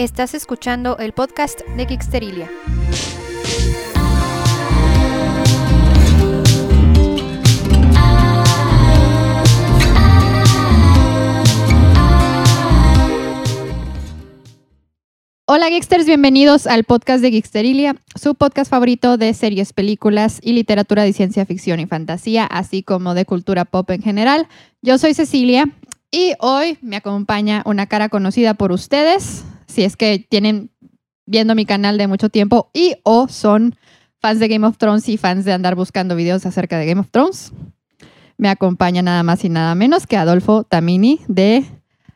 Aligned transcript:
Estás 0.00 0.32
escuchando 0.32 0.96
el 0.96 1.12
podcast 1.12 1.60
de 1.76 1.84
Geeksterilia. 1.84 2.48
Hola 15.44 15.68
Geeksters, 15.68 16.06
bienvenidos 16.06 16.66
al 16.66 16.84
podcast 16.84 17.20
de 17.20 17.32
Geeksterilia, 17.32 17.96
su 18.14 18.34
podcast 18.34 18.70
favorito 18.70 19.18
de 19.18 19.34
series, 19.34 19.74
películas 19.74 20.40
y 20.42 20.54
literatura 20.54 21.02
de 21.02 21.12
ciencia 21.12 21.44
ficción 21.44 21.78
y 21.78 21.84
fantasía, 21.84 22.46
así 22.46 22.82
como 22.82 23.12
de 23.12 23.26
cultura 23.26 23.66
pop 23.66 23.90
en 23.90 24.00
general. 24.00 24.48
Yo 24.80 24.96
soy 24.96 25.12
Cecilia 25.12 25.66
y 26.10 26.32
hoy 26.40 26.78
me 26.80 26.96
acompaña 26.96 27.62
una 27.66 27.86
cara 27.86 28.08
conocida 28.08 28.54
por 28.54 28.72
ustedes, 28.72 29.44
si 29.70 29.84
es 29.84 29.96
que 29.96 30.24
tienen 30.28 30.70
viendo 31.26 31.54
mi 31.54 31.64
canal 31.64 31.96
de 31.96 32.06
mucho 32.06 32.28
tiempo 32.28 32.70
y 32.74 32.96
o 33.04 33.28
son 33.28 33.76
fans 34.20 34.40
de 34.40 34.48
Game 34.48 34.66
of 34.66 34.76
Thrones 34.78 35.08
y 35.08 35.16
fans 35.16 35.44
de 35.44 35.52
andar 35.52 35.76
buscando 35.76 36.16
videos 36.16 36.44
acerca 36.44 36.78
de 36.78 36.86
Game 36.86 37.00
of 37.00 37.10
Thrones. 37.10 37.52
Me 38.36 38.48
acompaña 38.48 39.02
nada 39.02 39.22
más 39.22 39.44
y 39.44 39.48
nada 39.48 39.74
menos 39.74 40.06
que 40.06 40.16
Adolfo 40.16 40.64
Tamini 40.64 41.20
de 41.28 41.64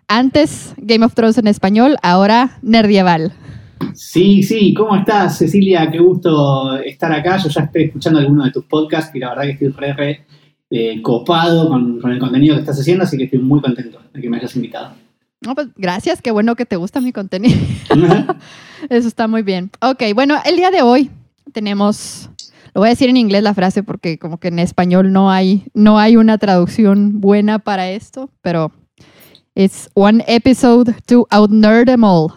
antes 0.08 0.74
Game 0.78 1.04
of 1.04 1.14
Thrones 1.14 1.38
en 1.38 1.46
español, 1.46 1.96
ahora 2.02 2.58
Nerdieval. 2.62 3.32
Sí, 3.94 4.42
sí, 4.42 4.74
¿cómo 4.74 4.96
estás, 4.96 5.38
Cecilia? 5.38 5.90
Qué 5.90 5.98
gusto 5.98 6.76
estar 6.78 7.12
acá. 7.12 7.36
Yo 7.36 7.48
ya 7.48 7.62
estoy 7.62 7.84
escuchando 7.84 8.18
alguno 8.18 8.44
de 8.44 8.50
tus 8.50 8.64
podcasts 8.64 9.14
y 9.14 9.18
la 9.18 9.30
verdad 9.30 9.44
que 9.44 9.50
estoy 9.52 9.68
re, 9.68 9.92
re 9.92 10.26
eh, 10.70 11.02
copado 11.02 11.68
con, 11.68 12.00
con, 12.00 12.10
el 12.10 12.18
contenido 12.18 12.54
que 12.54 12.60
estás 12.60 12.80
haciendo, 12.80 13.04
así 13.04 13.16
que 13.16 13.24
estoy 13.24 13.38
muy 13.38 13.60
contento 13.60 14.00
de 14.12 14.20
que 14.20 14.28
me 14.28 14.38
hayas 14.38 14.56
invitado. 14.56 15.03
No, 15.44 15.54
pues 15.54 15.68
gracias, 15.76 16.22
qué 16.22 16.30
bueno 16.30 16.56
que 16.56 16.66
te 16.66 16.76
gusta 16.76 17.00
mi 17.00 17.12
contenido. 17.12 17.58
Eso 18.90 19.08
está 19.08 19.28
muy 19.28 19.42
bien. 19.42 19.70
Ok, 19.80 20.02
bueno, 20.14 20.36
el 20.44 20.56
día 20.56 20.70
de 20.70 20.82
hoy 20.82 21.10
tenemos, 21.52 22.30
lo 22.74 22.80
voy 22.80 22.88
a 22.88 22.90
decir 22.90 23.08
en 23.08 23.16
inglés 23.16 23.42
la 23.42 23.54
frase 23.54 23.82
porque 23.82 24.18
como 24.18 24.38
que 24.38 24.48
en 24.48 24.58
español 24.58 25.12
no 25.12 25.30
hay, 25.30 25.64
no 25.74 25.98
hay 25.98 26.16
una 26.16 26.38
traducción 26.38 27.20
buena 27.20 27.58
para 27.58 27.90
esto, 27.90 28.30
pero 28.42 28.72
It's 29.56 29.88
one 29.94 30.24
episode 30.26 30.96
to 31.06 31.28
outnerd 31.30 31.86
them 31.86 32.02
all. 32.02 32.32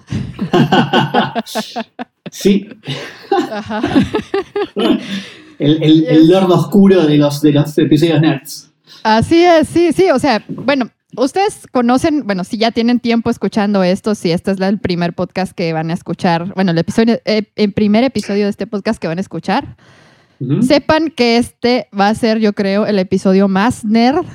sí. 2.32 2.70
El, 5.60 5.82
el, 5.82 6.06
el, 6.06 6.28
lord 6.28 6.52
oscuro 6.52 7.08
de 7.08 7.18
los, 7.18 7.42
de 7.42 7.52
los 7.52 7.76
episodios 7.80 8.22
nerds. 8.22 8.70
Así 9.02 9.44
es, 9.44 9.68
sí, 9.68 9.92
sí. 9.92 10.12
O 10.12 10.20
sea, 10.20 10.44
bueno, 10.48 10.92
ustedes 11.16 11.68
conocen, 11.72 12.26
bueno, 12.26 12.44
si 12.44 12.58
ya 12.58 12.72
tienen 12.72 13.00
tiempo 13.00 13.30
escuchando 13.30 13.84
esto, 13.84 14.16
si 14.16 14.32
este 14.32 14.52
es 14.52 14.60
el 14.60 14.80
primer 14.80 15.14
podcast 15.14 15.54
que 15.54 15.72
van 15.74 15.90
a 15.92 15.94
escuchar, 15.94 16.54
bueno, 16.56 16.72
el 16.72 16.78
episodio, 16.78 17.20
eh, 17.26 17.52
el 17.56 17.72
primer 17.74 18.04
episodio 18.04 18.44
de 18.46 18.50
este 18.50 18.68
podcast 18.68 19.00
que 19.00 19.08
van 19.08 19.18
a 19.18 19.22
escuchar, 19.22 19.78
uh 20.40 20.46
-huh. 20.46 20.62
sepan 20.62 21.10
que 21.10 21.38
este 21.38 21.88
va 21.98 22.10
a 22.10 22.16
ser, 22.16 22.40
yo 22.40 22.54
creo, 22.54 22.86
el 22.86 23.00
episodio 23.00 23.48
más 23.48 23.86
nerd 23.86 24.26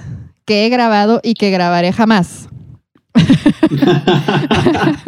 que 0.45 0.67
he 0.67 0.69
grabado 0.71 1.21
y 1.23 1.35
que 1.35 1.51
grabaré 1.51 1.93
jamás. 1.93 2.49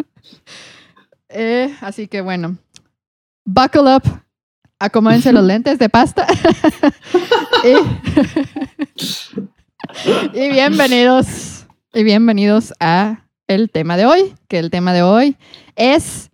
eh, 1.29 1.73
así 1.81 2.07
que 2.07 2.21
bueno, 2.21 2.57
buckle 3.43 3.95
up, 3.95 4.03
acomódense 4.79 5.33
los 5.33 5.43
lentes 5.43 5.79
de 5.79 5.89
pasta 5.89 6.27
y, 10.33 10.39
y, 10.39 10.49
bienvenidos 10.49 11.54
y 11.95 12.03
bienvenidos 12.03 12.73
a 12.79 13.25
el 13.47 13.71
tema 13.71 13.97
de 13.97 14.05
hoy, 14.05 14.35
que 14.47 14.59
el 14.59 14.69
tema 14.69 14.93
de 14.93 15.01
hoy 15.01 15.37
es, 15.75 16.29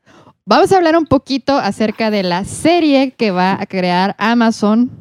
vamos 0.45 0.71
a 0.71 0.77
hablar 0.77 0.97
un 0.97 1.05
poquito 1.05 1.57
acerca 1.57 2.11
de 2.11 2.23
la 2.23 2.43
serie 2.43 3.11
que 3.11 3.31
va 3.31 3.61
a 3.61 3.65
crear 3.65 4.15
Amazon 4.17 4.91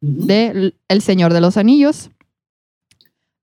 de 0.00 0.74
El 0.88 1.02
Señor 1.02 1.32
de 1.32 1.40
los 1.40 1.56
Anillos 1.56 2.10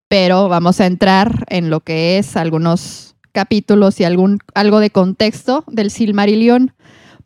pero 0.07 0.47
vamos 0.49 0.79
a 0.79 0.85
entrar 0.85 1.45
en 1.49 1.69
lo 1.69 1.81
que 1.81 2.17
es 2.17 2.37
algunos 2.37 3.15
capítulos 3.31 3.99
y 3.99 4.03
algún, 4.03 4.39
algo 4.53 4.79
de 4.79 4.89
contexto 4.89 5.63
del 5.67 5.91
Silmarillion, 5.91 6.73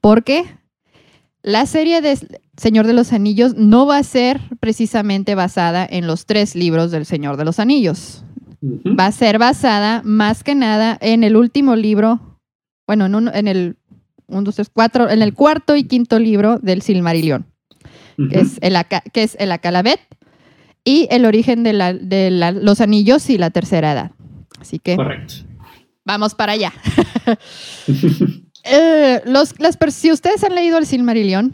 porque 0.01 0.45
la 1.44 1.66
serie 1.66 2.01
de 2.01 2.18
Señor 2.57 2.88
de 2.88 2.94
los 2.94 3.13
Anillos 3.13 3.56
no 3.56 3.85
va 3.85 3.97
a 3.97 4.03
ser 4.03 4.41
precisamente 4.59 5.35
basada 5.35 5.88
en 5.90 6.07
los 6.07 6.25
tres 6.25 6.56
libros 6.56 6.91
del 6.91 7.06
Señor 7.06 7.38
de 7.38 7.45
los 7.45 7.59
Anillos. 7.59 8.24
Uh 8.62 8.81
-huh. 8.84 9.00
Va 9.00 9.08
a 9.08 9.12
ser 9.12 9.40
basada 9.40 10.02
más 10.03 10.44
que 10.44 10.56
nada 10.56 10.97
en 11.02 11.24
el 11.24 11.36
último 11.36 11.75
libro, 11.75 12.40
bueno, 12.88 13.06
en, 13.06 13.16
un, 13.16 13.28
en 13.34 13.47
el 13.47 13.78
un, 14.28 14.44
dos, 14.44 14.56
tres, 14.56 14.70
cuatro, 14.72 15.09
en 15.09 15.22
el 15.22 15.34
cuarto 15.34 15.75
y 15.75 15.84
quinto 15.84 16.20
libro 16.20 16.59
del 16.59 16.81
Silmarillion, 16.81 17.46
uh 18.18 18.22
-huh. 18.24 18.30
que, 18.30 18.40
es 18.40 18.58
el, 18.62 18.78
que 19.12 19.24
es 19.24 19.36
el 19.40 19.52
Acalabet, 19.52 20.00
y 20.84 21.08
el 21.12 21.25
origen 21.25 21.64
de, 21.64 21.74
la, 21.74 21.94
de 21.94 22.31
la, 22.31 22.52
los 22.52 22.81
anillos 22.81 23.30
y 23.30 23.38
la 23.38 23.50
tercera 23.50 23.92
edad. 23.92 24.12
Así 24.59 24.80
que 24.80 24.96
Correcto. 24.96 25.36
vamos 26.06 26.36
para 26.36 26.53
allá. 26.53 26.74
eh, 28.64 29.22
los, 29.25 29.59
las, 29.59 29.78
si 29.94 30.12
ustedes 30.12 30.44
han 30.44 30.56
leído 30.56 30.78
el 30.78 30.86
Silmarillion, 30.86 31.53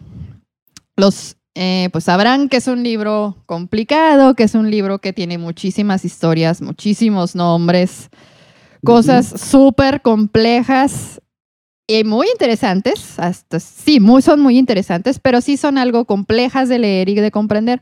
los, 0.95 1.37
eh, 1.55 1.89
pues 1.93 2.03
sabrán 2.03 2.49
que 2.49 2.57
es 2.57 2.67
un 2.67 2.83
libro 2.83 3.37
complicado, 3.45 4.35
que 4.35 4.43
es 4.43 4.55
un 4.55 4.69
libro 4.69 4.99
que 4.99 5.13
tiene 5.13 5.37
muchísimas 5.37 6.03
historias, 6.03 6.61
muchísimos 6.61 7.33
nombres, 7.33 8.09
cosas 8.83 9.31
uh 9.31 9.35
-huh. 9.35 9.39
súper 9.39 10.01
complejas 10.01 11.21
y 11.87 12.03
muy 12.03 12.27
interesantes. 12.27 13.17
Hasta, 13.19 13.61
sí, 13.61 14.01
muy, 14.01 14.21
son 14.21 14.41
muy 14.41 14.57
interesantes, 14.57 15.17
pero 15.19 15.39
sí 15.39 15.55
son 15.55 15.77
algo 15.77 16.03
complejas 16.03 16.67
de 16.67 16.79
leer 16.79 17.07
y 17.07 17.15
de 17.15 17.31
comprender. 17.31 17.81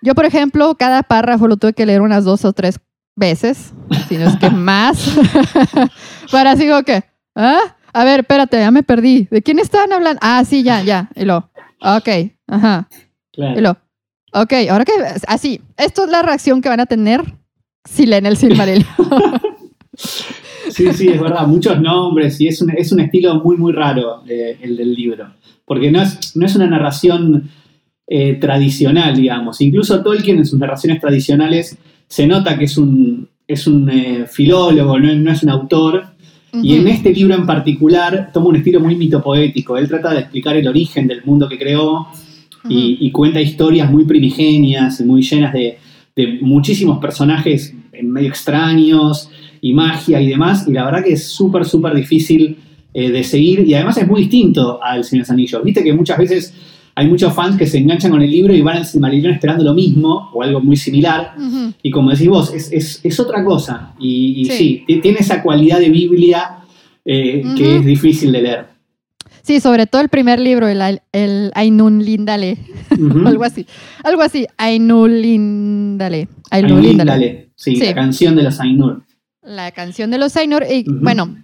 Yo, 0.00 0.14
por 0.14 0.24
ejemplo, 0.24 0.74
cada 0.76 1.02
párrafo 1.02 1.48
lo 1.48 1.58
tuve 1.58 1.74
que 1.74 1.84
leer 1.84 2.00
unas 2.00 2.24
dos 2.24 2.46
o 2.46 2.54
tres 2.54 2.80
veces, 3.14 3.74
si 4.08 4.16
no 4.16 4.28
es 4.28 4.36
que 4.36 4.48
más, 4.70 5.10
para 6.32 6.52
así 6.52 6.66
como 6.66 6.82
que, 6.82 7.04
¿ah? 7.34 7.60
A 7.92 8.04
ver, 8.04 8.20
espérate, 8.20 8.58
ya 8.58 8.70
me 8.70 8.82
perdí. 8.82 9.26
¿De 9.30 9.42
quién 9.42 9.58
estaban 9.58 9.92
hablando? 9.92 10.18
Ah, 10.22 10.44
sí, 10.44 10.62
ya, 10.62 10.82
ya. 10.82 11.08
Y 11.14 11.24
lo, 11.24 11.50
ok, 11.80 12.08
ajá. 12.46 12.88
Claro. 13.32 13.58
Y 13.58 13.62
lo, 13.62 13.70
ok, 14.32 14.52
ahora 14.70 14.84
que, 14.84 14.92
así, 15.26 15.60
esto 15.76 16.04
es 16.04 16.10
la 16.10 16.22
reacción 16.22 16.60
que 16.62 16.68
van 16.68 16.80
a 16.80 16.86
tener 16.86 17.22
si 17.84 18.06
leen 18.06 18.26
el 18.26 18.36
Silmarillion. 18.36 18.86
sí, 19.96 20.92
sí, 20.92 21.08
es 21.08 21.20
verdad, 21.20 21.46
muchos 21.46 21.80
nombres 21.80 22.40
y 22.40 22.48
es 22.48 22.60
un, 22.60 22.70
es 22.70 22.92
un 22.92 23.00
estilo 23.00 23.40
muy, 23.42 23.56
muy 23.56 23.72
raro 23.72 24.22
eh, 24.28 24.58
el 24.60 24.76
del 24.76 24.94
libro, 24.94 25.34
porque 25.64 25.90
no 25.90 26.02
es, 26.02 26.36
no 26.36 26.46
es 26.46 26.56
una 26.56 26.66
narración 26.66 27.50
eh, 28.06 28.34
tradicional, 28.34 29.16
digamos. 29.16 29.60
Incluso 29.60 30.02
Tolkien 30.02 30.38
en 30.38 30.46
sus 30.46 30.58
narraciones 30.58 31.00
tradicionales 31.00 31.76
se 32.06 32.26
nota 32.26 32.58
que 32.58 32.66
es 32.66 32.78
un, 32.78 33.28
es 33.46 33.66
un 33.66 33.88
eh, 33.90 34.26
filólogo, 34.26 34.98
no, 34.98 35.14
no, 35.14 35.32
es 35.32 35.42
un 35.42 35.50
autor. 35.50 36.06
Uh 36.56 36.60
-huh. 36.60 36.64
Y 36.64 36.74
en 36.76 36.88
este 36.88 37.12
libro 37.12 37.34
en 37.34 37.46
particular 37.46 38.30
toma 38.32 38.48
un 38.48 38.56
estilo 38.56 38.80
muy 38.80 38.96
mitopoético. 38.96 39.76
Él 39.76 39.88
trata 39.88 40.12
de 40.12 40.20
explicar 40.20 40.56
el 40.56 40.66
origen 40.66 41.06
del 41.06 41.22
mundo 41.24 41.48
que 41.48 41.58
creó 41.58 41.92
uh 41.92 42.06
-huh. 42.64 42.70
y, 42.70 42.98
y, 43.00 43.10
cuenta 43.10 43.40
historias 43.40 43.90
muy 43.90 44.04
primigenias 44.04 45.00
muy 45.02 45.22
llenas 45.22 45.52
de, 45.52 45.78
de 46.14 46.38
muchísimos 46.40 46.98
personajes 46.98 47.74
medio 48.02 48.28
extraños 48.28 49.30
y 49.60 49.72
magia 49.72 50.20
y 50.20 50.28
demás. 50.28 50.66
Y 50.68 50.72
la 50.72 50.84
verdad 50.84 51.04
que 51.04 51.12
es 51.12 51.28
súper, 51.28 51.64
súper 51.64 51.94
difícil 51.94 52.56
eh, 52.94 53.10
de 53.10 53.24
seguir. 53.24 53.60
Y 53.66 53.74
además 53.74 53.98
es 53.98 54.06
muy 54.06 54.22
distinto 54.22 54.82
al 54.82 55.04
Señor 55.04 55.24
de 55.24 55.28
los 55.28 55.30
Anillos. 55.30 55.64
Viste 55.64 55.84
que 55.84 55.92
muchas 55.92 56.18
veces 56.18 56.54
hay 56.98 57.08
muchos 57.08 57.34
fans 57.34 57.58
que 57.58 57.66
se 57.66 57.76
enganchan 57.76 58.10
con 58.10 58.22
el 58.22 58.30
libro 58.30 58.54
y 58.54 58.62
van 58.62 58.78
al 58.78 58.86
Silmarillion 58.86 59.34
esperando 59.34 59.62
lo 59.62 59.74
mismo 59.74 60.30
o 60.32 60.42
algo 60.42 60.60
muy 60.62 60.76
similar. 60.76 61.34
Uh 61.36 61.42
-huh. 61.42 61.74
Y 61.82 61.90
como 61.90 62.10
decís 62.10 62.26
vos, 62.26 62.54
es, 62.54 62.72
es, 62.72 63.00
es 63.04 63.20
otra 63.20 63.44
cosa. 63.44 63.92
Y, 63.98 64.40
y 64.40 64.44
sí. 64.46 64.84
sí. 64.86 65.00
tiene 65.02 65.18
esa 65.18 65.42
cualidad 65.42 65.78
de 65.78 65.90
Biblia 65.90 66.56
eh, 67.04 67.42
uh 67.44 67.48
-huh. 67.48 67.54
que 67.54 67.76
es 67.76 67.84
difícil 67.84 68.32
de 68.32 68.42
leer. 68.42 68.66
Sí, 69.42 69.60
sobre 69.60 69.86
todo 69.86 70.00
el 70.00 70.08
primer 70.08 70.40
libro, 70.40 70.68
el, 70.68 70.80
el 71.12 71.52
Ainun 71.54 72.02
Lindale. 72.02 72.56
Uh 72.90 72.94
-huh. 72.96 73.28
algo 73.28 73.44
así. 73.44 73.66
Algo 74.02 74.22
así. 74.22 74.46
Ainun 74.56 75.20
Lindale. 75.20 76.28
Ainun 76.50 76.80
Lindale. 76.80 77.50
Sí, 77.56 77.76
sí, 77.76 77.84
la 77.84 77.94
canción 77.94 78.34
de 78.36 78.42
los 78.42 78.58
Ainur. 78.58 79.02
La 79.42 79.70
canción 79.70 80.10
de 80.10 80.16
los 80.16 80.34
Ainur. 80.36 80.64
Y 80.64 80.86
bueno, 80.88 81.36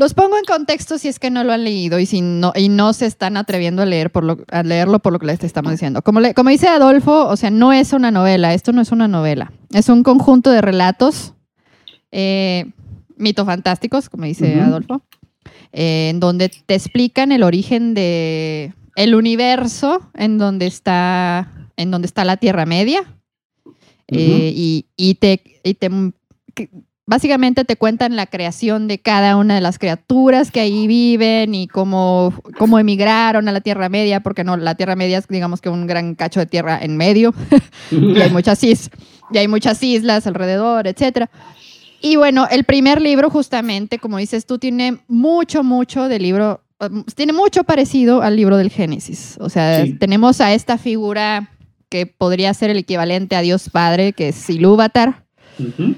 los 0.00 0.14
pongo 0.14 0.38
en 0.38 0.44
contexto 0.44 0.96
si 0.96 1.08
es 1.08 1.18
que 1.18 1.28
no 1.30 1.44
lo 1.44 1.52
han 1.52 1.62
leído 1.62 1.98
y, 1.98 2.06
si 2.06 2.22
no, 2.22 2.54
y 2.56 2.70
no 2.70 2.94
se 2.94 3.04
están 3.04 3.36
atreviendo 3.36 3.82
a, 3.82 3.84
leer 3.84 4.10
por 4.10 4.24
lo, 4.24 4.38
a 4.50 4.62
leerlo 4.62 4.98
por 4.98 5.12
lo 5.12 5.18
que 5.18 5.26
les 5.26 5.44
estamos 5.44 5.72
diciendo. 5.72 6.00
Como, 6.00 6.20
le, 6.20 6.32
como 6.32 6.48
dice 6.48 6.68
Adolfo, 6.68 7.26
o 7.28 7.36
sea, 7.36 7.50
no 7.50 7.74
es 7.74 7.92
una 7.92 8.10
novela, 8.10 8.54
esto 8.54 8.72
no 8.72 8.80
es 8.80 8.92
una 8.92 9.08
novela. 9.08 9.52
Es 9.74 9.90
un 9.90 10.02
conjunto 10.02 10.50
de 10.50 10.62
relatos 10.62 11.34
eh, 12.12 12.72
mitofantásticos, 13.18 14.08
como 14.08 14.24
dice 14.24 14.56
uh 14.56 14.60
-huh. 14.60 14.66
Adolfo, 14.68 15.02
eh, 15.74 16.08
en 16.08 16.18
donde 16.18 16.48
te 16.48 16.76
explican 16.76 17.30
el 17.30 17.42
origen 17.42 17.92
de 17.92 18.72
el 18.96 19.14
universo 19.14 20.10
en 20.14 20.38
donde 20.38 20.66
está, 20.66 21.68
en 21.76 21.90
donde 21.90 22.06
está 22.06 22.24
la 22.24 22.38
Tierra 22.38 22.64
Media. 22.64 23.02
Uh 23.66 23.70
-huh. 23.70 23.76
eh, 24.08 24.52
y, 24.56 24.86
y, 24.96 25.16
te, 25.16 25.42
y 25.62 25.74
te 25.74 25.90
básicamente 27.10 27.64
te 27.64 27.74
cuentan 27.74 28.14
la 28.14 28.26
creación 28.26 28.86
de 28.86 29.00
cada 29.00 29.36
una 29.36 29.56
de 29.56 29.60
las 29.60 29.80
criaturas 29.80 30.52
que 30.52 30.60
ahí 30.60 30.86
viven 30.86 31.56
y 31.56 31.66
cómo, 31.66 32.32
cómo 32.56 32.78
emigraron 32.78 33.48
a 33.48 33.52
la 33.52 33.60
Tierra 33.60 33.88
Media, 33.88 34.20
porque 34.20 34.44
no, 34.44 34.56
la 34.56 34.76
Tierra 34.76 34.94
Media 34.94 35.18
es 35.18 35.26
digamos 35.26 35.60
que 35.60 35.68
un 35.68 35.88
gran 35.88 36.14
cacho 36.14 36.38
de 36.38 36.46
tierra 36.46 36.78
en 36.80 36.96
medio 36.96 37.34
y 37.90 38.20
hay 38.20 38.30
muchas 38.30 38.62
is 38.62 38.90
y 39.32 39.38
hay 39.38 39.48
muchas 39.48 39.82
islas 39.82 40.28
alrededor, 40.28 40.86
etcétera. 40.86 41.28
Y 42.00 42.14
bueno, 42.14 42.46
el 42.48 42.62
primer 42.62 43.00
libro 43.02 43.28
justamente, 43.28 43.98
como 43.98 44.18
dices 44.18 44.46
tú, 44.46 44.58
tiene 44.58 44.98
mucho, 45.08 45.64
mucho 45.64 46.08
de 46.08 46.20
libro, 46.20 46.62
um, 46.80 47.02
tiene 47.16 47.32
mucho 47.32 47.64
parecido 47.64 48.22
al 48.22 48.36
libro 48.36 48.56
del 48.56 48.70
Génesis. 48.70 49.36
O 49.40 49.48
sea, 49.50 49.84
Sí. 49.84 49.94
tenemos 49.94 50.40
a 50.40 50.54
esta 50.54 50.78
figura 50.78 51.50
que 51.88 52.06
podría 52.06 52.54
ser 52.54 52.70
el 52.70 52.78
equivalente 52.78 53.34
a 53.34 53.40
Dios 53.40 53.68
Padre, 53.68 54.12
que 54.12 54.28
es 54.28 54.48
Ilúvatar, 54.48 55.24
Ujú. 55.58 55.94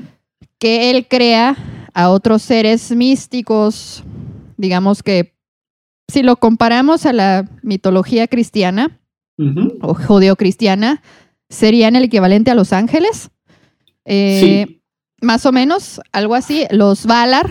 Que 0.63 0.93
él 0.93 1.09
crea 1.09 1.57
a 1.93 2.09
otros 2.11 2.41
seres 2.41 2.93
místicos, 2.93 4.05
digamos 4.57 5.03
que 5.03 5.35
si 6.07 6.23
lo 6.23 6.37
comparamos 6.37 7.05
a 7.05 7.13
la 7.13 7.51
mitología 7.63 8.29
cristiana 8.29 9.01
o 9.81 9.95
judeocristiana, 9.95 11.03
serían 11.51 11.97
el 11.97 12.05
equivalente 12.05 12.53
a 12.53 12.55
los 12.55 12.73
ángeles. 12.73 13.31
Eh, 14.05 14.39
Sí. 14.41 14.83
Más 15.21 15.47
o 15.47 15.53
menos, 15.53 16.01
algo 16.13 16.37
así, 16.37 16.65
los 16.71 17.07
Valar. 17.07 17.51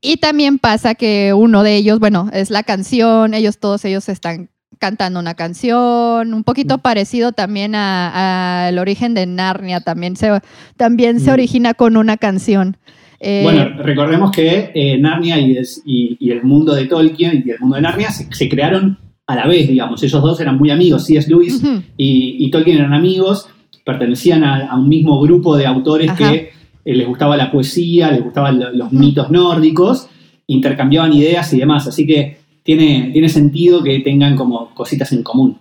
Y 0.00 0.18
también 0.18 0.60
pasa 0.60 0.94
que 0.94 1.34
uno 1.34 1.64
de 1.64 1.74
ellos, 1.74 1.98
bueno, 1.98 2.30
es 2.32 2.50
la 2.50 2.62
canción, 2.62 3.34
ellos 3.34 3.58
todos 3.58 3.84
ellos 3.84 4.08
están 4.08 4.50
cantando 4.82 5.20
una 5.20 5.34
canción, 5.34 6.34
un 6.34 6.42
poquito 6.42 6.78
parecido 6.78 7.30
también 7.30 7.76
a- 7.76 8.66
al 8.66 8.78
origen 8.80 9.14
de 9.14 9.26
Narnia, 9.26 9.80
también 9.80 10.16
se, 10.16 10.28
también 10.76 11.20
se 11.20 11.30
Mm. 11.30 11.34
origina 11.34 11.74
con 11.74 11.96
una 11.96 12.16
canción. 12.16 12.76
Eh, 13.20 13.42
Bueno, 13.44 13.68
recordemos 13.80 14.32
que 14.32 14.72
eh, 14.74 14.98
Narnia 14.98 15.38
y, 15.38 15.56
es- 15.56 15.80
y- 15.86 16.16
y 16.18 16.32
el 16.32 16.42
mundo 16.42 16.74
de 16.74 16.86
Tolkien 16.86 17.44
y 17.46 17.50
el 17.50 17.60
mundo 17.60 17.76
de 17.76 17.82
Narnia 17.82 18.10
se, 18.10 18.26
se 18.34 18.48
crearon 18.48 18.98
a 19.28 19.36
la 19.36 19.46
vez, 19.46 19.68
digamos. 19.68 20.02
Ellos 20.02 20.20
dos 20.20 20.40
eran 20.40 20.58
muy 20.58 20.70
amigos, 20.72 21.06
C.S. 21.06 21.30
Lewis 21.30 21.62
y, 21.96 22.44
y 22.44 22.50
Tolkien 22.50 22.78
eran 22.78 22.92
amigos, 22.92 23.46
pertenecían 23.84 24.42
a, 24.42 24.66
a 24.66 24.76
un 24.76 24.88
mismo 24.88 25.20
grupo 25.20 25.56
de 25.56 25.66
autores 25.66 26.10
Ajá. 26.10 26.32
que 26.32 26.50
eh, 26.84 26.94
les 26.96 27.06
gustaba 27.06 27.36
la 27.36 27.52
poesía, 27.52 28.10
les 28.10 28.24
gustaban 28.24 28.58
lo- 28.58 28.72
los 28.72 28.90
mitos 28.92 29.30
nórdicos, 29.30 30.08
intercambiaban 30.48 31.12
ideas 31.12 31.52
y 31.52 31.58
demás. 31.60 31.86
Así 31.86 32.04
que 32.04 32.41
tiene, 32.62 33.10
tiene 33.12 33.28
sentido 33.28 33.82
que 33.82 34.00
tengan 34.00 34.36
como 34.36 34.74
cositas 34.74 35.12
en 35.12 35.22
común. 35.22 35.58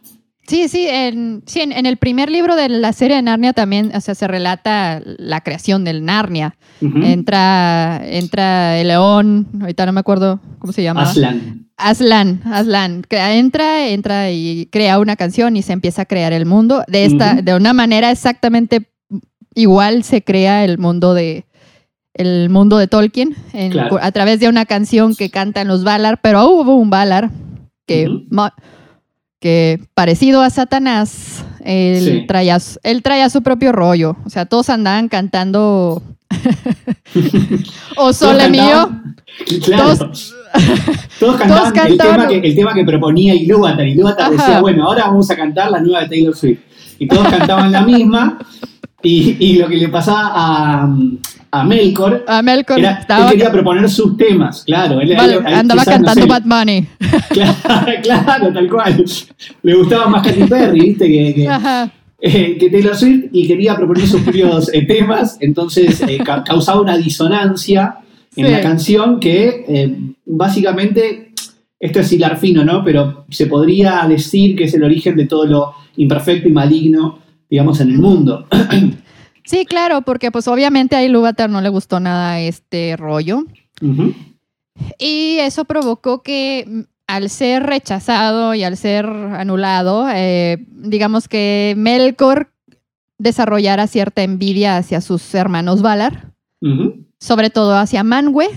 Sí, 0.48 0.68
sí, 0.68 0.88
en, 0.89 1.44
sí 1.45 1.62
en, 1.62 1.71
en 1.71 1.86
el 1.86 1.98
primer 1.98 2.30
libro 2.30 2.56
de 2.56 2.68
la 2.68 2.94
serie 2.94 3.15
de 3.15 3.21
Narnia 3.21 3.53
también 3.53 3.92
o 3.95 4.01
sea, 4.01 4.15
se 4.15 4.27
relata 4.27 5.01
la 5.06 5.42
creación 5.42 5.83
del 5.83 6.03
Narnia. 6.03 6.56
Entra, 6.81 8.01
entra 8.03 8.80
el 8.80 8.88
león, 8.88 9.48
ahorita 9.62 9.86
no 9.86 9.94
me 9.94 10.00
acuerdo 10.00 10.39
cómo 10.57 10.74
se 10.74 10.81
llama. 10.81 11.03
Aslan. 11.03 11.68
Aslan, 11.77 12.42
Aslan, 12.45 13.04
entra, 13.09 13.88
entra 13.88 14.31
y 14.31 14.68
crea 14.71 15.00
una 15.00 15.15
canción 15.15 15.56
y 15.57 15.62
se 15.62 15.74
empieza 15.74 16.04
a 16.04 16.06
crear 16.06 16.33
el 16.33 16.45
mundo. 16.45 16.83
De 16.88 17.06
esta, 17.06 17.36
de 17.42 17.56
una 17.56 17.74
manera 17.74 18.12
exactamente 18.12 18.89
igual 19.56 20.04
se 20.04 20.24
crea 20.24 20.65
el 20.65 20.77
mundo 20.77 21.13
de 21.13 21.45
el 22.13 22.49
mundo 22.49 22.77
de 22.77 22.87
Tolkien 22.87 23.35
en- 23.53 23.71
Claro. 23.71 23.97
a 24.01 24.11
través 24.11 24.39
de 24.39 24.49
una 24.49 24.65
canción 24.65 25.15
que 25.15 25.29
cantan 25.29 25.67
los 25.67 25.83
Valar, 25.83 26.19
pero 26.21 26.47
hubo 26.49 26.75
un 26.75 26.89
Valar 26.89 27.29
que, 27.87 29.79
parecido 29.93 30.41
a 30.41 30.49
Satanás, 30.49 31.43
él, 31.63 31.99
Sí. 32.21 32.25
traía, 32.27 32.59
su- 32.59 32.79
él 32.83 33.01
traía 33.01 33.29
su 33.29 33.41
propio 33.41 33.71
rollo. 33.71 34.15
O 34.25 34.29
sea, 34.29 34.45
todos 34.45 34.69
andaban 34.69 35.07
cantando 35.09 36.03
O 37.97 38.13
Sole 38.13 38.37
Todos 38.39 38.51
Mío. 38.51 39.01
Claro. 39.65 39.97
Todos- 39.97 40.35
Todos 41.19 41.35
cantaban 41.39 41.67
el, 41.67 41.73
cantaban- 41.73 41.97
tema 41.97 42.27
que, 42.27 42.47
el 42.47 42.55
tema 42.55 42.73
que 42.73 42.83
proponía 42.85 43.33
Ilúvatar. 43.33 43.87
Ilúvatar 43.87 44.31
decía, 44.31 44.61
bueno, 44.61 44.85
ahora 44.85 45.05
vamos 45.07 45.29
a 45.31 45.35
cantar 45.35 45.71
la 45.71 45.79
nueva 45.81 46.01
de 46.01 46.09
Taylor 46.09 46.35
Swift. 46.35 46.59
Y 46.99 47.07
todos 47.07 47.27
cantaban 47.29 47.71
la 47.71 47.81
misma. 47.81 48.37
Y, 49.01 49.37
y 49.39 49.57
lo 49.57 49.67
que 49.67 49.77
le 49.77 49.89
pasaba 49.89 50.31
a, 50.35 50.95
a 51.53 51.63
Melkor 51.65 52.24
A 52.27 52.42
Melkor 52.42 52.80
era, 52.80 52.92
estaba, 52.94 53.25
él 53.25 53.31
quería 53.31 53.51
proponer 53.51 53.89
sus 53.89 54.15
temas, 54.18 54.63
claro. 54.65 55.01
Él, 55.01 55.13
vale, 55.15 55.33
él- 55.36 55.44
él 55.45 55.53
andaba 55.53 55.81
quizás, 55.81 56.00
no 56.00 56.06
cantando 56.07 56.21
sé, 56.24 56.27
Bad 56.27 56.44
Bunny. 56.45 56.88
Claro, 57.31 57.92
claro, 58.03 58.53
tal 58.53 58.69
cual. 58.69 59.06
Le 59.63 59.74
gustaba 59.75 60.07
más 60.07 60.25
Katy 60.27 60.44
Perry, 60.44 60.80
¿viste? 60.80 61.07
Que, 61.07 61.33
que, 61.33 61.50
eh, 62.21 62.57
que 62.57 62.69
Taylor 62.69 62.95
Swift 62.95 63.25
y 63.31 63.48
quería 63.48 63.75
proponer 63.75 64.06
sus 64.07 64.21
propios 64.21 64.69
eh, 64.74 64.83
temas, 64.86 65.38
entonces 65.39 66.01
eh, 66.07 66.19
ca- 66.24 66.44
causaba 66.44 66.81
una 66.81 66.98
disonancia 66.98 67.95
en 68.36 68.45
Sí. 68.45 68.51
la 68.51 68.62
canción 68.62 69.19
que 69.19 69.65
básicamente, 70.25 71.31
esto 71.80 72.00
es 72.00 72.12
hilar 72.13 72.38
fino, 72.38 72.63
¿no? 72.63 72.83
Pero 72.83 73.25
se 73.30 73.47
podría 73.47 74.06
decir 74.07 74.56
que 74.56 74.65
es 74.65 74.74
el 74.74 74.83
origen 74.83 75.15
de 75.15 75.25
todo 75.25 75.45
lo 75.45 75.74
imperfecto 75.97 76.47
y 76.47 76.51
maligno, 76.51 77.19
digamos, 77.50 77.80
en 77.81 77.89
el 77.89 78.00
mundo. 78.00 78.47
Sí, 79.43 79.65
claro, 79.65 80.01
porque 80.01 80.31
pues 80.31 80.47
obviamente 80.47 80.95
a 80.95 81.03
Ilúvatar 81.03 81.49
no 81.49 81.61
le 81.61 81.69
gustó 81.69 81.99
nada 81.99 82.39
este 82.39 82.95
rollo. 82.97 83.45
Y 84.99 85.38
eso 85.39 85.65
provocó 85.65 86.21
que 86.21 86.65
mm, 86.67 86.81
al 87.07 87.29
ser 87.29 87.63
rechazado 87.63 88.53
y 88.53 88.63
al 88.63 88.77
ser 88.77 89.05
anulado, 89.05 90.07
eh, 90.13 90.65
digamos 90.69 91.27
que 91.27 91.73
Melkor 91.77 92.51
desarrollara 93.17 93.88
cierta 93.88 94.23
envidia 94.23 94.77
hacia 94.77 95.01
sus 95.01 95.33
hermanos 95.35 95.81
Valar, 95.81 96.31
sobre 97.19 97.49
todo 97.49 97.75
hacia 97.75 98.03
Manwë, 98.03 98.47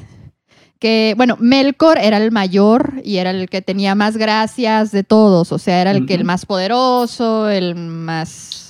que, 0.78 1.14
bueno, 1.16 1.36
Melkor 1.40 1.98
era 1.98 2.18
el 2.18 2.30
mayor 2.30 3.00
y 3.04 3.16
era 3.16 3.30
el 3.30 3.48
que 3.48 3.62
tenía 3.62 3.94
más 3.94 4.16
gracias 4.16 4.92
de 4.92 5.02
todos, 5.02 5.50
o 5.52 5.58
sea, 5.58 5.80
era 5.80 5.90
el 5.90 6.06
que 6.06 6.14
el 6.14 6.24
más 6.24 6.46
poderoso, 6.46 7.48
el 7.48 7.74
más... 7.74 8.63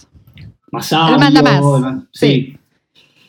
Más 0.75 0.87
sabio. 0.87 1.19
manda 1.19 1.43
más. 1.43 1.62
Sí. 2.12 2.26
Sí. 2.26 2.59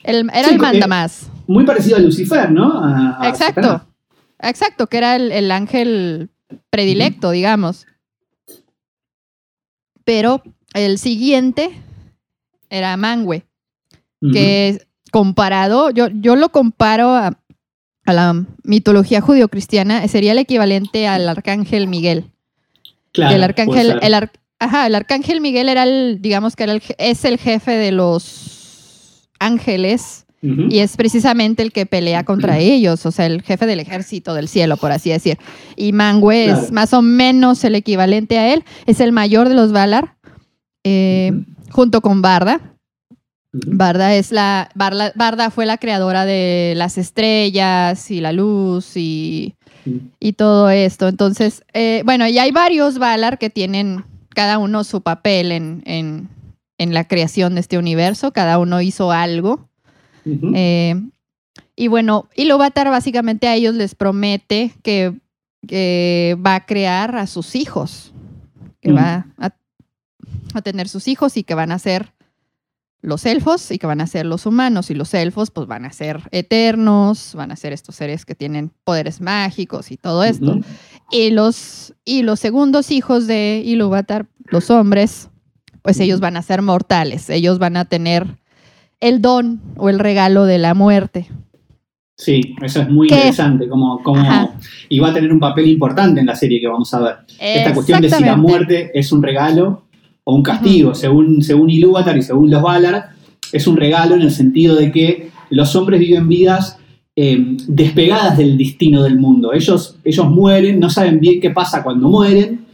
el- 0.04 0.30
era 0.34 0.48
Sí, 0.50 0.54
el 0.56 0.60
manda 0.60 0.86
eh, 0.86 0.90
más. 0.90 1.30
Muy 1.48 1.64
parecido 1.66 1.98
a 1.98 2.00
Lucifer, 2.00 2.52
¿no? 2.52 2.72
A- 2.84 3.22
a 3.24 3.30
Exacto. 3.30 3.62
Satanás. 3.62 3.82
Exacto, 4.40 4.88
que 4.88 4.98
era 4.98 5.16
el, 5.16 5.32
el 5.32 5.50
ángel 5.52 6.30
predilecto, 6.70 7.32
digamos. 7.32 7.86
Pero 10.04 10.44
el 10.74 10.98
siguiente 11.00 11.72
era 12.70 12.96
Manwë, 12.98 13.44
Ujú, 14.22 14.34
que 14.34 14.86
comparado, 15.12 15.90
yo, 15.92 16.08
yo 16.10 16.36
lo 16.36 16.50
comparo 16.50 17.10
a, 17.16 17.40
a 18.06 18.14
la 18.14 18.46
mitología 18.64 19.22
judio-cristiana, 19.22 20.08
sería 20.08 20.34
el 20.34 20.38
equivalente 20.40 21.08
al 21.08 21.28
arcángel 21.30 21.88
Miguel. 21.88 22.26
claro, 23.14 23.36
el 23.36 23.44
arcángel, 23.44 24.00
el, 24.02 24.14
ar- 24.14 24.32
ajá, 24.66 24.88
el 24.88 24.96
arcángel 24.96 25.42
Miguel 25.42 25.70
era 25.70 25.84
el, 25.84 26.20
digamos 26.22 26.56
que 26.56 26.64
era 26.64 26.74
el 26.74 26.82
es 26.98 27.26
el 27.26 27.38
jefe 27.38 27.72
de 27.72 27.92
los 27.92 29.30
ángeles 29.40 30.26
y 30.70 30.78
es 30.80 30.96
precisamente 30.96 31.64
el 31.64 31.72
que 31.72 31.88
pelea 31.88 32.24
contra 32.24 32.60
ellos, 32.60 33.04
o 33.08 33.12
sea, 33.12 33.26
el 33.26 33.42
jefe 33.42 33.66
del 33.66 33.80
ejército 33.80 34.36
del 34.36 34.48
cielo, 34.48 34.78
por 34.78 34.92
así 34.92 35.10
decir. 35.10 35.40
Y 35.76 35.92
Claro. 35.92 36.30
es 36.32 36.72
más 36.72 36.94
o 36.94 37.02
menos 37.02 37.64
el 37.64 37.74
equivalente 37.74 38.38
a 38.38 38.54
él, 38.54 38.64
es 38.86 39.00
el 39.00 39.12
mayor 39.12 39.50
de 39.50 39.56
los 39.56 39.72
Valar, 39.72 40.14
eh, 40.84 41.32
junto 41.72 42.02
con 42.02 42.22
Barda. 42.22 42.62
Barda 43.54 44.14
es 44.14 44.32
la 44.32 44.70
Barla- 44.76 45.14
Barda 45.16 45.50
fue 45.50 45.66
la 45.66 45.78
creadora 45.78 46.26
de 46.26 46.74
las 46.76 47.00
estrellas 47.00 48.12
y 48.12 48.22
la 48.22 48.32
luz 48.32 48.92
y 48.98 49.56
todo 50.38 50.70
esto. 50.70 51.08
Entonces, 51.08 51.64
eh, 51.74 52.04
bueno, 52.06 52.28
y 52.28 52.38
hay 52.38 52.52
varios 52.52 53.00
Valar 53.00 53.40
que 53.40 53.50
tienen 53.50 54.04
cada 54.36 54.60
uno 54.60 54.84
su 54.84 55.02
papel 55.02 55.52
en, 55.52 55.82
en- 55.86 56.30
en 56.78 56.94
la 56.94 57.06
creación 57.08 57.56
de 57.56 57.62
este 57.62 57.78
universo. 57.80 58.32
Cada 58.34 58.60
uno 58.60 58.82
hizo 58.82 59.12
algo. 59.12 59.68
Ujú. 60.26 60.52
Eh, 60.54 61.02
y 61.76 61.88
bueno, 61.88 62.30
Ilúvatar 62.36 62.90
básicamente 62.90 63.48
a 63.48 63.56
ellos 63.56 63.74
les 63.76 63.96
promete 63.96 64.74
que, 64.84 65.14
que 65.68 66.38
va 66.46 66.56
a 66.56 66.66
crear 66.66 67.16
a 67.16 67.28
sus 67.28 67.56
hijos, 67.56 68.14
que 68.82 68.92
va 68.92 69.26
a, 69.38 69.52
a 70.54 70.62
tener 70.62 70.88
sus 70.90 71.08
hijos 71.08 71.38
y 71.38 71.44
que 71.44 71.56
van 71.56 71.72
a 71.72 71.80
ser 71.80 72.12
los 73.02 73.26
elfos 73.26 73.70
y 73.72 73.78
que 73.78 73.86
van 73.88 74.02
a 74.02 74.08
ser 74.08 74.26
los 74.26 74.46
humanos 74.48 74.90
y 74.90 74.96
los 74.96 75.14
elfos 75.14 75.52
pues 75.52 75.68
van 75.68 75.86
a 75.86 75.92
ser 75.94 76.24
eternos, 76.32 77.36
van 77.36 77.52
a 77.52 77.56
ser 77.56 77.72
estos 77.72 77.96
seres 77.96 78.26
que 78.26 78.34
tienen 78.36 78.72
poderes 78.84 79.22
mágicos 79.22 79.92
y 79.92 79.98
todo 79.98 80.24
esto. 80.24 80.60
Y 81.12 81.30
los, 81.30 81.94
y 82.04 82.24
los 82.24 82.40
segundos 82.40 82.92
hijos 82.92 83.28
de 83.28 83.62
Ilúvatar, 83.64 84.28
los 84.46 84.70
hombres, 84.70 85.30
pues 85.82 86.00
ellos 86.00 86.20
van 86.20 86.38
a 86.38 86.42
ser 86.42 86.62
mortales. 86.62 87.30
Ellos 87.30 87.60
van 87.60 87.78
a 87.78 87.86
tener 87.86 88.26
el 89.00 89.22
don 89.22 89.62
o 89.78 89.90
el 89.90 90.00
regalo 90.00 90.46
de 90.46 90.58
la 90.58 90.74
muerte. 90.74 91.28
Sí, 92.18 92.56
eso 92.64 92.82
es 92.82 92.90
muy 92.90 93.08
¿Qué? 93.08 93.16
interesante, 93.16 93.68
como, 93.68 94.02
como 94.02 94.22
Ajá. 94.22 94.56
y 94.88 95.00
va 95.00 95.10
a 95.10 95.14
tener 95.14 95.34
un 95.34 95.40
papel 95.40 95.68
importante 95.68 96.22
en 96.22 96.26
la 96.26 96.36
serie 96.36 96.62
que 96.62 96.68
vamos 96.68 96.94
a 96.94 97.00
ver. 97.02 97.16
Esta 97.40 97.74
cuestión 97.74 98.02
de 98.02 98.10
si 98.10 98.24
la 98.24 98.38
muerte 98.38 98.92
es 98.98 99.12
un 99.12 99.22
regalo 99.22 99.84
o 100.24 100.34
un 100.34 100.42
castigo, 100.42 100.96
según, 100.96 101.44
según 101.44 101.70
Ilúvatar 101.70 102.18
y 102.18 102.24
según 102.24 102.50
los 102.50 102.62
Valar, 102.62 103.10
es 103.52 103.68
un 103.68 103.76
regalo 103.76 104.16
en 104.16 104.22
el 104.22 104.32
sentido 104.32 104.76
de 104.76 104.92
que 104.92 105.30
los 105.50 105.76
hombres 105.76 106.00
viven 106.00 106.28
vidas 106.28 106.78
eh, 107.18 107.56
despegadas 107.68 108.38
del 108.38 108.58
destino 108.58 109.02
del 109.02 109.18
mundo. 109.18 109.54
Ellos, 109.54 109.98
ellos 110.04 110.30
mueren, 110.30 110.80
no 110.80 110.90
saben 110.90 111.22
bien 111.22 111.40
qué 111.40 111.50
pasa 111.50 111.82
cuando 111.82 112.10
mueren, 112.10 112.66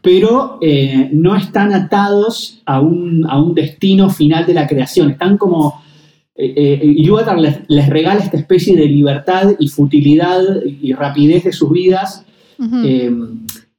pero 0.00 0.58
eh, 0.62 1.10
no 1.12 1.36
están 1.36 1.74
atados 1.74 2.62
a 2.64 2.80
un, 2.80 3.26
a 3.28 3.38
un, 3.38 3.54
destino 3.54 4.08
final 4.08 4.46
de 4.46 4.54
la 4.54 4.66
creación. 4.66 5.10
Están 5.10 5.36
como... 5.36 5.84
Eh, 6.38 6.80
Ilúvatar 6.96 7.38
les, 7.38 7.60
les, 7.66 7.88
regala 7.88 8.20
esta 8.20 8.36
especie 8.36 8.76
de 8.76 8.86
libertad 8.86 9.54
y 9.58 9.68
futilidad 9.68 10.42
y 10.64 10.92
rapidez 10.92 11.44
de 11.44 11.52
sus 11.52 11.72
vidas 11.72 12.26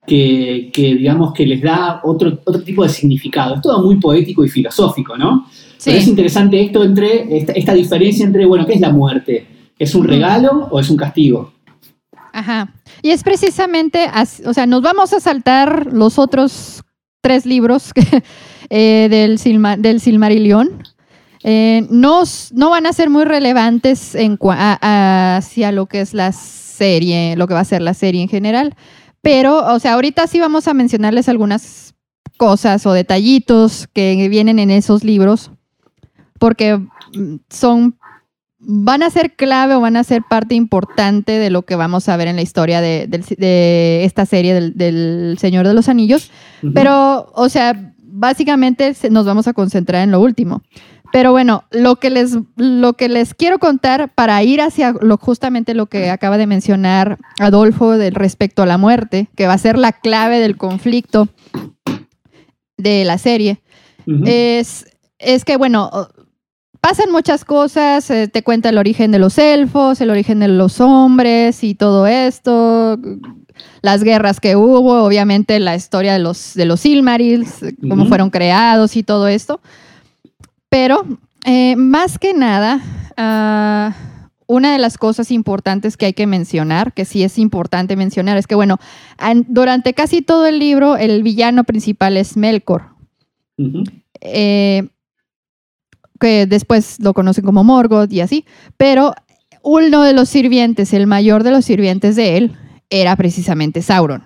que, 0.07 0.71
digamos, 0.75 1.33
que 1.33 1.45
les 1.45 1.61
da 1.61 2.01
otro, 2.03 2.39
otro 2.45 2.61
tipo 2.61 2.83
de 2.83 2.89
significado. 2.89 3.55
Es 3.55 3.61
todo 3.61 3.83
muy 3.83 3.97
poético 3.97 4.43
y 4.45 4.49
filosófico, 4.49 5.17
¿no? 5.17 5.45
Pero 5.83 5.97
es 5.97 6.07
interesante 6.07 6.61
esto 6.61 6.83
entre, 6.83 7.37
esta, 7.37 7.73
diferencia 7.73 8.25
entre, 8.25 8.45
bueno, 8.45 8.65
¿qué 8.65 8.73
es 8.73 8.81
la 8.81 8.91
muerte? 8.91 9.56
¿Es 9.79 9.95
un 9.95 10.07
regalo 10.07 10.67
o 10.71 10.79
es 10.79 10.89
un 10.89 10.97
castigo? 10.97 11.53
Ajá. 12.33 12.73
Y 13.01 13.11
es 13.11 13.23
precisamente, 13.23 14.07
o 14.45 14.53
sea, 14.53 14.65
nos 14.65 14.81
vamos 14.81 15.13
a 15.13 15.19
saltar 15.19 15.91
los 15.91 16.19
otros 16.19 16.83
tres 17.21 17.45
libros 17.45 17.91
eh, 18.69 19.07
del, 19.09 19.39
del 19.81 19.99
Silmarillion. 19.99 20.83
Eh, 21.43 21.87
no, 21.89 22.23
van 22.69 22.85
a 22.85 22.93
ser 22.93 23.09
muy 23.09 23.23
relevantes 23.23 24.15
en, 24.15 24.37
hacia 24.41 25.71
lo 25.71 25.85
que 25.85 26.01
es 26.01 26.13
la 26.13 26.31
serie, 26.31 27.35
lo 27.37 27.47
que 27.47 27.53
va 27.53 27.61
a 27.61 27.65
ser 27.65 27.81
la 27.81 27.93
serie 27.93 28.21
en 28.21 28.29
general. 28.29 28.75
Pero, 29.21 29.73
o 29.73 29.79
sea, 29.79 29.93
ahorita 29.93 30.27
sí 30.27 30.39
vamos 30.39 30.67
a 30.67 30.73
mencionarles 30.73 31.29
algunas 31.29 31.95
cosas 32.37 32.85
o 32.85 32.93
detallitos 32.93 33.87
que 33.93 34.27
vienen 34.29 34.59
en 34.59 34.71
esos 34.71 35.03
libros, 35.03 35.51
porque 36.39 36.77
mm, 36.77 37.35
son, 37.49 37.97
van 38.59 39.03
a 39.03 39.09
ser 39.09 39.35
clave 39.35 39.75
o 39.75 39.81
van 39.81 39.97
a 39.97 40.03
ser 40.03 40.23
parte 40.27 40.55
importante 40.55 41.33
de 41.33 41.49
lo 41.49 41.63
que 41.63 41.75
vamos 41.75 42.09
a 42.09 42.17
ver 42.17 42.27
en 42.27 42.35
la 42.35 42.41
historia 42.41 42.81
de, 42.81 44.03
esta 44.03 44.25
serie 44.25 44.53
del, 44.53 45.37
Señor 45.39 45.67
de 45.67 45.73
los 45.73 45.89
Anillos. 45.89 46.31
Pero, 46.73 47.31
o 47.33 47.49
sea, 47.49 47.93
básicamente 47.97 48.95
nos 49.11 49.25
vamos 49.25 49.47
a 49.47 49.53
concentrar 49.53 50.03
en 50.03 50.11
lo 50.11 50.19
último. 50.19 50.61
Pero 51.13 51.31
bueno, 51.31 51.63
lo 51.71 51.97
que 51.97 52.09
les, 52.09 52.37
lo 52.57 52.93
que 52.93 53.07
les 53.07 53.33
quiero 53.33 53.59
contar 53.59 54.13
para 54.13 54.43
ir 54.43 54.59
hacia 54.59 54.93
lo, 54.99 55.17
justamente 55.17 55.73
lo 55.73 55.85
que 55.85 56.09
acaba 56.09 56.37
de 56.37 56.47
mencionar 56.47 57.17
Adolfo 57.39 57.97
del 57.97 58.13
respecto 58.13 58.63
a 58.63 58.65
la 58.65 58.77
muerte, 58.77 59.29
que 59.35 59.47
va 59.47 59.53
a 59.53 59.57
ser 59.57 59.77
la 59.77 59.93
clave 59.93 60.39
del 60.39 60.57
conflicto 60.57 61.29
de 62.75 63.05
la 63.05 63.17
serie, 63.17 63.61
es, 64.25 64.85
es 65.19 65.45
que, 65.45 65.57
bueno, 65.57 65.89
pasan 66.87 67.11
muchas 67.11 67.43
cosas, 67.43 68.09
eh, 68.09 68.29
te 68.29 68.43
cuenta 68.43 68.69
el 68.69 68.77
origen 68.77 69.11
de 69.11 69.19
los 69.19 69.37
elfos, 69.37 69.99
el 69.99 70.09
origen 70.09 70.39
de 70.39 70.47
los 70.47 70.79
hombres 70.79 71.61
y 71.65 71.75
todo 71.75 72.07
esto, 72.07 72.97
las 73.81 74.05
guerras 74.05 74.39
que 74.39 74.55
hubo, 74.55 75.03
obviamente 75.03 75.59
la 75.59 75.75
historia 75.75 76.13
de 76.13 76.19
los, 76.19 76.53
de 76.53 76.63
los 76.63 76.79
Silmarils, 76.79 77.59
cómo 77.89 78.05
fueron 78.05 78.29
creados 78.29 78.95
y 78.95 79.03
todo 79.03 79.27
esto. 79.27 79.59
Pero 80.69 81.03
eh, 81.43 81.75
más 81.75 82.17
que 82.17 82.33
nada, 82.33 82.79
ah, 83.17 83.93
una 84.45 84.71
de 84.71 84.79
las 84.79 84.97
cosas 84.97 85.29
importantes 85.29 85.97
que 85.97 86.05
hay 86.05 86.13
que 86.13 86.25
mencionar, 86.25 86.93
que 86.93 87.03
sí 87.03 87.21
es 87.21 87.37
importante 87.37 87.97
mencionar, 87.97 88.37
es 88.37 88.47
que, 88.47 88.55
bueno, 88.55 88.77
durante 89.47 89.93
casi 89.93 90.21
todo 90.21 90.45
el 90.45 90.57
libro, 90.57 90.95
el 90.95 91.21
villano 91.21 91.65
principal 91.65 92.15
es 92.15 92.37
Melkor. 92.37 92.95
Eh, 94.21 94.87
que 96.19 96.45
después 96.45 96.99
lo 96.99 97.13
conocen 97.13 97.45
como 97.45 97.63
Morgoth 97.63 98.11
y 98.11 98.21
así, 98.21 98.45
pero 98.77 99.13
uno 99.61 100.03
de 100.03 100.13
los 100.13 100.29
sirvientes, 100.29 100.93
el 100.93 101.07
mayor 101.07 101.43
de 101.43 101.51
los 101.51 101.65
sirvientes 101.65 102.15
de 102.15 102.37
él, 102.37 102.55
era 102.89 103.15
precisamente 103.15 103.81
Sauron. 103.81 104.23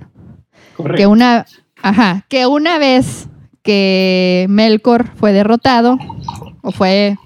Correcto. 0.76 0.98
Que 0.98 1.08
una, 1.08 1.46
ajá, 1.82 2.26
que 2.30 2.46
una 2.46 2.78
vez 2.78 3.28
que 3.64 4.46
Melkor 4.50 5.08
fue 5.16 5.34
derrotado 5.34 5.98
o 6.62 6.72
fue 6.72 7.18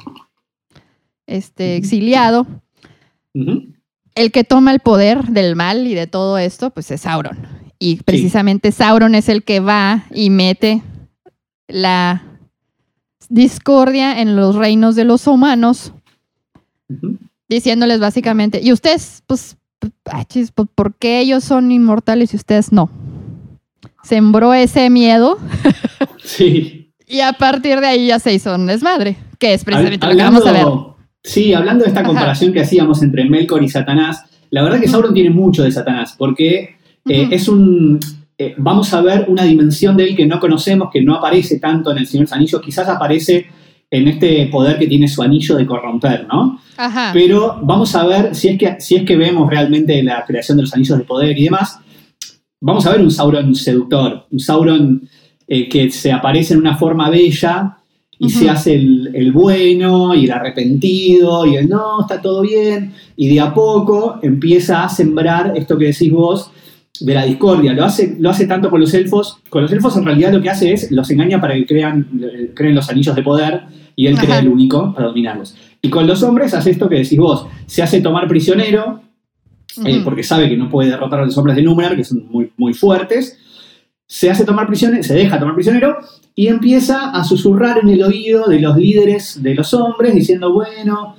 este, 1.28 1.76
exiliado. 1.76 2.48
El 3.34 4.32
que 4.32 4.44
toma 4.46 4.72
el 4.72 4.80
poder 4.80 5.26
del 5.26 5.56
mal 5.56 5.88
y 5.88 5.94
de 5.94 6.08
todo 6.08 6.38
esto, 6.38 6.70
pues 6.70 6.90
es 6.92 7.02
Sauron. 7.02 7.38
Y 7.80 7.98
precisamente 7.98 8.72
Sauron 8.72 9.14
es 9.16 9.28
el 9.28 9.44
que 9.44 9.60
va 9.60 10.06
y 10.14 10.30
mete 10.30 10.82
la 11.68 12.24
discordia 13.36 14.22
en 14.22 14.36
los 14.36 14.56
reinos 14.56 14.96
de 14.96 15.04
los 15.04 15.28
humanos, 15.28 15.92
diciéndoles 17.50 18.00
básicamente, 18.00 18.62
y 18.64 18.72
ustedes, 18.72 19.24
pues, 19.28 19.58
pues, 19.80 20.52
¿por 20.74 20.96
qué 20.96 21.20
ellos 21.20 21.44
son 21.44 21.72
inmortales 21.72 22.34
y 22.34 22.38
ustedes 22.38 22.72
no? 22.72 22.90
Sembró 24.04 24.54
ese 24.54 24.90
miedo 24.90 25.38
Sí. 26.24 26.92
Y 27.08 27.20
a 27.20 27.34
partir 27.34 27.80
de 27.82 27.88
ahí 27.88 28.08
ya 28.08 28.20
se 28.20 28.34
hizo 28.34 28.56
un 28.56 28.66
desmadre, 28.66 29.16
que 29.38 29.54
es 29.54 29.64
precisamente 29.64 30.08
lo 30.08 30.16
que 30.16 30.24
vamos 30.24 30.46
a 30.48 30.52
ver. 30.52 30.66
Sí, 31.24 31.54
hablando 31.54 31.84
de 31.84 31.90
esta 31.90 32.04
comparación 32.04 32.54
que 32.54 32.62
hacíamos 32.62 33.04
entre 33.04 33.26
Melkor 33.26 33.64
y 33.64 33.70
Satanás, 33.70 34.24
la 34.50 34.64
verdad 34.64 34.80
que 34.80 34.88
Sauron 34.88 35.14
tiene 35.14 35.30
mucho 35.30 35.64
de 35.64 35.72
Satanás, 35.72 36.16
porque 36.18 36.78
eh, 37.08 37.28
es 37.32 37.48
un... 37.48 38.00
Eh, 38.38 38.54
vamos 38.58 38.94
a 38.94 39.02
ver 39.02 39.26
una 39.30 39.44
dimensión 39.44 39.96
de 39.96 40.10
él 40.10 40.16
que 40.16 40.26
no 40.26 40.40
conocemos, 40.40 40.90
que 40.92 41.02
no 41.02 41.16
aparece 41.16 41.60
tanto 41.60 41.92
en 41.92 42.00
el 42.00 42.08
Señor 42.08 42.28
Anillos, 42.32 42.62
quizás 42.62 42.88
aparece 42.90 43.48
en 43.90 44.08
este 44.08 44.48
poder 44.48 44.78
que 44.78 44.88
tiene 44.88 45.08
su 45.08 45.22
anillo 45.22 45.56
de 45.56 45.66
corromper, 45.66 46.28
¿no? 46.28 46.60
Ajá. 46.76 47.12
Pero 47.14 47.60
vamos 47.62 47.96
a 47.96 48.06
ver 48.06 48.36
si 48.36 48.50
es, 48.50 48.60
que, 48.60 48.76
si 48.80 48.96
es 48.96 49.04
que 49.04 49.16
vemos 49.16 49.50
realmente 49.50 50.04
la 50.04 50.26
creación 50.26 50.58
de 50.58 50.64
los 50.64 50.74
anillos 50.74 50.98
de 50.98 51.06
poder 51.06 51.38
y 51.38 51.46
demás, 51.46 51.80
vamos 52.60 52.86
a 52.86 52.92
ver 52.92 53.02
un 53.02 53.12
Sauron 53.12 53.56
seductor, 53.56 54.26
un 54.30 54.40
Sauron 54.40 55.08
eh, 55.48 55.70
que 55.70 55.90
se 55.92 56.12
aparece 56.12 56.56
en 56.56 56.60
una 56.60 56.76
forma 56.76 57.10
bella 57.10 57.78
y 58.18 58.30
se 58.30 58.50
hace 58.50 58.76
el, 58.76 59.32
bueno 59.34 60.16
y 60.16 60.26
el 60.26 60.32
arrepentido 60.32 61.46
y 61.46 61.58
el 61.58 61.70
no, 61.70 62.02
está 62.02 62.22
todo 62.22 62.42
bien, 62.42 62.94
y 63.16 63.34
de 63.34 63.40
a 63.42 63.54
poco 63.54 64.20
empieza 64.22 64.84
a 64.84 64.90
sembrar 64.90 65.54
esto 65.56 65.78
que 65.78 65.86
decís 65.86 66.12
vos 66.12 66.52
de 67.00 67.14
la 67.14 67.26
discordia. 67.26 67.74
Lo 67.74 67.84
hace, 67.84 68.16
lo 68.20 68.30
hace 68.30 68.48
tanto 68.48 68.70
con 68.70 68.80
los 68.80 68.94
elfos, 68.94 69.40
con 69.50 69.62
los 69.62 69.72
elfos 69.72 69.98
en 69.98 70.06
realidad 70.06 70.34
lo 70.34 70.42
que 70.42 70.50
hace 70.50 70.74
es 70.74 70.92
los 70.92 71.10
engaña 71.10 71.42
para 71.42 71.54
que 71.56 71.66
crean, 71.66 72.08
creen 72.54 72.76
los 72.76 72.90
anillos 72.90 73.16
de 73.16 73.24
poder 73.24 73.64
y 73.96 74.08
él 74.08 74.18
crea 74.18 74.40
el 74.40 74.48
único 74.48 74.94
para 74.94 75.08
dominarlos. 75.08 75.56
Y 75.82 75.90
con 75.90 76.08
los 76.08 76.24
hombres 76.24 76.54
hace 76.54 76.72
esto 76.72 76.90
que 76.90 76.96
decís 76.96 77.18
vos, 77.18 77.48
se 77.66 77.84
hace 77.84 78.02
tomar 78.02 78.28
prisionero, 78.28 79.02
eh, 79.86 80.02
porque 80.04 80.24
sabe 80.24 80.50
que 80.50 80.58
no 80.58 80.70
puede 80.70 80.90
derrotar 80.90 81.20
a 81.20 81.26
los 81.26 81.38
hombres 81.38 81.56
de 81.56 81.64
Númenor, 81.64 81.96
que 81.96 82.04
son 82.04 82.26
muy, 82.30 82.52
muy 82.58 82.74
fuertes, 82.74 83.38
se 84.08 84.30
hace 84.30 84.46
tomar 84.46 84.68
prisionero, 84.68 85.04
se 85.04 85.16
deja 85.16 85.40
tomar 85.40 85.56
prisionero 85.56 85.98
y 86.36 86.48
empieza 86.48 87.12
a 87.12 87.24
susurrar 87.24 87.80
en 87.80 87.90
el 87.90 88.04
oído 88.04 88.46
de 88.46 88.60
los 88.60 88.78
líderes 88.78 89.42
de 89.42 89.56
los 89.56 89.74
hombres 89.74 90.14
diciendo, 90.14 90.54
bueno, 90.54 91.16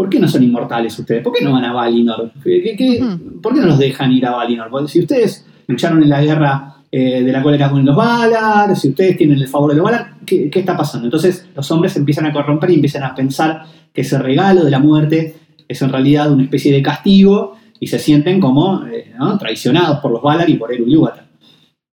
¿por 0.00 0.08
qué 0.08 0.18
no 0.18 0.28
son 0.28 0.42
inmortales 0.42 0.98
ustedes? 0.98 1.22
¿Por 1.22 1.30
qué 1.30 1.44
no 1.44 1.52
van 1.52 1.62
a 1.66 1.74
Valinor? 1.74 2.32
¿Por 2.32 2.42
qué 2.42 3.60
no 3.60 3.66
los 3.66 3.78
dejan 3.78 4.10
ir 4.10 4.24
a 4.24 4.30
Valinor? 4.30 4.70
Porque 4.70 4.88
si 4.90 5.00
ustedes 5.00 5.44
lucharon 5.66 6.02
en 6.02 6.08
la 6.08 6.22
guerra 6.22 6.76
eh, 6.90 7.22
de 7.22 7.30
la 7.30 7.42
cólera 7.42 7.70
con 7.70 7.84
los 7.84 7.94
Valar, 7.94 8.74
si 8.78 8.88
ustedes 8.88 9.18
tienen 9.18 9.36
el 9.36 9.46
favor 9.46 9.72
de 9.72 9.76
los 9.76 9.84
Valar, 9.84 10.14
¿qué, 10.24 10.50
está 10.50 10.74
pasando? 10.74 11.06
Entonces 11.06 11.46
los 11.54 11.70
hombres 11.70 11.94
empiezan 11.98 12.24
a 12.24 12.32
corromper 12.32 12.70
y 12.70 12.76
empiezan 12.76 13.02
a 13.02 13.14
pensar 13.14 13.66
que 13.92 14.00
ese 14.00 14.18
regalo 14.18 14.64
de 14.64 14.70
la 14.70 14.78
muerte 14.78 15.36
es 15.68 15.82
en 15.82 15.92
realidad 15.92 16.32
una 16.32 16.44
especie 16.44 16.72
de 16.72 16.80
castigo 16.80 17.58
y 17.78 17.88
se 17.88 17.98
sienten 17.98 18.40
como 18.40 18.86
eh, 18.86 19.12
traicionados 19.38 19.98
por 19.98 20.12
los 20.12 20.22
Valar 20.22 20.48
y 20.48 20.54
por 20.54 20.72
Eru 20.72 21.10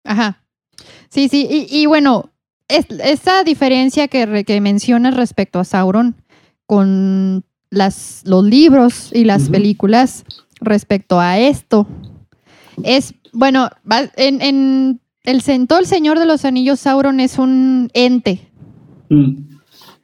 Ajá. 0.05 0.41
Sí, 1.07 1.27
sí, 1.29 1.67
y, 1.69 1.85
bueno, 1.85 2.31
esta 2.67 3.43
diferencia 3.43 4.07
que, 4.07 4.43
que, 4.43 4.59
mencionas 4.59 5.15
respecto 5.15 5.59
a 5.59 5.65
Sauron 5.65 6.15
con 6.65 7.43
las, 7.71 8.21
los 8.25 8.43
libros 8.43 9.09
y 9.11 9.23
las 9.23 9.49
películas 9.49 10.23
respecto 10.59 11.19
a 11.19 11.39
esto 11.39 11.87
es, 12.83 13.15
bueno, 13.33 13.69
en, 14.17 14.41
en 14.41 15.01
el 15.23 15.67
todo 15.67 15.79
el 15.79 15.85
Señor 15.85 16.19
de 16.19 16.25
los 16.25 16.45
Anillos, 16.45 16.81
Sauron 16.81 17.19
es 17.19 17.39
un 17.39 17.89
ente. 17.93 18.51
Mm. 19.09 19.57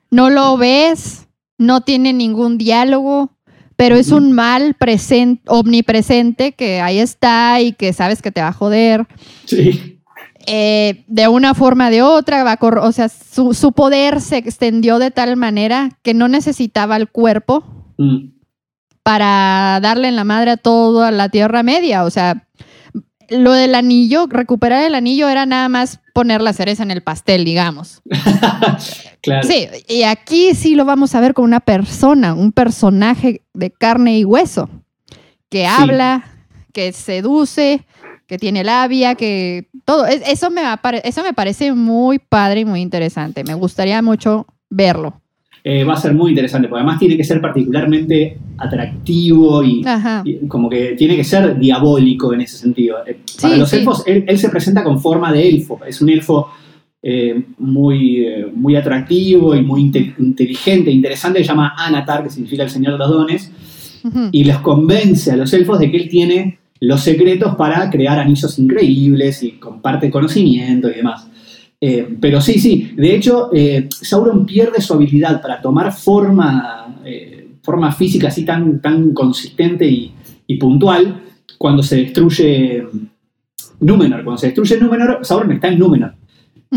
No 0.09 0.29
lo 0.29 0.57
ves, 0.57 1.27
no 1.57 1.81
tiene 1.81 2.13
ningún 2.13 2.57
diálogo, 2.57 3.31
pero 3.75 3.95
es 3.95 4.11
un 4.11 4.31
mal 4.31 4.73
presente, 4.73 5.43
omnipresente 5.47 6.53
que 6.53 6.81
ahí 6.81 6.99
está 6.99 7.61
y 7.61 7.73
que 7.73 7.93
sabes 7.93 8.21
que 8.21 8.31
te 8.31 8.41
va 8.41 8.49
a 8.49 8.53
joder. 8.53 9.05
Sí. 9.45 9.96
Eh, 10.49 11.03
de 11.07 11.27
una 11.27 11.53
forma 11.53 11.87
o 11.87 11.91
de 11.91 12.01
otra, 12.01 12.45
va 12.45 12.57
o 12.61 12.91
sea, 12.93 13.09
su, 13.09 13.73
poder 13.73 14.21
se 14.21 14.37
extendió 14.37 14.97
de 14.97 15.11
tal 15.11 15.35
manera 15.35 15.89
que 16.03 16.13
no 16.13 16.29
necesitaba 16.29 16.95
el 16.95 17.09
cuerpo 17.09 17.65
mm. 17.97 18.29
para 19.03 19.79
darle 19.81 20.07
en 20.07 20.15
la 20.15 20.23
madre 20.23 20.51
a 20.51 20.57
toda 20.57 21.11
la 21.11 21.27
Tierra 21.27 21.63
Media. 21.63 22.05
O 22.05 22.09
sea, 22.09 22.47
lo 23.29 23.51
del 23.51 23.75
anillo, 23.75 24.27
recuperar 24.29 24.85
el 24.85 24.95
anillo 24.95 25.27
era 25.27 25.45
nada 25.45 25.67
más 25.67 25.99
poner 26.13 26.41
la 26.41 26.53
cereza 26.53 26.81
en 26.81 26.91
el 26.91 27.03
pastel, 27.03 27.43
digamos. 27.43 28.01
Claro. 29.19 29.45
Sí, 29.45 29.67
y 29.89 30.03
aquí 30.03 30.53
sí 30.55 30.75
lo 30.75 30.85
vamos 30.85 31.13
a 31.13 31.19
ver 31.19 31.33
con 31.33 31.43
una 31.43 31.59
persona, 31.59 32.33
un 32.33 32.53
personaje 32.53 33.41
de 33.53 33.71
carne 33.71 34.17
y 34.19 34.23
hueso, 34.23 34.69
que 35.49 35.67
habla, 35.67 36.23
que 36.71 36.93
seduce, 36.93 37.85
que 38.27 38.37
tiene 38.37 38.63
labia, 38.63 39.15
que 39.15 39.67
todo. 39.85 40.05
Es- 40.05 40.21
Eso 40.27 40.49
me, 40.51 40.61
eso 41.03 41.23
me 41.23 41.33
parece 41.33 41.73
muy 41.73 42.19
padre 42.19 42.61
y 42.61 42.65
muy 42.65 42.81
interesante. 42.81 43.43
Me 43.43 43.53
gustaría 43.53 44.01
mucho 44.01 44.45
verlo. 44.69 45.21
Eh, 45.63 45.83
va 45.83 45.93
a 45.93 45.97
ser 45.97 46.13
muy 46.13 46.29
interesante, 46.31 46.67
porque 46.69 46.79
además 46.81 46.99
tiene 46.99 47.17
que 47.17 47.23
ser 47.25 47.41
particularmente 47.41 48.37
atractivo 48.57 49.63
y, 49.63 49.83
como 50.47 50.69
que 50.69 50.93
tiene 50.97 51.15
que 51.15 51.23
ser 51.23 51.57
diabólico 51.59 52.33
en 52.33 52.41
ese 52.41 52.57
sentido. 52.57 52.97
Eh, 53.05 53.17
Para 53.41 53.57
los 53.57 53.69
sí. 53.69 53.77
elfos, 53.77 54.03
él, 54.05 54.23
él 54.27 54.37
se 54.39 54.49
presenta 54.49 54.83
con 54.83 55.01
forma 55.01 55.31
de 55.33 55.47
elfo. 55.49 55.79
Es 55.85 56.01
un 56.01 56.09
elfo 56.09 56.49
eh, 57.03 57.43
muy, 57.57 58.25
muy 58.55 58.75
atractivo 58.75 59.55
y 59.55 59.61
muy 59.61 59.81
inte- 59.81 60.15
inteligente, 60.19 60.89
interesante. 60.91 61.39
Se 61.39 61.45
llama 61.45 61.73
Anatar, 61.77 62.23
que 62.23 62.29
significa 62.29 62.63
el 62.63 62.69
señor 62.69 62.93
de 62.93 62.99
los 62.99 63.09
dones. 63.09 63.51
Y 64.31 64.45
les 64.45 64.57
convence 64.59 65.31
a 65.31 65.35
los 65.35 65.51
elfos 65.53 65.79
de 65.79 65.91
que 65.91 65.97
él 65.97 66.07
tiene 66.07 66.59
los 66.79 67.01
secretos 67.01 67.55
para 67.55 67.89
crear 67.89 68.19
anillos 68.19 68.57
increíbles 68.59 69.43
y 69.43 69.53
comparte 69.53 70.09
conocimiento 70.11 70.89
y 70.89 70.93
demás. 70.95 71.27
Eh, 71.79 72.17
pero 72.19 72.41
sí, 72.41 72.59
sí, 72.59 72.93
de 72.95 73.15
hecho, 73.15 73.49
eh, 73.53 73.87
Sauron 73.89 74.45
pierde 74.45 74.81
su 74.81 74.93
habilidad 74.93 75.41
para 75.41 75.61
tomar 75.61 75.91
forma, 75.93 76.99
eh, 77.05 77.49
forma 77.61 77.91
física 77.91 78.29
así 78.29 78.43
tan, 78.45 78.81
tan 78.81 79.13
consistente 79.13 79.85
y, 79.87 80.11
y 80.47 80.57
puntual 80.57 81.21
cuando 81.57 81.83
se 81.83 81.97
destruye 81.97 82.83
Númenor. 83.79 84.23
Cuando 84.23 84.37
se 84.39 84.47
destruye 84.47 84.77
Númenor, 84.79 85.19
Sauron 85.23 85.51
está 85.51 85.67
en 85.67 85.79
Númenor 85.79 86.13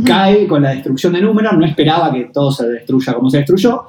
cae 0.04 0.47
con 0.47 0.62
la 0.62 0.71
destrucción 0.71 1.12
de 1.14 1.21
Númenor, 1.21 1.59
no 1.59 1.66
esperaba 1.66 2.12
que 2.12 2.30
todo 2.33 2.52
se 2.52 2.64
destruya 2.69 3.12
como 3.12 3.28
se 3.28 3.38
destruyó, 3.38 3.83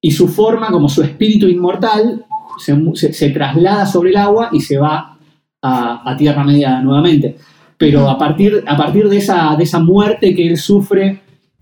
y 0.00 0.10
su 0.10 0.26
forma, 0.26 0.68
como 0.70 0.88
su 0.88 1.00
espíritu 1.02 1.46
inmortal, 1.46 2.24
se, 2.58 2.74
mu- 2.74 2.96
se- 2.96 3.12
se 3.12 3.30
traslada 3.30 3.86
sobre 3.86 4.10
el 4.10 4.16
agua 4.16 4.48
y 4.52 4.60
se 4.60 4.78
va 4.78 5.17
a, 5.62 6.10
a 6.10 6.16
Tierra 6.16 6.44
Media 6.44 6.80
nuevamente. 6.80 7.36
Pero 7.76 8.08
a 8.08 8.18
partir, 8.18 8.64
a 8.66 8.76
partir 8.76 9.08
de, 9.08 9.18
esa, 9.18 9.54
de 9.56 9.64
esa 9.64 9.78
muerte 9.78 10.34
que 10.34 10.48
él 10.48 10.56
sufre 10.56 11.20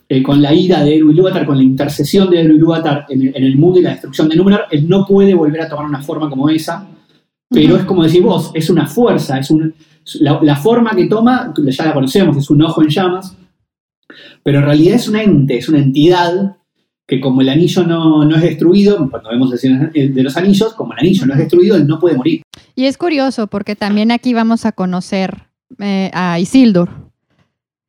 eh, 0.08 0.22
con 0.22 0.40
la 0.40 0.54
ira 0.54 0.82
de 0.82 0.96
Eru 0.96 1.10
Ilúvatar, 1.10 1.44
con 1.44 1.56
la 1.58 1.62
intercesión 1.62 2.30
de 2.30 2.40
Eru 2.40 2.54
Ilúvatar 2.54 3.06
en, 3.10 3.22
el- 3.22 3.36
en 3.36 3.44
el 3.44 3.56
mundo 3.56 3.78
y 3.78 3.82
la 3.82 3.90
destrucción 3.90 4.28
de 4.28 4.36
Númenor, 4.36 4.62
él 4.70 4.88
no 4.88 5.04
puede 5.04 5.34
volver 5.34 5.60
a 5.62 5.68
tomar 5.68 5.84
una 5.86 6.02
forma 6.02 6.30
como 6.30 6.48
esa, 6.48 6.86
pero 7.50 7.76
es 7.76 7.84
como 7.84 8.02
decís 8.04 8.22
vos, 8.22 8.50
es 8.54 8.70
una 8.70 8.86
fuerza, 8.86 9.38
es 9.38 9.50
un, 9.50 9.74
la, 10.20 10.38
la 10.42 10.56
forma 10.56 10.92
que 10.96 11.06
toma, 11.06 11.52
ya 11.56 11.84
la 11.86 11.92
conocemos, 11.94 12.36
es 12.36 12.48
un 12.50 12.62
ojo 12.62 12.82
en 12.82 12.88
llamas, 12.88 13.36
pero 14.42 14.58
en 14.60 14.64
realidad 14.64 14.94
es 14.94 15.08
un 15.08 15.16
ente, 15.16 15.58
es 15.58 15.68
una 15.68 15.78
entidad 15.78 16.56
que 17.06 17.20
como 17.20 17.40
el 17.40 17.48
anillo 17.48 17.84
no, 17.84 18.24
no 18.24 18.36
es 18.36 18.42
destruido, 18.42 19.08
cuando 19.10 19.28
vemos 19.30 19.52
el 19.52 19.58
Señor 19.58 19.92
de 19.92 20.22
los 20.22 20.36
anillos, 20.36 20.72
como 20.74 20.92
el 20.94 21.00
anillo 21.00 21.26
no 21.26 21.32
es 21.34 21.38
destruido, 21.40 21.76
él 21.76 21.86
no 21.86 21.98
puede 22.00 22.16
morir. 22.16 22.42
Y 22.76 22.84
es 22.84 22.98
curioso 22.98 23.46
porque 23.46 23.74
también 23.74 24.12
aquí 24.12 24.34
vamos 24.34 24.66
a 24.66 24.72
conocer 24.72 25.48
eh, 25.80 26.10
a 26.12 26.38
Isildur. 26.38 26.90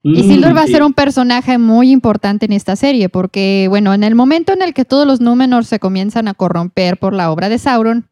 Isildur 0.02 0.56
va 0.56 0.62
a 0.62 0.66
Mm, 0.66 0.72
ser 0.72 0.84
un 0.84 0.94
personaje 0.94 1.58
muy 1.58 1.92
importante 1.92 2.46
en 2.46 2.54
esta 2.54 2.78
serie 2.78 3.10
porque, 3.10 3.68
bueno, 3.70 3.94
en 3.94 4.06
el 4.06 4.16
momento 4.16 4.54
en 4.54 4.62
el 4.62 4.74
que 4.74 4.86
todos 4.86 5.06
los 5.06 5.20
Númenor 5.20 5.66
se 5.66 5.80
comienzan 5.80 6.30
a 6.30 6.34
corromper 6.34 6.98
por 6.98 7.14
la 7.14 7.30
obra 7.30 7.50
de 7.50 7.58
Sauron, 7.58 8.08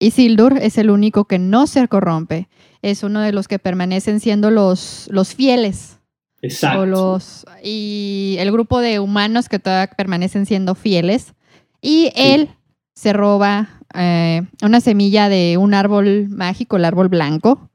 Isildur 0.00 0.58
es 0.60 0.78
el 0.78 0.90
único 0.90 1.26
que 1.26 1.38
no 1.38 1.68
se 1.68 1.86
corrompe. 1.86 2.48
Es 2.82 3.04
uno 3.04 3.20
de 3.20 3.32
los 3.32 3.46
que 3.46 3.60
permanecen 3.60 4.18
siendo 4.18 4.50
los, 4.50 5.08
los 5.12 5.34
fieles. 5.34 6.00
Exacto. 6.42 6.80
O 6.80 6.86
los, 6.86 7.46
y 7.62 8.36
el 8.40 8.50
grupo 8.50 8.80
de 8.80 8.98
humanos 8.98 9.48
que 9.48 9.60
todavía 9.60 9.94
permanecen 9.96 10.46
siendo 10.46 10.74
fieles. 10.74 11.34
Y 11.80 12.10
él 12.16 12.50
se 12.94 13.12
roba 13.12 13.77
eh, 13.94 14.42
una 14.62 14.80
semilla 14.80 15.28
de 15.28 15.56
un 15.58 15.74
árbol 15.74 16.28
mágico, 16.28 16.76
el 16.76 16.84
árbol 16.84 17.08
blanco, 17.08 17.68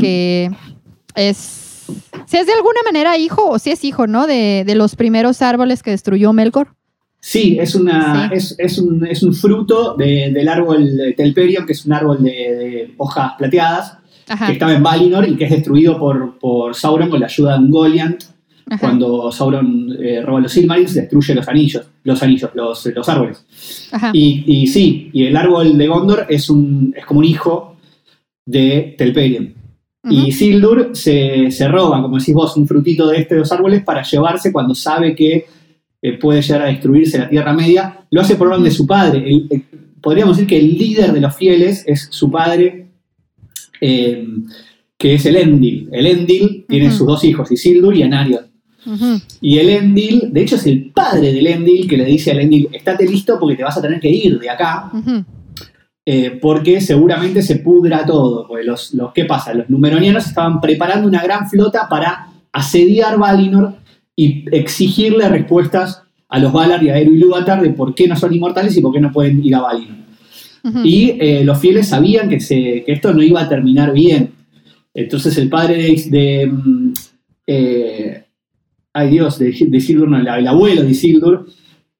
que 0.00 0.50
es, 1.14 1.36
si 2.26 2.36
es 2.36 2.46
de 2.46 2.52
alguna 2.52 2.80
manera 2.84 3.16
hijo, 3.16 3.48
o 3.50 3.58
si 3.58 3.70
es 3.70 3.84
hijo, 3.84 4.06
¿no? 4.06 4.26
De, 4.26 4.64
de 4.66 4.74
los 4.74 4.96
primeros 4.96 5.42
árboles 5.42 5.82
que 5.82 5.90
destruyó 5.90 6.32
Melkor. 6.32 6.68
Sí, 7.20 7.56
es, 7.60 7.74
una, 7.74 8.28
Sí. 8.28 8.34
Es, 8.34 8.54
es 8.58 8.78
un, 8.78 9.06
es 9.06 9.22
un 9.22 9.32
fruto 9.32 9.94
de- 9.96 10.30
del 10.32 10.48
árbol 10.48 10.96
de 10.96 11.12
Telperion, 11.12 11.64
que 11.66 11.72
es 11.72 11.86
un 11.86 11.92
árbol 11.92 12.22
de, 12.22 12.30
de 12.30 12.94
hojas 12.98 13.32
plateadas, 13.38 13.96
Ajá. 14.28 14.46
que 14.46 14.52
estaba 14.54 14.72
en 14.74 14.82
Valinor 14.82 15.28
y 15.28 15.36
que 15.36 15.44
es 15.44 15.50
destruido 15.50 15.98
por, 15.98 16.38
por 16.38 16.74
Sauron 16.74 17.08
con 17.10 17.20
la 17.20 17.26
ayuda 17.26 17.52
de 17.52 17.58
un 17.60 17.70
Goliath. 17.70 18.24
Ajá. 18.74 18.80
Cuando 18.80 19.30
Sauron 19.32 19.96
eh, 20.00 20.20
roba 20.22 20.40
los 20.40 20.52
Silmarils, 20.52 20.94
destruye 20.94 21.34
los 21.34 21.48
anillos, 21.48 21.84
los 22.04 22.22
anillos, 22.22 22.50
los, 22.54 22.86
los 22.86 23.08
árboles. 23.08 23.44
Y, 24.12 24.44
y 24.46 24.66
sí, 24.66 25.10
y 25.12 25.24
el 25.26 25.36
árbol 25.36 25.76
de 25.78 25.86
Gondor 25.86 26.26
es, 26.28 26.48
un, 26.50 26.94
es 26.96 27.04
como 27.06 27.20
un 27.20 27.26
hijo 27.26 27.76
de 28.46 28.94
Telperion. 28.98 29.54
Y 30.10 30.32
Sildur 30.32 30.90
se, 30.94 31.50
se 31.52 31.68
roba, 31.68 32.02
como 32.02 32.18
decís 32.18 32.34
vos, 32.34 32.56
un 32.56 32.66
frutito 32.66 33.06
de 33.08 33.18
estos 33.18 33.52
árboles 33.52 33.84
para 33.84 34.02
llevarse 34.02 34.50
cuando 34.52 34.74
sabe 34.74 35.14
que 35.14 35.44
eh, 36.02 36.12
puede 36.18 36.42
llegar 36.42 36.62
a 36.62 36.66
destruirse 36.66 37.18
la 37.18 37.28
Tierra 37.28 37.52
Media. 37.52 38.00
Lo 38.10 38.20
hace 38.20 38.34
por 38.34 38.48
orden 38.48 38.64
de 38.64 38.72
su 38.72 38.84
padre. 38.86 39.18
El- 39.24 39.46
el- 39.50 39.62
podríamos 40.00 40.36
decir 40.36 40.48
que 40.48 40.58
el 40.58 40.76
líder 40.76 41.12
de 41.12 41.20
los 41.20 41.36
fieles 41.36 41.84
es 41.86 42.08
su 42.10 42.28
padre, 42.28 42.88
eh, 43.80 44.26
que 44.98 45.14
es 45.14 45.26
el 45.26 45.36
Endil. 45.36 45.88
El 45.92 46.06
Endil 46.06 46.64
tiene 46.68 46.86
sus 46.90 47.06
dos 47.06 47.22
hijos, 47.24 47.52
Isildur 47.52 47.94
y 47.96 48.02
Anarion. 48.02 48.46
Y 49.40 49.58
el 49.58 49.68
Endil, 49.68 50.32
de 50.32 50.42
hecho 50.42 50.56
es 50.56 50.66
el 50.66 50.90
padre 50.90 51.32
del 51.32 51.46
Endil 51.46 51.88
que 51.88 51.96
le 51.96 52.04
dice 52.04 52.32
al 52.32 52.40
Endil, 52.40 52.68
estate 52.72 53.06
listo 53.06 53.38
porque 53.38 53.56
te 53.56 53.64
vas 53.64 53.76
a 53.76 53.82
tener 53.82 54.00
que 54.00 54.10
ir 54.10 54.38
de 54.38 54.50
acá, 54.50 54.90
eh, 56.04 56.38
porque 56.42 56.80
seguramente 56.80 57.42
se 57.42 57.56
pudra 57.56 58.04
todo. 58.04 58.46
Porque 58.48 58.64
los, 58.64 58.92
los, 58.94 59.12
¿Qué 59.12 59.24
pasa? 59.24 59.54
Los 59.54 59.70
numeronianos 59.70 60.26
estaban 60.26 60.60
preparando 60.60 61.06
una 61.06 61.22
gran 61.22 61.48
flota 61.48 61.88
para 61.88 62.28
asediar 62.52 63.18
Valinor 63.18 63.76
y 64.16 64.44
exigirle 64.54 65.28
respuestas 65.28 66.02
a 66.28 66.38
los 66.38 66.52
Valar 66.52 66.82
y 66.82 66.90
a 66.90 66.98
Eru 66.98 67.12
Ilúvatar 67.12 67.62
de 67.62 67.70
por 67.70 67.94
qué 67.94 68.08
no 68.08 68.16
son 68.16 68.34
inmortales 68.34 68.76
y 68.76 68.80
por 68.80 68.92
qué 68.92 69.00
no 69.00 69.12
pueden 69.12 69.44
ir 69.44 69.54
a 69.54 69.60
Valinor. 69.60 70.02
Y 70.84 71.16
eh, 71.20 71.42
los 71.44 71.58
fieles 71.58 71.88
sabían 71.88 72.28
que, 72.28 72.38
se, 72.38 72.84
que 72.86 72.92
esto 72.92 73.12
no 73.12 73.22
iba 73.22 73.40
a 73.40 73.48
terminar 73.48 73.92
bien. 73.92 74.32
Entonces 74.94 75.36
el 75.38 75.48
padre 75.48 75.76
de... 75.76 76.04
de, 76.10 76.46
mm, 76.46 76.92
eh, 77.46 78.21
ay 78.92 79.10
Dios, 79.10 79.38
de, 79.38 79.46
de 79.46 79.76
Isildur, 79.76 80.08
no, 80.08 80.18
el, 80.18 80.26
el 80.26 80.46
abuelo 80.46 80.82
de 80.82 80.90
Isildur, 80.90 81.46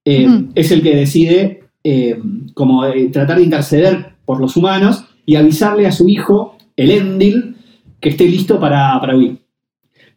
eh, 0.05 0.27
es 0.55 0.71
el 0.73 0.83
que 0.83 0.97
decide 0.97 1.65
eh, 1.85 2.19
como 2.55 2.85
eh, 2.85 3.09
tratar 3.13 3.39
de 3.39 3.45
interceder 3.45 4.15
por 4.25 4.41
los 4.41 4.57
humanos 4.57 5.05
y 5.27 5.37
avisarle 5.37 5.87
a 5.87 5.93
su 5.93 6.09
hijo, 6.09 6.57
el 6.77 6.91
Endil, 6.91 7.57
que 8.01 8.11
esté 8.11 8.27
listo 8.27 8.59
para, 8.59 8.99
para 9.01 9.17
huir. 9.17 9.39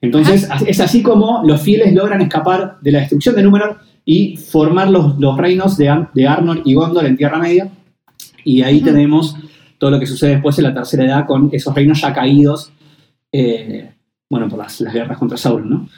Entonces 0.02 0.48
es 0.68 0.80
así 0.80 1.02
como 1.02 1.42
los 1.46 1.62
fieles 1.62 1.94
logran 1.94 2.22
escapar 2.22 2.78
de 2.82 2.92
la 2.92 3.00
destrucción 3.00 3.36
de 3.36 3.44
Númenor 3.44 3.78
y 4.04 4.38
formar 4.38 4.90
los, 4.90 5.18
los 5.20 5.38
reinos 5.38 5.78
de, 5.78 5.90
Ar- 5.90 6.12
de 6.14 6.28
Arnor 6.28 6.62
y 6.66 6.74
Gondor 6.74 7.06
en 7.06 7.18
Tierra 7.18 7.40
Media. 7.40 7.70
Y 8.44 8.62
ahí 8.62 8.82
tenemos 8.82 9.36
todo 9.78 9.92
lo 9.92 10.00
que 10.00 10.06
sucede 10.06 10.32
después 10.32 10.58
en 10.60 10.66
la 10.66 10.74
tercera 10.74 11.06
edad 11.06 11.26
con 11.26 11.50
esos 11.52 11.74
reinos 11.74 12.02
ya 12.02 12.14
caídos, 12.14 12.72
eh, 13.32 13.92
bueno, 14.30 14.48
por 14.48 14.60
las, 14.60 14.80
las 14.82 14.94
guerras 14.94 15.18
contra 15.18 15.38
Sauron, 15.38 15.70
¿no? 15.70 15.90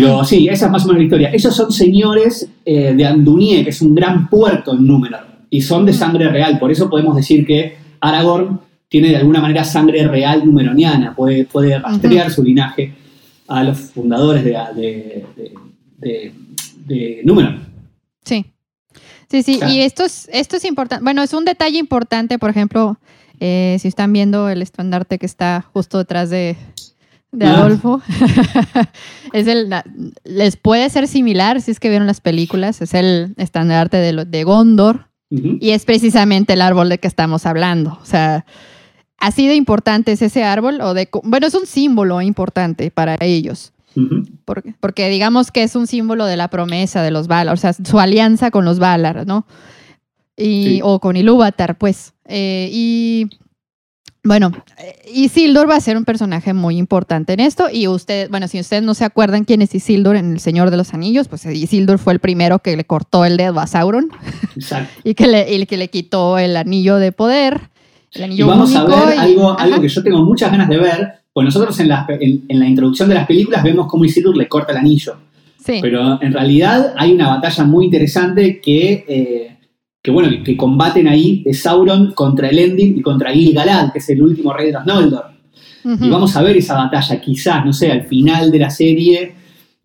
Pero 0.00 0.24
sí, 0.24 0.48
esa 0.48 0.66
es 0.66 0.72
más 0.72 0.84
o 0.84 0.88
menos 0.88 0.98
la 1.00 1.04
historia. 1.04 1.30
Ellos 1.32 1.54
son 1.54 1.70
señores 1.72 2.48
eh, 2.64 2.92
de 2.96 3.06
Andunie, 3.06 3.62
que 3.64 3.70
es 3.70 3.80
un 3.82 3.94
gran 3.94 4.28
puerto 4.28 4.74
en 4.74 4.86
Númenor, 4.86 5.26
y 5.50 5.60
son 5.60 5.84
de 5.86 5.92
sangre 5.92 6.28
real. 6.28 6.58
Por 6.58 6.70
eso 6.72 6.88
podemos 6.90 7.14
decir 7.16 7.46
que 7.46 7.76
Aragorn 8.00 8.60
tiene 8.88 9.08
de 9.08 9.16
alguna 9.16 9.40
manera 9.40 9.64
sangre 9.64 10.06
real 10.06 10.44
numeroniana, 10.44 11.14
puede, 11.14 11.44
puede 11.44 11.78
rastrear 11.78 12.30
su 12.30 12.42
linaje 12.42 12.92
a 13.48 13.62
los 13.64 13.78
fundadores 13.78 14.44
de, 14.44 14.50
de, 14.74 15.24
de, 15.36 15.52
de- 15.98 16.32
de 16.86 17.20
Númenor. 17.24 17.54
Sí. 18.24 18.44
Sí, 19.30 19.42
sí. 19.42 19.56
Claro. 19.58 19.72
Y 19.72 19.80
esto 19.80 20.04
es, 20.04 20.28
esto 20.32 20.56
es 20.56 20.64
importante. 20.64 21.04
Bueno, 21.04 21.22
es 21.22 21.32
un 21.32 21.44
detalle 21.44 21.78
importante, 21.78 22.38
por 22.38 22.50
ejemplo, 22.50 22.98
eh, 23.40 23.76
si 23.80 23.88
están 23.88 24.12
viendo 24.12 24.48
el 24.48 24.60
estandarte 24.62 25.18
que 25.18 25.26
está 25.26 25.64
justo 25.72 25.98
detrás 25.98 26.28
de, 26.28 26.56
de 27.32 27.46
Ah. 27.46 27.56
Adolfo. 27.56 28.00
es 29.32 29.46
el, 29.46 29.74
les 30.24 30.56
puede 30.56 30.88
ser 30.90 31.08
similar 31.08 31.60
si 31.60 31.70
es 31.70 31.80
que 31.80 31.88
vieron 31.88 32.06
las 32.06 32.20
películas. 32.20 32.80
Es 32.82 32.94
el 32.94 33.34
estandarte 33.36 33.96
de, 33.96 34.12
lo- 34.12 34.24
de 34.24 34.44
Gondor 34.44 35.08
y 35.30 35.70
es 35.70 35.86
precisamente 35.86 36.52
el 36.52 36.60
árbol 36.60 36.90
de 36.90 36.98
que 36.98 37.08
estamos 37.08 37.46
hablando. 37.46 37.98
O 38.02 38.04
sea, 38.04 38.44
así 39.18 39.46
de 39.48 39.54
importante 39.54 40.12
es 40.12 40.20
ese 40.20 40.44
árbol 40.44 40.80
o 40.82 40.92
de, 40.92 41.08
bueno, 41.24 41.46
es 41.46 41.54
un 41.54 41.64
símbolo 41.66 42.20
importante 42.20 42.90
para 42.90 43.16
ellos. 43.20 43.72
Porque, 44.46 44.74
porque 44.80 45.08
digamos 45.10 45.50
que 45.50 45.62
es 45.62 45.74
un 45.76 45.86
símbolo 45.86 46.24
de 46.26 46.36
la 46.38 46.48
promesa 46.48 47.02
de 47.02 47.10
los 47.10 47.28
Valar, 47.28 47.52
o 47.54 47.56
sea, 47.58 47.72
su 47.74 47.98
alianza 48.00 48.50
con 48.50 48.64
los 48.64 48.78
Valar, 48.78 49.26
¿no? 49.26 49.46
Y, 50.36 50.64
Sí. 50.64 50.80
O 50.82 50.98
con 50.98 51.16
Ilúvatar, 51.16 51.76
pues. 51.76 52.14
Eh, 52.26 52.68
y 52.72 53.28
Bueno, 54.24 54.52
eh, 54.78 55.02
Isildur 55.12 55.68
va 55.68 55.74
a 55.76 55.80
ser 55.80 55.96
un 55.96 56.04
personaje 56.04 56.52
muy 56.52 56.76
importante 56.76 57.32
en 57.32 57.40
esto 57.40 57.66
y 57.72 57.88
usted, 57.88 58.30
bueno, 58.30 58.46
si 58.46 58.60
ustedes 58.60 58.82
no 58.84 58.94
se 58.94 59.04
acuerdan 59.04 59.44
quién 59.44 59.62
es 59.62 59.74
Isildur 59.74 60.14
en 60.14 60.34
El 60.34 60.40
Señor 60.40 60.70
de 60.70 60.76
los 60.76 60.94
Anillos, 60.94 61.26
pues 61.26 61.44
Isildur 61.44 61.98
fue 61.98 62.12
el 62.12 62.20
primero 62.20 62.60
que 62.60 62.76
le 62.76 62.84
cortó 62.84 63.24
el 63.24 63.36
dedo 63.36 63.58
a 63.58 63.66
Sauron 63.66 64.10
Exacto. 64.54 64.88
y 65.04 65.14
que 65.14 65.26
le, 65.26 65.52
y 65.52 65.66
que 65.66 65.76
le 65.76 65.88
quitó 65.88 66.38
el 66.38 66.56
anillo 66.56 66.96
de 66.98 67.10
poder, 67.10 67.62
el 68.12 68.32
Y 68.32 68.42
vamos 68.42 68.74
a 68.76 68.84
ver 68.84 69.16
y- 69.16 69.18
algo, 69.18 69.58
algo 69.58 69.80
que 69.80 69.88
yo 69.88 70.02
tengo 70.04 70.22
muchas 70.24 70.52
ganas 70.52 70.68
de 70.68 70.78
ver, 70.78 71.12
pues 71.32 71.44
nosotros 71.44 71.80
en 71.80 71.88
la, 71.88 72.06
en, 72.08 72.44
en 72.46 72.58
la 72.60 72.68
introducción 72.68 73.08
de 73.08 73.16
las 73.16 73.26
películas 73.26 73.64
vemos 73.64 73.88
cómo 73.88 74.04
Isildur 74.04 74.36
le 74.36 74.46
corta 74.46 74.70
el 74.70 74.78
anillo, 74.78 75.16
sí. 75.64 75.78
pero 75.82 76.22
en 76.22 76.32
realidad 76.32 76.94
hay 76.96 77.12
una 77.12 77.28
batalla 77.28 77.64
muy 77.64 77.86
interesante 77.86 78.60
que, 78.60 79.04
eh, 79.08 79.51
que 80.02 80.10
bueno, 80.10 80.28
que, 80.44 80.56
combaten 80.56 81.06
ahí 81.06 81.42
de 81.44 81.54
Sauron 81.54 82.12
contra 82.12 82.48
Elendil 82.48 82.98
y 82.98 83.02
contra 83.02 83.30
Gil-galad, 83.30 83.92
que 83.92 84.00
es 84.00 84.08
el 84.10 84.20
último 84.20 84.52
rey 84.52 84.66
de 84.66 84.72
los 84.72 84.84
Noldor. 84.84 85.26
Y 85.84 86.08
vamos 86.10 86.36
a 86.36 86.42
ver 86.42 86.56
esa 86.56 86.74
batalla, 86.74 87.20
quizás, 87.20 87.64
no 87.64 87.72
sé, 87.72 87.90
al 87.90 88.04
final 88.04 88.50
de 88.50 88.58
la 88.58 88.70
serie, 88.70 89.34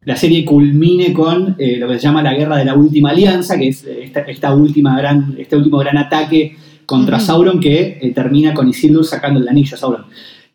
la 0.04 0.16
serie 0.16 0.46
culmine 0.46 1.12
con 1.12 1.56
eh, 1.58 1.78
lo 1.78 1.88
que 1.88 1.96
se 1.96 2.02
llama 2.02 2.22
la 2.22 2.36
guerra 2.36 2.58
de 2.58 2.66
la 2.66 2.76
última 2.76 3.10
alianza, 3.10 3.58
que 3.58 3.70
es 3.70 3.84
eh, 3.84 4.04
esta, 4.04 4.22
esta 4.22 4.54
última 4.54 4.98
gran, 4.98 5.36
este 5.40 5.56
último 5.56 5.80
gran 5.80 5.98
ataque 5.98 6.56
contra. 6.86 7.20
Sauron 7.20 7.60
que 7.60 7.98
eh, 8.00 8.12
termina 8.14 8.54
con 8.54 8.68
Isildur 8.68 9.06
sacando 9.06 9.40
el 9.40 9.48
anillo 9.48 9.76
a 9.76 9.80
Sauron. 9.80 10.06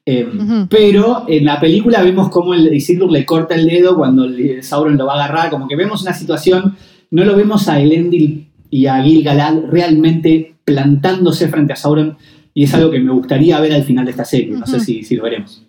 Eh. 0.07 0.29
Pero 0.69 1.25
en 1.29 1.45
la 1.45 1.61
película 1.61 2.03
vemos 2.03 2.29
cómo 2.31 2.55
el 2.55 2.73
Isildur 2.73 3.11
le 3.11 3.25
corta 3.25 3.55
el 3.57 3.67
dedo 3.67 3.97
cuando 3.97 4.25
el- 4.25 4.63
Sauron 4.63 4.97
lo 4.97 5.07
va 5.07 5.15
a 5.15 5.25
agarrar, 5.25 5.51
como 5.51 5.67
que 5.67 5.77
vemos 5.77 6.03
una 6.03 6.15
situación, 6.15 6.77
no 7.11 7.25
lo 7.25 7.37
vemos 7.37 7.69
a 7.69 7.81
Elendil 7.81 8.52
y 8.73 8.87
a 8.87 9.03
Gil-galad 9.03 9.67
realmente 9.69 10.55
plantándose 10.65 11.47
frente 11.49 11.75
a 11.75 11.77
Sauron, 11.77 12.17
y 12.55 12.65
es 12.65 12.73
algo 12.73 12.91
que 12.91 13.01
me 13.01 13.13
gustaría 13.13 13.61
ver 13.61 13.75
al 13.75 13.85
final 13.85 14.07
de 14.07 14.13
esta 14.13 14.25
serie, 14.25 14.57
no 14.57 14.67
sé 14.67 14.81
si, 14.81 15.05
si 15.05 15.15
lo 15.15 15.25
veremos. 15.25 15.63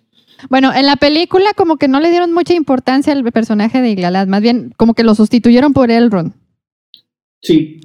Bueno, 0.48 0.72
en 0.74 0.86
la 0.86 0.96
película 0.96 1.52
como 1.54 1.76
que 1.76 1.86
no 1.86 2.00
le 2.00 2.08
dieron 2.08 2.32
mucha 2.32 2.54
importancia 2.54 3.12
al 3.12 3.22
personaje 3.30 3.82
de 3.82 3.94
Galad, 3.94 4.26
más 4.26 4.40
bien 4.40 4.72
como 4.78 4.94
que 4.94 5.04
lo 5.04 5.14
sustituyeron 5.14 5.74
por 5.74 5.90
Elrond. 5.90 6.32
Sí, 7.42 7.78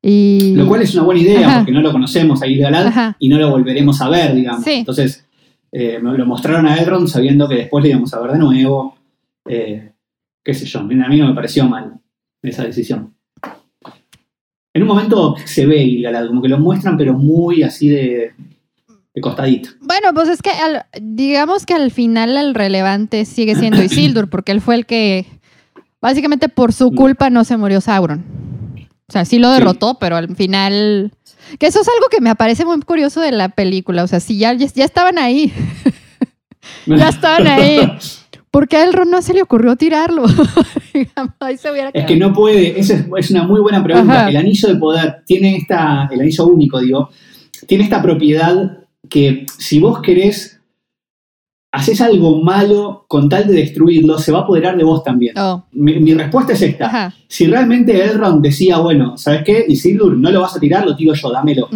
Y... 0.00 0.54
Lo 0.56 0.66
cual 0.66 0.80
es 0.80 0.94
una 0.94 1.04
buena 1.04 1.20
idea 1.20 1.46
Ajá. 1.46 1.58
porque 1.58 1.72
no 1.72 1.82
lo 1.82 1.92
conocemos 1.92 2.42
a 2.42 2.46
Gil-galad 2.46 2.86
Ajá. 2.86 3.16
y 3.18 3.28
no 3.28 3.36
lo 3.36 3.50
volveremos 3.50 4.00
a 4.00 4.08
ver, 4.08 4.34
digamos. 4.34 4.64
Sí. 4.64 4.76
Entonces, 4.76 5.26
eh, 5.72 5.98
me 6.00 6.16
lo 6.16 6.24
mostraron 6.24 6.66
a 6.66 6.76
Elrond 6.76 7.08
sabiendo 7.08 7.46
que 7.46 7.56
después 7.56 7.84
le 7.84 7.90
íbamos 7.90 8.14
a 8.14 8.20
ver 8.20 8.32
de 8.32 8.38
nuevo. 8.38 8.96
Eh, 9.46 9.92
qué 10.42 10.54
sé 10.54 10.64
yo, 10.64 10.80
a 10.80 10.84
mí 10.84 10.94
no 10.94 11.28
me 11.28 11.34
pareció 11.34 11.68
mal 11.68 12.00
esa 12.42 12.64
decisión. 12.64 13.13
En 14.74 14.82
un 14.82 14.88
momento 14.88 15.36
se 15.44 15.66
ve 15.66 15.84
Gil-galad, 15.84 16.26
como 16.26 16.42
que 16.42 16.48
lo 16.48 16.58
muestran, 16.58 16.96
pero 16.98 17.14
muy 17.14 17.62
así 17.62 17.88
de, 17.88 18.32
de 19.14 19.20
costadito. 19.20 19.70
Bueno, 19.80 20.12
pues 20.12 20.28
es 20.28 20.42
que 20.42 20.50
al- 20.50 20.84
digamos 21.00 21.64
que 21.64 21.74
al 21.74 21.90
final 21.92 22.36
el 22.36 22.54
relevante 22.54 23.24
sigue 23.24 23.54
siendo 23.54 23.82
Isildur, 23.84 24.28
porque 24.28 24.52
él 24.52 24.60
fue 24.60 24.74
el 24.74 24.84
que, 24.86 25.26
básicamente 26.02 26.48
por 26.48 26.72
su 26.72 26.90
Mm. 26.90 26.94
culpa 26.96 27.30
no 27.30 27.44
se 27.44 27.56
murió 27.56 27.80
Sauron. 27.80 28.24
O 29.08 29.12
sea, 29.12 29.24
sí 29.24 29.38
lo 29.38 29.48
Sí. 29.52 29.60
derrotó, 29.60 29.98
pero 29.98 30.16
al 30.16 30.34
final... 30.34 31.12
Que 31.58 31.66
eso 31.66 31.80
es 31.82 31.88
algo 31.88 32.06
que 32.10 32.20
me 32.22 32.34
parece 32.34 32.64
muy 32.64 32.80
curioso 32.80 33.20
de 33.20 33.30
la 33.30 33.50
película. 33.50 34.02
O 34.02 34.06
sea, 34.08 34.18
si 34.18 34.38
ya, 34.38 34.54
ya 34.54 34.84
estaban 34.84 35.18
ahí, 35.18 35.52
ya 36.86 37.10
estaban 37.10 37.46
ahí. 37.46 37.80
¿Por 38.54 38.68
qué 38.68 38.76
a 38.76 38.84
Elrond 38.84 39.10
no 39.10 39.20
se 39.20 39.34
le 39.34 39.42
ocurrió 39.42 39.74
tirarlo? 39.74 40.26
Digamos, 40.94 41.34
ahí 41.40 41.56
se 41.56 41.72
hubiera 41.72 41.90
Es 41.92 42.06
que 42.06 42.14
no 42.14 42.32
puede, 42.32 42.78
esa 42.78 42.94
es, 42.94 43.06
es 43.16 43.30
una 43.32 43.42
muy 43.42 43.60
buena 43.60 43.82
pregunta. 43.82 44.20
Ajá. 44.20 44.30
El 44.30 44.36
anillo 44.36 44.68
de 44.68 44.76
poder 44.76 45.22
tiene 45.26 45.56
esta, 45.56 46.08
el 46.12 46.20
anillo 46.20 46.46
único, 46.46 46.78
digo, 46.78 47.08
tiene 47.66 47.82
esta 47.82 48.00
propiedad 48.00 48.78
que 49.08 49.44
si 49.58 49.80
vos 49.80 50.00
querés, 50.00 50.60
haces 51.72 52.00
algo 52.00 52.44
malo 52.44 53.06
con 53.08 53.28
tal 53.28 53.48
de 53.48 53.54
destruirlo, 53.54 54.18
se 54.18 54.30
va 54.30 54.38
a 54.38 54.42
apoderar 54.42 54.76
de 54.76 54.84
vos 54.84 55.02
también. 55.02 55.36
Oh, 55.36 55.64
Mi, 55.72 55.98
mi 55.98 56.14
respuesta 56.14 56.52
es 56.52 56.62
esta. 56.62 56.86
ajá. 56.86 57.14
Si 57.26 57.48
realmente 57.48 58.04
Elrond 58.04 58.40
decía, 58.40 58.78
bueno, 58.78 59.18
¿sabes 59.18 59.42
qué? 59.44 59.64
Isildur, 59.66 60.16
no 60.16 60.30
lo 60.30 60.42
vas 60.42 60.54
a 60.56 60.60
tirar, 60.60 60.86
lo 60.86 60.94
tiro 60.94 61.12
yo, 61.12 61.32
dámelo. 61.32 61.68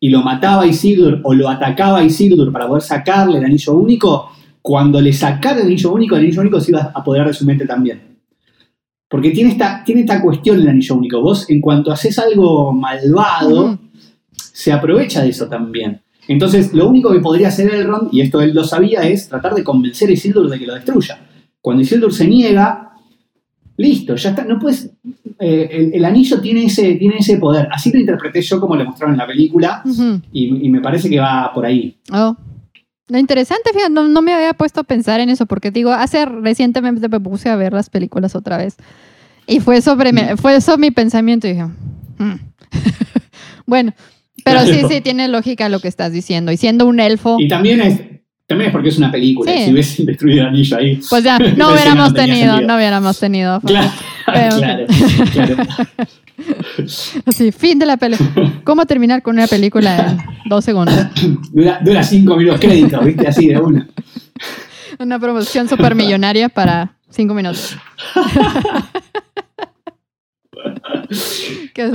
Y 0.00 0.08
lo 0.08 0.22
mataba 0.22 0.66
Isildur 0.66 1.20
o 1.24 1.34
lo 1.34 1.46
atacaba 1.46 2.02
Isildur 2.02 2.50
para 2.50 2.66
poder 2.66 2.82
sacarle 2.82 3.36
el 3.36 3.44
anillo 3.44 3.74
único, 3.74 4.30
cuando 4.62 5.00
le 5.00 5.12
sacara 5.12 5.60
el 5.60 5.66
anillo 5.66 5.92
único, 5.92 6.16
el 6.16 6.22
anillo 6.22 6.40
único 6.42 6.60
se 6.60 6.70
iba 6.72 6.80
a 6.94 6.98
apoderar 7.00 7.26
de 7.28 7.34
su 7.34 7.44
mente 7.44 7.66
también. 7.66 8.00
Porque 9.08 9.30
tiene 9.30 9.50
esta, 9.50 9.82
tiene 9.84 10.02
esta 10.02 10.20
cuestión 10.22 10.60
el 10.60 10.68
anillo 10.68 10.94
único. 10.94 11.20
Vos, 11.20 11.48
en 11.50 11.60
cuanto 11.60 11.90
haces 11.90 12.18
algo 12.18 12.72
malvado, 12.72 13.78
se 14.36 14.72
aprovecha 14.72 15.22
de 15.22 15.30
eso 15.30 15.48
también. 15.48 16.00
Entonces, 16.28 16.72
lo 16.74 16.88
único 16.88 17.10
que 17.10 17.18
podría 17.18 17.48
hacer 17.48 17.74
Elrond, 17.74 18.10
y 18.12 18.20
esto 18.20 18.40
él 18.40 18.54
lo 18.54 18.62
sabía, 18.62 19.00
es 19.00 19.28
tratar 19.28 19.54
de 19.54 19.64
convencer 19.64 20.08
a 20.10 20.12
Isildur 20.12 20.48
de 20.48 20.58
que 20.58 20.66
lo 20.66 20.74
destruya. 20.74 21.18
Cuando 21.60 21.82
Isildur 21.82 22.12
se 22.12 22.28
niega, 22.28 22.92
listo, 23.78 24.14
ya 24.14 24.30
está. 24.30 24.44
No 24.44 24.58
puedes. 24.60 24.90
eh, 25.40 25.68
el, 25.72 25.94
el 25.94 26.04
anillo 26.04 26.40
tiene 26.40 26.66
ese, 26.66 26.94
tiene 26.94 27.16
ese 27.18 27.38
poder. 27.38 27.66
Así 27.72 27.90
lo 27.90 27.98
interpreté 27.98 28.42
yo 28.42 28.60
como 28.60 28.76
lo 28.76 28.84
mostraron 28.84 29.14
en 29.14 29.18
la 29.18 29.26
película, 29.26 29.82
y 30.32 30.68
me 30.70 30.80
parece 30.80 31.10
que 31.10 31.18
va 31.18 31.50
por 31.52 31.66
ahí. 31.66 31.96
Oh. 32.12 32.36
Lo 33.10 33.18
interesante, 33.18 33.70
fíjate, 33.72 33.90
no, 33.90 34.06
no 34.06 34.22
me 34.22 34.32
había 34.32 34.54
puesto 34.54 34.80
a 34.80 34.84
pensar 34.84 35.18
en 35.20 35.30
eso, 35.30 35.46
porque 35.46 35.70
digo, 35.72 35.90
hace 35.92 36.24
recientemente 36.26 37.08
me 37.08 37.18
puse 37.20 37.48
a 37.48 37.56
ver 37.56 37.72
las 37.72 37.90
películas 37.90 38.36
otra 38.36 38.56
vez. 38.56 38.76
Y 39.48 39.58
fue 39.58 39.82
sobre 39.82 40.12
mi, 40.12 40.22
fue 40.36 40.54
eso 40.54 40.78
mi 40.78 40.92
pensamiento. 40.92 41.48
Y 41.48 41.52
dije, 41.54 41.64
"Hmm". 42.18 42.34
bueno, 43.66 43.92
pero 44.44 44.64
sí, 44.64 44.82
sí, 44.88 45.00
tiene 45.00 45.26
lógica 45.26 45.68
lo 45.68 45.80
que 45.80 45.88
estás 45.88 46.12
diciendo. 46.12 46.52
Y 46.52 46.56
siendo 46.56 46.86
un 46.86 47.00
elfo, 47.00 47.36
Y 47.40 47.48
también 47.48 47.80
es, 47.80 48.00
también 48.50 48.70
es 48.70 48.72
porque 48.72 48.88
es 48.88 48.98
una 48.98 49.12
película. 49.12 49.52
Sí. 49.52 49.58
y 49.58 49.64
Si 49.66 49.72
ves 49.72 50.06
destruido 50.06 50.40
el 50.42 50.48
anillo 50.48 50.76
ahí. 50.76 51.00
pues 51.08 51.22
ya, 51.22 51.36
sí, 51.36 51.44
no 51.56 51.72
hubiéramos 51.72 52.12
tenido, 52.12 52.48
sentido. 52.48 52.60
no 52.66 52.76
hubiéramos 52.76 53.18
tenido. 53.18 53.62
Claro, 54.26 54.58
claro, 54.58 54.86
claro. 55.32 55.56
Así, 57.26 57.50
fin 57.50 57.78
de 57.80 57.86
la 57.86 57.96
película. 57.96 58.52
¿Cómo 58.62 58.86
terminar 58.86 59.22
con 59.22 59.36
una 59.36 59.48
película 59.48 59.96
en 59.98 60.48
dos 60.48 60.64
segundos? 60.64 60.94
Dura, 61.52 61.80
dura 61.82 62.02
cinco 62.04 62.36
minutos 62.36 62.60
crédito, 62.60 63.00
¿viste? 63.00 63.26
Así 63.26 63.48
de 63.48 63.58
una. 63.58 63.88
Una 65.00 65.18
promoción 65.18 65.68
supermillonaria 65.68 66.48
para 66.48 66.92
cinco 67.08 67.34
minutos. 67.34 67.76
qué, 71.74 71.90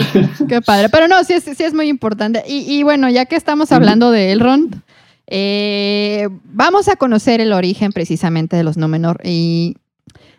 qué 0.50 0.62
padre. 0.62 0.90
Pero 0.90 1.08
no, 1.08 1.24
sí 1.24 1.34
es, 1.34 1.44
sí 1.44 1.64
es 1.64 1.74
muy 1.74 1.88
importante. 1.88 2.44
Y, 2.48 2.80
y 2.80 2.84
bueno, 2.84 3.10
ya 3.10 3.26
que 3.26 3.38
estamos 3.38 3.72
hablando 3.72 4.12
de 4.12 4.34
Elrond, 4.34 4.82
eh, 5.28 6.28
vamos 6.46 6.88
a 6.88 6.96
conocer 6.96 7.42
el 7.42 7.54
origen 7.54 7.92
precisamente 7.92 8.56
de 8.56 8.64
los 8.64 8.78
Númenor. 8.78 9.20
Y 9.24 9.76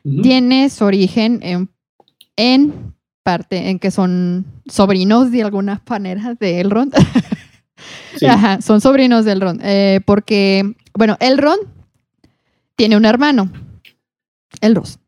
Ujú. 0.04 0.22
tiene 0.22 0.70
su 0.70 0.84
origen 0.84 1.40
en, 1.42 1.68
en 2.36 2.94
parte, 3.22 3.70
en 3.70 3.78
que 3.78 3.90
son 3.90 4.44
sobrinos 4.66 5.30
de 5.32 5.42
alguna 5.42 5.82
manera 5.88 6.34
de 6.38 6.60
Elrond. 6.60 6.94
Sí. 8.16 8.26
Ajá, 8.26 8.60
son 8.60 8.80
sobrinos 8.80 9.24
de 9.24 9.32
Elrond. 9.32 9.60
eh, 9.64 10.00
porque, 10.06 10.74
bueno, 10.94 11.16
Elrond 11.20 11.62
tiene 12.76 12.96
un 12.96 13.04
hermano, 13.04 13.50
Elros. 14.60 14.98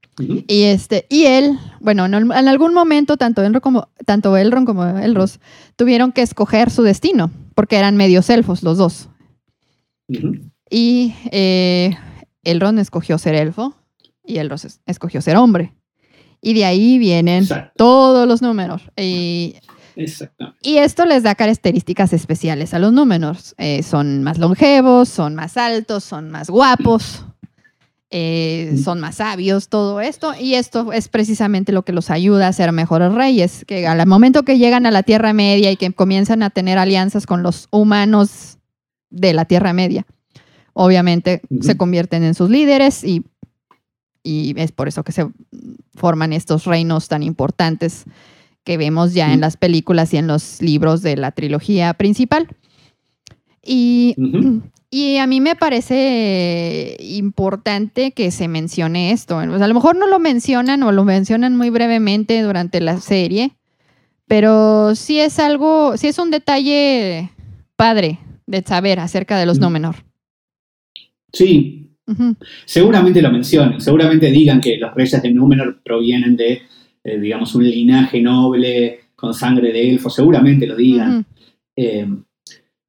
Y 0.49 0.65
este, 0.65 1.07
y 1.09 1.27
él, 1.27 1.57
bueno, 1.79 2.05
en, 2.07 2.15
en 2.15 2.33
algún 2.49 2.75
momento, 2.75 3.17
tanto 3.17 3.41
Elrond 3.43 3.63
como, 3.63 3.89
tanto 4.05 4.37
Elrond 4.37 4.67
como 4.67 4.85
Elros 4.99 5.39
tuvieron 5.77 6.11
que 6.11 6.23
escoger 6.23 6.71
su 6.71 6.83
destino, 6.83 7.31
porque 7.55 7.77
eran 7.77 7.97
medios 7.97 8.29
elfos 8.29 8.65
los 8.65 8.79
dos. 8.79 9.11
Y 10.71 11.15
eh, 11.31 11.97
Elrond 12.45 12.79
escogió 12.79 13.19
ser 13.19 13.35
elfo 13.35 13.75
y 14.25 14.39
Elros 14.39 14.65
es- 14.65 14.81
escogió 14.87 15.21
ser 15.23 15.37
hombre. 15.37 15.75
Y 16.41 16.55
de 16.55 16.65
ahí 16.65 16.99
vienen 16.99 17.43
Exacto. 17.45 17.73
todos 17.77 18.29
los 18.29 18.43
números. 18.43 18.83
Y 18.97 19.57
Exacto. 19.97 20.55
y 20.63 20.77
esto 20.77 21.05
les 21.05 21.23
da 21.25 21.35
características 21.35 22.13
especiales 22.13 22.75
a 22.75 22.79
los 22.79 22.93
números. 22.93 23.55
Eh, 23.59 23.83
son 23.83 24.23
más 24.23 24.39
longevos, 24.39 25.09
son 25.09 25.35
más 25.35 25.57
altos, 25.57 26.05
son 26.05 26.31
más 26.31 26.49
guapos, 26.49 27.25
eh, 28.11 28.79
son 28.85 29.01
más 29.01 29.17
sabios, 29.17 29.69
todo 29.69 30.01
esto. 30.01 30.33
Y 30.39 30.55
esto 30.55 30.93
es 30.93 31.09
precisamente 31.09 31.73
lo 31.73 31.83
que 31.85 31.93
los 31.93 32.11
ayuda 32.11 32.47
a 32.49 32.53
ser 32.53 32.71
mejores 32.73 33.13
reyes, 33.13 33.65
que 33.67 33.87
al 33.89 34.07
momento 34.07 34.45
que 34.45 34.59
llegan 34.59 34.87
a 34.87 34.91
la 34.93 35.03
Tierra 35.03 35.33
Media 35.33 35.73
y 35.73 35.77
que 35.77 35.93
comienzan 35.93 36.43
a 36.45 36.51
tener 36.51 36.79
alianzas 36.79 37.27
con 37.27 37.43
los 37.43 37.67
humanos 37.73 38.58
de 39.11 39.33
la 39.33 39.45
Tierra 39.45 39.73
Media, 39.73 40.07
obviamente 40.73 41.43
se 41.61 41.77
convierten 41.77 42.23
en 42.23 42.35
sus 42.35 42.51
líderes 42.51 43.03
y, 43.05 43.25
y 44.23 44.55
es 44.57 44.73
por 44.73 44.89
eso 44.89 45.03
que 45.03 45.13
se 45.13 45.27
forman 45.95 46.33
estos 46.33 46.65
reinos 46.65 47.09
tan 47.09 47.23
importantes 47.23 48.05
que 48.63 48.77
vemos 48.77 49.15
ya 49.15 49.33
en 49.33 49.41
las 49.41 49.57
películas 49.57 50.13
y 50.13 50.19
en 50.19 50.27
los 50.27 50.61
libros 50.61 51.03
de 51.03 51.17
la 51.17 51.33
trilogía 51.33 51.95
principal. 51.95 52.49
Y, 53.65 54.15
a 55.21 55.27
mí 55.27 55.41
me 55.41 55.57
parece 55.57 56.97
importante 57.01 58.13
que 58.13 58.31
se 58.31 58.47
mencione 58.47 59.13
esto. 59.13 59.39
O 59.39 59.57
sea, 59.57 59.65
a 59.65 59.69
lo 59.69 59.75
mejor 59.75 59.97
no 59.97 60.07
lo 60.07 60.19
mencionan 60.19 60.83
o 60.83 60.93
lo 60.93 61.05
mencionan 61.05 61.57
muy 61.57 61.71
brevemente 61.71 62.43
durante 62.43 62.81
la 62.81 63.01
serie, 63.01 63.57
pero 64.27 64.95
sí 64.95 65.19
es 65.19 65.39
algo, 65.39 65.97
sí 65.97 66.09
es 66.09 66.19
un 66.19 66.31
detalle 66.31 67.31
padre 67.75 68.19
de 68.49 68.63
saber 68.63 68.99
acerca 68.99 69.39
de 69.39 69.47
los 69.47 69.59
Mm. 69.59 69.63
Númenor. 69.63 69.97
Sí, 71.33 71.91
seguramente 72.65 73.21
lo 73.21 73.31
mencionen, 73.31 73.81
seguramente 73.81 74.31
digan 74.31 74.61
que 74.61 74.79
los 74.79 74.95
reyes 74.95 75.21
de 75.23 75.31
Númenor 75.31 75.81
provienen 75.85 76.37
de, 76.37 76.63
eh, 77.05 77.19
digamos, 77.21 77.55
un 77.55 77.65
linaje 77.69 78.21
noble 78.23 79.01
con 79.15 79.35
sangre 79.35 79.73
de 79.73 79.91
elfo, 79.91 80.09
seguramente 80.09 80.67
lo 80.67 80.75
digan. 80.77 81.27
Eh, 81.77 82.07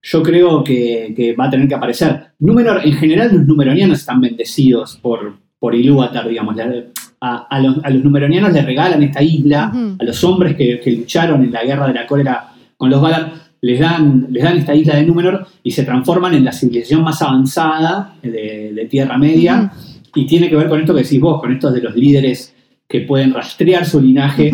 yo 0.02 0.24
creo 0.24 0.64
que, 0.64 1.14
que 1.16 1.36
va 1.36 1.46
a 1.48 1.50
tener 1.50 1.68
que 1.68 1.76
aparecer. 1.76 2.28
Númenor, 2.40 2.82
en 2.86 2.94
general, 2.94 3.30
los 3.36 3.46
numeronianos 3.46 4.00
están 4.00 4.22
bendecidos 4.22 4.96
por, 5.02 5.38
por 5.60 5.76
Ilúvatar, 5.76 6.28
digamos. 6.30 6.56
Le- 6.56 6.92
A, 7.22 7.48
a 7.50 7.60
los, 7.60 7.84
a 7.84 7.90
los 7.90 8.02
numeronianos 8.02 8.54
les 8.54 8.64
regalan 8.64 9.04
esta 9.04 9.22
isla, 9.22 9.74
a 10.00 10.04
los 10.06 10.24
hombres 10.24 10.56
que, 10.56 10.80
que 10.80 10.92
lucharon 10.94 11.44
en 11.44 11.52
la 11.52 11.66
guerra 11.66 11.86
de 11.88 11.94
la 11.94 12.08
cólera 12.08 12.54
con 12.78 12.90
los 12.90 13.02
Valar, 13.02 13.34
les 13.62 13.80
dan, 13.80 14.28
les 14.30 14.44
dan 14.44 14.58
esta 14.58 14.74
isla 14.76 14.96
de 14.96 15.06
Númenor 15.06 15.48
y 15.64 15.72
se 15.72 15.84
transforman 15.84 16.34
en 16.34 16.46
la 16.46 16.52
civilización 16.52 17.04
más 17.04 17.22
avanzada 17.22 18.16
de, 18.22 18.72
de 18.74 18.86
Tierra 18.86 19.18
Media. 19.18 19.72
Y 20.16 20.26
tiene 20.26 20.50
que 20.50 20.56
ver 20.56 20.70
con 20.70 20.80
esto 20.80 20.94
que 20.96 21.04
decís 21.04 21.20
vos, 21.20 21.40
con 21.42 21.52
estos 21.52 21.74
de 21.74 21.82
los 21.82 21.96
líderes 21.96 22.56
que 22.88 23.02
pueden 23.02 23.34
rastrear 23.34 23.86
su 23.86 24.02
linaje 24.02 24.52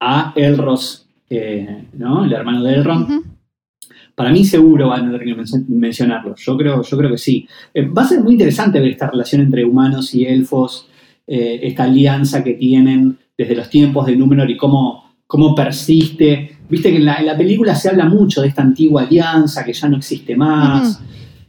a 0.00 0.32
Elros, 0.36 1.08
eh, 1.28 1.84
¿no? 1.94 2.24
el 2.24 2.32
hermano 2.32 2.62
de 2.62 2.74
Elrond. 2.74 3.22
Para 4.14 4.30
mí 4.30 4.44
seguro 4.44 4.90
van 4.90 5.08
a 5.08 5.12
tener 5.12 5.24
que 5.26 5.34
men- 5.34 5.66
mencionarlo. 5.68 6.36
Yo 6.36 6.56
creo, 6.56 6.82
yo 6.82 6.96
creo 6.96 7.10
que 7.10 7.18
sí. 7.18 7.48
Eh, 7.72 7.86
va 7.88 8.02
a 8.02 8.06
ser 8.06 8.22
muy 8.22 8.32
interesante 8.34 8.78
ver 8.78 8.90
esta 8.90 9.10
relación 9.10 9.40
entre 9.40 9.64
humanos 9.64 10.14
y 10.14 10.24
elfos, 10.24 10.88
eh, 11.26 11.58
esta 11.62 11.84
alianza 11.84 12.44
que 12.44 12.52
tienen 12.54 13.18
desde 13.36 13.56
los 13.56 13.68
tiempos 13.68 14.06
de 14.06 14.14
Númenor 14.14 14.48
y 14.48 14.56
cómo, 14.56 15.16
cómo 15.26 15.54
persiste. 15.56 16.53
Viste 16.74 16.90
que 16.90 16.96
en 16.96 17.04
la, 17.04 17.14
en 17.18 17.26
la 17.26 17.36
película 17.36 17.72
se 17.76 17.88
habla 17.88 18.06
mucho 18.06 18.42
de 18.42 18.48
esta 18.48 18.62
antigua 18.62 19.02
alianza 19.02 19.64
que 19.64 19.72
ya 19.72 19.88
no 19.88 19.98
existe 19.98 20.34
más, 20.34 21.00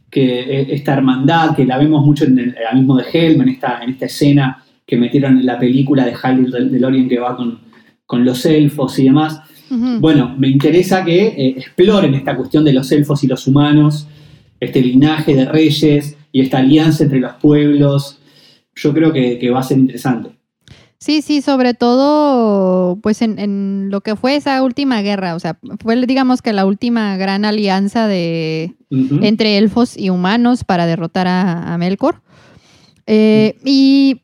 que 0.08 0.38
eh, 0.40 0.66
esta 0.70 0.94
hermandad 0.94 1.56
que 1.56 1.66
la 1.66 1.78
vemos 1.78 2.06
mucho 2.06 2.26
en 2.26 2.38
el, 2.38 2.54
el 2.70 2.78
mismo 2.78 2.96
de 2.96 3.06
Helm, 3.12 3.42
en 3.42 3.48
esta, 3.48 3.82
en 3.82 3.90
esta 3.90 4.06
escena 4.06 4.62
que 4.86 4.96
metieron 4.96 5.36
en 5.36 5.44
la 5.44 5.58
película 5.58 6.04
de 6.04 6.14
Halil 6.22 6.52
del, 6.52 6.70
del 6.70 6.84
Orient 6.84 7.08
que 7.08 7.18
va 7.18 7.36
con, 7.36 7.58
con 8.06 8.24
los 8.24 8.46
elfos 8.46 8.96
y 9.00 9.04
demás. 9.06 9.40
Bueno, 9.68 10.32
me 10.38 10.46
interesa 10.46 11.04
que 11.04 11.26
eh, 11.26 11.54
exploren 11.56 12.14
esta 12.14 12.36
cuestión 12.36 12.62
de 12.64 12.72
los 12.72 12.92
elfos 12.92 13.24
y 13.24 13.26
los 13.26 13.48
humanos, 13.48 14.06
este 14.60 14.80
linaje 14.80 15.34
de 15.34 15.44
reyes 15.44 16.16
y 16.30 16.40
esta 16.40 16.58
alianza 16.58 17.02
entre 17.02 17.18
los 17.18 17.32
pueblos. 17.32 18.20
Yo 18.76 18.94
creo 18.94 19.12
que, 19.12 19.40
que 19.40 19.50
va 19.50 19.58
a 19.58 19.64
ser 19.64 19.78
interesante. 19.78 20.35
Sí, 20.98 21.20
sí, 21.22 21.42
sobre 21.42 21.74
todo, 21.74 22.96
pues 23.02 23.20
en, 23.22 23.38
en 23.38 23.88
lo 23.90 24.00
que 24.00 24.16
fue 24.16 24.34
esa 24.36 24.62
última 24.62 25.02
guerra, 25.02 25.34
o 25.34 25.40
sea, 25.40 25.58
fue 25.82 25.94
digamos 26.06 26.40
que 26.42 26.52
la 26.54 26.64
última 26.64 27.16
gran 27.18 27.44
alianza 27.44 28.06
de 28.06 28.74
entre 28.90 29.58
elfos 29.58 29.96
y 29.96 30.08
humanos 30.10 30.64
para 30.64 30.86
derrotar 30.86 31.26
a, 31.28 31.74
a 31.74 31.78
Melkor. 31.78 32.22
Eh, 33.06 33.56
y 33.64 34.22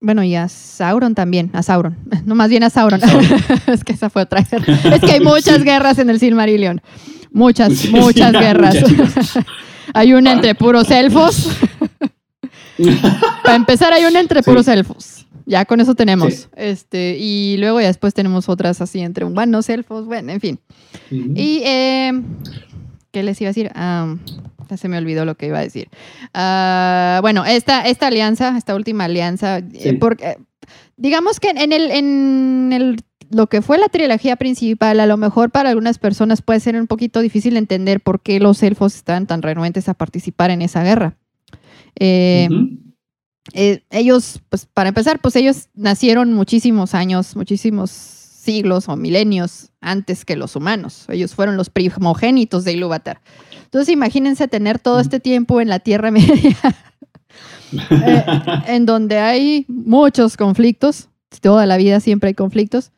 bueno, 0.00 0.22
y 0.24 0.34
a 0.34 0.48
Sauron 0.48 1.14
también, 1.14 1.50
a 1.54 1.62
Sauron, 1.62 1.96
no 2.24 2.34
más 2.34 2.50
bien 2.50 2.64
a 2.64 2.70
Sauron. 2.70 3.00
Sauron. 3.00 3.24
es 3.68 3.84
que 3.84 3.92
esa 3.92 4.10
fue 4.10 4.22
otra 4.22 4.42
guerra. 4.42 4.74
Es 4.94 5.00
que 5.00 5.12
hay 5.12 5.20
muchas 5.24 5.58
Sí. 5.58 5.62
guerras 5.64 5.98
en 5.98 6.10
el 6.10 6.18
Silmarillion. 6.18 6.82
Muchas, 7.32 7.74
Sí, 7.74 7.88
muchas 7.90 8.32
sí, 8.32 8.38
guerras. 8.38 8.74
muchas, 8.90 9.38
hay 9.94 10.12
una 10.14 10.32
entre 10.32 10.54
puros 10.56 10.90
elfos. 10.90 11.48
Para 13.42 13.56
empezar, 13.56 13.92
hay 13.92 14.04
una 14.04 14.20
entre 14.20 14.42
puros 14.42 14.66
elfos. 14.68 15.17
Ya 15.48 15.64
con 15.64 15.80
eso 15.80 15.94
tenemos. 15.94 16.34
Sí. 16.34 16.46
Este, 16.56 17.16
y 17.18 17.56
luego 17.56 17.80
ya 17.80 17.86
después 17.86 18.12
tenemos 18.12 18.50
otras 18.50 18.82
así 18.82 19.00
entre 19.00 19.24
humanos, 19.24 19.70
elfos, 19.70 20.04
bueno, 20.04 20.30
en 20.30 20.40
fin. 20.40 20.58
Y, 21.10 21.62
eh, 21.64 22.12
¿qué 23.10 23.22
les 23.22 23.40
iba 23.40 23.48
a 23.48 23.52
decir? 23.52 23.70
Ah, 23.74 24.14
ya 24.68 24.76
se 24.76 24.88
me 24.88 24.98
olvidó 24.98 25.24
lo 25.24 25.36
que 25.36 25.46
iba 25.46 25.58
a 25.58 25.62
decir. 25.62 25.88
Ah, 26.34 27.20
bueno, 27.22 27.46
esta, 27.46 27.80
esta 27.88 28.08
alianza, 28.08 28.58
esta 28.58 28.74
última 28.74 29.04
alianza, 29.04 29.58
eh, 29.58 29.94
porque 29.98 30.36
digamos 30.98 31.40
que 31.40 31.48
en 31.48 31.72
el, 31.72 31.90
en 31.92 32.72
el, 32.74 33.02
lo 33.30 33.46
que 33.46 33.62
fue 33.62 33.78
la 33.78 33.88
trilogía 33.88 34.36
principal, 34.36 35.00
a 35.00 35.06
lo 35.06 35.16
mejor 35.16 35.50
para 35.50 35.70
algunas 35.70 35.98
personas 35.98 36.42
puede 36.42 36.60
ser 36.60 36.76
un 36.76 36.86
poquito 36.86 37.20
difícil 37.20 37.56
entender 37.56 38.02
por 38.02 38.20
qué 38.20 38.38
los 38.38 38.62
elfos 38.62 38.96
estaban 38.96 39.26
tan 39.26 39.40
renuentes 39.40 39.88
a 39.88 39.94
participar 39.94 40.50
en 40.50 40.60
esa 40.60 40.82
guerra. 40.82 41.16
Eh. 41.98 42.48
Eh, 43.52 43.82
ellos, 43.90 44.40
pues 44.48 44.66
para 44.66 44.88
empezar, 44.90 45.20
pues 45.20 45.36
ellos 45.36 45.68
nacieron 45.74 46.32
muchísimos 46.32 46.94
años, 46.94 47.34
muchísimos 47.36 47.90
siglos 47.90 48.88
o 48.88 48.96
milenios 48.96 49.70
antes 49.80 50.24
que 50.24 50.36
los 50.36 50.56
humanos. 50.56 51.04
Ellos 51.08 51.34
fueron 51.34 51.56
los 51.56 51.70
primogénitos 51.70 52.64
de 52.64 52.72
Ilúvatar. 52.72 53.20
Entonces 53.64 53.92
imagínense 53.92 54.48
tener 54.48 54.78
todo 54.78 55.00
este 55.00 55.20
tiempo 55.20 55.60
en 55.60 55.68
la 55.68 55.78
Tierra 55.80 56.10
Media, 56.12 56.56
eh, 57.72 58.24
en 58.66 58.86
donde 58.86 59.18
hay 59.18 59.64
muchos 59.68 60.36
conflictos. 60.36 61.08
Toda 61.42 61.66
la 61.66 61.76
vida 61.76 62.00
siempre 62.00 62.28
hay 62.28 62.34
conflictos. 62.34 62.90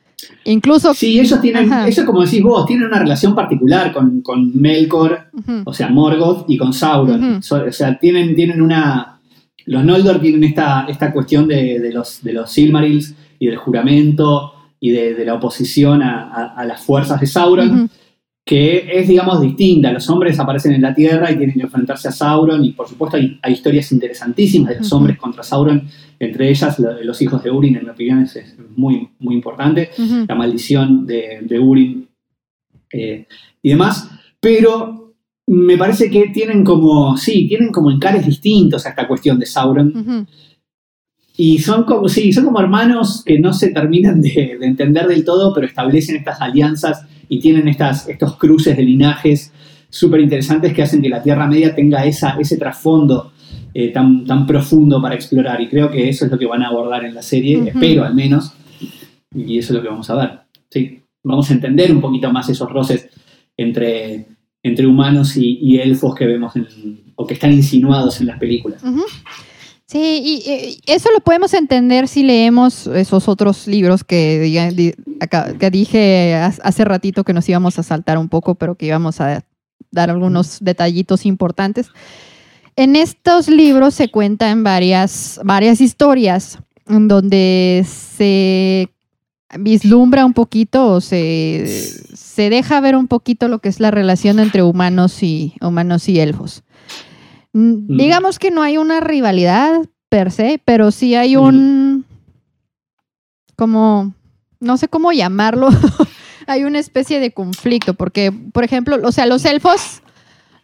Incluso... 0.44 0.94
Sí, 0.94 1.18
ellos 1.18 1.40
tienen, 1.40 1.72
Ajá. 1.72 1.88
ellos 1.88 2.04
como 2.04 2.22
decís 2.22 2.42
vos, 2.42 2.66
tienen 2.66 2.86
una 2.86 2.98
relación 2.98 3.34
particular 3.34 3.92
con, 3.92 4.20
con 4.20 4.52
Melkor, 4.60 5.30
o 5.64 5.72
sea, 5.72 5.88
Morgoth 5.88 6.44
y 6.48 6.56
con 6.58 6.72
Sauron. 6.72 7.42
So- 7.42 7.64
o 7.66 7.72
sea, 7.72 7.98
tienen, 7.98 8.34
tienen 8.36 8.60
una. 8.62 9.19
Los 9.66 9.84
Noldor 9.84 10.20
tienen 10.20 10.44
esta, 10.44 10.86
esta 10.88 11.12
cuestión 11.12 11.46
de, 11.48 11.78
de 11.80 11.92
los, 11.92 12.22
de 12.22 12.32
los 12.32 12.50
Silmarils 12.50 13.14
y 13.38 13.46
del 13.46 13.56
juramento 13.56 14.52
y 14.80 14.90
de, 14.90 15.14
de 15.14 15.24
la 15.24 15.34
oposición 15.34 16.02
a, 16.02 16.22
a- 16.32 16.54
a 16.56 16.64
las 16.64 16.82
fuerzas 16.82 17.20
de 17.20 17.26
Sauron, 17.26 17.90
que 18.44 18.88
es, 18.98 19.06
digamos, 19.06 19.40
distinta. 19.40 19.92
Los 19.92 20.08
hombres 20.10 20.40
aparecen 20.40 20.72
en 20.72 20.82
la 20.82 20.94
Tierra 20.94 21.30
y 21.30 21.36
tienen 21.36 21.54
que 21.54 21.62
enfrentarse 21.62 22.08
a 22.08 22.12
Sauron, 22.12 22.64
y 22.64 22.72
por 22.72 22.88
supuesto 22.88 23.16
hay, 23.16 23.38
hay 23.42 23.52
historias 23.52 23.92
interesantísimas 23.92 24.70
de 24.70 24.78
los 24.78 24.92
hombres 24.92 25.18
contra 25.18 25.42
Sauron, 25.42 25.88
entre 26.18 26.48
ellas 26.50 26.78
los 27.02 27.20
hijos 27.22 27.42
de 27.44 27.50
Urin, 27.50 27.76
en 27.76 27.84
mi 27.84 27.90
opinión, 27.90 28.20
es, 28.22 28.36
es 28.36 28.56
muy, 28.76 29.08
muy 29.20 29.34
importante. 29.34 29.90
La 30.26 30.34
maldición 30.34 31.06
de, 31.06 31.40
de 31.42 31.58
Urin 31.60 32.08
eh, 32.92 33.26
y 33.62 33.68
demás, 33.70 34.10
pero 34.40 34.99
me 35.52 35.76
parece 35.76 36.08
que 36.08 36.28
tienen 36.28 36.62
como, 36.62 37.16
sí, 37.16 37.48
tienen 37.48 37.72
como 37.72 37.90
encares 37.90 38.24
distintos 38.24 38.86
a 38.86 38.90
esta 38.90 39.08
cuestión 39.08 39.36
de 39.36 39.46
Sauron 39.46 40.26
y 41.36 41.58
son 41.58 41.82
como, 41.82 42.08
sí, 42.08 42.32
son 42.32 42.44
como 42.44 42.60
hermanos 42.60 43.24
que 43.26 43.40
no 43.40 43.52
se 43.52 43.70
terminan 43.70 44.20
de, 44.20 44.56
de 44.60 44.66
entender 44.66 45.08
del 45.08 45.24
todo, 45.24 45.52
pero 45.52 45.66
establecen 45.66 46.14
estas 46.14 46.40
alianzas 46.40 47.04
y 47.28 47.40
tienen 47.40 47.66
estas, 47.66 48.08
estos 48.08 48.36
cruces 48.36 48.76
de 48.76 48.84
linajes 48.84 49.52
súper 49.88 50.20
interesantes 50.20 50.72
que 50.72 50.82
hacen 50.84 51.02
que 51.02 51.08
la 51.08 51.20
Tierra 51.20 51.48
Media 51.48 51.74
tenga 51.74 52.04
esa, 52.04 52.36
ese 52.38 52.56
trasfondo 52.56 53.32
eh, 53.74 53.88
tan, 53.88 54.24
tan 54.24 54.46
profundo 54.46 55.02
para 55.02 55.16
explorar 55.16 55.60
y 55.60 55.68
creo 55.68 55.90
que 55.90 56.08
eso 56.08 56.26
es 56.26 56.30
lo 56.30 56.38
que 56.38 56.46
van 56.46 56.62
a 56.62 56.68
abordar 56.68 57.04
en 57.04 57.14
la 57.14 57.22
serie, 57.22 57.58
Ujú. 57.58 57.68
espero 57.70 58.04
al 58.04 58.14
menos, 58.14 58.52
y 59.34 59.58
eso 59.58 59.72
es 59.72 59.78
lo 59.78 59.82
que 59.82 59.88
vamos 59.88 60.08
a 60.10 60.14
ver. 60.14 60.30
Sí, 60.70 61.02
vamos 61.24 61.50
a 61.50 61.54
entender 61.54 61.90
un 61.90 62.00
poquito 62.00 62.30
más 62.32 62.48
esos 62.48 62.70
roces 62.70 63.08
entre, 63.56 64.26
entre 64.62 64.86
humanos 64.86 65.36
y, 65.36 65.58
elfos 65.80 66.14
que 66.14 66.26
vemos 66.26 66.54
en- 66.56 66.68
o 67.16 67.26
que 67.26 67.34
están 67.34 67.52
insinuados 67.52 68.20
en 68.20 68.26
las 68.26 68.38
películas. 68.38 68.82
Sí, 69.86 70.22
y, 70.24 70.50
y 70.86 70.92
eso 70.92 71.10
lo 71.12 71.20
podemos 71.20 71.52
entender 71.52 72.06
si 72.06 72.22
leemos 72.22 72.86
esos 72.86 73.28
otros 73.28 73.66
libros 73.66 74.04
que, 74.04 74.38
dije 75.70 76.34
ha- 76.34 76.54
hace 76.62 76.84
ratito 76.84 77.24
que 77.24 77.32
nos 77.32 77.48
íbamos 77.48 77.78
a 77.78 77.82
saltar 77.82 78.16
un 78.18 78.28
poco, 78.28 78.54
pero 78.54 78.76
que 78.76 78.86
íbamos 78.86 79.20
a 79.20 79.44
dar 79.90 80.10
algunos 80.10 80.58
detallitos 80.60 81.26
importantes. 81.26 81.88
En 82.76 82.94
estos 82.96 83.48
libros 83.48 83.94
se 83.94 84.08
cuentan 84.10 84.62
varias, 84.62 85.40
varias 85.44 85.80
historias 85.80 86.58
en 86.86 87.08
donde 87.08 87.84
se 87.86 88.88
vislumbra 89.58 90.24
un 90.24 90.32
poquito 90.32 90.86
o 90.86 91.00
se, 91.00 91.64
se 92.40 92.48
deja 92.48 92.80
ver 92.80 92.96
un 92.96 93.06
poquito 93.06 93.48
lo 93.48 93.58
que 93.58 93.68
es 93.68 93.80
la 93.80 93.90
relación 93.90 94.38
entre 94.38 94.62
humanos 94.62 95.22
y, 95.22 95.52
humanos 95.60 96.08
y 96.08 96.20
elfos. 96.20 96.62
Mm, 97.52 97.98
Digamos 97.98 98.38
que 98.38 98.50
no 98.50 98.62
hay 98.62 98.78
una 98.78 99.00
rivalidad 99.00 99.82
per 100.08 100.32
se, 100.32 100.58
pero 100.64 100.90
sí 100.90 101.14
hay 101.14 101.36
un, 101.36 102.06
como, 103.56 104.14
no 104.58 104.78
sé 104.78 104.88
cómo 104.88 105.12
llamarlo, 105.12 105.68
hay 106.46 106.64
una 106.64 106.78
especie 106.78 107.20
de 107.20 107.30
conflicto, 107.34 107.92
porque, 107.92 108.32
por 108.32 108.64
ejemplo, 108.64 108.96
o 109.04 109.12
sea, 109.12 109.26
los 109.26 109.44
elfos, 109.44 110.00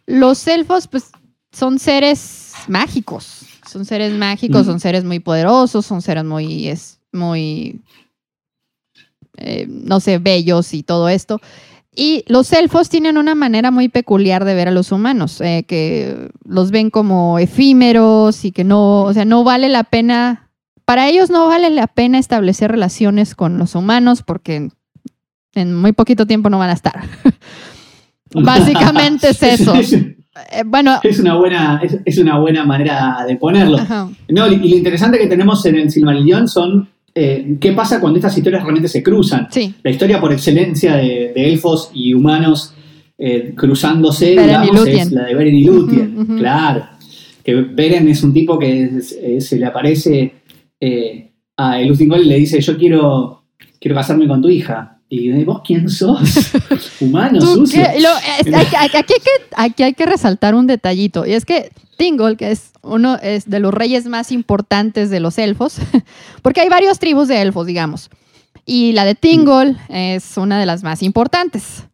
los 0.07 0.47
elfos, 0.47 0.87
pues, 0.87 1.11
son 1.51 1.77
seres 1.77 2.53
mágicos, 2.67 3.45
son 3.71 3.85
seres 3.85 4.13
mágicos, 4.13 4.65
son 4.65 4.79
seres 4.79 5.03
muy 5.03 5.19
poderosos, 5.19 5.85
son 5.85 6.01
seres 6.01 6.23
muy, 6.23 6.69
es, 6.69 6.99
muy, 7.11 7.83
eh, 9.37 9.67
no 9.69 9.99
sé, 9.99 10.17
bellos 10.17 10.73
y 10.73 10.83
todo 10.83 11.09
esto. 11.09 11.39
Y 11.95 12.23
los 12.27 12.53
elfos 12.53 12.89
tienen 12.89 13.17
una 13.17 13.33
manera 13.33 13.71
muy 13.71 13.89
peculiar 13.89 14.45
de 14.45 14.53
ver 14.53 14.67
a 14.67 14.71
los 14.71 14.91
humanos, 14.91 15.41
eh, 15.41 15.65
que 15.67 16.29
los 16.45 16.69
ven 16.69 16.91
como 16.91 17.39
efímeros 17.39 18.45
y 18.45 18.51
que 18.51 18.63
no, 18.63 19.03
o 19.03 19.13
sea, 19.13 19.25
no 19.25 19.43
vale 19.43 19.67
la 19.67 19.83
pena, 19.83 20.49
para 20.85 21.09
ellos 21.09 21.31
no 21.31 21.47
vale 21.47 21.71
la 21.71 21.87
pena 21.87 22.19
establecer 22.19 22.69
relaciones 22.69 23.33
con 23.33 23.57
los 23.57 23.73
humanos 23.73 24.21
porque 24.21 24.69
en, 25.55 25.75
muy 25.75 25.91
poquito 25.91 26.27
tiempo 26.27 26.49
no 26.51 26.59
van 26.59 26.69
a 26.69 26.73
estar. 26.73 27.01
Básicamente 28.33 29.29
es 29.29 29.41
eso. 29.41 29.73
Es, 29.73 29.95
Eh, 30.51 30.63
bueno, 30.65 30.99
es 31.03 31.19
una 31.19 31.35
buena, 31.35 31.79
es, 31.83 31.97
es 32.05 32.17
una 32.19 32.37
buena 32.37 32.63
manera 32.63 33.25
de 33.27 33.35
ponerlo. 33.37 33.77
ajá. 33.77 34.09
No, 34.29 34.47
y 34.47 34.55
y 34.55 34.69
lo 34.69 34.75
interesante 34.77 35.17
que 35.17 35.27
tenemos 35.27 35.65
en 35.65 35.75
el 35.75 35.91
Silmarillion 35.91 36.47
son 36.47 36.89
eh, 37.19 37.57
qué 37.59 37.71
pasa 37.73 37.99
cuando 37.99 38.17
estas 38.17 38.37
historias 38.37 38.61
realmente 38.63 38.87
se 38.87 39.01
cruzan. 39.01 39.47
sí, 39.49 39.73
La 39.83 39.91
historia 39.91 40.19
por 40.21 40.31
excelencia 40.31 40.95
de, 40.95 41.31
de 41.33 41.49
elfos 41.49 41.89
y 41.93 42.13
humanos 42.13 42.73
eh, 43.17 43.53
cruzándose, 43.55 44.35
Beren 44.35 44.61
digamos, 44.61 44.87
es 44.87 45.11
la 45.11 45.25
de 45.25 45.33
Beren 45.33 45.55
y 45.55 45.63
Lúthien. 45.63 46.37
Claro. 46.37 46.85
Que 47.43 47.55
Beren 47.55 48.07
es 48.09 48.23
un 48.23 48.33
tipo 48.33 48.59
que 48.59 49.01
se 49.01 49.57
le 49.57 49.65
aparece 49.65 50.33
eh, 50.79 51.31
a 51.55 51.81
Lúthien 51.81 52.11
y 52.13 52.25
le 52.25 52.37
dice, 52.37 52.61
yo 52.61 52.77
quiero, 52.77 53.45
quiero 53.79 53.95
casarme 53.95 54.27
con 54.27 54.41
tu 54.41 54.49
hija. 54.49 54.96
Y 55.09 55.43
vos 55.45 55.61
quién 55.65 55.89
sos? 55.89 56.51
Humano, 56.99 57.39
¿Tú 57.39 57.45
sucio. 57.55 57.81
qué? 57.81 57.99
Lo- 58.01 58.09
es- 58.17 58.53
aquí, 58.53 58.75
hay 58.75 58.89
que, 58.89 59.13
aquí 59.55 59.83
hay 59.83 59.93
que 59.93 60.05
resaltar 60.05 60.53
un 60.55 60.67
detallito, 60.67 61.25
y 61.25 61.33
es 61.33 61.45
que 61.45 61.71
Tingol, 61.97 62.35
que 62.37 62.51
es 62.51 62.71
uno 62.81 63.15
es 63.21 63.49
de 63.49 63.59
los 63.59 63.73
reyes 63.73 64.05
más 64.05 64.31
importantes 64.31 65.09
de 65.09 65.19
los 65.19 65.37
elfos, 65.37 65.77
porque 66.41 66.61
hay 66.61 66.69
varias 66.69 66.99
tribus 66.99 67.27
de 67.29 67.41
elfos, 67.41 67.65
digamos, 67.65 68.09
y 68.65 68.91
la 68.91 69.05
de 69.05 69.15
Tingol 69.15 69.77
es 69.89 70.35
una 70.37 70.59
de 70.59 70.65
las 70.65 70.83
más 70.83 71.01
importantes. 71.01 71.85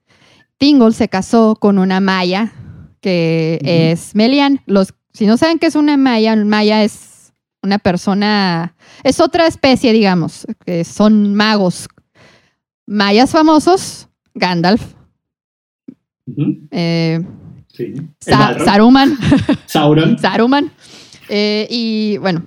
Tingol 0.58 0.94
se 0.94 1.08
casó 1.08 1.56
con 1.60 1.78
una 1.78 2.00
maya, 2.00 2.52
que 3.02 3.60
es 3.92 4.16
Melian. 4.16 4.62
Los, 4.66 4.94
si 5.14 5.26
no 5.28 5.38
saben 5.38 5.60
qué 5.60 5.68
es 5.68 5.76
una 5.76 5.98
maya, 5.98 6.36
maya 6.36 6.84
es 6.84 7.32
una 7.62 7.78
persona, 7.80 8.76
es 9.04 9.20
otra 9.20 9.46
especie, 9.46 9.94
digamos, 9.94 10.48
que 10.66 10.84
son 10.84 11.36
magos. 11.36 11.88
Mayas 12.86 13.32
famosos, 13.32 14.08
Gandalf, 14.36 14.82
eh, 16.72 17.22
sí. 17.74 17.94
Sa-. 18.20 18.58
Saruman, 18.64 19.18
Sauron. 19.66 20.18
Saruman. 20.20 20.72
eh, 21.30 21.68
y 21.70 22.18
bueno, 22.18 22.44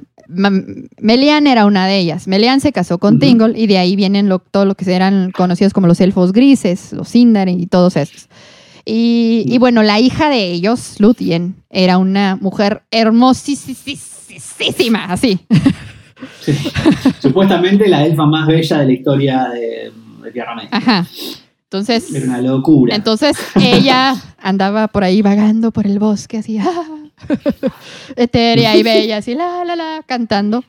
Melian 0.98 1.46
era 1.46 1.66
una 1.66 1.86
de 1.86 1.98
ellas. 1.98 2.26
Melian 2.26 2.60
se 2.60 2.72
casó 2.72 2.98
con 2.98 3.14
Ujú. 3.14 3.20
Tingol 3.20 3.56
y 3.56 3.66
de 3.68 3.78
ahí 3.78 3.94
vienen 3.96 4.28
lo- 4.28 4.40
todo 4.40 4.64
lo 4.64 4.74
que 4.74 4.92
eran 4.92 5.30
conocidos 5.30 5.72
como 5.72 5.86
los 5.86 6.00
elfos 6.00 6.32
grises, 6.32 6.92
los 6.92 7.08
Sindar 7.10 7.48
y 7.48 7.66
todos 7.66 7.96
estos. 7.96 8.28
Y, 8.84 9.44
y 9.48 9.58
bueno, 9.58 9.82
la 9.82 9.98
hija 10.00 10.28
de 10.30 10.52
ellos, 10.52 11.00
Lúthien, 11.00 11.56
era 11.70 11.98
una 11.98 12.36
mujer 12.36 12.82
hermosísima, 12.92 15.06
así. 15.06 15.40
Sí. 16.40 16.52
Supuestamente 17.20 17.88
la 17.88 18.06
elfa 18.06 18.24
más 18.26 18.46
bella 18.46 18.78
de 18.78 18.86
la 18.86 18.92
historia 18.92 19.48
de, 19.52 19.92
de 20.26 20.32
Tierra 20.32 20.54
Media. 20.54 20.68
Ajá. 20.72 21.06
Entonces, 21.64 22.14
Era 22.14 22.26
una 22.26 22.40
locura. 22.42 22.94
Entonces 22.94 23.36
ella 23.60 24.14
andaba 24.40 24.88
por 24.88 25.02
ahí 25.04 25.20
vagando 25.22 25.72
por 25.72 25.86
el 25.86 25.98
bosque, 25.98 26.38
así, 26.38 26.58
ah, 26.60 26.84
etérea 28.16 28.76
y 28.76 28.82
bella, 28.82 29.18
así, 29.18 29.34
la, 29.34 29.64
la, 29.64 29.76
la, 29.76 30.02
cantando. 30.06 30.64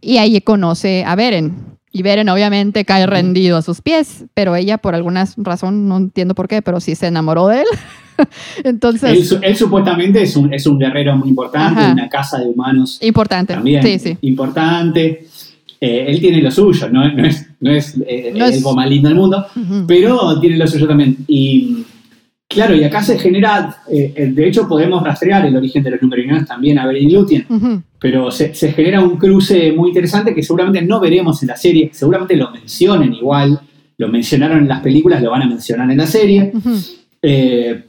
Y 0.00 0.16
ahí 0.16 0.40
conoce 0.40 1.04
a 1.06 1.14
Beren. 1.14 1.72
Y 1.92 2.02
Beren 2.02 2.28
obviamente 2.30 2.84
cae 2.84 3.06
rendido 3.06 3.56
a 3.58 3.62
sus 3.62 3.82
pies, 3.82 4.24
pero 4.34 4.56
ella 4.56 4.78
por 4.78 4.94
alguna 4.94 5.28
razón, 5.36 5.88
no 5.88 5.98
entiendo 5.98 6.34
por 6.34 6.48
qué, 6.48 6.62
pero 6.62 6.80
sí 6.80 6.94
se 6.94 7.06
enamoró 7.06 7.48
de 7.48 7.60
él. 7.60 7.66
Entonces, 8.64 9.30
él, 9.32 9.40
él 9.42 9.56
supuestamente 9.56 10.22
es 10.22 10.34
un, 10.34 10.52
es 10.52 10.66
un 10.66 10.78
guerrero 10.78 11.16
muy 11.16 11.28
importante, 11.28 11.80
Ajá. 11.80 11.92
una 11.92 12.08
casa 12.08 12.38
de 12.38 12.46
humanos 12.46 12.98
importante. 13.02 13.54
también 13.54 13.82
Sí, 13.82 13.98
sí. 13.98 14.18
importante. 14.22 15.26
Eh, 15.84 16.04
él 16.06 16.20
tiene 16.20 16.40
lo 16.40 16.50
suyo, 16.52 16.88
no, 16.90 17.12
no 17.12 17.24
es, 17.26 17.44
no 17.58 17.70
es 17.72 17.96
eh, 18.06 18.32
No 18.36 18.44
el 18.46 18.52
es- 18.52 18.62
más 18.62 18.88
lindo 18.88 19.08
del 19.08 19.18
mundo, 19.18 19.44
pero 19.88 20.38
tiene 20.38 20.56
lo 20.56 20.66
suyo 20.68 20.86
también. 20.86 21.16
Y 21.26 21.78
claro, 22.48 22.76
y 22.76 22.84
acá 22.84 23.02
se 23.02 23.18
genera, 23.18 23.78
eh, 23.90 24.30
de 24.32 24.46
hecho 24.48 24.68
podemos 24.68 25.02
rastrear 25.02 25.44
el 25.44 25.56
origen 25.56 25.82
de 25.82 25.90
los 25.90 26.00
Númenóreanos 26.02 26.46
también 26.46 26.78
a 26.78 26.86
Beren 26.86 27.08
y 27.08 27.12
Lúthien, 27.12 27.46
Ujú. 27.48 27.82
pero 27.98 28.30
se, 28.30 28.54
se 28.54 28.72
genera 28.72 29.00
un 29.00 29.16
cruce 29.16 29.72
muy 29.72 29.88
interesante 29.88 30.32
que 30.32 30.42
seguramente 30.44 30.82
no 30.82 31.00
veremos 31.00 31.42
en 31.42 31.48
la 31.48 31.56
serie, 31.56 31.90
seguramente 31.92 32.36
lo 32.36 32.52
mencionen 32.52 33.12
igual, 33.14 33.58
lo 33.98 34.08
mencionaron 34.08 34.58
en 34.58 34.68
las 34.68 34.80
películas, 34.82 35.20
lo 35.20 35.30
van 35.32 35.42
a 35.42 35.46
mencionar 35.48 35.90
en 35.90 35.96
la 35.98 36.06
serie, 36.06 36.52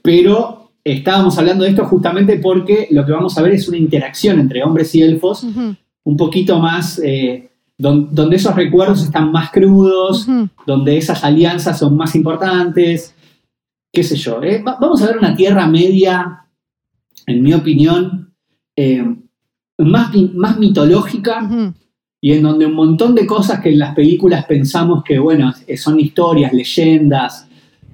pero 0.01 0.71
estábamos 0.83 1.37
hablando 1.37 1.63
de 1.63 1.69
esto 1.71 1.85
justamente 1.85 2.37
porque 2.37 2.87
lo 2.91 3.05
que 3.05 3.11
vamos 3.11 3.37
a 3.37 3.41
ver 3.41 3.53
es 3.53 3.67
una 3.67 3.77
interacción 3.77 4.39
entre 4.39 4.63
hombres 4.63 4.93
y 4.95 5.01
elfos 5.01 5.43
un 6.05 6.17
poquito 6.17 6.59
más, 6.59 6.99
eh, 7.03 7.49
donde 7.91 8.35
esos 8.37 8.55
recuerdos 8.55 9.03
están 9.03 9.31
más 9.31 9.51
crudos, 9.51 10.27
donde 10.65 10.97
esas 10.97 11.23
alianzas 11.23 11.77
son 11.79 11.95
más 11.97 12.15
importantes, 12.15 13.13
qué 13.91 14.03
sé 14.03 14.15
yo. 14.15 14.41
eh. 14.43 14.61
Va- 14.65 14.77
vamos 14.79 15.01
a 15.01 15.07
ver 15.07 15.17
una 15.17 15.35
Tierra 15.35 15.67
Media, 15.67 16.45
en 17.27 17.41
mi 17.43 17.53
opinión, 17.53 18.33
eh, 18.75 19.03
más, 19.77 20.11
más 20.33 20.57
mitológica 20.59 21.41
y 22.21 22.31
en 22.33 22.41
donde 22.43 22.65
un 22.65 22.73
montón 22.73 23.15
de 23.15 23.25
cosas 23.25 23.59
que 23.59 23.69
en 23.69 23.79
las 23.79 23.93
películas 23.95 24.45
pensamos 24.45 25.03
que, 25.03 25.19
bueno, 25.19 25.53
son 25.77 25.99
historias, 25.99 26.53
leyendas 26.53 27.47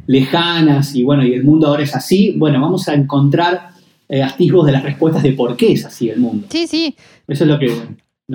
lejanas 0.08 0.96
y 0.96 1.04
bueno, 1.04 1.24
y 1.26 1.34
el 1.34 1.44
mundo 1.44 1.68
ahora 1.68 1.84
es 1.84 1.96
así, 1.96 2.34
bueno, 2.38 2.60
vamos 2.62 2.88
a 2.88 2.94
encontrar 2.96 3.70
eh, 4.08 4.24
atisbos 4.24 4.66
de 4.66 4.72
las 4.72 4.84
respuestas 4.84 5.22
de 5.22 5.34
por 5.34 5.56
qué 5.56 5.74
es 5.74 5.86
así 5.86 6.10
el 6.10 6.20
mundo. 6.20 6.48
Sí, 6.50 6.66
sí. 6.66 6.96
Eso 7.28 7.44
es 7.44 7.50
lo 7.50 7.60
que, 7.60 7.68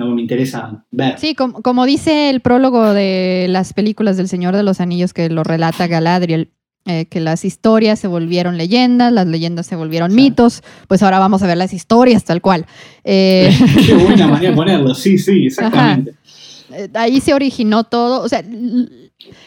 que 0.03 0.13
me 0.15 0.21
interesa 0.21 0.85
ver. 0.91 1.17
Sí, 1.19 1.35
como, 1.35 1.61
como 1.61 1.85
dice 1.85 2.29
el 2.29 2.41
prólogo 2.41 2.93
de 2.93 3.47
las 3.49 3.73
películas 3.73 4.17
del 4.17 4.27
Señor 4.27 4.55
de 4.55 4.63
los 4.63 4.81
Anillos 4.81 5.13
que 5.13 5.29
lo 5.29 5.43
relata 5.43 5.87
Galadriel, 5.87 6.51
eh, 6.87 7.05
que 7.05 7.19
las 7.19 7.45
historias 7.45 7.97
se 7.99 8.07
volvieron 8.07 8.57
leyendas, 8.57 9.11
las 9.11 9.25
leyendas 9.25 9.65
se 9.65 9.75
volvieron 9.75 10.11
Sí. 10.11 10.17
mitos, 10.17 10.61
pues 10.87 11.01
ahora 11.01 11.17
vamos 11.19 11.41
a 11.41 11.47
ver 11.47 11.57
las 11.57 11.73
historias 11.73 12.23
tal 12.25 12.41
cual. 12.41 12.65
Eh, 13.03 13.49
Qué 13.87 13.93
buena 13.95 14.27
manera 14.27 14.49
de 14.51 14.55
ponerlo, 14.55 14.93
sí, 14.93 15.17
sí, 15.17 15.47
exactamente. 15.47 16.13
eh, 16.73 16.89
ahí 16.93 17.21
se 17.21 17.33
originó 17.33 17.85
todo, 17.85 18.21
o 18.21 18.29
sea, 18.29 18.43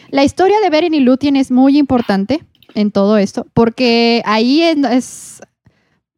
la 0.09 0.23
historia 0.23 0.59
de 0.61 0.69
Beren 0.69 0.93
y 0.93 0.99
Lúthien 0.99 1.35
es 1.35 1.51
muy 1.51 1.77
importante 1.77 2.43
en 2.75 2.91
todo 2.91 3.17
esto, 3.17 3.45
porque 3.53 4.21
ahí 4.25 4.61
es- 4.63 5.41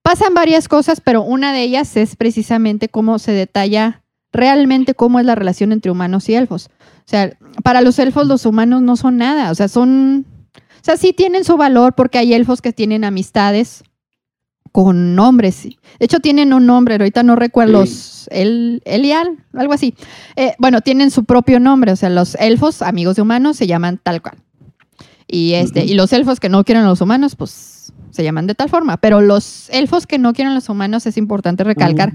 pasan 0.03 0.33
varias 0.33 0.67
cosas, 0.67 1.01
pero 1.01 1.21
una 1.21 1.53
de 1.53 1.61
ellas 1.61 1.95
es 1.97 2.15
precisamente 2.15 2.89
cómo 2.89 3.19
se 3.19 3.31
detalla 3.31 4.00
realmente 4.31 4.93
cómo 4.93 5.19
es 5.19 5.25
la 5.25 5.35
relación 5.35 5.71
entre 5.71 5.91
humanos 5.91 6.29
y 6.29 6.35
elfos. 6.35 6.69
O 6.99 7.09
sea, 7.11 7.37
para 7.63 7.81
los 7.81 7.99
elfos 7.99 8.27
los 8.27 8.45
humanos 8.45 8.81
no 8.81 8.95
son 8.95 9.17
nada, 9.17 9.51
o 9.51 9.55
sea, 9.55 9.67
son, 9.67 10.25
o 10.55 10.83
sea, 10.83 10.97
sí 10.97 11.13
tienen 11.13 11.43
su 11.43 11.57
valor 11.57 11.93
porque 11.95 12.17
hay 12.17 12.33
elfos 12.33 12.61
que 12.61 12.73
tienen 12.73 13.03
amistades 13.03 13.83
con 14.71 15.15
nombres. 15.15 15.63
De 15.63 16.05
hecho, 16.05 16.19
tienen 16.19 16.53
un 16.53 16.65
nombre, 16.65 16.95
ahorita 16.95 17.23
no 17.23 17.35
recuerdo, 17.35 17.85
Sí. 17.85 18.27
el, 18.31 18.81
Elial, 18.85 19.37
algo 19.53 19.73
así. 19.73 19.95
Eh, 20.35 20.53
bueno, 20.59 20.81
tienen 20.81 21.11
su 21.11 21.25
propio 21.25 21.59
nombre, 21.59 21.91
o 21.91 21.95
sea, 21.95 22.09
los 22.09 22.35
elfos, 22.35 22.81
amigos 22.81 23.17
de 23.17 23.21
humanos, 23.23 23.57
se 23.57 23.67
llaman 23.67 23.99
tal 24.01 24.21
cual. 24.21 24.37
Y, 25.27 25.53
este, 25.53 25.85
y 25.85 25.93
los 25.93 26.11
elfos 26.13 26.39
que 26.39 26.49
no 26.49 26.63
quieren 26.63 26.83
a 26.83 26.87
los 26.87 27.01
humanos, 27.01 27.35
pues 27.35 27.93
se 28.11 28.23
llaman 28.23 28.47
de 28.47 28.55
tal 28.55 28.69
forma. 28.69 28.97
Pero 28.97 29.21
los 29.21 29.69
elfos 29.69 30.05
que 30.05 30.17
no 30.17 30.33
quieren 30.33 30.51
a 30.51 30.55
los 30.55 30.69
humanos, 30.69 31.05
es 31.05 31.17
importante 31.17 31.63
recalcar, 31.63 32.13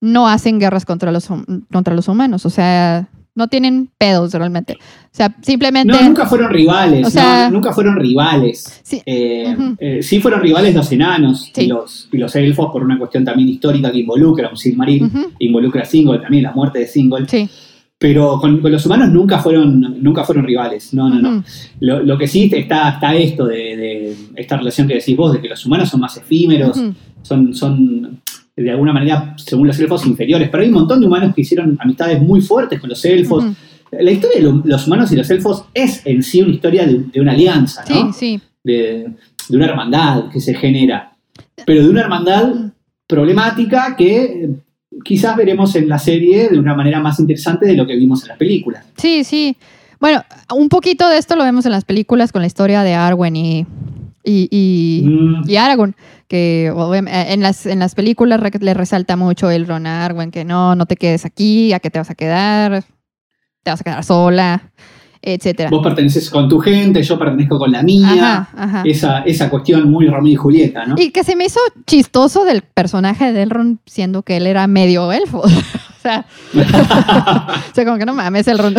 no 0.00 0.28
hacen 0.28 0.58
guerras 0.58 0.84
contra 0.84 1.12
los, 1.12 1.28
contra 1.72 1.94
los 1.94 2.08
humanos. 2.08 2.44
O 2.46 2.50
sea, 2.50 3.08
no 3.34 3.48
tienen 3.48 3.90
pedos 3.98 4.32
realmente. 4.32 4.74
O 4.74 5.16
sea, 5.16 5.34
simplemente... 5.42 5.92
No, 5.92 6.00
nunca 6.02 6.26
fueron 6.26 6.50
rivales, 6.50 7.06
O 7.06 7.10
sea- 7.10 7.48
no, 7.48 7.56
nunca 7.56 7.72
fueron 7.72 7.96
rivales. 7.96 8.80
Sí. 8.82 9.02
Eh, 9.04 9.54
eh, 9.78 10.02
sí 10.02 10.20
fueron 10.20 10.40
rivales 10.40 10.74
los 10.74 10.90
enanos 10.92 11.50
Sí. 11.54 11.62
y, 11.62 11.66
los, 11.66 12.08
y 12.12 12.16
los 12.18 12.34
elfos 12.36 12.70
por 12.72 12.82
una 12.82 12.98
cuestión 12.98 13.24
también 13.24 13.48
histórica 13.48 13.90
que 13.92 13.98
involucra 13.98 14.46
a 14.48 14.50
un 14.50 14.56
Silmaril, 14.56 15.04
Ujú, 15.04 15.32
involucra 15.38 15.82
a 15.82 15.84
Singol 15.84 16.20
también, 16.22 16.44
la 16.44 16.52
muerte 16.52 16.78
de 16.80 16.86
Singol. 16.86 17.28
Sí. 17.28 17.48
Pero 17.98 18.38
con, 18.40 18.60
con 18.60 18.70
los 18.70 18.84
humanos 18.84 19.08
nunca 19.10 19.38
fueron, 19.38 20.02
nunca 20.02 20.22
fueron 20.22 20.44
rivales. 20.44 20.92
No, 20.92 21.08
no, 21.08 21.18
no. 21.18 21.42
Lo, 21.80 22.02
lo 22.02 22.18
que 22.18 22.28
sí 22.28 22.50
está, 22.52 22.90
está 22.90 23.14
esto 23.14 23.46
de, 23.46 23.56
de 23.56 24.16
esta 24.36 24.58
relación 24.58 24.86
que 24.86 24.94
decís 24.94 25.16
vos, 25.16 25.32
de 25.32 25.40
que 25.40 25.48
los 25.48 25.64
humanos 25.64 25.88
son 25.88 26.00
más 26.00 26.14
efímeros, 26.18 26.78
son, 27.22 27.54
son 27.54 28.20
de 28.56 28.70
alguna 28.70 28.92
manera, 28.92 29.34
según 29.36 29.66
los 29.66 29.78
elfos, 29.78 30.06
inferiores. 30.06 30.48
Pero 30.48 30.62
hay 30.62 30.68
un 30.68 30.74
montón 30.74 31.00
de 31.00 31.06
humanos 31.06 31.34
que 31.34 31.42
hicieron 31.42 31.76
amistades 31.80 32.20
muy 32.22 32.40
fuertes 32.40 32.80
con 32.80 32.88
los 32.90 33.04
elfos. 33.04 33.44
La 33.92 34.10
historia 34.10 34.38
de 34.38 34.42
lo- 34.42 34.62
los 34.64 34.86
humanos 34.86 35.12
y 35.12 35.16
los 35.16 35.28
elfos 35.30 35.64
es 35.74 36.02
en 36.06 36.22
sí 36.22 36.40
una 36.42 36.52
historia 36.52 36.86
de, 36.86 37.00
de 37.12 37.20
una 37.20 37.32
alianza, 37.32 37.84
Sí, 37.86 37.94
¿no? 37.94 38.12
sí. 38.12 38.40
De, 38.64 39.06
de 39.48 39.56
una 39.56 39.66
hermandad 39.66 40.28
que 40.30 40.40
se 40.40 40.54
genera. 40.54 41.12
Pero 41.66 41.84
de 41.84 41.90
una 41.90 42.00
hermandad 42.00 42.52
problemática 43.06 43.94
que 43.96 44.50
quizás 45.04 45.36
veremos 45.36 45.74
en 45.76 45.88
la 45.88 45.98
serie 45.98 46.48
de 46.48 46.58
una 46.58 46.74
manera 46.74 47.00
más 47.00 47.20
interesante 47.20 47.66
de 47.66 47.74
lo 47.76 47.86
que 47.86 47.94
vimos 47.96 48.22
en 48.22 48.28
las 48.28 48.38
películas. 48.38 48.84
Sí, 48.96 49.22
sí. 49.24 49.56
Bueno, 50.00 50.22
un 50.54 50.68
poquito 50.68 51.08
de 51.08 51.18
esto 51.18 51.36
lo 51.36 51.44
vemos 51.44 51.64
en 51.66 51.72
las 51.72 51.84
películas 51.84 52.32
con 52.32 52.40
la 52.42 52.46
historia 52.46 52.82
de 52.82 52.94
Arwen 52.94 53.36
y, 53.36 53.66
y, 54.26 54.48
y, 54.50 55.06
Mm, 55.06 55.48
y 55.48 55.56
Aragorn, 55.56 55.94
que 56.28 56.66
eh, 56.66 57.26
en 57.28 57.40
las, 57.40 57.64
en 57.64 57.78
las 57.78 57.94
películas 57.94 58.40
le 58.60 58.74
resalta 58.74 59.16
mucho 59.16 59.50
el 59.50 59.66
Ron 59.66 59.86
Arwen, 59.86 60.30
que 60.30 60.44
no, 60.44 60.74
no 60.74 60.86
te 60.86 60.96
quedes 60.96 61.24
aquí, 61.24 61.72
a 61.72 61.78
qué 61.80 61.90
te 61.90 61.98
vas 61.98 62.10
a 62.10 62.14
quedar, 62.14 62.84
te 63.62 63.70
vas 63.70 63.80
a 63.80 63.84
quedar 63.84 64.04
sola. 64.04 64.72
etcétera. 65.22 65.70
Vos 65.70 65.82
perteneces 65.82 66.28
con 66.30 66.48
tu 66.48 66.58
gente, 66.58 67.02
yo 67.02 67.18
pertenezco 67.18 67.58
con 67.58 67.72
la 67.72 67.82
mía. 67.82 68.08
Ajá, 68.08 68.48
ajá. 68.56 68.82
Esa, 68.84 69.20
esa 69.20 69.48
cuestión 69.48 69.90
muy 69.90 70.08
Romeo 70.08 70.32
y 70.32 70.36
Julieta, 70.36 70.86
¿no? 70.86 70.96
Y 70.98 71.10
que 71.10 71.24
se 71.24 71.34
me 71.36 71.44
hizo 71.46 71.60
chistoso 71.86 72.44
del 72.44 72.62
personaje 72.62 73.32
de 73.32 73.42
Elrond, 73.42 73.78
siendo 73.86 74.22
que 74.22 74.36
él 74.36 74.46
era 74.46 74.66
medio 74.66 75.12
elfo. 75.12 75.42
o, 76.06 76.08
sea, 76.08 76.24
o 77.70 77.74
sea, 77.74 77.84
como 77.84 77.98
que 77.98 78.06
no 78.06 78.14
mames, 78.14 78.46
Elrond. 78.48 78.78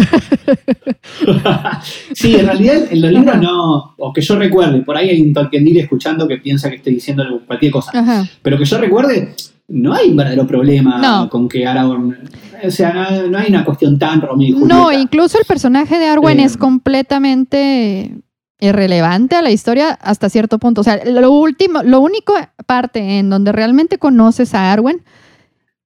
sí, 2.14 2.36
en 2.36 2.46
realidad 2.46 2.76
en 2.90 3.02
los 3.02 3.12
libros 3.12 3.38
no, 3.42 3.94
o 3.98 4.14
que 4.14 4.22
yo 4.22 4.36
recuerde, 4.38 4.82
por 4.82 4.98
ahí 4.98 5.10
hay 5.10 5.22
un 5.22 5.34
Tolkienil 5.34 5.78
escuchando 5.80 6.28
que 6.28 6.38
piensa 6.38 6.70
que 6.70 6.78
estoy 6.78 6.96
diciendo 6.96 7.24
cualquier 7.46 7.72
cosa, 7.72 7.92
Ajá. 7.94 8.26
pero 8.42 8.58
que 8.58 8.66
yo 8.66 8.78
recuerde, 8.78 9.36
no 9.70 9.94
hay 9.94 10.10
un 10.10 10.16
verdadero 10.18 10.48
problema 10.48 10.98
No. 11.00 11.30
con 11.30 11.50
que 11.50 11.66
Aragorn, 11.66 12.18
o 12.64 12.72
sea, 12.72 12.94
no, 12.94 13.28
no 13.28 13.38
hay 13.38 13.50
una 13.50 13.66
cuestión 13.66 14.00
tan 14.00 14.22
Romeo 14.22 14.48
y 14.48 14.52
Julieta. 14.54 14.74
No, 14.76 14.92
incluso 14.92 15.38
el 15.38 15.46
personaje 15.46 15.98
de 16.00 16.06
Arwen 16.08 16.40
Eh. 16.40 16.44
es 16.46 16.58
completamente 16.58 18.12
irrelevante 18.60 19.36
a 19.36 19.42
la 19.44 19.52
historia 19.52 19.92
hasta 20.02 20.30
cierto 20.30 20.58
punto. 20.58 20.82
O 20.82 20.84
sea, 20.84 21.00
lo 21.06 21.32
último, 21.32 21.84
lo 21.84 22.00
único 22.00 22.34
parte 22.66 23.20
en 23.20 23.30
donde 23.30 23.52
realmente 23.52 24.00
conoces 24.00 24.56
a 24.56 24.72
Arwen 24.72 25.04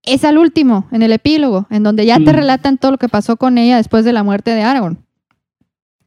es 0.03 0.23
al 0.23 0.37
último, 0.37 0.87
en 0.91 1.01
el 1.03 1.11
epílogo, 1.11 1.67
en 1.69 1.83
donde 1.83 2.05
ya 2.05 2.17
te 2.19 2.31
relatan 2.33 2.77
todo 2.77 2.91
lo 2.91 2.97
que 2.97 3.09
pasó 3.09 3.37
con 3.37 3.57
ella 3.57 3.77
después 3.77 4.03
de 4.05 4.13
la 4.13 4.23
muerte 4.23 4.51
de 4.51 4.61
Aragorn. 4.63 4.97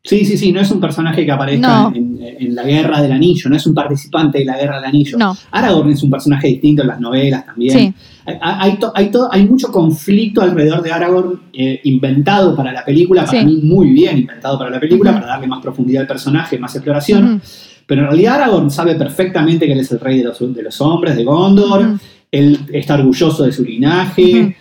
Sí, 0.07 0.26
sí, 0.26 0.36
sí, 0.36 0.53
no 0.53 0.61
es 0.61 0.70
un 0.70 0.80
personaje 0.82 1.24
que 1.24 1.32
aparezca 1.32 1.66
No. 1.66 1.92
en, 1.95 2.18
en 2.20 2.55
la 2.55 2.62
Guerra 2.62 3.01
del 3.01 3.12
Anillo, 3.12 3.49
no 3.49 3.57
es 3.57 3.66
un 3.66 3.72
participante 3.74 4.40
de 4.40 4.45
la 4.45 4.59
Guerra 4.59 4.76
del 4.76 4.84
Anillo. 4.84 5.16
No, 5.16 5.34
Aragorn 5.51 5.90
es 5.92 6.03
un 6.03 6.11
personaje 6.11 6.49
distinto 6.49 6.82
en 6.82 6.88
las 6.88 7.01
novelas 7.01 7.47
también. 7.47 7.78
sí. 7.78 7.95
Hay, 8.26 8.36
hay, 8.42 8.76
to- 8.78 8.92
hay 8.95 9.11
todo- 9.11 9.28
hay 9.32 9.47
mucho 9.47 9.68
conflicto 9.72 10.42
alrededor 10.42 10.82
de 10.82 10.92
Aragorn 10.92 11.40
eh, 11.55 11.80
inventado 11.84 12.55
para 12.55 12.72
la 12.72 12.84
película, 12.84 13.24
para 13.24 13.40
Sí. 13.40 13.47
mí 13.47 13.61
muy 13.62 13.92
bien 13.95 14.18
inventado 14.18 14.59
para 14.59 14.70
la 14.70 14.80
película, 14.80 15.12
para 15.14 15.26
darle 15.26 15.47
más 15.47 15.62
profundidad 15.62 16.03
al 16.03 16.09
personaje, 16.09 16.59
más 16.59 16.74
exploración. 16.74 17.40
Pero 17.86 18.03
en 18.03 18.07
realidad 18.09 18.36
Aragorn 18.36 18.70
sabe 18.70 18.95
perfectamente 18.97 19.66
que 19.66 19.72
él 19.72 19.80
es 19.80 19.92
el 19.92 20.01
rey 20.01 20.18
de 20.18 20.24
los, 20.24 20.38
de 20.55 20.62
los 20.62 20.80
hombres, 20.82 21.16
de 21.16 21.24
Gondor. 21.24 21.99
Él 22.39 22.59
está 22.72 22.95
orgulloso 22.95 23.45
de 23.45 23.53
su 23.53 23.64
linaje, 23.64 24.57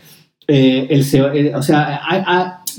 eh, 0.47 0.87
él 0.89 1.03
se- 1.03 1.19
eh, 1.19 1.55
o 1.55 1.61
sea, 1.61 2.01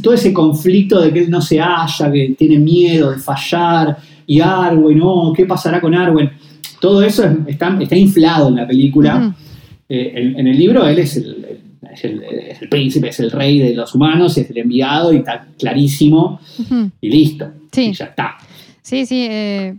todo 0.03 0.15
ese 0.15 0.33
conflicto 0.33 1.01
de 1.01 1.13
que 1.13 1.21
él 1.21 1.31
no 1.31 1.41
se 1.41 1.59
halla, 1.61 2.11
que 2.13 2.35
tiene 2.39 2.59
miedo 2.59 3.11
de 3.13 3.19
fallar, 3.19 3.97
y 4.27 4.41
Arwen, 4.41 4.99
no, 4.99 5.33
¿qué 5.37 5.45
pasará 5.47 5.81
con 5.81 5.95
Arwen? 5.95 6.31
Todo 6.81 7.03
eso 7.03 7.25
es- 7.25 7.37
está, 7.47 7.77
está 7.81 7.97
inflado 7.97 8.49
en 8.49 8.57
la 8.57 8.67
película. 8.67 9.35
Eh, 9.89 10.13
en, 10.15 10.39
en 10.41 10.47
el 10.49 10.59
libro 10.59 10.87
él 10.87 10.99
es 10.99 11.17
el, 11.17 11.47
es 11.93 12.05
el- 12.05 12.23
es 12.53 12.63
el 12.63 12.69
príncipe, 12.69 13.09
es 13.09 13.21
el 13.21 13.31
rey 13.31 13.59
de 13.61 13.75
los 13.75 13.95
humanos, 13.95 14.37
es 14.39 14.49
el 14.51 14.59
enviado 14.59 15.13
y 15.13 15.19
está 15.19 15.47
clarísimo 15.59 16.41
y 17.01 17.09
listo. 17.11 17.51
Sí. 17.73 17.87
Y 17.89 17.93
ya 17.93 18.07
está. 18.07 18.37
Sí, 18.83 19.05
sí. 19.07 19.27
eh, 19.31 19.75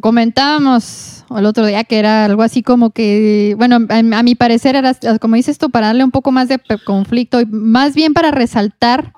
comentábamos 0.00 1.24
el 1.36 1.46
otro 1.46 1.66
día 1.66 1.84
que 1.84 1.98
era 1.98 2.24
algo 2.24 2.42
así 2.42 2.62
como 2.62 2.90
que, 2.90 3.54
bueno, 3.58 3.78
a, 3.88 4.18
a 4.18 4.22
mi 4.22 4.34
parecer 4.34 4.76
era, 4.76 4.94
como 5.20 5.36
dices 5.36 5.58
tú, 5.58 5.70
para 5.70 5.88
darle 5.88 6.04
un 6.04 6.10
poco 6.10 6.32
más 6.32 6.48
de 6.48 6.60
conflicto 6.84 7.40
y 7.40 7.46
más 7.46 7.94
bien 7.94 8.14
para 8.14 8.30
resaltar 8.30 9.12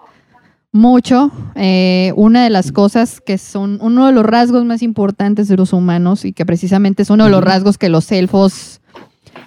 mucho 0.74 1.30
eh, 1.54 2.12
una 2.16 2.42
de 2.42 2.50
las 2.50 2.72
cosas 2.72 3.20
que 3.20 3.38
son 3.38 3.78
uno 3.80 4.06
de 4.06 4.12
los 4.12 4.26
rasgos 4.26 4.64
más 4.64 4.82
importantes 4.82 5.46
de 5.46 5.56
los 5.56 5.72
humanos 5.72 6.24
y 6.24 6.32
que 6.32 6.44
precisamente 6.44 7.04
es 7.04 7.10
uno 7.10 7.24
de 7.24 7.30
los 7.30 7.44
rasgos 7.44 7.78
que 7.78 7.88
los 7.88 8.10
elfos 8.10 8.80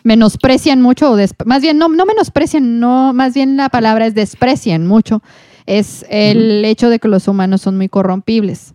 menosprecian 0.04 0.82
mucho, 0.82 1.12
o 1.12 1.18
más 1.44 1.62
bien 1.62 1.78
no, 1.78 1.90
no 1.90 2.06
menosprecian, 2.06 2.80
no, 2.80 3.12
más 3.12 3.34
bien 3.34 3.58
la 3.58 3.68
palabra 3.68 4.06
es 4.06 4.16
desprecian 4.16 4.88
mucho, 4.88 5.22
es 5.66 6.06
el 6.10 6.64
hecho 6.64 6.90
de 6.90 6.98
que 6.98 7.10
los 7.10 7.28
humanos 7.28 7.60
son 7.60 7.76
muy 7.76 7.90
corrompibles. 7.90 8.74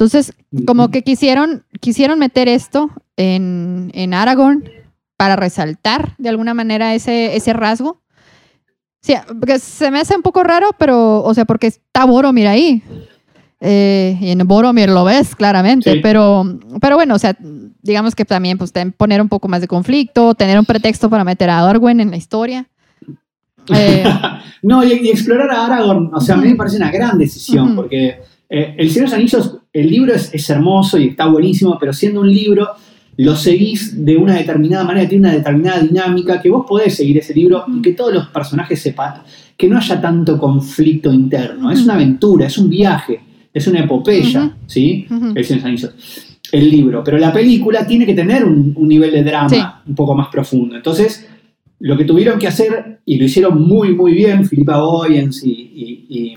Entonces, 0.00 0.32
como 0.66 0.90
que 0.90 1.02
quisieron, 1.02 1.62
quisieron 1.78 2.18
meter 2.18 2.48
esto 2.48 2.88
en, 3.18 3.90
en 3.92 4.14
Aragorn 4.14 4.64
para 5.18 5.36
resaltar 5.36 6.14
de 6.16 6.30
alguna 6.30 6.54
manera 6.54 6.94
ese, 6.94 7.36
ese 7.36 7.52
rasgo. 7.52 8.00
Sí, 9.02 9.12
porque 9.38 9.58
se 9.58 9.90
me 9.90 10.00
hace 10.00 10.16
un 10.16 10.22
poco 10.22 10.42
raro, 10.42 10.70
pero, 10.78 11.22
o 11.22 11.34
sea, 11.34 11.44
porque 11.44 11.66
está 11.66 12.06
Boromir 12.06 12.46
ahí. 12.48 12.82
Eh, 13.60 14.16
y 14.22 14.30
en 14.30 14.38
Boromir 14.48 14.88
lo 14.88 15.04
ves 15.04 15.36
claramente, 15.36 15.92
Sí. 15.92 16.00
pero, 16.02 16.46
pero 16.80 16.96
bueno, 16.96 17.14
o 17.16 17.18
sea, 17.18 17.36
digamos 17.82 18.14
que 18.14 18.24
también 18.24 18.56
pues, 18.56 18.72
poner 18.96 19.20
un 19.20 19.28
poco 19.28 19.48
más 19.48 19.60
de 19.60 19.68
conflicto, 19.68 20.34
tener 20.34 20.58
un 20.58 20.64
pretexto 20.64 21.10
para 21.10 21.24
meter 21.24 21.50
a 21.50 21.68
Arwen 21.68 22.00
en 22.00 22.10
la 22.10 22.16
historia. 22.16 22.66
Eh, 23.72 24.02
no, 24.62 24.82
y, 24.82 24.94
y 24.94 25.10
explorar 25.10 25.50
a 25.50 25.66
Aragorn, 25.66 26.10
o 26.12 26.20
sea, 26.20 26.34
a 26.34 26.38
mí 26.38 26.48
me 26.48 26.56
parece 26.56 26.78
una 26.78 26.90
gran 26.90 27.18
decisión, 27.18 27.66
Ujú. 27.66 27.76
porque 27.76 28.18
eh, 28.50 28.74
El 28.76 28.90
Señor 28.90 29.08
de 29.10 29.16
los 29.16 29.18
Anillos, 29.34 29.56
el 29.72 29.88
libro 29.90 30.12
es, 30.14 30.34
es 30.34 30.50
hermoso 30.50 30.98
y 30.98 31.08
está 31.08 31.26
buenísimo, 31.26 31.76
pero 31.78 31.92
siendo 31.92 32.20
un 32.20 32.32
libro, 32.32 32.68
lo 33.16 33.36
seguís 33.36 34.04
de 34.04 34.16
una 34.16 34.34
determinada 34.34 34.84
manera, 34.84 35.08
tiene 35.08 35.28
una 35.28 35.36
determinada 35.36 35.80
dinámica, 35.80 36.40
que 36.42 36.50
vos 36.50 36.64
podés 36.68 36.94
seguir 36.96 37.18
ese 37.18 37.34
libro 37.34 37.64
y 37.72 37.80
que 37.82 37.92
todos 37.92 38.12
los 38.14 38.28
personajes 38.28 38.80
sepan, 38.80 39.22
que 39.56 39.68
no 39.68 39.76
haya 39.78 40.00
tanto 40.00 40.38
conflicto 40.38 41.12
interno, 41.12 41.70
es 41.70 41.82
una 41.84 41.94
aventura, 41.94 42.46
es 42.46 42.56
un 42.58 42.68
viaje, 42.70 43.20
es 43.52 43.66
una 43.66 43.80
epopeya. 43.80 44.56
¿sí? 44.66 45.06
El 45.34 45.44
Señor 45.44 45.46
de 45.46 45.54
los 45.54 45.64
Anillos. 45.64 45.94
El 46.52 46.68
libro, 46.70 47.04
pero 47.04 47.16
la 47.18 47.32
película 47.32 47.86
tiene 47.86 48.04
que 48.06 48.14
tener 48.14 48.44
un, 48.44 48.72
un 48.74 48.88
nivel 48.88 49.12
de 49.12 49.22
drama 49.22 49.48
Sí. 49.48 49.60
un 49.86 49.94
poco 49.94 50.14
más 50.16 50.28
profundo. 50.28 50.74
Entonces, 50.76 51.28
lo 51.78 51.96
que 51.96 52.04
tuvieron 52.04 52.38
que 52.40 52.48
hacer, 52.48 53.00
y 53.06 53.16
lo 53.18 53.24
hicieron 53.26 53.60
muy, 53.62 53.94
muy 53.94 54.12
bien, 54.14 54.48
Philippa 54.48 54.80
Boyens 54.80 55.44
y, 55.44 55.50
y- 55.50 56.06
y 56.08 56.36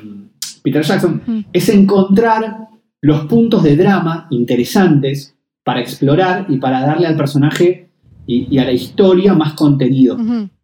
Peter 0.64 0.82
Jackson, 0.84 1.46
es 1.52 1.70
encontrar 1.70 2.68
los 3.02 3.26
puntos 3.26 3.64
de 3.64 3.76
drama 3.76 4.28
interesantes 4.32 5.36
para 5.64 5.82
explorar 5.82 6.46
y 6.50 6.58
para 6.58 6.82
darle 6.82 7.08
al 7.08 7.16
personaje 7.18 7.90
y, 8.26 8.48
y 8.50 8.58
a 8.60 8.66
la 8.66 8.72
historia 8.72 9.34
más 9.34 9.54
contenido. 9.54 10.18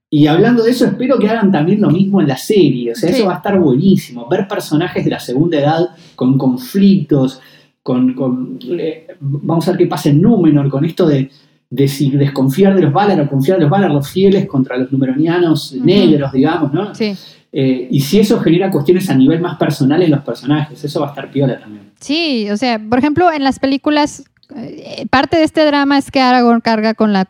Y 0.09 0.25
hablando 0.27 0.63
de 0.63 0.71
eso, 0.71 0.85
espero 0.85 1.19
que 1.19 1.29
hagan 1.29 1.51
también 1.51 1.81
lo 1.81 1.89
mismo 1.91 2.19
en 2.21 2.27
la 2.27 2.37
serie. 2.37 2.93
O 2.93 2.95
sea, 2.95 3.09
Sí. 3.09 3.15
eso 3.17 3.27
va 3.27 3.33
a 3.33 3.37
estar 3.37 3.59
buenísimo. 3.59 4.27
Ver 4.27 4.47
personajes 4.47 5.03
de 5.05 5.11
la 5.11 5.19
segunda 5.19 5.59
edad 5.59 5.89
con 6.15 6.37
conflictos, 6.37 7.39
con. 7.83 8.13
con, 8.13 8.57
eh, 8.79 9.07
vamos 9.19 9.67
a 9.67 9.71
ver 9.71 9.77
qué 9.79 9.85
pasa 9.87 10.09
en 10.09 10.21
Númenor, 10.21 10.69
con 10.69 10.83
esto 10.85 11.05
de, 11.07 11.29
de 11.69 11.87
si 11.87 12.09
desconfiar 12.11 12.73
de 12.75 12.81
los 12.81 12.91
Valar 12.93 13.21
o 13.21 13.29
confiar 13.29 13.57
de 13.57 13.63
los 13.63 13.69
Valar, 13.69 13.91
los 13.91 14.09
fieles 14.09 14.47
contra 14.47 14.77
los 14.77 14.91
numeronianos 14.91 15.73
negros, 15.73 16.31
digamos, 16.31 16.73
¿no? 16.73 16.95
Sí. 16.95 17.13
Eh, 17.51 17.87
y 17.89 18.01
si 18.01 18.19
eso 18.19 18.39
genera 18.39 18.69
cuestiones 18.69 19.09
a 19.09 19.15
nivel 19.15 19.41
más 19.41 19.57
personal 19.57 20.01
en 20.01 20.11
los 20.11 20.21
personajes, 20.21 20.83
eso 20.83 20.99
va 20.99 21.07
a 21.07 21.09
estar 21.09 21.31
piola 21.31 21.59
también. 21.59 21.91
Sí, 21.99 22.49
o 22.51 22.57
sea, 22.57 22.79
por 22.79 22.99
ejemplo, 22.99 23.31
en 23.31 23.43
las 23.43 23.59
películas, 23.59 24.23
eh, 24.55 25.07
parte 25.09 25.37
de 25.37 25.43
este 25.43 25.65
drama 25.65 25.97
es 25.97 26.11
que 26.11 26.21
Aragorn 26.21 26.61
carga 26.61 26.93
con 26.93 27.11
la 27.11 27.27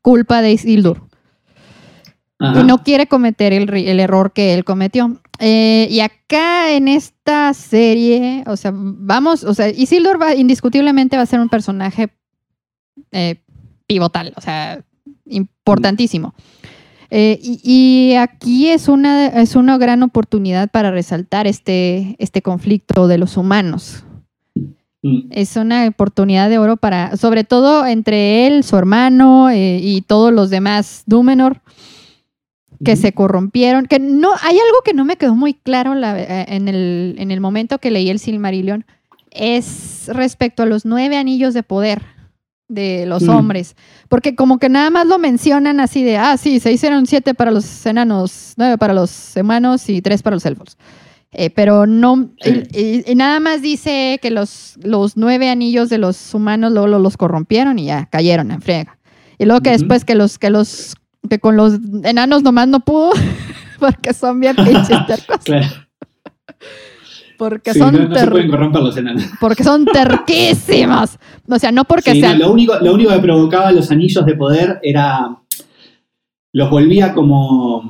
culpa 0.00 0.40
de 0.40 0.52
Isildur 0.52 1.02
Ajá. 2.38 2.60
y 2.60 2.64
no 2.64 2.82
quiere 2.82 3.06
cometer 3.06 3.52
el, 3.52 4.00
error 4.00 4.32
que 4.32 4.54
él 4.54 4.64
cometió. 4.64 5.20
Eh, 5.38 5.86
y 5.90 6.00
acá 6.00 6.72
en 6.72 6.88
esta 6.88 7.52
serie, 7.52 8.44
o 8.46 8.56
sea, 8.56 8.72
vamos, 8.74 9.44
o 9.44 9.52
sea, 9.52 9.68
Isildur 9.68 10.20
va, 10.20 10.34
indiscutiblemente 10.34 11.16
va 11.16 11.22
a 11.24 11.26
ser 11.26 11.40
un 11.40 11.48
personaje 11.48 12.08
pivotal, 13.86 14.32
o 14.36 14.40
sea, 14.40 14.82
importantísimo. 15.26 16.34
Eh, 17.10 17.38
y, 17.42 17.60
y 17.62 18.14
aquí 18.16 18.68
es 18.68 18.86
una, 18.88 19.28
es 19.28 19.56
una 19.56 19.78
gran 19.78 20.02
oportunidad 20.02 20.70
para 20.70 20.90
resaltar 20.90 21.46
este, 21.46 22.16
este 22.18 22.42
conflicto 22.42 23.08
de 23.08 23.16
los 23.18 23.36
humanos. 23.36 24.04
Mm. 25.02 25.28
Es 25.30 25.56
una 25.56 25.86
oportunidad 25.86 26.50
de 26.50 26.58
oro 26.58 26.76
para, 26.76 27.16
sobre 27.16 27.44
todo 27.44 27.86
entre 27.86 28.46
él, 28.46 28.62
su 28.62 28.76
hermano 28.76 29.48
eh, 29.48 29.80
y 29.82 30.02
todos 30.02 30.32
los 30.32 30.50
demás 30.50 31.04
Númenor 31.06 31.60
que 32.84 32.94
se 32.94 33.12
corrompieron. 33.12 33.86
Que 33.86 33.98
no, 33.98 34.30
hay 34.42 34.56
algo 34.56 34.82
que 34.84 34.92
no 34.94 35.04
me 35.04 35.16
quedó 35.16 35.34
muy 35.34 35.54
claro 35.54 35.94
la- 35.94 36.20
eh, 36.20 36.46
en, 36.48 36.68
el, 36.68 37.16
en 37.18 37.30
el 37.30 37.40
momento 37.40 37.78
que 37.78 37.90
leí 37.90 38.10
el 38.10 38.18
Silmarillion. 38.18 38.84
Es 39.30 40.08
respecto 40.12 40.62
a 40.62 40.66
los 40.66 40.84
nueve 40.84 41.16
anillos 41.16 41.54
de 41.54 41.62
poder 41.62 42.02
de 42.68 43.06
los 43.06 43.22
Mm. 43.24 43.30
hombres. 43.30 43.76
Porque 44.08 44.34
como 44.34 44.58
que 44.58 44.68
nada 44.68 44.90
más 44.90 45.06
lo 45.06 45.18
mencionan 45.18 45.80
así 45.80 46.04
de, 46.04 46.16
ah, 46.18 46.36
sí, 46.36 46.60
se 46.60 46.70
hicieron 46.72 47.06
siete 47.06 47.34
para 47.34 47.50
los 47.50 47.86
enanos, 47.86 48.54
nueve 48.56 48.78
para 48.78 48.92
los 48.94 49.32
humanos 49.36 49.88
y 49.88 50.02
tres 50.02 50.22
para 50.22 50.36
los 50.36 50.44
elfos. 50.46 50.76
Eh, 51.32 51.50
pero 51.50 51.86
no, 51.86 52.30
Sí. 52.40 52.62
y, 52.72 52.78
y- 52.80 53.04
y 53.06 53.14
nada 53.14 53.38
más 53.40 53.60
dice 53.60 54.18
que 54.22 54.30
los, 54.30 54.78
los 54.82 55.16
nueve 55.16 55.50
anillos 55.50 55.90
de 55.90 55.98
los 55.98 56.32
humanos 56.34 56.72
luego 56.72 56.86
lo- 56.88 56.98
los 56.98 57.16
corrompieron 57.18 57.78
y 57.78 57.86
ya 57.86 58.06
cayeron 58.06 58.50
en 58.50 58.62
friega. 58.62 58.98
Y 59.38 59.44
luego 59.44 59.60
que 59.60 59.70
después 59.70 60.04
que 60.06 60.14
los, 60.14 60.38
que 60.38 60.48
los, 60.50 60.94
que 61.28 61.38
con 61.38 61.56
los 61.56 61.74
enanos 62.04 62.42
nomás 62.42 62.68
no 62.68 62.80
pudo, 62.80 63.10
porque 63.78 64.14
son 64.14 64.40
bien 64.40 64.56
pinches 64.56 65.06
tercos, 65.06 65.38
Claro. 65.44 65.66
Porque 67.38 67.72
Sí, 67.72 67.78
son 67.78 67.94
no, 67.94 68.08
no 68.08 68.14
se 68.14 68.26
pueden 68.26 68.50
corromper 68.50 68.82
los 68.82 68.96
enanos. 68.96 69.24
porque 69.40 69.64
son 69.64 69.86
terquísimos. 69.86 71.18
O 71.48 71.58
sea, 71.58 71.72
no 71.72 71.84
porque 71.84 72.12
Sí, 72.12 72.20
no, 72.20 72.34
lo, 72.34 72.52
único, 72.52 72.74
lo 72.82 72.92
único 72.92 73.10
que 73.12 73.18
provocaba 73.20 73.72
los 73.72 73.90
anillos 73.90 74.26
de 74.26 74.34
poder 74.34 74.78
era. 74.82 75.36
Los 76.52 76.70
volvía 76.70 77.12
como. 77.14 77.88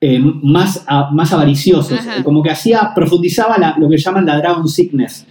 eh, 0.00 0.20
más, 0.20 0.84
a- 0.86 1.10
más 1.10 1.32
avariciosos. 1.32 1.98
Ajá. 1.98 2.22
Como 2.22 2.42
que 2.42 2.50
hacía, 2.50 2.92
profundizaba 2.94 3.58
la- 3.58 3.76
lo 3.78 3.88
que 3.88 3.96
llaman 3.98 4.26
la 4.26 4.36
Dragon 4.38 4.68
Sickness, 4.68 5.26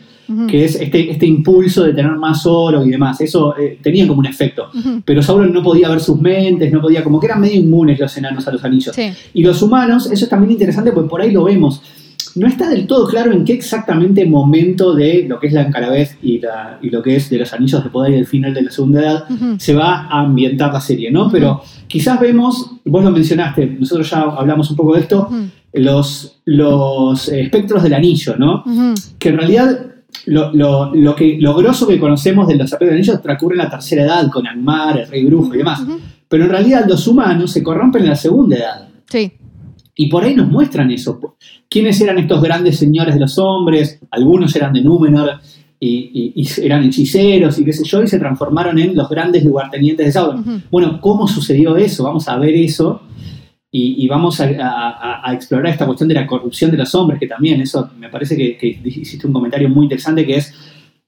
que 0.50 0.66
es 0.66 0.76
este, 0.76 1.10
este 1.10 1.26
impulso 1.26 1.84
de 1.86 1.94
tener 1.94 2.12
más 2.18 2.46
oro 2.46 2.84
y 2.86 2.90
demás. 2.90 3.22
Eso 3.22 3.56
eh, 3.58 3.80
tenía 3.82 4.06
como 4.06 4.20
un 4.20 4.26
efecto. 4.26 4.70
Pero 5.06 5.22
Sauron 5.24 5.54
no 5.54 5.64
podía 5.64 5.88
ver 5.90 6.02
sus 6.02 6.20
mentes, 6.20 6.70
no 6.74 6.82
podía, 6.82 7.02
como 7.02 7.18
que 7.18 7.28
eran 7.28 7.40
medio 7.40 7.56
inmunes 7.62 7.98
los 7.98 8.18
enanos 8.18 8.46
a 8.46 8.52
los 8.52 8.62
anillos. 8.66 8.94
Sí. 8.94 9.10
Y 9.34 9.42
los 9.44 9.62
humanos, 9.62 10.12
eso 10.12 10.26
es 10.26 10.30
también 10.30 10.52
interesante 10.52 10.92
porque 10.92 11.10
por 11.10 11.22
ahí 11.22 11.32
lo 11.32 11.46
vemos. 11.46 11.82
No 12.38 12.48
está 12.48 12.70
del 12.70 12.88
todo 12.88 13.08
claro 13.08 13.32
en 13.32 13.44
qué 13.44 13.54
exactamente 13.54 14.26
momento 14.26 14.94
de 14.94 15.26
lo 15.28 15.40
que 15.40 15.48
es 15.48 15.54
la 15.54 15.64
encaravez 15.64 16.18
y, 16.22 16.40
la- 16.40 16.78
y 16.82 16.90
lo 16.90 17.02
que 17.02 17.16
es 17.16 17.30
de 17.30 17.38
los 17.40 17.52
anillos 17.54 17.84
de 17.84 17.90
poder 17.90 18.14
y 18.14 18.16
el 18.18 18.26
final 18.28 18.54
de 18.54 18.62
la 18.62 18.72
segunda 18.72 19.02
edad 19.02 19.26
se 19.58 19.74
va 19.74 20.08
a 20.08 20.22
ambientar 20.22 20.72
la 20.72 20.80
serie, 20.82 21.12
¿no? 21.12 21.30
Pero 21.32 21.62
quizás 21.88 22.20
vemos, 22.20 22.72
vos 22.86 23.04
lo 23.04 23.12
mencionaste, 23.12 23.66
nosotros 23.80 24.10
ya 24.10 24.22
hablamos 24.22 24.70
un 24.72 24.78
poco 24.78 24.94
de 24.96 25.02
esto, 25.02 25.30
los, 25.74 26.40
los 26.46 27.30
eh, 27.30 27.42
espectros 27.42 27.84
del 27.84 27.94
anillo, 27.94 28.36
¿no? 28.38 28.64
Que 29.20 29.30
en 29.30 29.38
realidad 29.38 29.80
lo, 30.26 30.52
lo, 30.54 30.94
lo 30.96 31.16
que, 31.16 31.38
lo 31.40 31.54
grosso 31.56 31.88
que 31.88 32.00
conocemos 32.00 32.48
de 32.48 32.56
los 32.56 32.66
espectros 32.66 32.90
del 32.90 32.98
anillo 33.00 33.20
transcurre 33.20 33.56
en 33.56 33.60
la 33.64 33.70
tercera 33.70 34.04
edad 34.04 34.30
con 34.32 34.48
Angmar, 34.48 35.00
el 35.00 35.08
rey 35.08 35.26
brujo 35.26 35.54
y 35.54 35.60
demás. 35.60 35.82
Pero 36.30 36.46
en 36.46 36.50
realidad 36.50 36.86
los 36.88 37.08
humanos 37.08 37.52
se 37.52 37.64
corrompen 37.64 38.04
en 38.04 38.10
la 38.10 38.16
segunda 38.16 38.58
edad. 38.58 38.88
Sí. 39.10 39.32
Y 40.00 40.08
por 40.10 40.24
ahí 40.24 40.36
nos 40.36 40.48
muestran 40.48 40.92
eso. 40.92 41.20
¿Quiénes 41.70 42.00
eran 42.00 42.20
estos 42.20 42.42
grandes 42.42 42.78
señores 42.78 43.16
de 43.16 43.20
los 43.22 43.38
hombres? 43.40 44.00
Algunos 44.12 44.56
eran 44.56 44.72
de 44.74 44.82
Númenor 44.82 45.40
y, 45.80 46.34
y- 46.36 46.44
y 46.44 46.48
eran 46.66 46.84
hechiceros 46.84 47.58
y 47.60 47.66
qué 47.66 47.74
sé 47.74 47.84
yo, 47.84 48.02
y 48.04 48.08
se 48.08 48.20
transformaron 48.20 48.78
en 48.80 48.96
los 48.96 49.10
grandes 49.10 49.44
lugartenientes 49.44 50.06
de 50.06 50.12
Sauron. 50.12 50.64
Bueno, 50.72 51.02
¿cómo 51.02 51.28
sucedió 51.28 51.76
eso? 51.78 52.04
Vamos 52.04 52.28
a 52.30 52.38
ver 52.38 52.54
eso 52.56 53.02
y, 53.72 54.04
y 54.04 54.08
vamos 54.08 54.40
a, 54.40 54.46
a- 54.46 55.30
a 55.30 55.34
explorar 55.34 55.68
esta 55.74 55.86
cuestión 55.86 56.08
de 56.10 56.16
la 56.16 56.26
corrupción 56.28 56.72
de 56.72 56.78
los 56.78 56.94
hombres, 56.96 57.20
que 57.20 57.28
también 57.28 57.60
eso 57.62 57.90
me 58.00 58.10
parece 58.10 58.38
que, 58.38 58.56
que 58.58 58.80
hiciste 58.86 59.26
un 59.28 59.34
comentario 59.34 59.68
muy 59.70 59.86
interesante 59.86 60.26
que 60.26 60.36
es, 60.38 60.54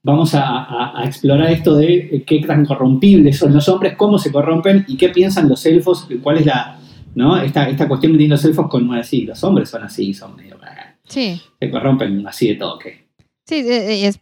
vamos 0.02 0.34
a, 0.34 0.42
a- 0.64 1.00
a 1.00 1.06
explorar 1.06 1.50
esto 1.52 1.74
de 1.76 1.94
eh, 1.94 2.24
qué 2.26 2.40
tan 2.40 2.66
corrompibles 2.66 3.38
son 3.38 3.52
los 3.54 3.68
hombres, 3.68 3.94
cómo 3.96 4.18
se 4.18 4.30
corrompen 4.32 4.84
y 4.88 4.96
qué 4.96 5.08
piensan 5.10 5.48
los 5.48 5.64
elfos, 5.64 6.08
cuál 6.22 6.38
es 6.38 6.46
la... 6.46 6.79
¿no? 7.14 7.36
Esta, 7.40 7.68
esta 7.68 7.88
cuestión 7.88 8.12
que 8.12 8.18
tienen 8.18 8.32
los 8.36 8.44
elfos 8.44 8.68
con 8.68 8.92
así, 8.94 9.22
los 9.22 9.42
hombres 9.44 9.68
son 9.70 9.82
así, 9.82 10.14
son 10.14 10.36
medio... 10.36 10.56
eh, 10.56 10.94
Sí. 11.08 11.40
Se 11.58 11.70
corrompen 11.70 12.24
así 12.26 12.48
de 12.48 12.54
toque. 12.54 13.08
Sí, 13.46 13.56
eh, 13.56 14.06
es, 14.06 14.16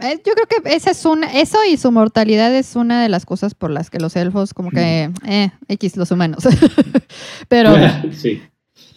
eh, 0.00 0.20
yo 0.24 0.32
creo 0.34 0.46
que 0.48 0.74
esa 0.76 0.92
es 0.92 1.04
una, 1.04 1.26
eso 1.40 1.58
y 1.68 1.76
su 1.76 1.90
mortalidad 1.90 2.54
es 2.54 2.76
una 2.76 3.02
de 3.02 3.08
las 3.08 3.26
cosas 3.26 3.54
por 3.54 3.70
las 3.70 3.90
que 3.90 3.98
los 3.98 4.14
elfos 4.14 4.54
como 4.54 4.70
que, 4.70 5.10
eh, 5.26 5.50
X 5.68 5.96
los 5.96 6.10
humanos. 6.12 6.44
Pero, 7.48 7.74
sí. 8.12 8.40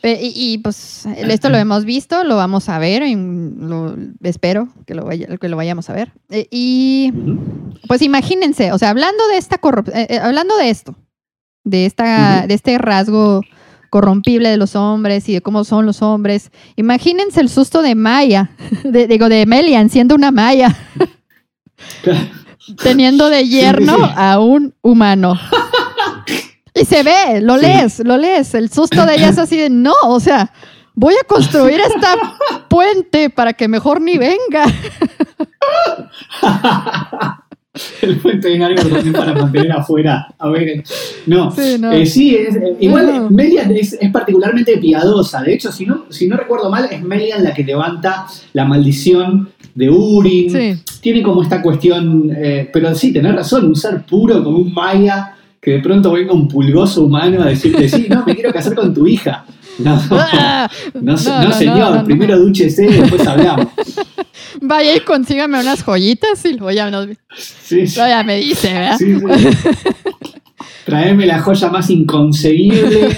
y, 0.04 0.32
y, 0.54 0.58
pues 0.60 1.08
esto 1.08 1.50
lo 1.50 1.58
hemos 1.58 1.86
visto, 1.86 2.24
lo 2.24 2.36
vamos 2.36 2.70
a 2.70 2.78
ver, 2.78 3.02
y 3.04 3.16
lo, 3.16 3.96
espero 4.22 4.70
que 4.86 4.94
lo, 4.94 5.06
vaya- 5.06 5.38
que 5.38 5.50
lo 5.50 5.58
vayamos 5.58 5.90
a 5.90 5.94
ver. 5.94 6.12
Eh, 6.30 6.48
y 6.52 7.12
pues 7.88 8.04
imagínense, 8.04 8.72
o 8.74 8.78
sea, 8.78 8.92
hablando 8.92 9.28
de 9.30 9.38
esta 9.38 9.58
corrupción, 9.58 10.06
hablando 10.22 10.56
de 10.58 10.70
esto, 10.70 10.96
de 11.70 11.86
esta, 11.86 12.46
de 12.48 12.54
este 12.54 12.78
rasgo 12.78 13.42
corrompible 13.90 14.50
de 14.50 14.58
los 14.58 14.76
hombres 14.76 15.28
y 15.30 15.34
de 15.34 15.42
cómo 15.42 15.64
son 15.64 15.86
los 15.86 16.02
hombres. 16.02 16.52
Imagínense 16.76 17.40
el 17.40 17.50
susto 17.50 17.82
de 17.82 17.96
Maya, 17.96 18.52
de- 18.84 19.08
digo, 19.08 19.30
de 19.30 19.46
Melian 19.46 19.90
siendo 19.90 20.16
una 20.16 20.32
Maya, 20.32 20.76
teniendo 22.84 23.30
de 23.30 23.48
yerno 23.48 23.98
a 24.16 24.40
un 24.40 24.74
humano. 24.82 25.40
Y 26.74 26.86
se 26.86 27.02
ve, 27.02 27.42
lo 27.42 27.58
lees, 27.58 28.00
lo 28.00 28.18
lees. 28.18 28.54
El 28.54 28.70
susto 28.70 29.06
de 29.06 29.16
ella 29.16 29.30
es 29.30 29.38
así 29.40 29.58
de 29.58 29.70
no, 29.70 29.94
o 30.04 30.20
sea, 30.20 30.52
voy 30.94 31.16
a 31.20 31.26
construir 31.26 31.80
esta 31.80 32.16
puente 32.70 33.30
para 33.32 33.54
que 33.54 33.68
mejor 33.68 34.00
ni 34.02 34.18
venga. 34.18 34.66
el 38.02 38.18
puente 38.18 38.50
de 38.50 38.58
Nargothrond 38.60 38.94
también 38.96 39.14
para 39.14 39.34
mantener 39.34 39.72
afuera. 39.72 40.28
A 40.38 40.50
ver, 40.50 40.84
no. 41.26 41.52
Sí, 41.52 41.78
no. 41.80 41.92
Eh, 41.92 42.06
sí, 42.06 42.36
es, 42.36 42.56
eh, 42.56 42.76
igual 42.80 43.08
No. 43.08 43.30
Melian 43.30 43.72
es, 43.76 43.94
es 44.00 44.12
particularmente 44.12 44.78
piadosa. 44.78 45.42
De 45.42 45.54
hecho, 45.54 45.72
si 45.72 45.86
no, 45.86 46.06
si 46.10 46.28
no 46.28 46.38
recuerdo 46.38 46.70
mal, 46.70 46.88
es 46.92 47.02
Melian 47.04 47.44
la 47.44 47.54
que 47.54 47.64
levanta 47.64 48.26
la 48.54 48.66
maldición 48.66 49.50
de 49.76 49.90
Urin. 49.90 50.50
Sí. 50.50 50.84
Tiene 51.02 51.22
como 51.22 51.44
esta 51.44 51.62
cuestión, 51.62 52.32
eh, 52.36 52.70
pero 52.72 52.94
sí, 52.96 53.14
tenés 53.14 53.36
razón, 53.36 53.66
un 53.66 53.76
ser 53.76 54.02
puro 54.04 54.44
como 54.44 54.58
un 54.58 54.74
maya, 54.74 55.36
que 55.62 55.72
de 55.74 55.80
pronto 55.80 56.12
venga 56.12 56.34
un 56.34 56.48
pulgoso 56.48 57.04
humano 57.06 57.42
a 57.44 57.48
decirte, 57.48 57.88
sí, 57.88 58.08
no, 58.10 58.24
me 58.26 58.34
quiero 58.36 58.52
casar 58.52 58.74
con 58.76 58.94
tu 58.94 59.06
hija. 59.08 59.46
No, 59.80 60.02
Ah, 60.10 60.68
no, 60.96 61.16
no, 61.16 61.44
no, 61.44 61.52
señor, 61.52 62.04
primero 62.04 62.40
dúchese 62.40 62.86
y 62.86 62.94
después 62.94 63.28
hablamos. 63.28 63.68
Vaya 64.62 64.96
y 64.96 65.00
consígame 65.02 65.60
unas 65.60 65.84
joyitas 65.84 66.44
y 66.46 66.54
luego 66.54 66.72
ya, 66.72 66.90
nos, 66.90 67.08
Sí, 67.38 67.88
sí. 67.88 67.96
luego 67.96 68.10
ya 68.10 68.24
me 68.24 68.38
dice, 68.38 68.74
¿verdad? 68.74 68.98
Sí. 68.98 69.16
Traeme 70.86 71.26
la 71.26 71.40
joya 71.40 71.70
más 71.70 71.90
inconseguible. 71.90 73.10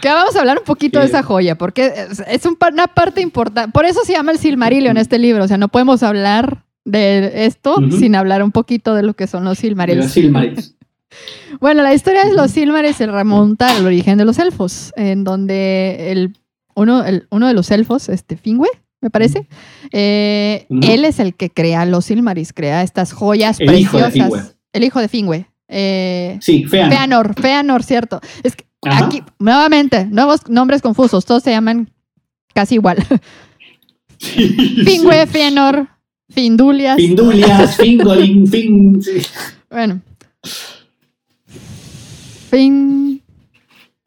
Que 0.00 0.08
vamos 0.08 0.34
a 0.36 0.40
hablar 0.40 0.58
un 0.58 0.64
poquito 0.64 1.00
de 1.00 1.06
esa 1.06 1.22
joya, 1.22 1.56
porque 1.56 1.86
es, 2.10 2.22
es 2.26 2.46
un 2.46 2.56
pa- 2.56 2.68
una 2.72 2.86
parte 2.86 3.20
importante. 3.20 3.70
Por 3.72 3.84
eso 3.84 4.00
se 4.04 4.12
llama 4.12 4.32
el 4.32 4.38
Silmarillion 4.38 4.96
este 4.96 5.18
libro. 5.18 5.44
O 5.44 5.48
sea, 5.48 5.56
no 5.58 5.68
podemos 5.68 6.02
hablar 6.02 6.64
de 6.84 7.46
esto 7.46 7.76
sin 7.98 8.14
hablar 8.14 8.42
un 8.42 8.52
poquito 8.52 8.94
de 8.94 9.02
lo 9.02 9.14
que 9.14 9.26
son 9.26 9.44
los 9.44 9.58
Silmarils. 9.58 9.98
los 10.04 10.12
Silmarils. 10.12 10.74
Bueno, 11.60 11.84
la 11.84 11.94
historia 11.94 12.24
de 12.24 12.34
los 12.34 12.50
Silmarils 12.50 12.96
se 12.96 13.06
remonta 13.06 13.76
al 13.76 13.86
origen 13.86 14.18
de 14.18 14.24
los 14.24 14.40
elfos, 14.40 14.92
en 14.96 15.22
donde 15.22 16.10
el, 16.10 16.36
uno, 16.74 17.04
el- 17.04 17.28
uno 17.30 17.46
de 17.46 17.54
los 17.54 17.70
elfos, 17.70 18.08
este 18.08 18.36
Fingüe, 18.36 18.68
me 19.04 19.10
parece, 19.10 19.46
eh, 19.92 20.66
él 20.82 21.04
es 21.04 21.20
el 21.20 21.34
que 21.34 21.50
crea 21.50 21.84
los 21.86 22.06
Silmarils, 22.06 22.52
crea 22.52 22.82
estas 22.82 23.12
joyas 23.12 23.60
El 23.60 23.72
hijo 23.78 23.98
de 23.98 24.04
preciosas. 24.04 24.56
El 24.72 24.82
hijo 24.82 24.98
de 24.98 25.08
Fingüe. 25.08 25.46
Eh, 25.68 26.38
Sí, 26.40 26.64
fean. 26.64 26.90
Feanor, 26.90 27.34
Feanor, 27.40 27.82
cierto. 27.84 28.20
Es 28.42 28.56
que 28.56 28.64
Ajá. 28.82 29.06
aquí, 29.06 29.22
nuevamente, 29.38 30.06
nuevos 30.06 30.48
nombres 30.48 30.82
confusos, 30.82 31.24
todos 31.24 31.42
se 31.42 31.50
llaman 31.52 31.90
casi 32.54 32.74
igual. 32.76 32.98
Sí, 34.18 34.56
Fingüe, 34.84 35.26
sí. 35.26 35.32
Feanor, 35.32 35.88
Findulias. 36.30 36.96
Findulias, 36.96 37.76
Fingolin, 37.80 38.46
Fin. 38.46 39.02
sí. 39.02 39.22
bueno. 39.70 40.00
Fin. 42.50 43.20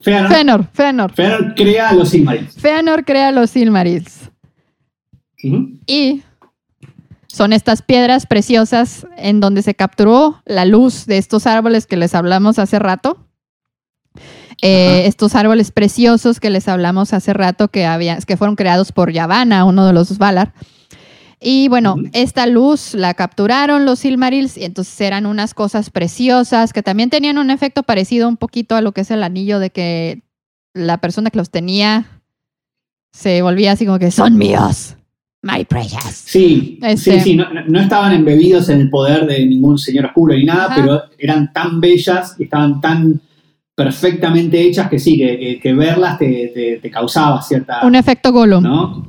Feanor, 0.01 0.29
Fëanor, 0.31 0.67
Fëanor. 0.73 1.13
Feanor 1.13 1.53
crea 1.55 1.93
los 1.93 2.09
Silmarils. 2.09 2.55
Fëanor 2.55 3.03
crea 3.03 3.31
los 3.31 3.49
Silmarils. 3.49 4.29
Y 5.41 6.23
son 7.27 7.53
estas 7.53 7.81
piedras 7.81 8.25
preciosas 8.25 9.05
en 9.17 9.39
donde 9.39 9.61
se 9.61 9.75
capturó 9.75 10.41
la 10.45 10.65
luz 10.65 11.05
de 11.05 11.17
estos 11.17 11.45
árboles 11.45 11.85
que 11.85 11.97
les 11.97 12.15
hablamos 12.15 12.59
hace 12.59 12.79
rato. 12.79 13.17
Eh, 14.63 15.05
estos 15.05 15.35
árboles 15.35 15.71
preciosos 15.71 16.39
que 16.39 16.49
les 16.49 16.67
hablamos 16.67 17.13
hace 17.13 17.33
rato 17.33 17.67
que, 17.67 17.85
había, 17.85 18.17
que 18.17 18.37
fueron 18.37 18.55
creados 18.55 18.91
por 18.91 19.11
Yavanna, 19.11 19.65
uno 19.65 19.85
de 19.85 19.93
los 19.93 20.17
Valar. 20.17 20.53
Y 21.39 21.67
bueno, 21.67 21.97
esta 22.13 22.47
luz 22.47 22.95
la 22.95 23.13
capturaron 23.13 23.85
los 23.85 23.99
Silmarils 23.99 24.57
y 24.57 24.63
entonces 24.63 24.99
eran 24.99 25.27
unas 25.27 25.53
cosas 25.53 25.91
preciosas 25.91 26.73
que 26.73 26.81
también 26.81 27.11
tenían 27.11 27.37
un 27.37 27.51
efecto 27.51 27.83
parecido 27.83 28.27
un 28.27 28.37
poquito 28.37 28.75
a 28.75 28.81
lo 28.81 28.91
que 28.91 29.01
es 29.01 29.11
el 29.11 29.21
anillo 29.21 29.59
de 29.59 29.69
que 29.69 30.23
la 30.73 30.97
persona 30.97 31.29
que 31.29 31.37
los 31.37 31.51
tenía 31.51 32.21
se 33.11 33.43
volvía 33.43 33.73
así 33.73 33.85
como 33.85 33.99
que 33.99 34.09
son 34.09 34.35
míos, 34.35 34.95
my 35.43 35.63
precious. 35.65 36.03
Sí, 36.25 36.79
Este- 36.81 37.13
sí, 37.13 37.19
sí, 37.21 37.35
no, 37.35 37.45
no 37.67 37.79
estaban 37.79 38.13
embebidos 38.13 38.69
en 38.69 38.81
el 38.81 38.89
poder 38.89 39.25
de 39.25 39.45
ningún 39.45 39.77
señor 39.77 40.05
oscuro 40.05 40.33
ni 40.35 40.43
nada, 40.43 40.65
Ajá. 40.65 40.75
pero 40.75 41.01
eran 41.17 41.53
tan 41.53 41.79
bellas 41.79 42.35
y 42.39 42.43
estaban 42.43 42.81
tan 42.81 43.21
perfectamente 43.75 44.59
hechas 44.59 44.89
que 44.89 44.97
sí, 44.97 45.17
que, 45.17 45.37
que- 45.37 45.59
que 45.59 45.73
verlas 45.73 46.17
te, 46.17 46.51
te- 46.53 46.79
te 46.81 46.89
causaba 46.91 47.41
cierta... 47.43 47.85
Un 47.85 47.93
efecto 47.95 48.31
Gollum. 48.31 48.63
¿no? 48.63 49.07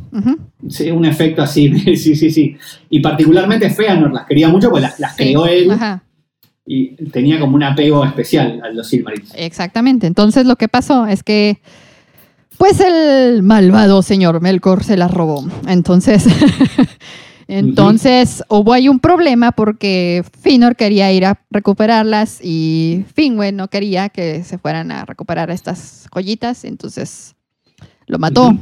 Sí, 0.69 0.91
un 0.91 1.07
efecto 1.07 1.41
así, 1.43 1.73
sí, 1.97 2.15
sí, 2.15 2.31
sí. 2.31 2.57
Y 2.91 3.01
particularmente 3.01 3.71
Feanor 3.71 4.13
las 4.13 4.27
quería 4.27 4.49
mucho, 4.49 4.71
pues 4.71 4.83
las, 4.83 5.01
las 5.01 5.17
Sí, 5.17 5.25
creó 5.25 5.47
él 5.47 5.71
Ajá, 5.71 6.03
y 6.67 6.89
tenía 7.07 7.41
como 7.41 7.57
un 7.57 7.63
apego 7.63 8.05
especial 8.05 8.61
a 8.63 8.69
los 8.71 8.87
Silmarils. 8.89 9.33
exactamente. 9.35 10.07
Entonces 10.07 10.45
lo 10.45 10.57
que 10.57 10.69
pasó 10.69 11.07
es 11.07 11.23
que, 11.23 11.61
pues 12.59 12.81
el 12.81 13.43
malvado 13.43 14.03
señor 14.03 14.41
Melkor 14.41 14.85
se 14.85 14.97
las 14.97 15.13
robó. 15.13 15.47
Entonces, 15.67 16.27
entonces 17.49 18.43
hubo 18.49 18.73
ahí 18.73 18.89
un 18.89 18.99
problema 18.99 19.53
porque 19.53 20.25
Finor 20.41 20.77
quería 20.77 21.11
ir 21.13 21.25
a 21.25 21.41
recuperarlas 21.51 22.41
y 22.43 23.05
Finwë 23.15 23.55
no 23.55 23.69
quería 23.69 24.09
que 24.09 24.43
se 24.43 24.59
fueran 24.59 24.91
a 24.91 25.05
recuperar 25.05 25.51
estas 25.51 26.07
joyitas. 26.13 26.65
Entonces 26.65 27.37
lo 28.07 28.19
mató. 28.19 28.57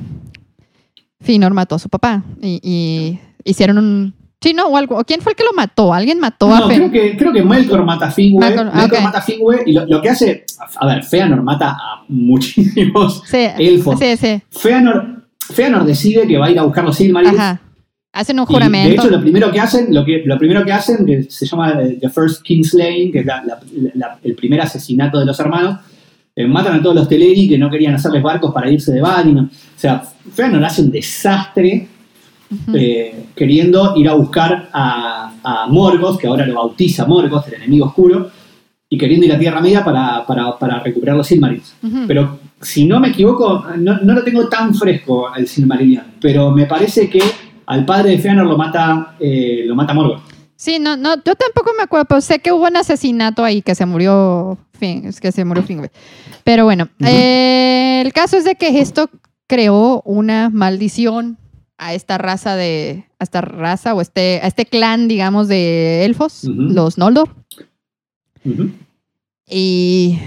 Finor 1.21 1.55
mató 1.55 1.77
a 1.77 1.79
su 1.79 1.89
papá 1.89 2.23
y, 2.41 2.61
y 2.63 3.19
hicieron 3.45 3.79
un... 3.79 4.26
Sí, 4.47 4.55
no, 4.55 4.67
o 4.69 4.77
algo. 4.77 5.03
¿Quién 5.05 5.21
fue 5.21 5.33
el 5.33 5.37
que 5.37 5.43
lo 5.45 5.53
mató? 5.53 5.93
¿Alguien 5.93 6.21
mató 6.21 6.49
No, 6.49 6.67
a 6.67 6.69
creo 6.69 6.89
que, 6.91 7.17
creo 7.17 7.33
que 7.33 7.43
Melkor 7.43 7.85
mata 7.85 8.07
a 8.07 8.13
Finwë. 8.13 8.39
Melkor, 8.39 8.73
Melkor 8.75 9.03
mata 9.03 9.19
a 9.19 9.23
Finwë 9.23 9.63
y 9.67 9.73
lo, 9.73 9.87
lo 9.87 10.01
que 10.01 10.11
hace. 10.11 10.45
A 10.77 10.87
ver, 10.87 11.03
Feanor 11.03 11.43
mata 11.43 11.71
a 11.71 12.05
muchísimos 12.09 13.23
Sí, 13.31 13.47
elfos. 13.59 13.99
sí, 13.99 14.17
sí. 14.17 14.41
Feanor, 14.51 15.27
Feanor 15.53 15.85
decide 15.85 16.27
que 16.29 16.39
va 16.39 16.47
a 16.47 16.51
ir 16.51 16.59
a 16.59 16.63
buscar 16.63 16.85
los 16.85 16.97
Silmarils. 16.97 17.35
Ajá. 17.39 17.61
Hacen 18.13 18.39
un 18.39 18.47
Y, 18.49 18.53
juramento. 18.53 18.89
de 18.89 18.95
hecho, 18.95 19.11
lo 19.11 19.21
primero 19.21 19.51
que 19.51 19.61
hacen, 19.61 19.93
lo, 19.95 20.05
que, 20.05 20.23
lo 20.25 20.39
primero 20.39 20.65
que 20.65 20.73
hacen, 20.73 21.05
que 21.05 21.25
se 21.25 21.45
llama 21.45 21.73
eh, 21.83 21.99
The 22.01 22.09
First 22.09 22.43
Kingslaying, 22.43 23.11
que 23.13 23.19
es 23.21 23.27
la- 23.27 23.43
la- 23.45 23.59
la- 23.95 24.19
el 24.23 24.35
primer 24.37 24.61
asesinato 24.61 25.19
de 25.19 25.27
los 25.27 25.39
hermanos, 25.41 25.81
eh, 26.35 26.47
matan 26.47 26.79
a 26.79 26.83
todos 26.83 26.95
los 26.95 27.09
Teleri 27.09 27.49
que 27.49 27.59
no 27.59 27.69
querían 27.69 27.95
hacerles 27.95 28.23
barcos 28.23 28.55
para 28.55 28.71
irse 28.71 28.93
de 28.93 29.01
Valinor. 29.03 29.45
O 29.47 29.49
sea, 29.79 30.03
Feanor 30.33 30.65
hace 30.65 30.83
un 30.83 30.91
desastre 30.91 31.89
Ujú. 32.51 32.77
eh, 32.77 33.27
queriendo 33.35 33.95
ir 33.97 34.09
a 34.09 34.15
buscar 34.15 34.69
a, 34.73 35.33
a 35.43 35.67
Morgoth, 35.69 36.19
que 36.19 36.27
ahora 36.27 36.47
lo 36.47 36.55
bautiza 36.55 37.05
Morgoth, 37.07 37.49
el 37.49 37.55
enemigo 37.55 37.87
oscuro, 37.87 38.31
y 38.89 38.97
queriendo 38.97 39.27
ir 39.27 39.33
a 39.33 39.39
Tierra 39.39 39.61
Media 39.61 39.85
para, 39.85 40.25
para, 40.25 40.57
para 40.59 40.81
recuperar 40.81 41.17
los 41.17 41.27
Silmarils. 41.27 41.75
Ujú. 41.83 42.05
Pero 42.07 42.39
si 42.61 42.85
no 42.85 43.01
me 43.01 43.09
equivoco, 43.09 43.65
no, 43.79 43.99
no 43.99 44.15
lo 44.15 44.23
tengo 44.23 44.49
tan 44.49 44.75
fresco 44.75 45.35
el 45.35 45.49
Silmarillion, 45.49 46.05
pero 46.21 46.51
me 46.53 46.67
parece 46.67 47.11
que 47.11 47.21
al 47.67 47.85
padre 47.85 48.11
de 48.11 48.19
Feanor 48.19 48.47
lo 48.47 48.57
mata, 48.57 49.17
eh, 49.19 49.65
lo 49.67 49.75
mata 49.75 49.93
Morgoth. 49.93 50.21
Sí, 50.55 50.79
no, 50.79 50.97
no, 50.97 51.17
yo 51.17 51.35
tampoco 51.35 51.73
me 51.77 51.83
acuerdo, 51.83 52.07
pero 52.09 52.21
sé 52.21 52.39
que 52.39 52.53
hubo 52.53 52.67
un 52.67 52.77
asesinato 52.77 53.45
ahí 53.45 53.61
que 53.61 53.75
se 53.75 53.85
murió, 53.85 54.57
Fin, 54.79 55.05
es 55.07 55.21
que 55.21 55.33
se 55.33 55.45
murió 55.45 55.65
Finwë. 55.65 55.91
Pero 56.45 56.65
bueno, 56.65 56.85
Ujú. 57.01 57.11
eh, 57.11 58.03
el 58.05 58.13
caso 58.13 58.37
es 58.37 58.45
de 58.45 58.55
que 58.55 58.79
esto 58.79 59.11
creó 59.49 60.01
una 60.05 60.49
maldición 60.49 61.39
a 61.79 61.95
esta 61.95 62.19
raza 62.19 62.57
de, 62.57 63.05
a 63.19 63.25
esta 63.25 63.41
raza 63.41 63.95
o 63.95 64.01
este, 64.01 64.41
a 64.43 64.47
este 64.47 64.67
clan, 64.67 65.09
digamos, 65.09 65.49
de 65.49 66.05
elfos, 66.05 66.45
los 66.45 66.99
Noldor. 66.99 67.35
Y 69.49 70.19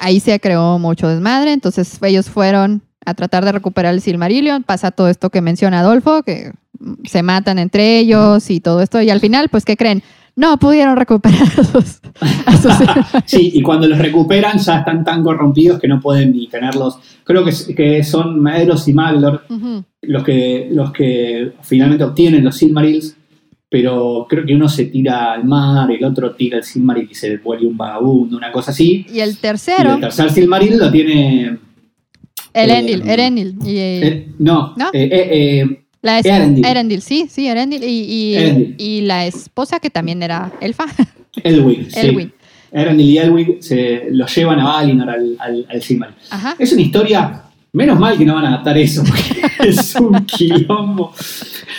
ahí 0.00 0.20
se 0.20 0.40
creó 0.40 0.78
mucho 0.78 1.08
desmadre. 1.08 1.52
Entonces 1.52 1.98
ellos 2.02 2.30
fueron 2.30 2.82
a 3.04 3.14
tratar 3.14 3.44
de 3.44 3.52
recuperar 3.52 3.94
el 3.94 4.00
Silmarillion. 4.00 4.62
Pasa 4.62 4.90
todo 4.90 5.08
esto 5.08 5.30
que 5.30 5.40
menciona 5.40 5.80
Adolfo, 5.80 6.22
que 6.22 6.52
se 7.04 7.22
matan 7.22 7.58
entre 7.58 7.98
ellos 7.98 8.50
y 8.50 8.60
todo 8.60 8.80
esto. 8.80 9.00
Y 9.00 9.10
al 9.10 9.20
final, 9.20 9.48
pues, 9.48 9.64
¿qué 9.64 9.76
creen? 9.76 10.02
No 10.36 10.58
pudieron 10.58 10.96
recuperar 10.96 11.42
a 11.42 11.64
sus, 11.64 12.00
a 12.46 12.56
sus 12.56 12.72
Sí, 13.24 13.52
y 13.54 13.62
cuando 13.62 13.86
los 13.86 13.98
recuperan 13.98 14.58
ya 14.58 14.78
están 14.78 15.04
tan 15.04 15.22
corrompidos 15.22 15.80
que 15.80 15.86
no 15.86 16.00
pueden 16.00 16.32
ni 16.32 16.48
tenerlos. 16.48 16.98
Creo 17.22 17.44
que, 17.44 17.52
que 17.74 18.02
son 18.02 18.40
Maedros 18.40 18.88
y 18.88 18.92
Maglor 18.92 19.44
los 20.02 20.24
que, 20.24 20.68
los 20.70 20.92
que 20.92 21.52
finalmente 21.62 22.04
obtienen 22.04 22.44
los 22.44 22.56
Silmarils, 22.56 23.16
pero 23.68 24.26
creo 24.28 24.44
que 24.44 24.54
uno 24.54 24.68
se 24.68 24.86
tira 24.86 25.32
al 25.32 25.44
mar, 25.44 25.90
el 25.90 26.04
otro 26.04 26.34
tira 26.34 26.58
el 26.58 26.64
Silmaril 26.64 27.08
y 27.10 27.14
se 27.14 27.36
vuelve 27.38 27.66
un 27.66 27.76
vagabundo, 27.76 28.36
una 28.36 28.52
cosa 28.52 28.70
así. 28.72 29.06
Y 29.12 29.20
el 29.20 29.30
Y 29.30 29.34
tercero, 29.34 29.94
el 29.94 30.00
tercer 30.00 30.30
Silmaril 30.30 30.78
lo 30.78 30.90
tiene. 30.90 31.58
Elendil, 32.52 33.02
eh, 33.02 33.12
Erendil. 33.12 33.56
Y, 33.64 33.76
eh, 33.78 34.28
no, 34.38 34.74
¿No? 34.76 34.86
eh, 34.92 35.08
eh, 35.10 35.28
eh, 35.60 35.83
la 36.04 36.18
es- 36.20 36.26
Erendil. 36.26 36.64
Erendil, 36.64 37.02
sí, 37.02 37.26
sí, 37.28 37.48
Erendil. 37.48 37.82
Y, 37.82 37.86
y, 38.04 38.34
Erendil. 38.36 38.74
y 38.78 39.00
la 39.00 39.26
esposa 39.26 39.80
que 39.80 39.90
también 39.90 40.22
era 40.22 40.52
elfa, 40.60 40.84
Elwing. 41.42 41.90
sí. 41.90 41.98
Elwin. 42.00 42.32
Erendil 42.70 43.06
y 43.10 43.18
Elwing 43.18 43.56
se 43.62 44.06
los 44.10 44.32
llevan 44.34 44.60
a 44.60 44.64
Valinor 44.64 45.10
al, 45.10 45.36
al, 45.38 45.66
al. 45.68 46.14
Ajá. 46.30 46.54
Es 46.58 46.72
una 46.72 46.82
historia. 46.82 47.40
Menos 47.72 47.98
mal 47.98 48.16
que 48.16 48.24
no 48.24 48.34
van 48.36 48.44
a 48.44 48.48
adaptar 48.50 48.78
eso, 48.78 49.02
porque 49.02 49.42
es 49.68 49.96
un 49.96 50.24
quilombo. 50.26 51.12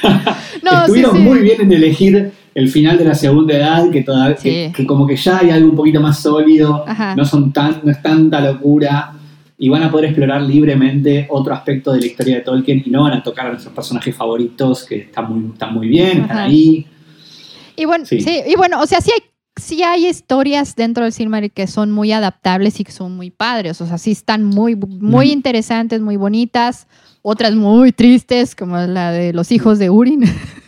No, 0.04 0.72
sí, 0.72 0.78
Estuvieron 0.82 1.16
sí. 1.16 1.22
muy 1.22 1.40
bien 1.40 1.62
en 1.62 1.72
elegir 1.72 2.32
el 2.54 2.70
final 2.70 2.98
de 2.98 3.06
la 3.06 3.16
segunda 3.16 3.54
edad, 3.56 3.90
que 3.92 4.02
todavía, 4.02 4.36
que, 4.36 4.66
Sí. 4.68 4.74
que 4.74 4.86
como 4.86 5.06
que 5.08 5.16
ya 5.16 5.38
hay 5.40 5.52
algo 5.52 5.70
un 5.70 5.76
poquito 5.76 6.02
más 6.02 6.20
sólido, 6.20 6.84
Ajá. 6.88 7.16
no 7.16 7.24
son 7.26 7.54
tan, 7.54 7.82
no 7.84 7.92
es 7.92 8.02
tanta 8.02 8.42
locura, 8.42 9.14
y 9.58 9.70
van 9.70 9.84
a 9.84 9.92
poder 9.92 10.06
explorar 10.06 10.42
libremente 10.42 11.28
otro 11.30 11.54
aspecto 11.54 11.94
de 11.94 12.00
la 12.02 12.06
historia 12.08 12.36
de 12.36 12.42
Tolkien 12.42 12.84
y 12.86 12.90
no 12.90 13.04
van 13.04 13.14
a 13.14 13.24
tocar 13.24 13.48
a 13.48 13.50
nuestros 13.52 13.74
personajes 13.74 14.16
favoritos, 14.16 14.84
que 14.84 14.98
están 14.98 15.32
muy, 15.32 15.52
están 15.54 15.74
muy 15.74 15.88
bien, 15.88 16.22
están 16.24 16.32
Ajá. 16.38 16.44
ahí. 16.44 16.86
Y 17.78 17.86
bueno, 17.86 18.06
sí. 18.06 18.20
Sí. 18.22 18.42
y 18.48 18.56
bueno, 18.56 18.82
o 18.82 18.86
sea, 18.86 19.00
sí 19.02 19.12
hay, 19.14 19.22
sí 19.62 19.82
hay 19.84 20.08
historias 20.08 20.76
dentro 20.76 21.04
del 21.04 21.14
Silmarillion 21.14 21.54
que 21.56 21.68
son 21.68 21.92
muy 21.92 22.12
adaptables 22.12 22.80
y 22.80 22.84
que 22.84 22.92
son 22.92 23.16
muy 23.16 23.30
padres. 23.32 23.80
O 23.82 23.86
sea, 23.86 23.98
sí 23.98 24.12
están 24.12 24.44
muy, 24.44 24.76
muy 24.76 25.28
Ujú. 25.28 25.34
interesantes, 25.34 26.02
muy 26.02 26.18
bonitas. 26.18 26.88
Otras 27.22 27.56
muy 27.56 27.92
tristes, 27.92 28.56
como 28.56 28.78
la 28.78 29.12
de 29.12 29.34
los 29.34 29.52
hijos 29.52 29.80
de 29.80 29.90
Urin. 29.90 30.24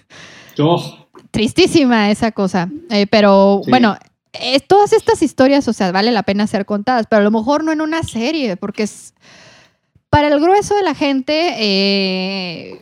Oh, 0.60 1.08
Tristísima 1.30 2.10
esa 2.10 2.32
cosa. 2.32 2.68
Eh, 2.90 3.06
pero 3.06 3.62
Sí. 3.64 3.70
bueno, 3.70 3.96
eh, 4.34 4.60
todas 4.60 4.94
estas 4.94 5.22
historias, 5.22 5.68
o 5.68 5.74
sea, 5.74 5.92
vale 5.92 6.12
la 6.12 6.24
pena 6.24 6.48
ser 6.48 6.66
contadas, 6.66 7.06
pero 7.10 7.22
a 7.22 7.24
lo 7.24 7.32
mejor 7.32 7.64
no 7.64 7.72
en 7.72 7.82
una 7.82 8.04
serie, 8.04 8.58
porque 8.58 8.84
es 8.84 9.14
para 10.10 10.28
el 10.28 10.40
grueso 10.40 10.76
de 10.76 10.84
la 10.84 10.96
gente, 10.96 11.56
eh, 11.58 12.82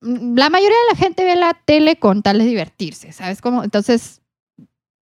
la 0.00 0.50
mayoría 0.50 0.76
de 0.88 0.94
la 0.94 0.98
gente 0.98 1.24
ve 1.24 1.36
la 1.36 1.54
tele 1.64 1.96
con 1.96 2.22
tal 2.22 2.38
de 2.38 2.44
divertirse, 2.44 3.12
¿sabes 3.12 3.40
cómo? 3.40 3.64
Entonces, 3.64 4.20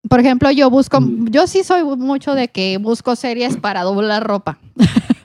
por 0.08 0.20
ejemplo, 0.20 0.52
yo 0.52 0.70
busco, 0.70 1.02
Mm. 1.02 1.30
yo 1.30 1.48
sí 1.48 1.64
soy 1.64 1.84
mucho 1.84 2.36
de 2.36 2.50
que 2.50 2.78
busco 2.78 3.16
series 3.16 3.58
para 3.58 3.82
doblar 3.82 4.24
ropa. 4.24 4.60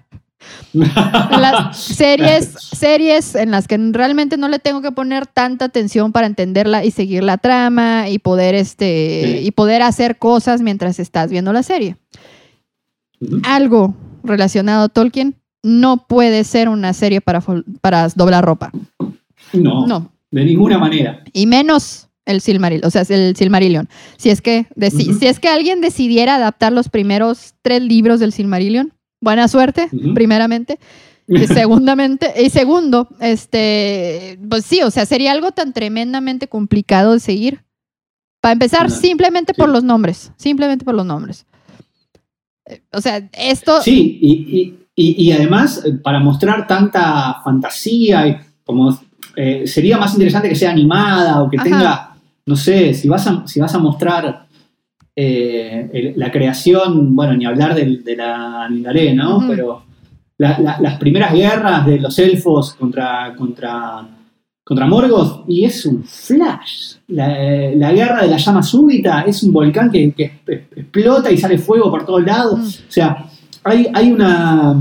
Las 0.72 1.76
series, 1.82 2.52
series 2.72 3.34
en 3.34 3.50
las 3.50 3.68
que 3.68 3.76
realmente 3.92 4.36
no 4.36 4.48
le 4.48 4.58
tengo 4.58 4.82
que 4.82 4.92
poner 4.92 5.26
tanta 5.26 5.66
atención 5.66 6.12
para 6.12 6.26
entenderla 6.26 6.84
y 6.84 6.90
seguir 6.90 7.22
la 7.24 7.38
trama 7.38 8.08
y 8.08 8.18
poder 8.18 8.54
este 8.54 9.38
Sí. 9.40 9.46
y 9.46 9.50
poder 9.50 9.82
hacer 9.82 10.18
cosas 10.18 10.60
mientras 10.62 10.98
estás 10.98 11.30
viendo 11.30 11.52
la 11.52 11.62
serie. 11.62 11.96
Algo 13.44 13.94
relacionado 14.24 14.84
a 14.84 14.88
Tolkien 14.88 15.34
no 15.62 16.06
puede 16.06 16.44
ser 16.44 16.68
una 16.68 16.92
serie 16.94 17.20
para, 17.20 17.42
para 17.80 18.08
doblar 18.08 18.44
ropa. 18.44 18.72
no, 19.52 19.86
No. 19.86 20.12
de 20.30 20.44
ninguna 20.44 20.78
manera. 20.78 21.22
Y 21.32 21.46
menos 21.46 22.08
el 22.24 22.40
Silmaril, 22.40 22.82
o 22.84 22.90
sea, 22.90 23.02
el 23.08 23.34
Silmarillion. 23.36 23.88
Si 24.16 24.30
es 24.30 24.40
que 24.40 24.66
si 24.90 25.26
es 25.26 25.40
que 25.40 25.48
alguien 25.48 25.80
decidiera 25.80 26.36
adaptar 26.36 26.72
los 26.72 26.88
primeros 26.88 27.54
tres 27.62 27.82
libros 27.82 28.20
del 28.20 28.32
Silmarillion, 28.32 28.92
buena 29.20 29.48
suerte, 29.48 29.88
primeramente. 30.14 30.78
Y 31.32 31.46
segundamente, 31.46 32.34
y 32.44 32.50
segundo, 32.50 33.06
este, 33.20 34.36
pues 34.48 34.64
sí, 34.64 34.82
o 34.82 34.90
sea, 34.90 35.06
sería 35.06 35.30
algo 35.30 35.52
tan 35.52 35.72
tremendamente 35.72 36.48
complicado 36.48 37.12
de 37.12 37.20
seguir. 37.20 37.60
Para 38.40 38.54
empezar, 38.54 38.90
simplemente 38.90 39.54
por 39.54 39.68
los 39.68 39.84
nombres, 39.84 40.32
simplemente 40.36 40.84
por 40.84 40.96
los 40.96 41.06
nombres. 41.06 41.46
Eh, 42.66 42.82
O 42.92 43.00
sea, 43.00 43.28
esto, 43.32 43.80
Sí, 43.80 44.18
y, 44.20 44.74
y- 44.96 45.24
y- 45.28 45.30
además, 45.30 45.82
eh, 45.86 45.92
para 46.02 46.18
mostrar 46.18 46.66
tanta 46.66 47.36
fantasía, 47.44 48.26
y 48.26 48.36
como 48.64 48.98
eh, 49.36 49.68
sería 49.68 49.98
más 49.98 50.12
interesante 50.14 50.48
que 50.48 50.56
sea 50.56 50.72
animada 50.72 51.42
o 51.44 51.48
que 51.48 51.58
Ajá. 51.58 51.64
tenga, 51.64 52.16
no 52.44 52.56
sé, 52.56 52.92
si 52.92 53.08
vas 53.08 53.24
a, 53.28 53.46
si 53.46 53.60
vas 53.60 53.72
a 53.72 53.78
mostrar 53.78 54.48
eh, 55.22 55.90
el- 55.92 56.12
la 56.16 56.30
creación, 56.30 57.14
bueno, 57.14 57.34
ni 57.36 57.44
hablar 57.44 57.74
de, 57.74 58.16
la 58.16 58.68
Nindaré, 58.70 59.12
¿no? 59.14 59.44
Pero 59.48 59.82
la- 60.38 60.58
la- 60.58 60.78
las 60.80 60.98
primeras 60.98 61.32
guerras 61.34 61.84
de 61.86 62.00
los 62.00 62.18
elfos 62.18 62.72
contra, 62.74 63.34
contra, 63.36 64.06
contra 64.64 64.86
Morgoth, 64.86 65.44
y 65.46 65.64
es 65.64 65.84
un 65.84 66.02
flash. 66.04 66.94
La, 67.08 67.26
la 67.74 67.92
guerra 67.92 68.22
de 68.22 68.28
la 68.28 68.36
llama 68.38 68.62
súbita 68.62 69.22
es 69.22 69.42
un 69.42 69.52
volcán 69.52 69.90
que, 69.90 70.12
que 70.12 70.24
explota 70.76 71.30
y 71.30 71.36
sale 71.36 71.58
fuego 71.58 71.90
por 71.90 72.06
todos 72.06 72.24
lados. 72.24 72.58
Mm. 72.60 72.88
O 72.88 72.92
sea, 72.92 73.26
hay, 73.64 73.86
hay 73.92 74.10
una, 74.12 74.74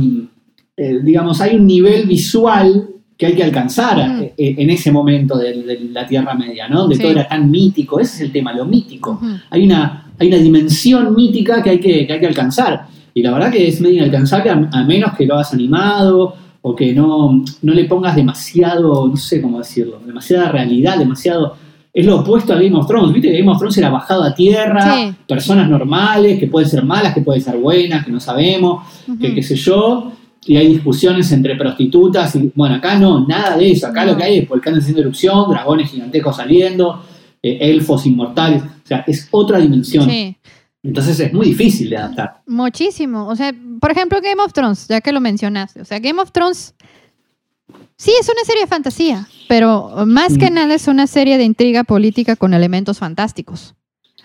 eh, 0.77 0.99
digamos, 1.03 1.41
hay 1.41 1.55
un 1.57 1.65
nivel 1.67 2.07
visual 2.07 2.87
que 3.17 3.25
hay 3.25 3.35
que 3.35 3.43
alcanzar 3.43 3.99
eh, 3.99 4.33
eh, 4.37 4.55
en 4.59 4.69
ese 4.69 4.91
momento 4.93 5.37
de, 5.37 5.63
de 5.63 5.79
la 5.91 6.07
Tierra 6.07 6.33
Media, 6.35 6.69
¿no? 6.69 6.81
Donde 6.83 6.95
Sí. 6.95 7.01
todo 7.01 7.11
era 7.11 7.27
tan 7.27 7.51
mítico. 7.51 7.99
Ese 7.99 8.15
es 8.15 8.21
el 8.21 8.31
tema, 8.31 8.53
lo 8.53 8.63
mítico. 8.65 9.19
Hay 9.49 9.65
una, 9.65 10.08
hay 10.19 10.27
una 10.27 10.37
dimensión 10.37 11.15
mítica 11.15 11.63
que 11.63 11.69
hay 11.71 11.79
que, 11.79 12.05
que 12.05 12.13
hay 12.13 12.19
que 12.19 12.27
alcanzar. 12.27 12.87
Y 13.13 13.23
la 13.23 13.31
verdad 13.31 13.51
que 13.51 13.67
es 13.67 13.81
medio 13.81 13.97
inalcanzable 13.97 14.49
a, 14.51 14.69
a 14.71 14.83
menos 14.83 15.13
que 15.17 15.25
lo 15.25 15.35
hagas 15.35 15.53
animado 15.53 16.35
o 16.61 16.75
que 16.75 16.93
no, 16.93 17.43
no 17.61 17.73
le 17.73 17.85
pongas 17.85 18.15
demasiado, 18.15 19.07
no 19.07 19.17
sé 19.17 19.41
cómo 19.41 19.59
decirlo, 19.59 19.99
demasiada 20.05 20.49
realidad, 20.51 20.97
demasiado... 20.97 21.55
Es 21.91 22.05
lo 22.05 22.19
opuesto 22.19 22.53
a 22.53 22.57
Game 22.57 22.75
of 22.75 22.85
Thrones, 22.87 23.11
¿viste? 23.13 23.31
Game 23.35 23.49
of 23.49 23.57
Thrones 23.57 23.75
era 23.79 23.89
bajado 23.89 24.23
a 24.23 24.33
tierra, 24.35 24.95
Sí. 24.95 25.11
personas 25.27 25.67
normales, 25.67 26.39
que 26.39 26.45
pueden 26.47 26.69
ser 26.69 26.83
malas, 26.85 27.15
que 27.15 27.21
pueden 27.21 27.41
ser 27.41 27.57
buenas, 27.57 28.05
que 28.05 28.11
no 28.11 28.19
sabemos, 28.19 28.83
que 29.19 29.33
qué 29.33 29.41
sé 29.41 29.55
yo, 29.55 30.11
y 30.45 30.55
hay 30.55 30.67
discusiones 30.67 31.31
entre 31.31 31.55
prostitutas, 31.55 32.35
y 32.35 32.51
bueno, 32.55 32.75
acá 32.75 32.97
no, 32.99 33.25
nada 33.27 33.57
de 33.57 33.71
eso, 33.71 33.87
acá 33.87 34.05
No. 34.05 34.11
lo 34.11 34.17
que 34.17 34.23
hay 34.23 34.37
es 34.37 34.47
volcanes 34.47 34.81
haciendo 34.81 35.01
erupción, 35.01 35.49
dragones 35.49 35.89
gigantescos 35.89 36.35
saliendo, 36.35 37.01
eh, 37.43 37.57
elfos 37.61 38.05
inmortales, 38.05 38.61
o 38.63 38.87
sea, 38.87 39.03
es 39.07 39.27
otra 39.31 39.59
dimensión. 39.59 40.09
Sí. 40.09 40.35
Entonces 40.81 41.19
es 41.19 41.33
muy 41.33 41.47
difícil 41.47 41.89
de 41.89 41.97
adaptar. 41.97 42.41
Muchísimo. 42.47 43.27
O 43.27 43.35
sea, 43.35 43.53
por 43.81 43.91
ejemplo, 43.91 44.19
Game 44.21 44.41
of 44.41 44.53
Thrones, 44.53 44.87
ya 44.87 45.01
que 45.01 45.11
lo 45.11 45.19
mencionaste. 45.19 45.81
O 45.81 45.85
sea, 45.85 45.99
Game 45.99 46.21
of 46.21 46.31
Thrones 46.31 46.73
Sí, 47.97 48.11
es 48.19 48.29
una 48.29 48.43
serie 48.45 48.61
de 48.61 48.67
fantasía, 48.67 49.27
pero 49.49 50.05
más 50.07 50.37
que 50.37 50.49
Mm. 50.49 50.53
nada 50.53 50.73
es 50.73 50.87
una 50.87 51.05
serie 51.05 51.37
de 51.37 51.43
intriga 51.43 51.83
política 51.83 52.37
con 52.37 52.53
elementos 52.53 52.97
fantásticos. 52.97 53.75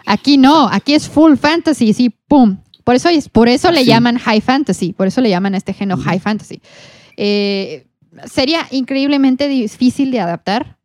Aquí 0.07 0.39
no, 0.39 0.69
aquí 0.71 0.95
es 0.95 1.09
full 1.09 1.35
fantasy, 1.35 1.93
sí, 1.93 2.09
pum. 2.29 2.59
Por 2.85 2.95
eso, 2.95 3.09
es, 3.09 3.29
por 3.29 3.49
eso 3.49 3.73
le 3.73 3.81
Sí. 3.81 3.87
llaman 3.87 4.17
high 4.19 4.41
fantasy, 4.41 4.93
por 4.93 5.09
eso 5.09 5.21
le 5.21 5.29
llaman 5.31 5.55
a 5.55 5.57
este 5.57 5.73
género 5.73 6.01
high 6.01 6.21
fantasy. 6.21 6.61
Eh, 7.17 7.87
sería 8.27 8.61
increíblemente 8.71 9.49
difícil 9.49 10.13
de 10.13 10.21
adaptar. 10.21 10.77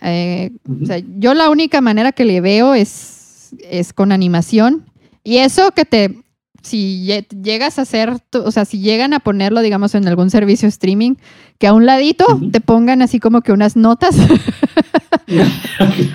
Eh, 0.00 0.50
o 0.82 0.86
sea, 0.86 1.00
yo 1.18 1.34
la 1.34 1.50
única 1.50 1.80
manera 1.80 2.12
que 2.12 2.24
le 2.24 2.40
veo 2.40 2.74
es, 2.74 3.50
es 3.68 3.92
con 3.92 4.12
animación. 4.12 4.84
Y 5.24 5.38
eso 5.38 5.70
que 5.72 5.84
te, 5.84 6.16
si 6.62 7.06
lle- 7.06 7.26
llegas 7.42 7.78
a 7.78 7.82
hacer, 7.82 8.12
o 8.32 8.50
sea, 8.50 8.64
si 8.64 8.80
llegan 8.80 9.12
a 9.14 9.20
ponerlo, 9.20 9.60
digamos, 9.60 9.94
en 9.94 10.06
algún 10.08 10.30
servicio 10.30 10.68
streaming, 10.68 11.14
que 11.58 11.66
a 11.68 11.72
un 11.74 11.86
ladito 11.86 12.24
Ujú. 12.28 12.50
te 12.50 12.60
pongan 12.60 13.02
así 13.02 13.20
como 13.20 13.42
que 13.42 13.52
unas 13.52 13.76
notas, 13.76 14.16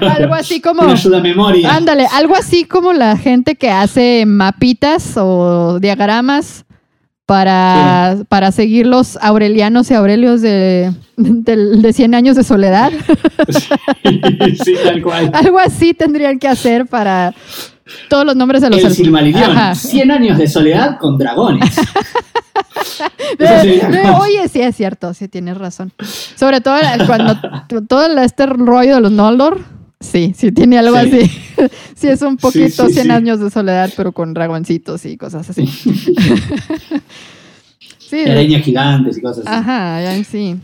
algo 0.02 0.34
así 0.34 0.62
como... 0.62 0.84
Una 0.84 1.20
memoria. 1.22 1.76
Ándale, 1.76 2.06
algo 2.12 2.36
así 2.36 2.66
como 2.66 2.94
la 2.94 3.18
gente 3.18 3.56
que 3.56 3.70
hace 3.70 4.26
mapitas 4.26 5.14
o 5.18 5.80
diagramas 5.80 6.66
para, 7.28 8.18
para 8.30 8.52
seguir 8.54 8.88
los 8.88 9.18
aurelianos 9.22 9.92
y 9.92 9.94
aurelios 9.94 10.42
de, 10.42 10.94
del- 11.18 11.82
de 11.82 11.94
100 11.94 12.16
años 12.16 12.36
de 12.38 12.44
soledad. 12.46 12.92
sí, 14.64 14.74
tal 14.84 15.02
cual. 15.04 15.30
algo 15.34 15.60
así 15.60 15.94
tendrían 15.94 16.40
que 16.40 16.48
hacer 16.48 16.86
para 16.88 17.34
todos 18.10 18.26
los 18.26 18.36
nombres 18.38 18.62
de 18.62 18.70
los 18.70 18.82
El. 18.82 18.94
Silmarillion. 18.94 19.52
Ajá. 19.52 19.76
100 19.76 20.10
años 20.12 20.38
de 20.38 20.48
soledad 20.48 20.98
con 20.98 21.18
dragones. 21.18 21.76
De- 23.38 23.46
de- 23.46 24.10
oye, 24.20 24.48
sí 24.48 24.62
es 24.62 24.76
cierto, 24.76 25.14
sí 25.14 25.28
tienes 25.28 25.58
razón. 25.58 25.92
Sobre 26.36 26.62
todo 26.62 26.78
cuando 27.06 27.38
todo 27.88 28.08
este 28.22 28.46
rollo 28.46 28.96
de 28.96 29.02
los 29.02 29.12
Noldor, 29.12 29.60
sí, 30.00 30.34
sí 30.38 30.52
tiene 30.52 30.78
algo 30.78 30.96
Sí. 31.02 31.08
así. 31.08 31.32
sí 31.96 32.08
es 32.08 32.22
un 32.22 32.38
poquito 32.38 32.88
sí, 32.88 32.94
100 32.94 33.06
sí. 33.06 33.12
años 33.12 33.40
de 33.40 33.50
soledad, 33.50 33.92
pero 33.98 34.12
con 34.12 34.34
dragoncitos 34.34 35.06
y 35.06 35.18
cosas 35.18 35.50
así. 35.50 35.66
sí, 37.98 38.22
Arañas 38.22 38.62
gigantes 38.64 39.18
y 39.18 39.22
cosas 39.22 39.46
así. 39.46 39.56
ajá, 39.56 40.24
sí. 40.24 40.56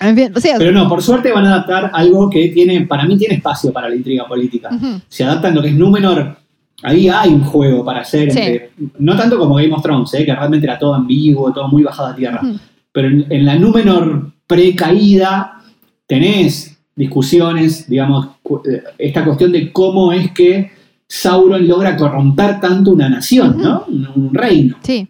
En 0.00 0.14
fin, 0.16 0.32
o 0.36 0.40
sea, 0.40 0.56
Pero 0.56 0.70
no, 0.70 0.88
por 0.88 1.02
suerte 1.02 1.32
van 1.32 1.44
a 1.46 1.54
adaptar 1.54 1.90
algo 1.92 2.30
que 2.30 2.48
tiene, 2.48 2.82
para 2.86 3.04
mí 3.04 3.18
tiene 3.18 3.34
espacio 3.34 3.72
para 3.72 3.88
la 3.88 3.96
intriga 3.96 4.26
política. 4.28 4.68
ujú, 4.72 5.00
Se 5.08 5.24
adaptan 5.24 5.52
lo 5.54 5.60
que 5.62 5.68
es 5.70 5.74
Númenor, 5.74 6.36
ahí 6.84 7.08
hay 7.08 7.30
un 7.30 7.42
juego 7.42 7.84
para 7.84 8.02
hacer. 8.02 8.28
Entre- 8.28 8.70
no 9.00 9.16
tanto 9.16 9.36
como 9.36 9.56
Game 9.56 9.72
of 9.74 9.82
Thrones, 9.82 10.14
¿eh? 10.14 10.24
que 10.24 10.32
realmente 10.34 10.64
era 10.64 10.78
todo 10.78 10.94
ambiguo, 10.94 11.52
todo 11.52 11.66
muy 11.68 11.82
bajado 11.82 12.10
a 12.10 12.14
tierra. 12.14 12.40
ujú. 12.42 12.56
Pero 12.92 13.08
en, 13.08 13.26
en 13.30 13.44
la 13.44 13.56
Númenor 13.56 14.30
precaída 14.46 15.60
tenés 16.06 16.77
discusiones, 16.98 17.88
digamos, 17.88 18.26
eh, 18.68 18.82
esta 18.98 19.24
cuestión 19.24 19.52
de 19.52 19.72
cómo 19.72 20.12
es 20.12 20.32
que 20.32 20.72
Sauron 21.10 21.66
logra 21.66 21.96
corromper 21.96 22.60
tanto 22.60 22.90
una 22.90 23.08
nación, 23.08 23.56
¿no? 23.56 23.84
Un, 23.88 24.34
reino. 24.34 24.76
sí, 24.82 25.08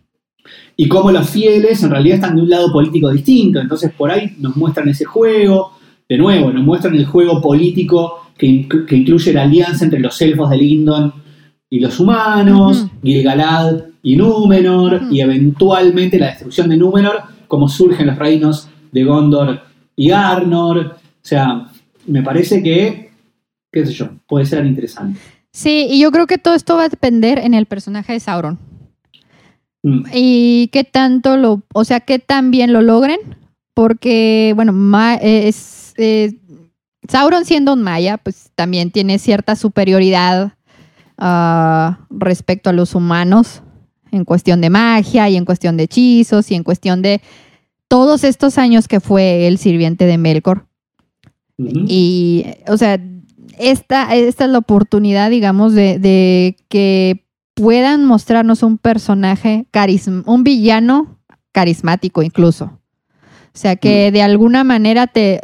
Y 0.76 0.86
cómo 0.86 1.11
los 1.11 1.28
fieles 1.28 1.82
en 1.82 1.91
realidad 1.91 2.16
están 2.16 2.36
de 2.36 2.43
un 2.43 2.51
lado 2.51 2.70
político 2.70 3.11
distinto. 3.11 3.59
Entonces 3.59 3.91
por 3.97 4.11
ahí 4.11 4.36
nos 4.39 4.55
muestran 4.55 4.89
ese 4.89 5.05
juego. 5.07 5.72
De 6.09 6.16
nuevo, 6.16 6.53
nos 6.53 6.62
muestran 6.62 6.95
el 6.95 7.05
juego 7.05 7.41
político 7.41 8.30
que, 8.36 8.68
que 8.86 8.97
incluye 8.97 9.32
la 9.32 9.43
alianza 9.43 9.84
entre 9.84 9.99
los 9.99 10.20
elfos 10.22 10.51
de 10.51 10.57
Lindon 10.59 11.12
y 11.68 11.80
los 11.80 11.99
humanos, 11.99 12.82
Ujú. 12.82 12.91
Gilgalad 13.03 13.76
y 14.03 14.14
Númenor, 14.16 15.03
y 15.11 15.20
eventualmente 15.20 16.18
la 16.18 16.28
destrucción 16.28 16.68
de 16.68 16.76
Númenor, 16.76 17.22
como 17.49 17.68
surgen 17.68 18.07
los 18.07 18.16
reinos 18.16 18.68
de 18.93 19.05
Gondor 19.05 19.62
y 19.97 20.12
Arnor. 20.12 20.78
O 20.97 21.26
sea, 21.28 21.67
me 22.09 22.22
parece 22.22 22.62
que, 22.62 23.11
qué 23.72 23.86
sé 23.86 23.92
yo, 23.92 24.11
puede 24.26 24.44
ser 24.46 24.64
interesante. 24.66 25.18
sí, 25.52 25.86
y 25.90 26.00
yo 26.00 26.11
creo 26.11 26.26
que 26.26 26.38
todo 26.38 26.54
esto 26.54 26.76
va 26.76 26.84
a 26.84 26.88
depender 26.88 27.38
en 27.38 27.54
el 27.54 27.66
personaje 27.66 28.12
de 28.12 28.20
Sauron. 28.20 28.59
Mm. 29.84 30.06
y 30.12 30.68
qué 30.72 30.82
tanto 30.82 31.36
lo, 31.36 31.62
o 31.72 31.84
sea, 31.84 32.00
qué 32.00 32.18
tan 32.18 32.50
bien 32.50 32.72
lo 32.72 32.82
logren, 32.82 33.18
porque, 33.74 34.52
bueno, 34.56 34.72
Ma- 34.72 35.14
eh, 35.16 35.46
es, 35.48 35.94
eh, 35.98 36.34
Sauron 37.09 37.44
siendo 37.44 37.72
un 37.72 37.82
maya, 37.82 38.18
pues 38.18 38.50
también 38.56 38.90
tiene 38.90 39.18
cierta 39.18 39.54
superioridad 39.56 40.52
ah, 41.16 42.00
respecto 42.11 42.68
a 42.68 42.74
los 42.74 42.94
humanos 42.94 43.62
en 44.11 44.24
cuestión 44.24 44.61
de 44.61 44.68
magia 44.68 45.28
y 45.30 45.36
en 45.36 45.44
cuestión 45.46 45.76
de 45.78 45.84
hechizos 45.84 46.50
y 46.50 46.54
en 46.54 46.64
cuestión 46.64 47.00
de 47.00 47.22
todos 47.86 48.24
estos 48.24 48.59
años 48.59 48.88
que 48.88 49.00
fue 49.00 49.46
el 49.46 49.56
sirviente 49.59 50.04
de 50.04 50.18
Melkor. 50.18 50.66
Y, 51.88 52.46
o 52.68 52.76
sea, 52.76 53.00
esta, 53.59 54.14
esta 54.14 54.44
es 54.44 54.50
la 54.50 54.59
oportunidad, 54.59 55.30
digamos, 55.30 55.72
de, 55.74 55.98
de 55.98 56.56
que 56.68 57.24
puedan 57.54 58.04
mostrarnos 58.04 58.62
un 58.62 58.78
personaje 58.78 59.66
carisma, 59.72 60.22
un 60.26 60.44
villano 60.44 61.18
carismático 61.52 62.22
incluso. 62.22 62.66
O 62.66 63.61
sea, 63.61 63.74
que 63.74 64.12
de 64.12 64.22
alguna 64.22 64.62
manera 64.62 65.09
te, 65.09 65.40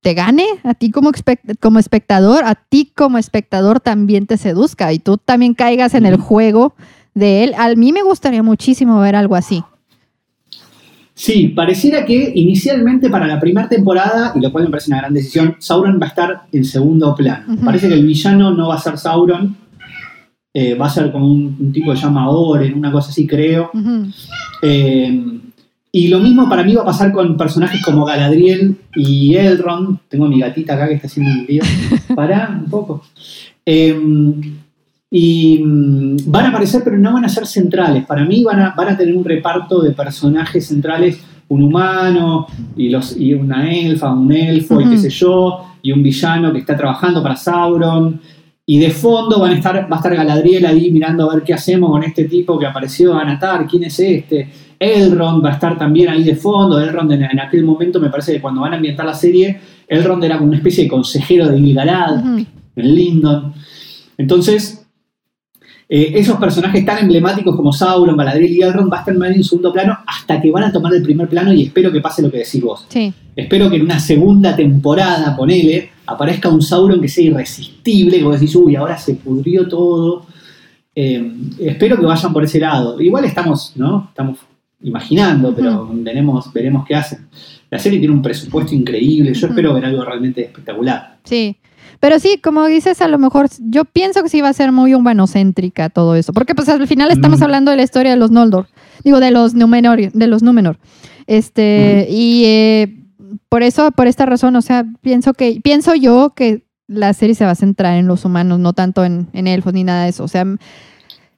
te 0.00 0.14
gane 0.14 0.46
a 0.64 0.72
ti 0.72 0.90
como, 0.90 1.10
expect- 1.12 1.58
como 1.60 1.78
espectador, 1.78 2.44
a 2.44 2.54
ti 2.54 2.90
como 2.96 3.18
espectador 3.18 3.80
también 3.80 4.26
te 4.26 4.38
seduzca 4.38 4.92
y 4.94 4.98
tú 4.98 5.18
también 5.18 5.52
caigas 5.52 5.92
en 5.94 6.06
el 6.06 6.16
juego 6.16 6.74
de 7.12 7.44
él. 7.44 7.54
A 7.58 7.74
mí 7.74 7.92
me 7.92 8.02
gustaría 8.02 8.42
muchísimo 8.42 8.98
ver 9.00 9.16
algo 9.16 9.34
así. 9.36 9.62
Sí, 11.18 11.48
pareciera 11.48 12.04
que 12.04 12.30
inicialmente 12.32 13.10
para 13.10 13.26
la 13.26 13.40
primera 13.40 13.68
temporada, 13.68 14.32
y 14.36 14.40
lo 14.40 14.52
cual 14.52 14.66
me 14.66 14.70
parece 14.70 14.92
una 14.92 15.00
gran 15.00 15.12
decisión, 15.12 15.56
Sauron 15.58 15.98
va 16.00 16.06
a 16.06 16.10
estar 16.10 16.42
en 16.52 16.64
segundo 16.64 17.12
plano. 17.16 17.56
Parece 17.64 17.88
que 17.88 17.94
el 17.94 18.06
villano 18.06 18.54
no 18.54 18.68
va 18.68 18.76
a 18.76 18.80
ser 18.80 18.96
Sauron, 18.96 19.56
eh, 20.54 20.76
va 20.76 20.86
a 20.86 20.90
ser 20.90 21.10
como 21.10 21.26
un, 21.26 21.56
un 21.58 21.72
tipo 21.72 21.90
que 21.90 21.96
se 21.96 22.04
llama 22.04 22.30
Oren, 22.30 22.72
una 22.72 22.92
cosa 22.92 23.10
así 23.10 23.26
creo. 23.26 23.72
Eh, 24.62 25.40
y 25.90 26.06
lo 26.06 26.20
mismo 26.20 26.48
para 26.48 26.62
mí 26.62 26.76
va 26.76 26.82
a 26.82 26.86
pasar 26.86 27.10
con 27.10 27.36
personajes 27.36 27.82
como 27.84 28.04
Galadriel 28.04 28.76
y 28.94 29.34
Elrond. 29.34 29.98
Tengo 30.08 30.26
a 30.26 30.28
mi 30.28 30.38
gatita 30.38 30.74
acá 30.74 30.86
que 30.86 30.94
está 30.94 31.08
haciendo 31.08 31.32
un 31.32 31.46
lío. 31.46 31.64
Pará 32.14 32.60
un 32.64 32.70
poco. 32.70 33.02
Eh, 33.66 34.00
y 35.10 35.62
mm, 35.64 36.16
van 36.26 36.46
a 36.46 36.48
aparecer, 36.50 36.82
pero 36.84 36.98
no 36.98 37.14
van 37.14 37.24
a 37.24 37.28
ser 37.28 37.46
centrales. 37.46 38.04
Para 38.06 38.24
mí 38.24 38.42
van 38.44 38.60
a, 38.60 38.74
van 38.76 38.88
a 38.88 38.96
tener 38.96 39.16
un 39.16 39.24
reparto 39.24 39.80
de 39.80 39.92
personajes 39.92 40.66
centrales, 40.66 41.22
un 41.48 41.62
humano 41.62 42.46
y, 42.76 42.90
los, 42.90 43.16
y 43.16 43.32
una 43.34 43.72
elfa, 43.72 44.12
un 44.12 44.32
elfo 44.32 44.80
y 44.80 44.88
qué 44.90 44.98
sé 44.98 45.10
yo, 45.10 45.64
y 45.82 45.92
un 45.92 46.02
villano 46.02 46.52
que 46.52 46.58
está 46.58 46.76
trabajando 46.76 47.22
para 47.22 47.36
Sauron. 47.36 48.20
Y 48.66 48.78
de 48.78 48.90
fondo 48.90 49.40
van 49.40 49.52
a 49.52 49.54
estar, 49.54 49.90
va 49.90 49.96
a 49.96 49.98
estar 49.98 50.14
Galadriel 50.14 50.66
ahí 50.66 50.90
mirando 50.90 51.30
a 51.30 51.34
ver 51.34 51.42
qué 51.42 51.54
hacemos 51.54 51.90
con 51.90 52.02
este 52.04 52.24
tipo 52.24 52.58
que 52.58 52.66
apareció, 52.66 53.14
Anatar, 53.14 53.66
quién 53.66 53.84
es 53.84 53.98
este. 53.98 54.50
Elrond 54.78 55.42
va 55.42 55.48
a 55.48 55.52
estar 55.54 55.78
también 55.78 56.10
ahí 56.10 56.22
de 56.22 56.36
fondo. 56.36 56.78
Elrond 56.78 57.10
en, 57.12 57.22
en 57.24 57.40
aquel 57.40 57.64
momento 57.64 57.98
me 57.98 58.10
parece 58.10 58.34
que 58.34 58.42
cuando 58.42 58.60
van 58.60 58.74
a 58.74 58.76
ambientar 58.76 59.06
la 59.06 59.14
serie, 59.14 59.58
Elrond 59.88 60.22
era 60.22 60.36
como 60.36 60.48
una 60.48 60.58
especie 60.58 60.84
de 60.84 60.90
consejero 60.90 61.48
de 61.48 61.58
Gilgalad 61.58 62.18
Ujú. 62.18 62.46
en 62.76 62.94
Lindon. 62.94 63.54
Entonces, 64.18 64.87
eh, 65.90 66.12
esos 66.16 66.36
personajes 66.38 66.84
tan 66.84 66.98
emblemáticos 66.98 67.56
como 67.56 67.72
Sauron, 67.72 68.16
Galadriel 68.16 68.52
y 68.52 68.60
Elrond 68.62 68.92
va 68.92 68.98
a 68.98 69.00
estar 69.00 69.14
medio 69.16 69.36
en 69.36 69.44
segundo 69.44 69.72
plano 69.72 69.96
hasta 70.06 70.40
que 70.40 70.50
van 70.50 70.64
a 70.64 70.72
tomar 70.72 70.92
el 70.92 71.02
primer 71.02 71.28
plano 71.28 71.52
y 71.52 71.62
espero 71.64 71.90
que 71.90 72.00
pase 72.00 72.20
lo 72.22 72.30
que 72.30 72.38
decís 72.38 72.62
vos. 72.62 72.86
Sí. 72.88 73.12
Espero 73.34 73.70
que 73.70 73.76
en 73.76 73.82
una 73.82 73.98
segunda 73.98 74.54
temporada, 74.54 75.34
ponele, 75.36 75.90
aparezca 76.06 76.48
un 76.48 76.60
Sauron 76.60 77.00
que 77.00 77.08
sea 77.08 77.24
irresistible, 77.24 78.18
que 78.18 78.24
vos 78.24 78.38
decís, 78.38 78.54
uy, 78.56 78.76
ahora 78.76 78.98
se 78.98 79.14
pudrió 79.14 79.66
todo. 79.66 80.26
Eh, 80.94 81.32
espero 81.60 81.96
que 81.98 82.04
vayan 82.04 82.32
por 82.32 82.44
ese 82.44 82.58
lado. 82.58 83.00
Igual 83.00 83.24
estamos, 83.24 83.72
¿no? 83.76 84.06
Estamos 84.08 84.38
imaginando, 84.82 85.54
pero 85.54 85.88
veremos, 85.92 86.52
veremos 86.52 86.84
qué 86.86 86.94
hacen. 86.96 87.28
La 87.70 87.78
serie 87.78 87.98
tiene 87.98 88.14
un 88.14 88.22
presupuesto 88.22 88.74
increíble, 88.74 89.32
yo 89.32 89.46
Ujú. 89.46 89.54
espero 89.54 89.74
ver 89.74 89.84
algo 89.84 90.04
realmente 90.04 90.42
espectacular. 90.42 91.18
Sí. 91.24 91.56
Pero 92.00 92.18
sí, 92.20 92.38
como 92.42 92.64
dices, 92.66 93.00
a 93.02 93.08
lo 93.08 93.18
mejor 93.18 93.48
yo 93.58 93.84
pienso 93.84 94.22
que 94.22 94.28
sí 94.28 94.40
va 94.40 94.48
a 94.50 94.52
ser 94.52 94.70
muy 94.72 94.94
humanocéntrica 94.94 95.88
todo 95.90 96.14
eso. 96.14 96.32
Porque 96.32 96.54
pues 96.54 96.68
al 96.68 96.86
final 96.86 97.10
estamos 97.10 97.40
Mm. 97.40 97.42
hablando 97.44 97.70
de 97.72 97.76
la 97.76 97.82
historia 97.82 98.12
de 98.12 98.16
los 98.16 98.30
Noldor. 98.30 98.68
Digo, 99.04 99.20
de 99.20 99.30
los 99.30 99.54
Númenor, 99.54 100.12
de 100.12 100.26
los 100.26 100.42
Númenor. 100.42 100.78
Este, 101.26 102.06
y 102.10 102.44
eh, 102.46 102.96
por 103.48 103.62
eso, 103.62 103.90
por 103.92 104.06
esta 104.06 104.26
razón, 104.26 104.54
o 104.56 104.62
sea, 104.62 104.84
pienso 105.00 105.32
que, 105.34 105.60
pienso 105.62 105.94
yo 105.94 106.34
que 106.36 106.64
la 106.86 107.12
serie 107.12 107.34
se 107.34 107.44
va 107.44 107.50
a 107.50 107.54
centrar 107.56 107.96
en 107.98 108.06
los 108.06 108.24
humanos, 108.24 108.58
no 108.60 108.72
tanto 108.72 109.04
en, 109.04 109.28
en 109.32 109.46
elfos 109.46 109.74
ni 109.74 109.84
nada 109.84 110.04
de 110.04 110.10
eso. 110.10 110.24
O 110.24 110.28
sea, 110.28 110.44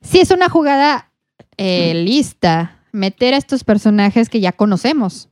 sí 0.00 0.20
es 0.20 0.30
una 0.30 0.48
jugada 0.48 1.11
eh, 1.56 1.94
lista 1.94 2.76
meter 2.92 3.34
a 3.34 3.36
estos 3.36 3.64
personajes 3.64 4.28
que 4.28 4.40
ya 4.40 4.52
conocemos 4.52 5.28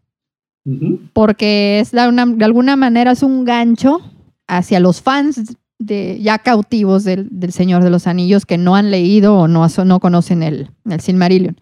porque 1.12 1.80
es 1.80 1.92
una- 1.92 2.26
de 2.26 2.44
alguna 2.44 2.76
manera 2.76 3.12
es 3.12 3.22
un 3.22 3.44
gancho 3.44 4.00
hacia 4.48 4.80
los 4.80 5.00
fans 5.00 5.40
de, 5.78 6.18
ya 6.20 6.38
cautivos 6.40 7.04
del, 7.04 7.28
del 7.30 7.52
Señor 7.52 7.84
de 7.84 7.90
los 7.90 8.06
Anillos 8.08 8.44
que 8.46 8.58
no 8.58 8.74
han 8.74 8.90
leído 8.90 9.36
o 9.36 9.46
no, 9.48 9.66
no 9.84 10.00
conocen 10.00 10.42
el, 10.42 10.70
el 10.90 11.00
Silmarillion. 11.00 11.56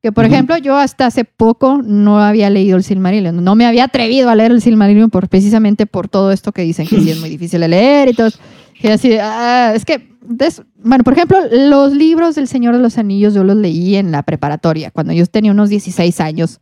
Que, 0.00 0.10
por 0.12 0.24
ejemplo, 0.24 0.56
yo 0.58 0.76
hasta 0.76 1.06
hace 1.06 1.24
poco 1.24 1.80
no 1.82 2.20
había 2.20 2.50
leído 2.50 2.76
el 2.76 2.82
Silmarillion. 2.82 3.42
No 3.42 3.54
me 3.54 3.66
había 3.66 3.84
atrevido 3.84 4.30
a 4.30 4.34
leer 4.34 4.50
el 4.50 4.60
Silmarillion 4.60 5.10
por, 5.10 5.28
precisamente 5.28 5.86
por 5.86 6.08
todo 6.08 6.32
esto 6.32 6.50
que 6.52 6.62
dicen 6.62 6.86
que 6.88 7.00
sí 7.00 7.10
es 7.10 7.20
muy 7.20 7.30
difícil 7.36 7.60
de 7.60 7.68
leer 7.68 8.08
y 8.08 8.12
todo. 8.14 8.30
Y 8.80 8.88
así, 8.88 9.12
ah, 9.20 9.72
es 9.76 9.84
que, 9.84 10.08
des- 10.26 10.62
bueno, 10.82 11.04
por 11.04 11.12
ejemplo, 11.12 11.38
los 11.52 11.92
libros 11.92 12.34
del 12.34 12.48
Señor 12.48 12.76
de 12.76 12.82
los 12.82 12.98
Anillos 12.98 13.32
yo 13.32 13.44
los 13.44 13.56
leí 13.56 13.94
en 13.94 14.10
la 14.10 14.24
preparatoria, 14.24 14.90
cuando 14.90 15.12
yo 15.12 15.24
tenía 15.26 15.52
unos 15.52 15.68
16 15.68 16.20
años. 16.20 16.58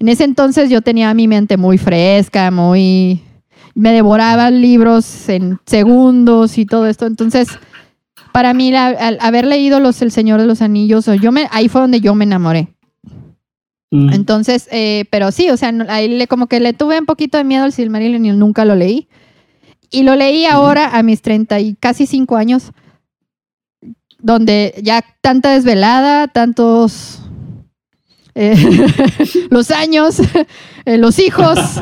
En 0.00 0.08
ese 0.08 0.24
entonces 0.24 0.68
yo 0.68 0.80
tenía 0.82 1.14
mi 1.14 1.28
mente 1.28 1.56
muy 1.56 1.78
fresca, 1.78 2.50
muy... 2.50 3.22
Me 3.74 3.92
devoraba 3.92 4.50
libros 4.50 5.28
en 5.28 5.58
segundos 5.66 6.58
y 6.58 6.66
todo 6.66 6.86
esto. 6.86 7.06
Entonces, 7.06 7.48
para 8.32 8.54
mí, 8.54 8.70
la- 8.70 8.88
al 8.88 9.18
haber 9.20 9.46
leído 9.46 9.80
los 9.80 10.02
El 10.02 10.10
Señor 10.10 10.40
de 10.40 10.46
los 10.46 10.62
Anillos, 10.62 11.08
o 11.08 11.14
yo 11.14 11.32
me, 11.32 11.48
ahí 11.50 11.68
fue 11.68 11.80
donde 11.80 12.00
yo 12.00 12.14
me 12.14 12.24
enamoré. 12.24 12.68
Mm. 13.90 14.12
Entonces, 14.12 14.68
eh, 14.70 15.06
pero 15.10 15.30
sí, 15.32 15.48
o 15.50 15.56
sea, 15.56 15.72
ahí 15.88 16.08
le, 16.08 16.26
como 16.26 16.46
que 16.46 16.60
le 16.60 16.72
tuve 16.74 16.98
un 16.98 17.06
poquito 17.06 17.38
de 17.38 17.44
miedo 17.44 17.64
al 17.64 17.72
Silmarillion 17.72 18.24
y 18.26 18.32
nunca 18.32 18.64
lo 18.64 18.74
leí. 18.74 19.08
Y 19.90 20.02
lo 20.02 20.14
leí 20.16 20.44
ahora 20.44 20.98
a 20.98 21.02
mis 21.02 21.22
30 21.22 21.58
y 21.60 21.74
casi 21.74 22.06
5 22.06 22.36
años, 22.36 22.72
donde 24.18 24.74
ya 24.82 25.02
tanta 25.22 25.52
desvelada, 25.52 26.28
tantos... 26.28 27.20
eh, 28.34 28.54
los 29.50 29.70
años, 29.70 30.20
eh, 30.84 30.98
los 30.98 31.18
hijos 31.18 31.58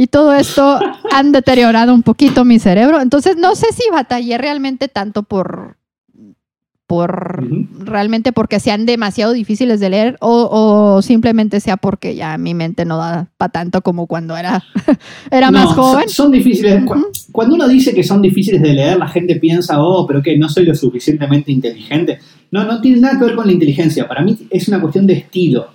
y 0.00 0.06
todo 0.06 0.32
esto 0.32 0.78
han 1.12 1.32
deteriorado 1.32 1.92
un 1.92 2.02
poquito 2.04 2.44
mi 2.44 2.58
cerebro. 2.60 3.00
Entonces, 3.00 3.36
no 3.36 3.56
sé 3.56 3.66
si 3.72 3.82
batallé 3.90 4.38
realmente 4.38 4.86
tanto 4.88 5.24
por 5.24 5.76
por 6.86 7.44
realmente 7.84 8.32
porque 8.32 8.60
sean 8.60 8.86
demasiado 8.86 9.34
difíciles 9.34 9.78
de 9.78 9.90
leer 9.90 10.16
o, 10.20 10.48
o 10.96 11.02
simplemente 11.02 11.60
sea 11.60 11.76
porque 11.76 12.14
ya 12.14 12.38
mi 12.38 12.54
mente 12.54 12.86
no 12.86 12.96
da 12.96 13.26
para 13.36 13.52
tanto 13.52 13.82
como 13.82 14.06
cuando 14.06 14.38
era, 14.38 14.64
era 15.30 15.50
No, 15.50 15.58
más 15.64 15.74
joven. 15.74 16.08
Son, 16.08 16.24
son 16.24 16.30
difíciles. 16.32 16.82
Cu- 16.86 16.94
Ujú. 16.94 17.06
Cuando 17.30 17.56
uno 17.56 17.68
dice 17.68 17.94
que 17.94 18.02
son 18.02 18.22
difíciles 18.22 18.62
de 18.62 18.72
leer, 18.72 18.96
la 18.98 19.08
gente 19.08 19.36
piensa, 19.36 19.82
oh, 19.82 20.06
pero 20.06 20.22
que 20.22 20.38
no 20.38 20.48
soy 20.48 20.64
lo 20.64 20.74
suficientemente 20.74 21.52
inteligente. 21.52 22.20
No, 22.52 22.64
no 22.64 22.80
tiene 22.80 23.00
nada 23.00 23.18
que 23.18 23.24
ver 23.26 23.34
con 23.36 23.46
la 23.46 23.52
inteligencia. 23.52 24.08
Para 24.08 24.22
mí 24.22 24.38
es 24.48 24.66
una 24.68 24.80
cuestión 24.80 25.06
de 25.06 25.12
estilo. 25.12 25.66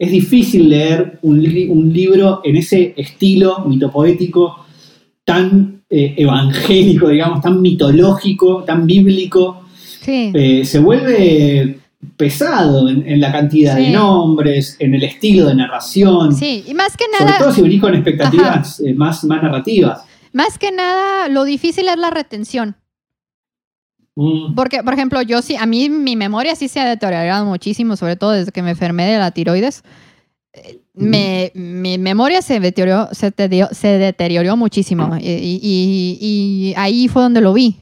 Es 0.00 0.10
difícil 0.10 0.68
leer 0.70 1.18
un, 1.22 1.42
li- 1.42 1.68
un 1.68 1.92
libro 1.92 2.40
en 2.42 2.56
ese 2.56 2.94
estilo 2.96 3.64
mitopoético 3.66 4.64
tan 5.24 5.82
eh, 5.90 6.14
evangélico, 6.16 7.08
digamos, 7.08 7.40
tan 7.42 7.60
mitológico, 7.60 8.64
tan 8.64 8.86
bíblico. 8.86 9.62
Sí. 10.00 10.32
Eh, 10.34 10.64
se 10.64 10.78
vuelve 10.78 11.78
pesado 12.16 12.88
en, 12.88 13.06
en 13.06 13.20
la 13.20 13.30
cantidad 13.30 13.76
Sí. 13.76 13.82
de 13.84 13.90
nombres, 13.90 14.76
en 14.78 14.94
el 14.94 15.02
estilo 15.02 15.46
de 15.46 15.54
narración. 15.54 16.34
Sí, 16.34 16.64
y 16.66 16.72
más 16.72 16.96
que 16.96 17.04
Sobre 17.18 17.32
todo 17.32 17.40
nada, 17.40 17.52
si 17.52 17.60
venís 17.62 17.80
con 17.82 17.94
expectativas 17.94 18.80
eh, 18.80 18.94
más, 18.94 19.22
más 19.24 19.42
narrativas. 19.42 20.00
más 20.32 20.56
que 20.58 20.72
nada, 20.72 21.28
lo 21.28 21.44
difícil 21.44 21.88
es 21.88 21.98
la 21.98 22.08
retención. 22.10 22.76
Mm. 24.22 24.54
Porque, 24.54 24.82
por 24.82 24.92
ejemplo, 24.94 25.22
yo 25.22 25.40
sí, 25.40 25.56
a 25.56 25.64
mí 25.66 25.88
mi 25.88 26.14
memoria 26.16 26.54
sí 26.54 26.68
se 26.68 26.78
ha 26.80 26.88
deteriorado 26.88 27.44
muchísimo, 27.46 27.96
sobre 27.96 28.16
todo 28.16 28.32
desde 28.32 28.52
que 28.52 28.62
me 28.62 28.70
enfermé 28.70 29.06
de 29.06 29.18
la 29.18 29.30
tiroides. 29.30 29.82
Eh, 30.52 30.80
Me, 30.94 31.52
mi 31.54 31.96
memoria 31.96 32.42
se 32.42 32.60
deterioró, 32.60 33.08
se 33.12 33.26
deterioró, 33.26 33.72
se 33.72 33.88
deterioró 33.98 34.56
muchísimo 34.56 35.16
y, 35.16 35.26
y- 35.28 35.60
y- 35.62 36.18
y 36.20 36.74
ahí 36.76 37.08
fue 37.08 37.22
donde 37.22 37.40
lo 37.40 37.52
vi. 37.54 37.76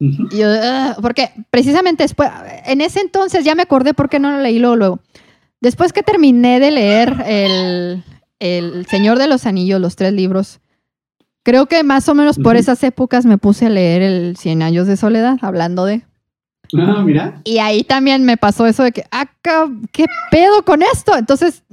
Ujú. 0.00 0.28
Y 0.32 0.38
yo, 0.38 0.46
"Ugh", 0.48 0.96
porque 1.02 1.30
precisamente 1.50 2.02
después, 2.02 2.30
en 2.66 2.80
ese 2.80 3.00
entonces 3.00 3.44
ya 3.44 3.54
me 3.54 3.62
acordé 3.62 3.92
por 3.94 4.08
qué 4.08 4.18
no 4.18 4.30
lo 4.32 4.40
leí 4.40 4.58
luego. 4.58 4.76
luego. 4.76 5.00
Después 5.60 5.92
que 5.92 6.02
terminé 6.02 6.58
de 6.58 6.70
leer 6.70 7.22
el, 7.26 8.02
el 8.38 8.86
Señor 8.86 9.18
de 9.18 9.28
los 9.28 9.44
Anillos, 9.46 9.80
los 9.80 9.94
tres 9.94 10.14
libros, 10.14 10.58
creo 11.42 11.66
que 11.66 11.82
más 11.82 12.08
o 12.08 12.14
menos 12.14 12.38
por 12.38 12.56
esas 12.56 12.82
épocas 12.84 13.26
me 13.26 13.38
puse 13.38 13.66
a 13.66 13.70
leer 13.70 14.02
el 14.02 14.36
Cien 14.36 14.62
Años 14.62 14.86
de 14.86 14.96
Soledad, 14.96 15.38
hablando 15.42 15.84
de... 15.84 16.04
Ah, 16.78 17.02
mira. 17.04 17.40
Y 17.44 17.58
ahí 17.58 17.82
también 17.82 18.24
me 18.24 18.36
pasó 18.36 18.66
eso 18.66 18.84
de 18.84 18.92
que, 18.92 19.04
ah, 19.10 19.26
¿qué 19.92 20.06
pedo 20.30 20.64
con 20.64 20.82
esto? 20.82 21.16
Entonces 21.16 21.64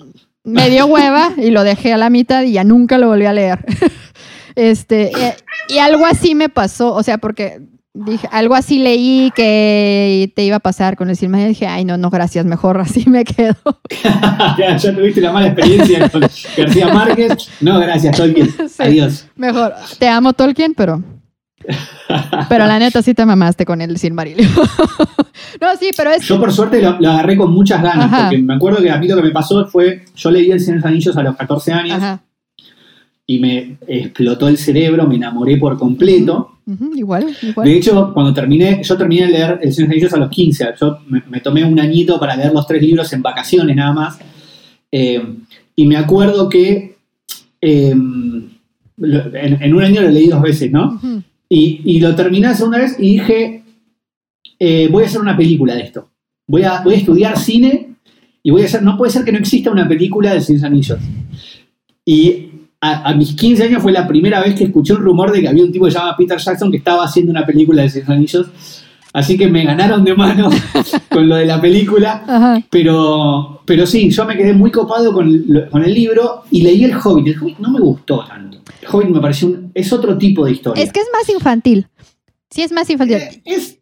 me 0.44 0.70
dio 0.70 0.88
hueva 0.88 1.34
y 1.38 1.52
lo 1.52 1.64
dejé 1.64 1.94
a 1.94 1.98
la 1.98 2.10
mitad 2.10 2.44
y 2.44 2.54
ya 2.54 2.64
nunca 2.64 2.98
lo 2.98 3.08
volví 3.08 3.26
a 3.26 3.34
leer. 3.34 3.64
este, 4.56 5.12
eh, 5.12 5.36
y 5.70 5.78
algo 5.78 6.06
así 6.06 6.34
me 6.34 6.50
pasó, 6.50 6.94
o 6.94 7.04
sea, 7.04 7.18
porque 7.18 7.62
dije, 8.06 8.28
algo 8.32 8.56
así 8.56 8.80
leí 8.80 9.32
que 9.36 10.32
te 10.36 10.44
iba 10.44 10.58
a 10.58 10.60
pasar 10.60 10.96
con 10.96 11.10
el 11.10 11.16
Silmarillion 11.16 11.54
dije, 11.54 11.68
ay, 11.68 11.86
no, 11.86 11.98
no, 11.98 12.10
gracias, 12.10 12.46
mejor 12.46 12.80
así 12.80 13.10
me 13.10 13.24
quedo. 13.24 13.56
ya, 14.58 14.78
ya 14.78 14.96
tuviste 14.96 15.22
la 15.22 15.32
mala 15.32 15.48
experiencia 15.48 16.10
con 16.10 16.22
García 16.22 16.94
Márquez. 16.94 17.50
No, 17.62 17.80
gracias, 17.80 18.16
Tolkien. 18.16 18.48
Sí. 18.68 18.84
Adiós. 18.84 19.28
Mejor, 19.36 19.74
te 19.98 20.08
amo 20.08 20.34
Tolkien, 20.34 20.74
pero... 20.76 21.02
Pero 22.48 22.66
la 22.66 22.80
neta 22.80 23.02
sí 23.02 23.14
te 23.14 23.26
mamaste 23.26 23.66
con 23.66 23.82
el 23.82 23.98
Silmarillion. 23.98 24.50
no, 25.62 25.76
sí, 25.80 25.92
pero 25.96 26.12
es... 26.12 26.24
Yo 26.24 26.40
por 26.40 26.54
suerte 26.54 26.82
lo, 26.82 27.00
lo 27.00 27.10
agarré 27.10 27.36
con 27.36 27.52
muchas 27.52 27.82
ganas, 27.82 28.06
Ajá. 28.06 28.24
porque 28.24 28.38
me 28.38 28.54
acuerdo 28.54 28.82
que 28.82 28.92
a 28.92 28.98
mí 28.98 29.08
lo 29.08 29.16
que 29.16 29.24
me 29.24 29.32
pasó 29.32 29.66
fue, 29.66 30.06
yo 30.16 30.32
leí 30.32 30.52
El 30.52 30.64
de 30.64 30.76
los 30.76 30.86
Anillos 30.86 31.18
a 31.18 31.24
los 31.24 31.36
14 31.36 31.74
años 31.74 31.98
Ajá. 31.98 32.22
Y 33.30 33.40
me 33.40 33.78
explotó 33.86 34.48
el 34.48 34.58
cerebro, 34.58 35.06
me 35.06 35.16
enamoré 35.16 35.58
por 35.58 35.78
completo. 35.78 36.60
Igual, 36.96 37.36
igual. 37.42 37.68
De 37.68 37.76
hecho, 37.76 38.12
cuando 38.14 38.34
terminé, 38.34 38.82
yo 38.82 38.98
terminé 38.98 39.28
de 39.28 39.32
leer 39.34 39.60
El 39.62 39.74
Señor 39.74 39.90
de 39.90 39.96
los 39.96 40.04
Anillos 40.04 40.14
a 40.14 40.18
los 40.18 40.30
15. 40.30 40.66
Yo 40.80 41.00
me, 41.08 41.22
me 41.30 41.42
tomé 41.42 41.66
un 41.66 41.78
añito 41.80 42.18
para 42.20 42.38
leer 42.38 42.54
los 42.54 42.66
tres 42.66 42.82
libros 42.82 43.12
en 43.12 43.22
vacaciones 43.22 43.76
nada 43.76 43.94
más. 43.94 44.18
Eh, 44.92 45.22
y 45.76 45.86
me 45.86 45.98
acuerdo 45.98 46.48
que 46.48 46.96
eh, 47.62 47.90
en, 47.92 48.50
en 48.98 49.74
un 49.74 49.84
año 49.84 50.02
lo 50.02 50.10
leí 50.10 50.28
dos 50.28 50.42
veces, 50.42 50.72
¿no? 50.72 51.00
Y, 51.50 51.82
y 51.84 52.00
lo 52.00 52.16
terminé 52.16 52.48
la 52.48 52.56
segunda 52.56 52.80
vez 52.80 52.96
y 52.98 53.14
dije, 53.14 53.64
eh, 54.60 54.88
voy 54.90 55.04
a 55.04 55.08
hacer 55.08 55.22
una 55.22 55.38
película 55.38 55.76
de 55.76 55.82
esto. 55.82 56.10
Voy 56.48 56.64
a, 56.64 56.82
voy 56.82 56.96
a 56.96 56.98
estudiar 56.98 57.38
cine 57.38 57.96
y 58.42 58.52
voy 58.52 58.62
a 58.62 58.66
hacer, 58.66 58.84
no 58.84 58.98
puede 58.98 59.12
ser 59.12 59.24
que 59.24 59.32
no 59.32 59.38
exista 59.38 59.70
una 59.70 59.88
película 59.88 60.34
de 60.34 60.42
Señor 60.42 60.62
de 60.62 60.68
los 60.70 60.72
Anillos. 60.72 61.00
Y 62.06 62.47
a, 62.82 63.10
a 63.10 63.14
mis 63.16 63.34
15 63.36 63.64
años 63.64 63.82
fue 63.82 63.92
la 63.92 64.08
primera 64.08 64.40
vez 64.42 64.56
que 64.56 64.66
escuché 64.66 64.94
un 64.94 65.02
rumor 65.02 65.32
de 65.32 65.42
que 65.42 65.48
había 65.48 65.64
un 65.64 65.72
tipo 65.72 65.86
que 65.86 65.92
se 65.92 65.98
llama 65.98 66.16
Peter 66.18 66.38
Jackson 66.38 66.70
que 66.72 66.78
estaba 66.78 67.04
haciendo 67.06 67.32
una 67.32 67.46
película 67.46 67.82
de 67.84 68.00
los 68.00 68.10
Anillos. 68.10 68.48
Así 69.14 69.36
que 69.38 69.48
me 69.48 69.64
ganaron 69.64 70.04
de 70.04 70.14
mano 70.16 70.50
con 71.10 71.28
lo 71.28 71.38
de 71.38 71.46
la 71.48 71.60
película. 71.60 72.24
Ajá. 72.28 72.62
Pero, 72.70 73.62
pero 73.66 73.88
sí, 73.88 74.12
yo 74.12 74.26
me 74.26 74.38
quedé 74.38 74.54
muy 74.54 74.70
copado 74.70 75.12
con, 75.12 75.44
lo- 75.48 75.70
con 75.72 75.84
el 75.84 75.94
libro 75.94 76.44
y 76.52 76.62
leí 76.62 76.84
El 76.84 76.94
Hobbit. 76.96 77.28
El 77.28 77.42
Hobbit 77.42 77.58
no 77.60 77.72
me 77.72 77.80
gustó 77.80 78.24
tanto. 78.28 78.60
El 78.82 78.88
Hobbit 78.92 79.10
me 79.10 79.20
pareció 79.20 79.48
un, 79.48 79.72
es 79.74 79.92
otro 79.92 80.18
tipo 80.18 80.46
de 80.46 80.52
historia. 80.52 80.84
Es 80.84 80.92
que 80.94 81.00
es 81.00 81.08
más 81.12 81.28
infantil. 81.30 81.88
Sí, 82.52 82.62
es 82.62 82.72
más 82.72 82.90
infantil. 82.90 83.18
Eh, 83.18 83.42
es, 83.46 83.77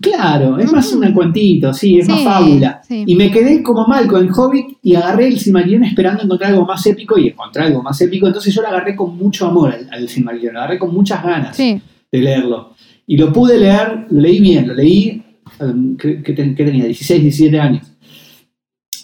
claro, 0.00 0.58
es 0.58 0.72
más 0.72 0.92
un 0.92 1.12
cuentito, 1.12 1.72
sí, 1.72 1.98
es 1.98 2.08
más 2.08 2.22
fábula. 2.22 2.80
sí. 2.86 3.04
Y 3.06 3.14
me 3.14 3.30
quedé 3.30 3.62
como 3.62 3.86
mal 3.86 4.06
con 4.06 4.22
el 4.24 4.30
Hobbit 4.32 4.78
y 4.82 4.94
agarré 4.94 5.28
el 5.28 5.38
Silmarillion 5.38 5.84
esperando 5.84 6.22
encontrar 6.24 6.52
algo 6.52 6.64
más 6.64 6.84
épico 6.86 7.18
y 7.18 7.28
encontré 7.28 7.62
algo 7.64 7.82
más 7.82 8.00
épico. 8.00 8.26
Entonces 8.26 8.54
yo 8.54 8.62
lo 8.62 8.68
agarré 8.68 8.94
con 8.96 9.16
mucho 9.16 9.46
amor 9.46 9.72
al, 9.72 9.88
al 9.92 10.08
Silmarillion, 10.08 10.54
lo 10.54 10.60
agarré 10.60 10.78
con 10.78 10.92
muchas 10.94 11.22
ganas 11.22 11.56
Sí. 11.56 11.80
de 12.12 12.18
leerlo. 12.18 12.74
Y 13.06 13.16
lo 13.16 13.32
pude 13.32 13.58
leer, 13.58 14.06
lo 14.10 14.20
leí 14.20 14.40
bien, 14.40 14.66
lo 14.68 14.74
leí, 14.74 15.22
um, 15.60 15.96
¿qué, 15.96 16.22
qué 16.22 16.32
ten- 16.32 16.54
qué 16.54 16.64
tenía? 16.64 16.84
16, 16.86 17.22
17 17.22 17.60
años. 17.60 17.86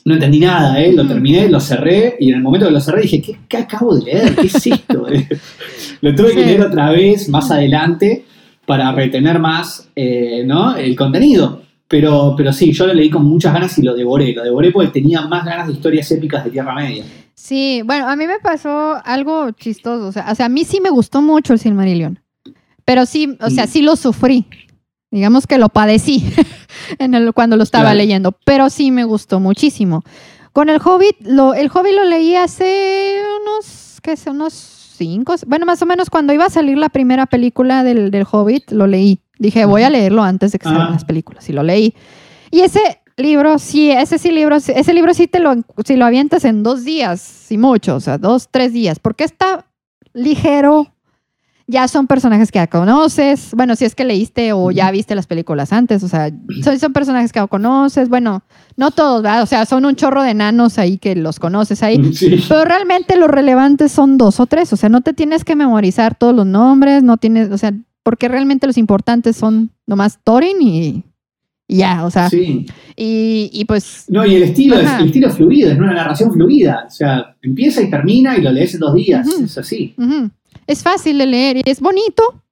No 0.04 0.14
entendí 0.14 0.40
nada, 0.40 0.80
¿eh? 0.82 0.92
lo 0.92 1.02
Ujú. 1.02 1.12
terminé, 1.12 1.48
lo 1.48 1.60
cerré 1.60 2.16
y 2.18 2.30
en 2.30 2.34
el 2.36 2.42
momento 2.42 2.66
que 2.66 2.72
lo 2.72 2.80
cerré 2.80 3.02
dije, 3.02 3.22
¿qué, 3.22 3.36
qué 3.48 3.56
acabo 3.58 3.96
de 3.96 4.04
leer? 4.06 4.34
¿Qué 4.34 4.48
es 4.48 4.66
esto? 4.66 5.06
lo 6.00 6.14
tuve 6.16 6.34
que 6.34 6.44
leer 6.44 6.62
otra 6.62 6.90
vez 6.90 7.28
más 7.28 7.48
adelante 7.52 8.24
para 8.66 8.92
retener 8.92 9.38
más 9.38 9.88
eh, 9.96 10.42
¿no? 10.46 10.76
el 10.76 10.94
contenido. 10.96 11.62
Pero, 11.88 12.34
pero 12.36 12.52
sí, 12.52 12.72
yo 12.72 12.86
lo 12.86 12.94
leí 12.94 13.10
con 13.10 13.24
muchas 13.24 13.52
ganas 13.52 13.76
y 13.78 13.82
lo 13.82 13.94
devoré. 13.94 14.32
Lo 14.32 14.42
devoré 14.44 14.70
porque 14.70 14.90
tenía 14.92 15.22
más 15.26 15.44
ganas 15.44 15.66
de 15.66 15.74
historias 15.74 16.10
épicas 16.10 16.42
de 16.44 16.50
Tierra 16.50 16.74
Media. 16.74 17.04
Sí, 17.34 17.82
bueno, 17.84 18.08
a 18.08 18.16
mí 18.16 18.26
me 18.26 18.38
pasó 18.38 18.98
algo 19.04 19.50
chistoso. 19.50 20.06
O 20.06 20.12
sea, 20.12 20.26
o 20.30 20.34
sea, 20.34 20.46
a 20.46 20.48
mí 20.48 20.64
sí 20.64 20.80
me 20.80 20.88
gustó 20.90 21.20
mucho 21.20 21.52
el 21.52 21.58
Silmarillion. 21.58 22.18
Pero 22.86 23.04
sí, 23.04 23.36
o 23.40 23.50
sea, 23.50 23.64
Mm. 23.64 23.68
sí 23.68 23.82
lo 23.82 23.96
sufrí. 23.96 24.46
Digamos 25.10 25.46
que 25.46 25.58
lo 25.58 25.68
padecí 25.68 26.24
en 26.98 27.12
el, 27.14 27.34
cuando 27.34 27.56
lo 27.58 27.62
estaba 27.62 27.84
Claro. 27.84 27.98
leyendo. 27.98 28.32
Pero 28.46 28.70
sí 28.70 28.90
me 28.90 29.04
gustó 29.04 29.38
muchísimo. 29.40 30.02
Con 30.54 30.70
el 30.70 30.80
Hobbit, 30.82 31.16
lo, 31.26 31.52
el 31.52 31.70
Hobbit 31.72 31.94
lo 31.94 32.04
leí 32.04 32.34
hace 32.36 33.20
unos, 33.42 33.98
¿qué 34.02 34.16
sé? 34.16 34.30
Unos 34.30 34.81
Bueno, 35.46 35.66
más 35.66 35.82
o 35.82 35.86
menos 35.86 36.10
cuando 36.10 36.32
iba 36.32 36.44
a 36.46 36.50
salir 36.50 36.78
la 36.78 36.88
primera 36.88 37.26
película 37.26 37.82
del, 37.84 38.10
del 38.10 38.26
Hobbit, 38.30 38.70
lo 38.72 38.86
leí. 38.86 39.20
Dije, 39.38 39.64
voy 39.64 39.82
a 39.82 39.90
leerlo 39.90 40.22
antes 40.22 40.52
de 40.52 40.58
que 40.58 40.64
salgan 40.64 40.88
Ah. 40.88 40.90
las 40.92 41.04
películas. 41.04 41.48
Y 41.48 41.52
lo 41.52 41.62
leí. 41.62 41.94
Y 42.50 42.60
ese 42.60 42.80
libro, 43.16 43.58
sí, 43.58 43.90
ese 43.90 44.18
sí 44.18 44.30
libro, 44.30 44.56
ese 44.56 44.94
libro 44.94 45.12
sí 45.14 45.26
te 45.26 45.38
lo, 45.40 45.54
si 45.84 45.96
lo 45.96 46.04
avientas 46.06 46.44
en 46.44 46.62
dos 46.62 46.84
días, 46.84 47.50
y 47.50 47.58
mucho, 47.58 47.96
o 47.96 48.00
sea, 48.00 48.18
dos, 48.18 48.48
tres 48.50 48.72
días, 48.72 48.98
porque 48.98 49.24
está 49.24 49.66
ligero, 50.14 50.92
ya 51.66 51.88
son 51.88 52.06
personajes 52.06 52.50
que 52.50 52.58
ya 52.58 52.66
conoces. 52.66 53.50
Bueno, 53.56 53.76
si 53.76 53.84
es 53.84 53.94
que 53.94 54.04
leíste 54.04 54.52
o 54.52 54.70
ya 54.70 54.90
viste 54.90 55.14
las 55.14 55.26
películas 55.26 55.72
antes, 55.72 56.02
o 56.02 56.08
sea, 56.08 56.30
son, 56.62 56.78
son 56.78 56.92
personajes 56.92 57.32
que 57.32 57.38
ya 57.40 57.46
conoces. 57.46 58.08
Bueno, 58.08 58.42
no 58.76 58.90
todos, 58.90 59.22
¿verdad? 59.22 59.42
O 59.42 59.46
sea, 59.46 59.64
son 59.66 59.84
un 59.84 59.94
chorro 59.96 60.22
de 60.22 60.30
enanos 60.30 60.78
ahí 60.78 60.98
que 60.98 61.14
los 61.14 61.38
conoces 61.38 61.82
ahí. 61.82 62.12
Sí. 62.14 62.44
Pero 62.48 62.64
realmente 62.64 63.16
los 63.16 63.28
relevantes 63.28 63.92
son 63.92 64.18
dos 64.18 64.40
o 64.40 64.46
tres. 64.46 64.72
O 64.72 64.76
sea, 64.76 64.88
no 64.88 65.00
te 65.00 65.12
tienes 65.12 65.44
que 65.44 65.56
memorizar 65.56 66.14
todos 66.16 66.34
los 66.34 66.46
nombres, 66.46 67.02
no 67.02 67.16
tienes, 67.16 67.50
o 67.50 67.58
sea, 67.58 67.72
porque 68.02 68.28
realmente 68.28 68.66
los 68.66 68.78
importantes 68.78 69.36
son 69.36 69.70
nomás 69.86 70.18
Thorin 70.24 70.60
y, 70.60 71.04
ya, 71.68 72.04
o 72.04 72.10
sea, 72.10 72.28
Sí. 72.28 72.66
y, 72.96 73.48
y 73.52 73.64
pues 73.64 74.04
No, 74.08 74.26
y 74.26 74.34
el 74.34 74.42
estilo, 74.42 74.78
es, 74.78 74.90
el 74.98 75.06
estilo 75.06 75.28
es 75.28 75.34
fluido, 75.36 75.70
es 75.70 75.78
una 75.78 75.92
narración 75.94 76.32
fluida. 76.32 76.84
O 76.86 76.90
sea, 76.90 77.36
empieza 77.42 77.80
y 77.80 77.88
termina 77.88 78.36
y 78.36 78.42
lo 78.42 78.50
lees 78.50 78.74
en 78.74 78.80
dos 78.80 78.94
días. 78.94 79.26
Es 79.26 79.56
así. 79.56 79.94
Ujú. 79.96 80.30
Es 80.66 80.82
fácil 80.82 81.18
de 81.18 81.26
leer 81.26 81.56
y 81.58 81.62
es 81.64 81.80
bonito. 81.80 82.42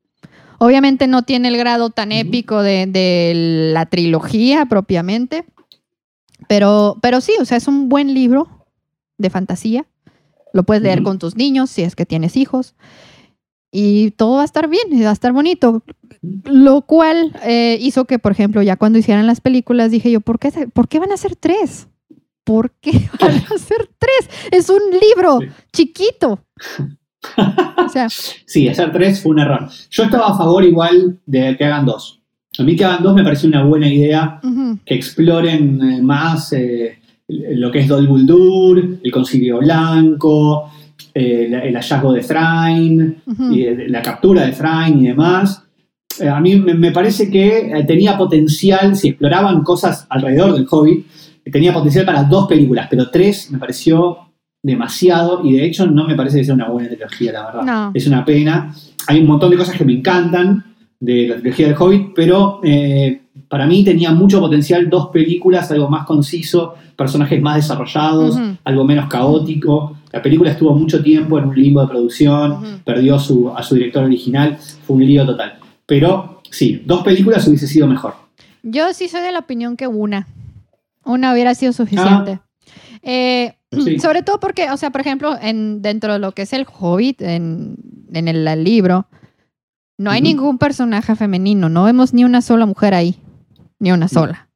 Obviamente 0.58 1.06
no 1.06 1.22
tiene 1.22 1.48
el 1.48 1.56
grado 1.56 1.90
tan 1.90 2.12
épico 2.12 2.62
de, 2.62 2.86
de 2.86 3.32
la 3.72 3.86
trilogía 3.86 4.66
propiamente, 4.66 5.44
pero, 6.48 6.98
pero 7.00 7.20
sí, 7.20 7.32
o 7.40 7.44
sea, 7.44 7.56
es 7.56 7.66
un 7.66 7.88
buen 7.88 8.12
libro 8.12 8.66
de 9.16 9.30
fantasía. 9.30 9.86
Lo 10.52 10.64
puedes 10.64 10.82
leer 10.82 11.02
con 11.02 11.18
tus 11.18 11.36
niños 11.36 11.70
si 11.70 11.82
es 11.82 11.94
que 11.94 12.04
tienes 12.06 12.36
hijos. 12.36 12.74
Y 13.72 14.11
todo 14.12 14.36
va 14.36 14.42
a 14.42 14.46
estar 14.46 14.68
bien, 14.68 14.92
y 14.92 15.02
va 15.02 15.11
a 15.11 15.12
estar 15.14 15.32
bonito. 15.32 15.82
Lo 16.44 16.82
cual 16.82 17.32
eh, 17.44 17.78
hizo 17.80 18.04
que, 18.04 18.18
por 18.18 18.32
ejemplo, 18.32 18.61
ya 18.62 18.76
cuando 18.76 18.98
hicieran 18.98 19.28
las 19.28 19.40
películas, 19.40 19.92
dije 19.92 20.11
yo, 20.11 20.20
¿por 20.20 20.38
qué, 20.40 20.50
¿por 20.72 20.88
qué 20.88 20.98
van 20.98 21.12
a 21.12 21.16
ser 21.16 21.36
tres? 21.36 21.86
¿Por 22.42 22.72
qué 22.80 23.08
van 23.20 23.36
a 23.36 23.58
ser 23.58 23.88
tres? 23.98 24.28
Es 24.50 24.68
un 24.70 24.80
libro 24.90 25.38
Sí. 25.40 25.46
chiquito. 25.72 26.44
O 27.84 27.88
sea, 27.88 28.08
Sí, 28.46 28.68
hacer 28.68 28.92
tres 28.92 29.20
fue 29.22 29.32
un 29.32 29.40
error. 29.40 29.68
Yo 29.90 30.02
estaba 30.04 30.28
a 30.28 30.36
favor 30.36 30.64
igual 30.64 31.18
de 31.26 31.56
que 31.56 31.64
hagan 31.64 31.86
dos. 31.86 32.20
A 32.58 32.62
mí 32.62 32.76
que 32.76 32.84
hagan 32.84 33.02
dos 33.02 33.14
me 33.14 33.22
pareció 33.24 33.48
una 33.48 33.64
buena 33.64 33.88
idea, 33.88 34.40
que 34.84 34.94
exploren 34.94 35.80
eh, 35.82 36.02
más 36.02 36.52
eh, 36.52 36.98
lo 37.28 37.70
que 37.70 37.80
es 37.80 37.88
Dol 37.88 38.06
Guldur, 38.08 38.98
el 39.02 39.12
Concilio 39.12 39.58
Blanco, 39.58 40.70
eh, 41.14 41.60
el 41.64 41.74
hallazgo 41.76 42.12
de 42.12 42.22
y 43.52 43.62
de- 43.62 43.88
la 43.88 44.02
captura 44.02 44.44
de 44.46 44.52
Thrain 44.52 44.98
y 44.98 45.08
demás. 45.08 45.62
Eh, 46.18 46.28
a 46.28 46.40
mí 46.40 46.56
me, 46.56 46.74
me 46.74 46.90
parece 46.90 47.30
que 47.30 47.84
tenía 47.86 48.18
potencial, 48.18 48.96
si 48.96 49.08
exploraban 49.10 49.62
cosas 49.62 50.06
alrededor 50.10 50.52
del 50.54 50.66
Hobbit, 50.68 51.06
eh, 51.44 51.50
tenía 51.50 51.72
potencial 51.72 52.04
para 52.04 52.24
dos 52.24 52.48
películas, 52.48 52.88
pero 52.90 53.10
tres 53.10 53.50
me 53.52 53.58
pareció 53.58 54.18
demasiado 54.62 55.40
y 55.44 55.54
de 55.56 55.64
hecho 55.64 55.86
no 55.86 56.06
me 56.06 56.14
parece 56.14 56.38
que 56.38 56.44
sea 56.44 56.54
una 56.54 56.68
buena 56.68 56.88
trilogía, 56.88 57.32
la 57.32 57.46
verdad. 57.46 57.62
No. 57.62 57.90
Es 57.94 58.06
una 58.06 58.24
pena. 58.24 58.74
Hay 59.06 59.20
un 59.20 59.26
montón 59.26 59.50
de 59.50 59.56
cosas 59.56 59.76
que 59.76 59.84
me 59.84 59.94
encantan 59.94 60.64
de 60.98 61.28
la 61.28 61.36
trilogía 61.36 61.66
del 61.66 61.76
Hobbit, 61.78 62.12
pero 62.14 62.61
eh, 62.62 63.22
para 63.48 63.66
mí 63.66 63.82
tenía 63.84 64.12
mucho 64.12 64.38
potencial 64.38 64.90
dos 64.90 65.08
películas, 65.08 65.70
algo 65.70 65.88
más 65.88 66.06
conciso, 66.06 66.74
personajes 66.94 67.40
más 67.40 67.56
desarrollados, 67.56 68.38
algo 68.64 68.84
menos 68.84 69.08
caótico. 69.08 69.96
La 70.12 70.20
película 70.20 70.50
estuvo 70.50 70.74
mucho 70.74 71.02
tiempo 71.02 71.38
en 71.38 71.46
un 71.46 71.54
limbo 71.54 71.80
de 71.80 71.88
producción, 71.88 72.82
perdió 72.84 73.18
su, 73.18 73.48
a 73.48 73.62
su 73.62 73.76
director 73.76 74.04
original, 74.04 74.58
fue 74.58 74.96
un 74.96 75.06
lío 75.06 75.24
total. 75.24 75.58
Pero 75.86 76.42
sí, 76.50 76.82
dos 76.84 77.02
películas 77.02 77.46
hubiese 77.48 77.66
sido 77.66 77.86
mejor. 77.86 78.14
Yo 78.62 78.92
sí 78.92 79.08
soy 79.08 79.22
de 79.22 79.32
la 79.32 79.38
opinión 79.38 79.76
que 79.76 79.86
una. 79.86 80.28
Una 81.04 81.32
hubiera 81.32 81.54
sido 81.54 81.72
suficiente. 81.72 82.40
Eh, 83.02 83.54
Sí. 83.72 83.98
Sobre 84.00 84.22
todo 84.22 84.40
porque, 84.40 84.70
o 84.70 84.76
sea, 84.76 84.90
por 84.90 85.00
ejemplo, 85.00 85.36
en, 85.40 85.80
dentro 85.82 86.12
de 86.14 86.18
lo 86.18 86.32
que 86.32 86.42
es 86.42 86.52
el 86.52 86.66
Hobbit, 86.66 87.22
en, 87.22 87.76
en 88.12 88.26
el, 88.28 88.46
el 88.48 88.64
libro, 88.64 89.06
no 89.96 90.10
hay 90.10 90.20
ningún 90.22 90.58
personaje 90.58 91.14
femenino. 91.14 91.68
No 91.68 91.84
vemos 91.84 92.12
ni 92.12 92.24
una 92.24 92.42
sola 92.42 92.66
mujer 92.66 92.94
ahí. 92.94 93.16
Ni 93.78 93.92
una 93.92 94.08
sola. 94.08 94.48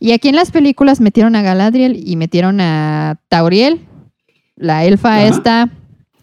Y 0.00 0.12
aquí 0.12 0.28
en 0.28 0.36
las 0.36 0.50
películas 0.50 1.00
metieron 1.00 1.36
a 1.36 1.42
Galadriel 1.42 2.02
y 2.04 2.16
metieron 2.16 2.60
a 2.60 3.20
Tauriel, 3.28 3.80
la 4.56 4.84
elfa 4.84 5.24
esta 5.24 5.70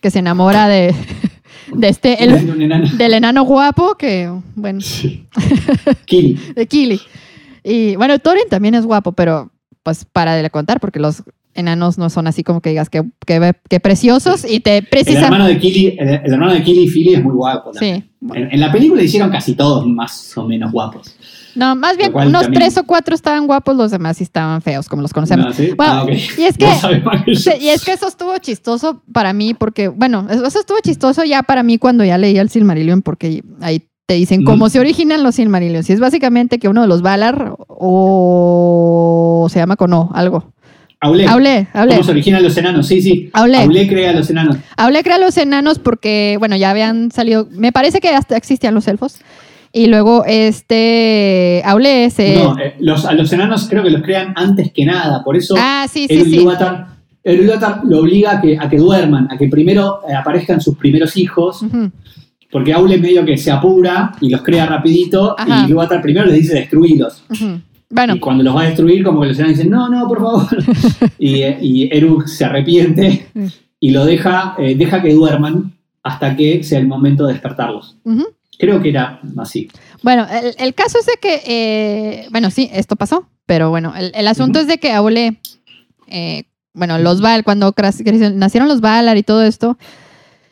que 0.01 0.11
se 0.11 0.19
enamora 0.19 0.67
de, 0.67 0.93
de 1.73 1.87
este, 1.89 2.23
el- 2.23 2.33
Un 2.49 2.61
enano. 2.61 2.87
del 2.97 3.13
enano 3.13 3.43
guapo 3.43 3.95
que, 3.95 4.31
bueno, 4.55 4.81
Sí. 4.81 5.25
Kili. 6.05 6.39
de 6.55 6.67
Kili. 6.67 7.01
Y 7.63 7.95
bueno, 7.95 8.19
Thorin 8.19 8.47
también 8.49 8.75
es 8.75 8.85
guapo, 8.85 9.13
pero 9.13 9.51
pues 9.83 10.05
para 10.05 10.35
de 10.35 10.49
contar 10.49 10.79
porque 10.79 10.99
los 10.99 11.23
enanos 11.55 11.97
no 11.97 12.09
son 12.09 12.27
así 12.27 12.43
como 12.43 12.61
que 12.61 12.69
digas 12.69 12.89
que, 12.89 13.03
que, 13.25 13.53
que 13.69 13.79
preciosos 13.79 14.45
y 14.49 14.59
te 14.59 14.77
El 14.77 14.85
precisan. 14.85 15.23
hermano 15.25 15.45
de 15.47 15.57
Kili, 15.57 15.95
el, 15.97 16.07
el 16.09 16.33
hermano 16.33 16.53
de 16.53 16.63
Kili 16.63 16.83
y 16.83 16.87
Philly 16.89 17.13
es 17.15 17.23
muy 17.23 17.33
guapo. 17.33 17.71
también. 17.71 18.01
Sí. 18.21 18.29
En, 18.35 18.51
en 18.53 18.59
la 18.59 18.71
película 18.71 19.01
hicieron 19.01 19.29
casi 19.31 19.55
todos 19.55 19.85
más 19.87 20.37
o 20.37 20.45
menos 20.47 20.71
guapos. 20.71 21.15
No, 21.55 21.73
más 21.73 21.95
bien 21.95 22.11
unos 22.13 22.41
también- 22.43 22.53
tres 22.53 22.77
o 22.77 22.83
cuatro 22.83 23.15
estaban 23.15 23.47
guapos, 23.47 23.77
los 23.77 23.89
demás 23.89 24.17
sí 24.17 24.23
estaban 24.25 24.61
feos, 24.61 24.89
como 24.89 25.01
los 25.01 25.13
conocemos. 25.13 25.45
No, 25.45 25.53
¿sí? 25.53 25.71
Bueno, 25.77 25.93
Ah, 25.93 26.05
y 26.11 26.43
es 26.43 26.57
que- 26.57 27.57
y 27.61 27.69
es 27.69 27.85
que 27.85 27.93
eso 27.93 28.07
estuvo 28.09 28.37
chistoso 28.39 29.01
para 29.13 29.31
mí 29.31 29.53
porque, 29.53 29.87
bueno, 29.87 30.27
eso 30.29 30.59
estuvo 30.59 30.77
chistoso 30.83 31.23
ya 31.23 31.43
para 31.43 31.63
mí 31.63 31.77
cuando 31.77 32.03
ya 32.03 32.17
leía 32.17 32.41
el 32.41 32.49
Silmarillion 32.49 33.01
porque 33.01 33.41
ahí 33.61 33.83
te 34.07 34.15
dicen 34.15 34.43
cómo 34.43 34.69
se 34.69 34.79
originan 34.79 35.23
los 35.23 35.35
Silmarillions. 35.35 35.89
Y 35.89 35.93
es 35.93 35.99
básicamente 35.99 36.59
que 36.59 36.67
uno 36.67 36.81
de 36.81 36.87
los 36.87 37.01
Valar 37.01 37.55
o 37.67 39.47
se 39.49 39.59
llama 39.59 39.75
Cono, 39.77 40.09
algo. 40.13 40.51
Aulé. 41.05 41.27
Hablé, 41.27 41.67
hablé. 41.73 41.95
¿Cómo 41.95 42.03
se 42.03 42.11
originan 42.11 42.41
los 42.41 42.57
enanos? 42.57 42.87
Sí, 42.87 43.01
sí. 43.01 43.29
Hablé. 43.33 43.59
Aulé 43.59 43.87
crea 43.87 44.11
los 44.11 44.29
enanos. 44.29 44.57
Hablé 44.75 45.03
crea 45.03 45.19
los 45.19 45.37
enanos 45.37 45.77
porque, 45.77 46.35
bueno, 46.39 46.55
ya 46.55 46.71
habían 46.71 47.11
salido, 47.11 47.47
me 47.51 47.71
parece 47.71 47.99
que 47.99 48.09
hasta 48.09 48.35
existían 48.35 48.73
los 48.73 48.87
elfos. 48.87 49.19
Y 49.71 49.87
luego, 49.87 50.23
este, 50.25 51.61
hablé 51.65 52.05
ese... 52.05 52.35
No, 52.35 52.57
eh, 52.57 52.75
los, 52.79 53.05
a 53.05 53.13
los 53.13 53.31
enanos 53.33 53.67
creo 53.69 53.83
que 53.83 53.89
los 53.89 54.01
crean 54.01 54.33
antes 54.35 54.71
que 54.71 54.85
nada. 54.85 55.23
Por 55.23 55.35
eso 55.35 55.53
ah, 55.57 55.85
sí, 55.91 56.07
sí, 56.07 56.15
el 56.15 56.25
sí. 56.25 56.47
El 57.23 57.51
lo 57.83 57.99
obliga 57.99 58.37
a 58.37 58.41
que, 58.41 58.57
a 58.57 58.69
que 58.69 58.77
duerman, 58.77 59.27
a 59.31 59.37
que 59.37 59.47
primero 59.47 60.01
eh, 60.07 60.13
aparezcan 60.13 60.61
sus 60.61 60.77
primeros 60.77 61.17
hijos, 61.17 61.65
porque 62.51 62.71
Aule 62.71 62.97
medio 62.97 63.25
que 63.25 63.37
se 63.37 63.51
apura 63.51 64.13
y 64.21 64.29
los 64.29 64.43
crea 64.43 64.65
rapidito, 64.65 65.35
Ajá. 65.37 65.63
y 65.63 65.65
Ilúvatar 65.65 66.01
primero 66.01 66.25
les 66.27 66.35
dice 66.35 66.53
destruirlos. 66.53 67.23
Ujú. 67.29 67.59
Bueno, 67.89 68.15
Y 68.15 68.19
cuando 68.19 68.43
los 68.43 68.55
va 68.55 68.61
a 68.61 68.65
destruir, 68.65 69.03
como 69.03 69.21
que 69.21 69.27
los 69.27 69.37
enanos 69.39 69.57
dicen, 69.57 69.71
no, 69.71 69.87
no, 69.89 70.07
por 70.07 70.19
favor. 70.19 70.47
y, 71.19 71.41
eh, 71.41 71.57
y 71.61 71.95
Eru 71.95 72.27
se 72.27 72.43
arrepiente 72.45 73.27
y 73.79 73.91
lo 73.91 74.05
deja, 74.05 74.55
eh, 74.57 74.75
deja 74.75 75.01
que 75.01 75.13
duerman 75.13 75.73
hasta 76.03 76.35
que 76.35 76.63
sea 76.63 76.79
el 76.79 76.87
momento 76.87 77.25
de 77.27 77.33
despertarlos. 77.33 77.97
Creo 78.57 78.81
que 78.81 78.89
era 78.89 79.19
así. 79.37 79.69
bueno 80.01 80.25
el, 80.31 80.55
el 80.57 80.73
caso 80.73 80.97
es 80.99 81.05
de 81.05 81.13
que, 81.21 81.41
eh, 81.45 82.27
bueno, 82.31 82.49
sí, 82.51 82.69
esto 82.73 82.95
pasó, 82.95 83.27
pero 83.45 83.69
bueno, 83.69 83.93
el, 83.95 84.11
el 84.15 84.27
asunto 84.27 84.59
es 84.59 84.67
de 84.67 84.77
que 84.77 84.91
Aule, 84.93 85.39
eh, 86.07 86.43
bueno, 86.73 86.97
los 86.99 87.21
Val, 87.21 87.43
cuando 87.43 87.73
nacieron 88.33 88.67
los 88.69 88.81
Valar 88.81 89.17
y 89.17 89.23
todo 89.23 89.43
esto, 89.43 89.77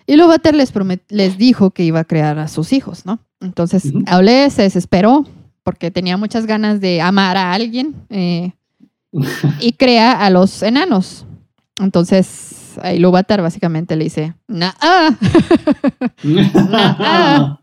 Ilúvatar 0.06 0.54
les, 0.54 0.74
promet- 0.74 1.02
les 1.10 1.38
dijo 1.38 1.72
que 1.72 1.84
iba 1.84 2.02
a 2.02 2.04
crear 2.04 2.38
a 2.40 2.48
sus 2.50 2.74
hijos, 2.74 3.06
¿no? 3.06 3.20
Entonces. 3.40 3.92
Aule 4.08 4.50
se 4.50 4.64
desesperó 4.64 5.26
porque 5.64 5.92
tenía 5.92 6.18
muchas 6.18 6.46
ganas 6.46 6.80
de 6.82 7.02
amar 7.02 7.38
a 7.38 7.54
alguien 7.54 7.96
eh, 8.10 8.52
y 9.60 9.74
crea 9.74 10.12
a 10.12 10.30
los 10.30 10.62
enanos. 10.64 11.26
Entonces, 11.80 12.78
a 12.82 12.94
Ilúvatar 12.94 13.42
básicamente 13.42 13.96
le 13.96 14.04
dice, 14.06 14.36
nah, 14.48 14.74
Ah. 14.82 15.18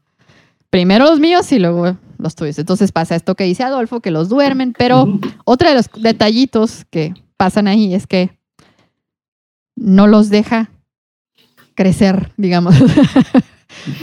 primero 0.70 1.04
los 1.04 1.20
míos 1.20 1.50
y 1.52 1.58
luego 1.58 1.96
los 2.18 2.34
tuyos. 2.34 2.58
Entonces 2.58 2.92
pasa 2.92 3.16
esto 3.16 3.34
que 3.34 3.44
dice 3.44 3.64
Adolfo, 3.64 4.00
que 4.00 4.10
los 4.10 4.28
duermen, 4.28 4.72
pero 4.76 5.06
otro 5.44 5.68
de 5.68 5.74
los 5.74 5.90
detallitos 5.96 6.84
que 6.90 7.14
pasan 7.36 7.68
ahí 7.68 7.94
es 7.94 8.06
que 8.06 8.30
no 9.76 10.06
los 10.06 10.28
deja 10.28 10.70
crecer, 11.74 12.32
digamos. 12.36 12.74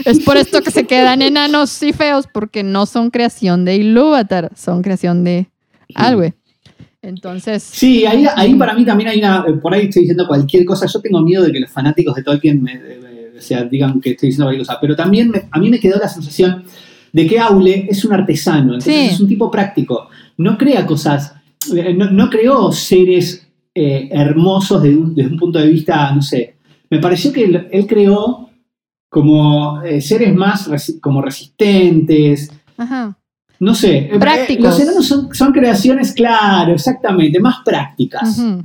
Es 0.06 0.20
por 0.22 0.38
esto 0.38 0.62
que 0.62 0.72
se 0.72 0.86
quedan 0.86 1.22
enanos 1.22 1.82
y 1.84 1.94
feos, 1.94 2.26
porque 2.32 2.64
no 2.64 2.86
son 2.86 3.10
creación 3.10 3.66
de 3.66 3.76
Ilúvatar, 3.76 4.52
son 4.56 4.82
creación 4.82 5.24
de 5.24 5.48
Alwe. 5.96 6.34
Entonces, 7.02 7.64
Sí, 7.64 8.06
ahí, 8.06 8.26
ahí 8.36 8.54
para 8.56 8.74
mí 8.74 8.84
también 8.84 9.10
hay 9.10 9.20
una. 9.20 9.46
eh, 9.48 9.54
Por 9.54 9.74
ahí 9.74 9.86
estoy 9.86 10.02
diciendo 10.04 10.28
cualquier 10.28 10.66
cosa. 10.66 10.86
Yo 10.88 11.00
tengo 11.00 11.22
miedo 11.22 11.44
de 11.44 11.52
que 11.52 11.60
los 11.60 11.70
fanáticos 11.70 12.16
de 12.16 12.24
Tolkien 12.24 12.62
me, 12.62 12.76
me- 12.76 13.38
o 13.38 13.42
sea, 13.42 13.64
digan 13.64 14.02
que 14.02 14.12
estoy 14.12 14.30
diciendo 14.30 14.46
cualquier 14.48 14.66
cosa. 14.66 14.80
Pero 14.82 14.96
también 14.96 15.30
me- 15.30 15.44
a 15.52 15.60
mí 15.60 15.70
me 15.70 15.80
quedó 15.80 15.98
la 16.00 16.10
sensación 16.10 16.64
de 17.14 17.28
que 17.28 17.40
Aule 17.40 17.88
es 17.90 18.04
un 18.04 18.14
artesano. 18.14 18.74
Entonces 18.74 18.94
Sí. 18.94 19.14
es 19.14 19.20
un 19.20 19.28
tipo 19.28 19.50
práctico. 19.52 20.10
No 20.38 20.58
crea 20.58 20.86
cosas. 20.86 21.34
eh, 21.76 21.94
No, 21.94 22.10
no 22.12 22.30
creó 22.30 22.72
seres 22.72 23.48
eh, 23.76 24.10
hermosos 24.12 24.82
desde 24.82 24.98
un, 24.98 25.14
desde 25.16 25.30
un 25.32 25.38
punto 25.38 25.60
de 25.60 25.68
vista, 25.68 26.12
no 26.14 26.22
sé. 26.22 26.56
Me 26.90 26.98
pareció 27.00 27.32
que 27.32 27.44
él 27.72 27.86
creó 27.88 28.47
como 29.10 29.82
eh, 29.84 30.02
seres 30.02 30.36
más 30.36 30.70
resi- 30.70 31.00
como 31.00 31.22
resistentes, 31.22 32.52
ajá. 32.78 33.18
no 33.60 33.74
sé. 33.74 33.98
eh, 34.12 34.20
Prácticos. 34.20 34.66
Los 34.66 34.80
enanos 34.82 35.06
son, 35.08 35.34
son 35.34 35.52
creaciones, 35.54 36.14
claro, 36.14 36.74
exactamente, 36.74 37.40
más 37.40 37.58
prácticas. 37.66 38.38
ujú. 38.38 38.64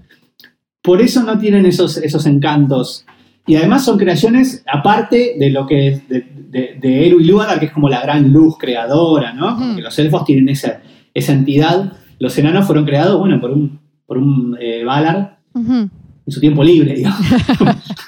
Por 0.82 1.00
eso 1.00 1.22
no 1.22 1.38
tienen 1.38 1.64
esos, 1.66 1.96
esos 1.98 2.26
encantos. 2.26 3.04
Y 3.46 3.54
además 3.56 3.84
son 3.84 3.98
creaciones 3.98 4.64
aparte 4.72 5.34
de 5.38 5.50
lo 5.50 5.66
que 5.66 5.88
es 5.88 6.08
de, 6.08 6.26
de, 6.50 6.76
de 6.80 7.06
Eru 7.06 7.20
Ilúvatar, 7.20 7.58
que 7.60 7.66
es 7.66 7.72
como 7.72 7.88
la 7.88 8.00
gran 8.02 8.32
luz 8.32 8.56
creadora, 8.58 9.32
¿no? 9.32 9.54
Ujú. 9.54 9.66
Porque 9.68 9.82
los 9.82 9.98
elfos 9.98 10.24
tienen 10.24 10.48
esa, 10.48 10.80
esa 11.14 11.32
entidad. 11.32 11.92
Los 12.18 12.36
enanos 12.38 12.66
fueron 12.66 12.84
creados, 12.84 13.18
bueno, 13.18 13.40
por 13.40 13.50
un, 13.52 13.78
por 14.06 14.18
un 14.18 14.56
eh, 14.60 14.82
Valar 14.84 15.38
Ujú. 15.54 15.72
en 15.72 15.90
su 16.32 16.40
tiempo 16.40 16.62
libre, 16.64 16.94
digamos. 16.94 17.20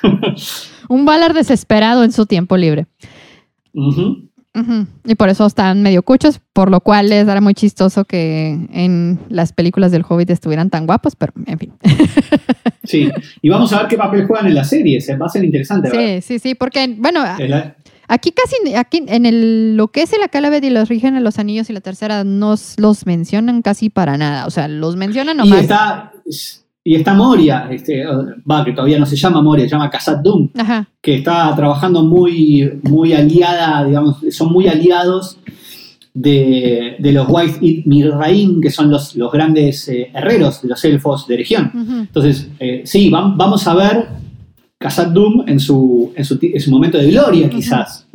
Un 0.89 1.05
Valar 1.05 1.35
desesperado 1.35 2.05
en 2.05 2.12
su 2.12 2.26
tiempo 2.26 2.57
libre. 2.57 2.87
Y 5.05 5.14
por 5.16 5.28
eso 5.28 5.47
están 5.47 5.82
medio 5.82 6.03
cuchos, 6.03 6.41
por 6.53 6.70
lo 6.70 6.80
cual 6.80 7.09
les 7.09 7.26
era 7.26 7.41
muy 7.41 7.55
chistoso 7.55 8.05
que 8.05 8.68
en 8.72 9.18
las 9.28 9.53
películas 9.53 9.91
del 9.91 10.05
Hobbit 10.09 10.30
estuvieran 10.30 10.70
tan 10.70 10.87
guapos, 10.87 11.16
pero 11.16 11.32
en 11.47 11.59
fin. 11.59 11.72
Sí, 12.87 13.11
y 13.41 13.49
vamos 13.49 13.72
a 13.72 13.78
ver 13.78 13.89
qué 13.89 13.97
papel 13.97 14.26
juegan 14.26 14.47
en 14.47 14.55
la 14.55 14.62
serie, 14.62 15.01
se 15.01 15.16
va 15.16 15.24
a 15.24 15.28
ser 15.30 15.43
interesante. 15.43 15.89
¿verdad? 15.89 16.20
Sí, 16.20 16.20
sí, 16.20 16.39
sí, 16.39 16.55
porque, 16.55 16.95
bueno, 16.99 17.24
aquí 18.09 18.30
casi, 18.30 18.74
aquí 18.74 19.03
en 19.07 19.24
el, 19.24 19.74
lo 19.74 19.89
que 19.89 20.03
es 20.03 20.12
el 20.12 20.22
Acalabed 20.22 20.62
y 20.62 20.68
los 20.68 20.91
Rigen 20.91 21.16
en 21.16 21.24
los 21.24 21.39
Anillos 21.39 21.70
y 21.70 21.72
la 21.72 21.80
tercera, 21.80 22.24
no 22.24 22.55
los 22.76 23.07
mencionan 23.07 23.62
casi 23.62 23.89
para 23.89 24.18
nada. 24.18 24.47
O 24.47 24.51
sea, 24.51 24.68
los 24.68 24.97
mencionan 24.97 25.37
y 25.37 25.39
nomás. 25.39 25.62
está, 25.62 26.12
y 26.87 26.95
está 26.97 27.14
Moria, 27.14 27.68
este, 27.70 28.05
va, 28.49 28.62
que 28.64 28.72
todavía 28.72 28.99
no 28.99 29.07
se 29.07 29.16
llama 29.16 29.41
Moria, 29.41 29.64
se 29.64 29.70
llama 29.70 29.91
Dum, 30.22 30.51
Ajá. 30.55 30.87
que 31.01 31.16
está 31.16 31.55
trabajando 31.57 32.03
muy, 32.05 32.78
muy 32.82 33.14
aliada, 33.14 33.85
digamos, 33.87 34.18
son 34.30 34.53
muy 34.53 34.68
aliados 34.68 35.39
de, 36.12 36.97
de 36.99 37.12
los 37.12 37.26
White 37.28 37.59
Eat 37.62 37.87
Mirraim, 37.87 38.61
que 38.61 38.70
son 38.70 38.91
los, 38.91 39.16
los 39.16 39.32
grandes 39.32 39.89
eh, 39.89 40.11
herreros 40.14 40.62
de 40.62 40.68
los 40.68 40.85
elfos 40.85 41.26
de 41.26 41.37
región. 41.39 41.70
Entonces, 41.74 42.49
eh, 42.61 42.82
sí, 42.85 43.11
vam- 43.11 43.35
vamos 43.37 43.66
a 43.66 43.74
ver 43.74 44.07
Khazad 44.78 45.09
Dum 45.09 45.43
en 45.47 45.59
su, 45.59 46.12
en, 46.14 46.24
su, 46.24 46.39
en 46.43 46.61
su 46.61 46.70
momento 46.70 46.99
de 46.99 47.11
gloria, 47.11 47.49
quizás. 47.49 48.07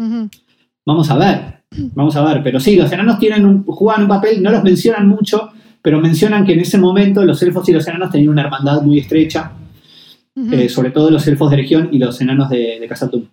Vamos 0.86 1.10
a 1.12 1.18
ver, 1.18 1.62
vamos 1.96 2.16
a 2.16 2.24
ver. 2.24 2.42
Pero 2.44 2.60
sí, 2.60 2.76
los 2.76 2.92
enanos 2.92 3.20
tienen 3.20 3.46
un, 3.46 3.64
juegan 3.66 4.04
un 4.04 4.08
papel, 4.10 4.42
no 4.42 4.52
los 4.52 4.64
mencionan 4.64 5.08
mucho, 5.08 5.50
pero 5.82 6.00
mencionan 6.02 6.46
que 6.46 6.54
en 6.54 6.60
ese 6.60 6.78
momento 6.78 7.24
los 7.24 7.42
elfos 7.42 7.68
y 7.70 7.74
los 7.74 7.88
enanos 7.88 8.12
tenían 8.12 8.30
una 8.30 8.42
hermandad 8.44 8.82
muy 8.82 9.00
estrecha, 9.00 9.52
eh, 10.52 10.70
sobre 10.70 10.92
todo 10.92 11.10
los 11.12 11.26
elfos 11.28 11.50
de 11.52 11.58
región 11.58 11.90
y 11.92 11.98
los 11.98 12.20
enanos 12.22 12.50
de, 12.50 12.80
de. 12.80 13.28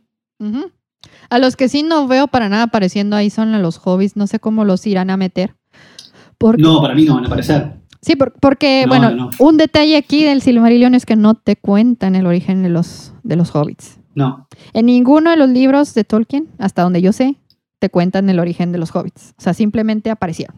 A 1.30 1.38
los 1.38 1.56
que 1.56 1.68
sí 1.68 1.82
no 1.82 2.06
veo 2.08 2.26
para 2.28 2.48
nada 2.48 2.64
apareciendo 2.64 3.16
ahí 3.16 3.30
son 3.30 3.60
los 3.62 3.80
hobbits. 3.84 4.16
No 4.16 4.26
sé 4.26 4.38
cómo 4.38 4.64
los 4.64 4.86
irán 4.86 5.10
a 5.10 5.16
meter. 5.16 5.54
Porque, 6.38 6.62
No, 6.62 6.80
para 6.80 6.94
mí 6.94 7.04
no 7.04 7.14
van 7.14 7.24
a 7.24 7.26
aparecer. 7.26 7.72
Sí, 8.02 8.14
por- 8.14 8.32
porque, 8.40 8.82
No, 8.82 8.88
bueno, 8.88 9.10
no, 9.10 9.16
no. 9.16 9.30
un 9.38 9.56
detalle 9.56 9.96
aquí 9.96 10.22
del 10.24 10.40
Silmarillion 10.42 10.94
es 10.94 11.06
que 11.06 11.16
no 11.16 11.34
te 11.34 11.56
cuentan 11.56 12.14
el 12.14 12.26
origen 12.26 12.62
de 12.62 12.68
los, 12.68 13.12
de 13.22 13.36
los 13.36 13.54
hobbits. 13.54 13.98
No. 14.14 14.46
En 14.72 14.86
ninguno 14.86 15.30
de 15.30 15.36
los 15.36 15.48
libros 15.48 15.92
de 15.94 16.04
Tolkien, 16.04 16.48
hasta 16.58 16.82
donde 16.82 17.02
yo 17.02 17.12
sé, 17.12 17.36
te 17.78 17.90
cuentan 17.90 18.28
el 18.30 18.38
origen 18.38 18.70
de 18.72 18.78
los 18.78 18.94
hobbits. 18.94 19.34
O 19.38 19.42
sea, 19.42 19.54
simplemente 19.54 20.10
aparecieron. 20.10 20.56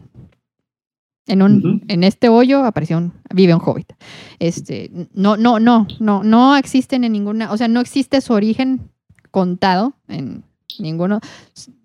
En, 1.29 1.41
un, 1.41 1.83
en 1.87 2.03
este 2.03 2.27
hoyo 2.27 2.65
apareció 2.65 2.97
un, 2.97 3.13
vive 3.33 3.53
un 3.53 3.61
hobbit. 3.63 3.93
Este, 4.39 4.91
no, 5.13 5.37
no, 5.37 5.59
no, 5.59 5.87
no, 5.99 6.23
no 6.23 6.57
existen 6.57 7.03
en 7.03 7.11
ninguna, 7.13 7.51
o 7.51 7.57
sea, 7.57 7.67
no 7.67 7.79
existe 7.79 8.19
su 8.19 8.33
origen 8.33 8.89
contado 9.31 9.93
en 10.07 10.43
ninguno. 10.79 11.21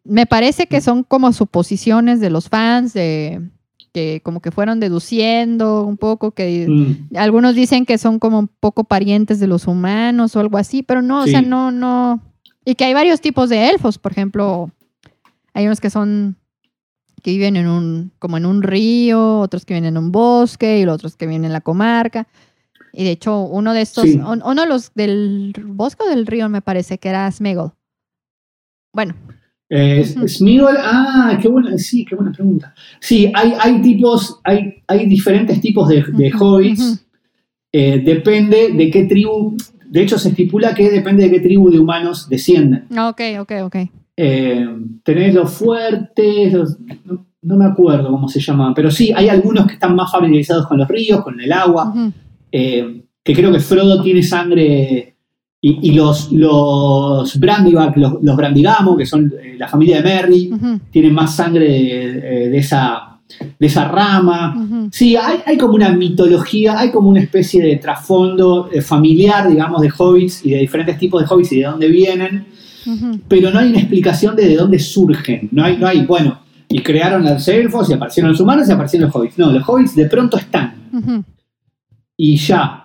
Me 0.03 0.27
parece 0.27 0.67
que 0.67 0.81
son 0.81 1.05
como 1.05 1.33
suposiciones 1.33 2.21
de 2.21 2.31
los 2.31 2.49
fans, 2.49 2.95
de 2.95 3.43
que 3.95 4.21
como 4.25 4.41
que 4.41 4.51
fueron 4.51 4.81
deduciendo 4.81 5.85
un 5.85 5.97
poco, 5.97 6.33
que 6.33 6.67
Mm, 6.69 7.17
algunos 7.17 7.55
dicen 7.55 7.87
que 7.87 7.97
son 7.97 8.19
como 8.19 8.41
un 8.41 8.49
poco 8.49 8.83
parientes 8.85 9.39
de 9.39 9.47
los 9.47 9.69
humanos 9.69 10.35
o 10.35 10.41
algo 10.41 10.59
así, 10.59 10.83
pero 10.83 11.01
no, 11.01 11.23
o 11.23 11.27
sea, 11.27 11.43
no, 11.43 11.71
no. 11.71 12.21
Y 12.65 12.75
que 12.75 12.85
hay 12.85 12.93
varios 12.95 13.21
tipos 13.21 13.49
de 13.51 13.71
elfos, 13.71 13.99
por 13.99 14.11
ejemplo, 14.11 14.71
hay 15.53 15.67
unos 15.67 15.81
que 15.81 15.91
son 15.91 16.37
que 17.25 17.31
viven 17.31 17.57
en 17.57 17.67
un, 17.67 18.13
como 18.19 18.37
en 18.37 18.45
un 18.45 18.63
río, 18.63 19.41
otros 19.41 19.65
que 19.65 19.73
viven 19.73 19.87
en 19.89 19.97
un 19.97 20.13
bosque 20.13 20.79
y 20.79 20.85
los 20.85 20.97
otros 20.97 21.17
que 21.17 21.27
viven 21.27 21.47
en 21.47 21.55
la 21.55 21.63
comarca. 21.63 22.29
Y 22.93 23.03
de 23.05 23.13
hecho, 23.13 23.41
uno 23.41 23.73
de 23.73 23.81
estos, 23.81 24.05
Sí. 24.05 24.17
un- 24.19 24.43
uno 24.45 24.61
de 24.63 24.69
los 24.69 24.93
del 24.95 25.55
bosque 25.65 26.03
o 26.05 26.09
del 26.11 26.27
río 26.27 26.51
me 26.51 26.61
parece 26.61 26.99
que 26.99 27.09
era 27.09 27.29
Smegol. 27.33 27.73
Bueno, 28.93 29.15
eh, 29.71 30.05
ah, 30.83 31.39
qué 31.41 31.49
buena, 31.49 31.79
sí, 31.79 32.05
qué 32.05 32.15
buena 32.15 32.31
pregunta. 32.33 32.75
Sí, 33.01 33.33
hay, 33.35 33.55
hay 33.59 33.81
tipos, 33.81 34.39
hay, 34.45 34.83
hay 34.87 35.07
diferentes 35.07 35.61
tipos 35.63 35.89
de, 35.89 36.05
de 36.13 36.31
hobbits. 36.39 37.07
Eh, 37.73 38.01
depende 38.05 38.71
de 38.73 38.91
qué 38.91 39.05
tribu, 39.05 39.57
de 39.87 40.03
hecho 40.03 40.19
se 40.19 40.29
estipula 40.29 40.75
que 40.75 40.91
depende 40.91 41.25
de 41.25 41.31
qué 41.31 41.41
tribu 41.41 41.71
de 41.71 41.81
humanos 41.81 42.29
descienden. 42.29 42.85
ok, 42.97 43.21
ok, 43.41 43.53
ok. 43.65 43.77
Eh, 44.17 44.67
tenés 45.03 45.35
los 45.35 45.51
fuertes, 45.53 46.53
los- 46.53 46.79
no, 47.05 47.27
no 47.43 47.57
me 47.57 47.65
acuerdo 47.67 48.11
cómo 48.11 48.29
se 48.29 48.41
llaman, 48.41 48.73
pero 48.75 48.91
sí, 48.91 49.13
hay 49.15 49.29
algunos 49.29 49.67
que 49.67 49.75
están 49.75 49.95
más 49.97 50.11
familiarizados 50.11 50.67
con 50.67 50.79
los 50.79 50.89
ríos, 50.89 51.23
con 51.23 51.39
el 51.41 51.53
agua, 51.53 51.93
eh, 52.53 53.03
que 53.23 53.35
creo 53.35 53.51
que 53.53 53.61
Frodo 53.61 54.01
tiene 54.03 54.23
sangre, 54.23 55.17
y, 55.61 55.91
y 55.91 55.93
los, 55.95 56.31
los 56.31 57.39
los, 57.97 58.23
los 58.23 58.37
Brandigamo, 58.37 58.97
que 58.97 59.07
son 59.07 59.33
eh, 59.43 59.57
la 59.59 59.67
familia 59.67 59.97
de 59.97 60.03
Merry, 60.03 60.51
tienen 60.91 61.13
más 61.15 61.35
sangre 61.35 61.65
de, 61.69 62.11
eh, 62.47 62.49
de 62.51 62.59
esa, 62.59 63.19
de 63.59 63.67
esa 63.67 63.89
rama. 63.89 64.55
Sí, 64.93 65.17
hay, 65.17 65.39
hay 65.47 65.57
como 65.59 65.75
una 65.75 65.91
mitología, 65.91 66.79
hay 66.79 66.91
como 66.91 67.09
una 67.09 67.21
especie 67.21 67.63
de 67.63 67.77
trasfondo 67.77 68.69
familiar, 68.83 69.49
digamos, 69.49 69.81
de 69.81 69.91
hobbits 69.97 70.45
y 70.45 70.51
de 70.51 70.59
diferentes 70.59 70.99
tipos 70.99 71.23
de 71.23 71.35
hobbits 71.35 71.53
y 71.53 71.61
de 71.61 71.65
dónde 71.65 71.89
vienen, 71.89 72.47
Pero 73.29 73.51
no 73.51 73.59
hay 73.59 73.71
una 73.71 73.79
explicación 73.81 74.37
de 74.37 74.49
de 74.49 74.57
dónde 74.57 74.79
surgen. 74.79 75.49
No 75.53 75.65
hay, 75.65 75.77
no 75.77 75.87
hay, 75.87 76.05
bueno, 76.05 76.41
y 76.69 76.81
crearon 76.81 77.25
los 77.25 77.47
elfos 77.49 77.89
y 77.91 77.93
aparecieron 77.93 78.33
los 78.33 78.41
humanos 78.41 78.69
y 78.69 78.73
aparecieron 78.73 79.07
los 79.09 79.15
hobbits. 79.17 79.39
No, 79.39 79.53
los 79.53 79.63
hobbits 79.69 79.95
de 79.97 80.07
pronto 80.07 80.37
están 80.37 80.75
y 82.17 82.37
ya. 82.37 82.81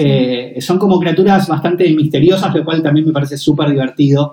Eh, 0.00 0.58
son 0.60 0.78
como 0.78 1.00
criaturas 1.00 1.48
bastante 1.48 1.92
misteriosas, 1.92 2.54
lo 2.54 2.64
cual 2.64 2.80
también 2.82 3.04
me 3.04 3.12
parece 3.12 3.36
súper 3.36 3.68
divertido 3.70 4.32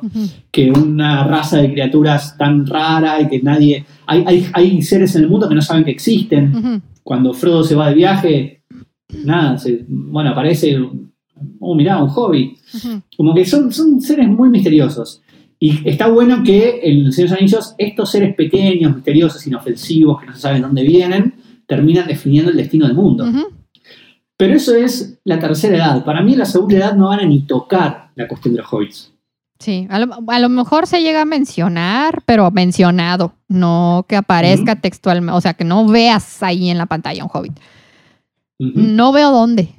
que 0.51 0.69
una 0.71 1.23
raza 1.23 1.57
de 1.57 1.71
criaturas 1.71 2.37
tan 2.37 2.67
rara 2.67 3.19
y 3.19 3.27
que 3.27 3.41
nadie... 3.41 3.83
Hay, 4.05 4.23
hay, 4.27 4.47
hay 4.53 4.81
seres 4.83 5.15
en 5.15 5.23
el 5.23 5.29
mundo 5.29 5.49
que 5.49 5.55
no 5.55 5.61
saben 5.63 5.83
que 5.83 5.89
existen. 5.91 6.83
Cuando 7.01 7.33
Frodo 7.33 7.63
se 7.63 7.73
va 7.73 7.89
de 7.89 7.95
viaje, 7.95 8.61
nada, 9.23 9.57
se- 9.57 9.85
bueno, 9.87 10.29
aparece, 10.31 10.77
oh, 11.59 11.75
mirá, 11.75 12.01
un 12.01 12.09
hobbit. 12.09 12.57
Ujú. 12.73 13.01
Como 13.17 13.33
que 13.33 13.45
son, 13.45 13.71
son 13.71 14.01
seres 14.01 14.27
muy 14.27 14.49
misteriosos. 14.49 15.21
Y 15.59 15.87
está 15.87 16.07
bueno 16.07 16.43
que 16.43 16.81
en 16.83 17.05
los 17.05 17.17
Anillos 17.31 17.75
estos 17.77 18.11
seres 18.11 18.35
pequeños, 18.35 18.93
misteriosos, 18.93 19.47
inofensivos, 19.47 20.19
que 20.19 20.27
no 20.27 20.33
se 20.33 20.41
saben 20.41 20.61
dónde 20.61 20.83
vienen, 20.83 21.35
terminan 21.65 22.07
definiendo 22.07 22.51
el 22.51 22.57
destino 22.57 22.85
del 22.85 22.95
mundo. 22.95 23.25
Pero 24.37 24.53
eso 24.53 24.75
es 24.75 25.19
la 25.23 25.39
tercera 25.39 25.77
edad. 25.77 26.03
Para 26.03 26.21
mí 26.21 26.33
en 26.33 26.39
la 26.39 26.45
segunda 26.45 26.75
edad 26.75 26.95
no 26.95 27.07
van 27.07 27.21
a 27.21 27.25
ni 27.25 27.41
tocar 27.43 28.11
la 28.15 28.27
cuestión 28.27 28.53
de 28.53 28.61
los 28.61 28.71
hobbits. 28.71 29.11
Sí, 29.57 29.87
a 29.89 29.99
lo, 29.99 30.13
a 30.27 30.39
lo 30.39 30.49
mejor 30.49 30.85
se 30.85 31.01
llega 31.01 31.21
a 31.21 31.25
mencionar, 31.25 32.21
pero 32.25 32.51
mencionado, 32.51 33.33
no 33.47 34.05
que 34.09 34.17
aparezca 34.17 34.75
textualmente, 34.75 35.37
o 35.37 35.39
sea, 35.39 35.53
que 35.53 35.63
no 35.63 35.87
veas 35.87 36.43
ahí 36.43 36.69
en 36.69 36.77
la 36.77 36.85
pantalla 36.85 37.23
un 37.23 37.29
hobbit. 37.31 37.57
No 38.59 39.13
veo 39.13 39.31
dónde, 39.31 39.69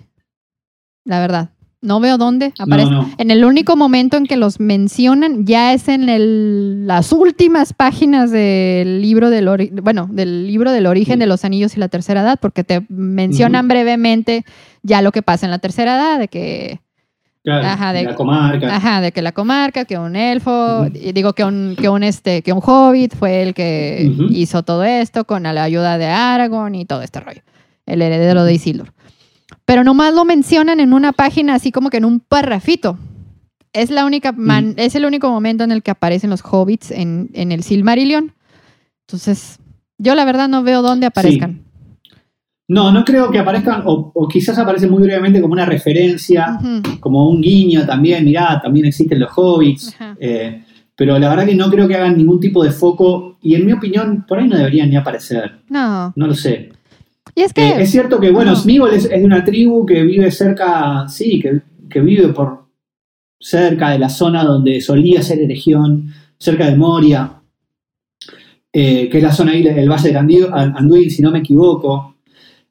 la 1.07 1.21
verdad. 1.21 1.49
No 1.83 2.01
veo 2.01 2.19
dónde 2.19 2.53
aparece. 2.59 2.91
No, 2.91 3.03
no. 3.03 3.11
En 3.19 3.31
el 3.31 3.45
único 3.45 3.77
momento 3.77 4.17
en 4.17 4.27
que 4.27 4.37
los 4.37 4.61
mencionan 4.61 5.45
ya 5.47 5.73
es 5.73 5.89
en 5.89 6.09
el- 6.09 6.87
las 6.87 7.13
últimas 7.13 7.73
páginas 7.73 8.31
del 8.31 9.01
libro 9.03 9.31
del 9.31 9.47
ori- 9.49 9.71
bueno, 9.83 10.09
del 10.11 10.47
libro 10.49 10.73
del 10.73 10.87
origen 10.87 11.19
de 11.21 11.27
los 11.27 11.45
anillos 11.45 11.77
y 11.77 11.81
la 11.81 11.89
tercera 11.89 12.23
edad, 12.23 12.39
porque 12.41 12.65
te 12.65 12.85
mencionan 12.89 13.69
brevemente 13.69 14.45
ya 14.83 15.01
lo 15.01 15.13
que 15.13 15.23
pasa 15.23 15.47
en 15.47 15.51
la 15.53 15.59
tercera 15.59 15.97
edad, 15.97 16.19
de 16.19 16.29
que 16.29 16.81
Claro, 17.45 17.65
Ajá, 17.69 17.93
de- 17.93 18.03
la 18.03 18.15
comarca. 18.17 18.75
Ajá, 18.75 19.01
de 19.01 19.13
que 19.13 19.23
la 19.23 19.31
comarca, 19.31 19.85
que 19.85 19.97
un 19.97 20.17
elfo, 20.17 20.87
digo 20.91 21.33
que 21.35 21.45
un, 21.45 21.77
que 21.81 21.89
un 21.89 22.03
este, 22.03 22.43
que 22.43 22.53
un 22.53 22.61
hobbit 22.61 23.15
fue 23.15 23.43
el 23.45 23.55
que 23.55 24.11
hizo 24.31 24.65
todo 24.65 24.83
esto 24.83 25.25
con 25.27 25.45
la 25.45 25.63
ayuda 25.63 25.97
de 25.99 26.07
Aragorn 26.07 26.75
y 26.75 26.87
todo 26.87 27.03
este 27.03 27.21
rollo. 27.21 27.43
El 27.87 28.03
heredero 28.03 28.43
de 28.43 28.53
Isildur. 28.55 28.93
Pero 29.67 29.85
nomás 29.85 30.15
lo 30.15 30.25
mencionan 30.25 30.81
en 30.81 30.93
una 30.95 31.13
página 31.13 31.55
así 31.55 31.71
como 31.73 31.91
que 31.91 31.99
en 31.99 32.05
un 32.07 32.21
parrafito. 32.21 32.99
Es 33.73 33.91
la 33.91 34.07
única 34.07 34.33
man- 34.33 34.75
es 34.79 34.95
el 34.95 35.05
único 35.05 35.29
momento 35.31 35.65
en 35.65 35.73
el 35.73 35.83
que 35.83 35.91
aparecen 35.91 36.31
los 36.31 36.41
hobbits 36.43 36.91
en, 36.91 37.29
en 37.35 37.53
el 37.53 37.63
Silmarillion. 37.63 38.33
Entonces, 39.07 39.59
yo 39.99 40.15
la 40.15 40.25
verdad 40.25 40.49
no 40.49 40.63
veo 40.63 40.81
dónde 40.83 41.07
aparezcan. 41.07 41.63
No, 42.69 42.91
no 42.91 43.05
creo 43.05 43.31
que 43.31 43.39
aparezcan, 43.39 43.83
o, 43.87 44.11
o 44.13 44.27
quizás 44.29 44.59
aparecen 44.59 44.91
muy 44.91 45.01
brevemente 45.03 45.41
como 45.41 45.53
una 45.53 45.67
referencia, 45.67 46.59
como 46.99 47.29
un 47.29 47.41
guiño 47.41 47.87
también, 47.87 48.25
mirá, 48.25 48.61
también 48.61 48.87
existen 48.87 49.21
los 49.21 49.31
hobbits. 49.37 49.95
Eh, 50.19 50.65
pero 50.97 51.17
la 51.19 51.29
verdad 51.29 51.47
que 51.47 51.55
no 51.55 51.71
creo 51.71 51.87
que 51.87 51.95
hagan 51.95 52.17
ningún 52.17 52.41
tipo 52.41 52.65
de 52.65 52.73
foco, 52.73 53.39
y 53.41 53.55
en 53.55 53.67
mi 53.67 53.73
opinión, 53.73 54.25
por 54.27 54.39
ahí 54.39 54.49
no 54.49 54.57
deberían 54.57 54.91
ni 54.91 54.97
aparecer. 54.97 55.61
No. 55.69 56.13
No 56.17 56.27
lo 56.27 56.35
sé. 56.35 56.71
Y 57.37 57.43
es 57.43 57.53
que. 57.53 57.69
Eh, 57.69 57.83
es 57.83 57.91
cierto 57.91 58.19
que, 58.19 58.31
bueno, 58.31 58.53
no. 58.53 58.87
Es, 58.89 59.05
es 59.05 59.11
de 59.11 59.25
una 59.25 59.45
tribu 59.45 59.85
que 59.87 60.03
vive 60.03 60.31
cerca, 60.33 61.07
sí, 61.09 61.39
que, 61.39 61.61
que 61.89 62.01
vive 62.01 62.29
por 62.29 62.67
cerca 63.39 63.91
de 63.91 63.99
la 63.99 64.09
zona 64.09 64.43
donde 64.43 64.81
solía 64.81 65.23
ser 65.23 65.47
región 65.47 66.13
cerca 66.39 66.69
de 66.69 66.77
Moria, 66.77 67.43
eh, 68.73 69.09
que 69.09 69.19
es 69.19 69.23
la 69.23 69.33
zona 69.33 69.53
ahí 69.53 69.63
del 69.63 69.89
Valle 69.89 70.11
de 70.11 70.17
Anduin 70.17 71.11
si 71.11 71.23
no 71.23 71.31
me 71.31 71.41
equivoco. 71.41 72.17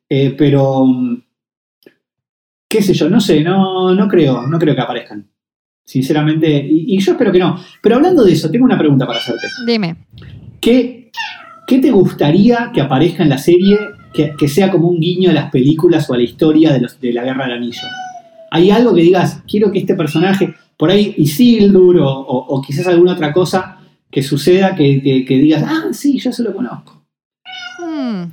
Eh, 0.09 0.35
pero, 0.35 0.85
qué 2.67 2.81
sé 2.81 2.93
yo, 2.93 3.07
no 3.07 3.19
sé, 3.19 3.43
no, 3.43 3.93
no 3.93 4.07
creo, 4.07 4.47
no 4.47 4.57
creo 4.57 4.75
que 4.75 4.81
aparezcan. 4.81 5.29
Sinceramente, 5.83 6.49
y, 6.67 6.95
y 6.95 6.99
yo 6.99 7.11
espero 7.11 7.31
que 7.31 7.37
no. 7.37 7.59
Pero 7.81 7.97
hablando 7.97 8.23
de 8.23 8.33
eso, 8.33 8.49
tengo 8.49 8.65
una 8.65 8.79
pregunta 8.79 9.05
para 9.05 9.19
hacerte. 9.19 9.47
Dime. 9.67 10.07
¿Qué, 10.59 11.05
qué 11.67 11.79
te 11.79 11.91
gustaría 11.91 12.71
que 12.73 12.81
aparezca 12.81 13.23
en 13.23 13.29
la 13.29 13.37
serie 13.37 13.77
que, 14.13 14.33
que 14.37 14.47
sea 14.47 14.71
como 14.71 14.87
un 14.87 14.99
guiño 14.99 15.29
a 15.29 15.33
las 15.33 15.51
películas 15.51 16.09
o 16.09 16.13
a 16.13 16.17
la 16.17 16.23
historia 16.23 16.71
de, 16.73 16.81
los, 16.81 16.99
de 16.99 17.13
la 17.13 17.23
Guerra 17.23 17.45
del 17.45 17.57
Anillo? 17.57 17.81
¿Hay 18.51 18.71
algo 18.71 18.93
que 18.93 19.01
digas, 19.01 19.41
quiero 19.47 19.71
que 19.71 19.79
este 19.79 19.95
personaje, 19.95 20.53
por 20.77 20.89
ahí 20.89 21.13
Isildur 21.17 21.97
o, 21.97 22.09
o, 22.09 22.55
o 22.55 22.61
quizás 22.61 22.87
alguna 22.87 23.13
otra 23.13 23.33
cosa 23.33 23.79
que 24.09 24.21
suceda 24.23 24.75
que, 24.75 25.01
que, 25.01 25.25
que 25.25 25.37
digas, 25.37 25.63
ah, 25.65 25.89
sí, 25.91 26.19
yo 26.19 26.31
se 26.31 26.43
lo 26.43 26.55
conozco? 26.55 27.03
Hmm. 27.79 28.31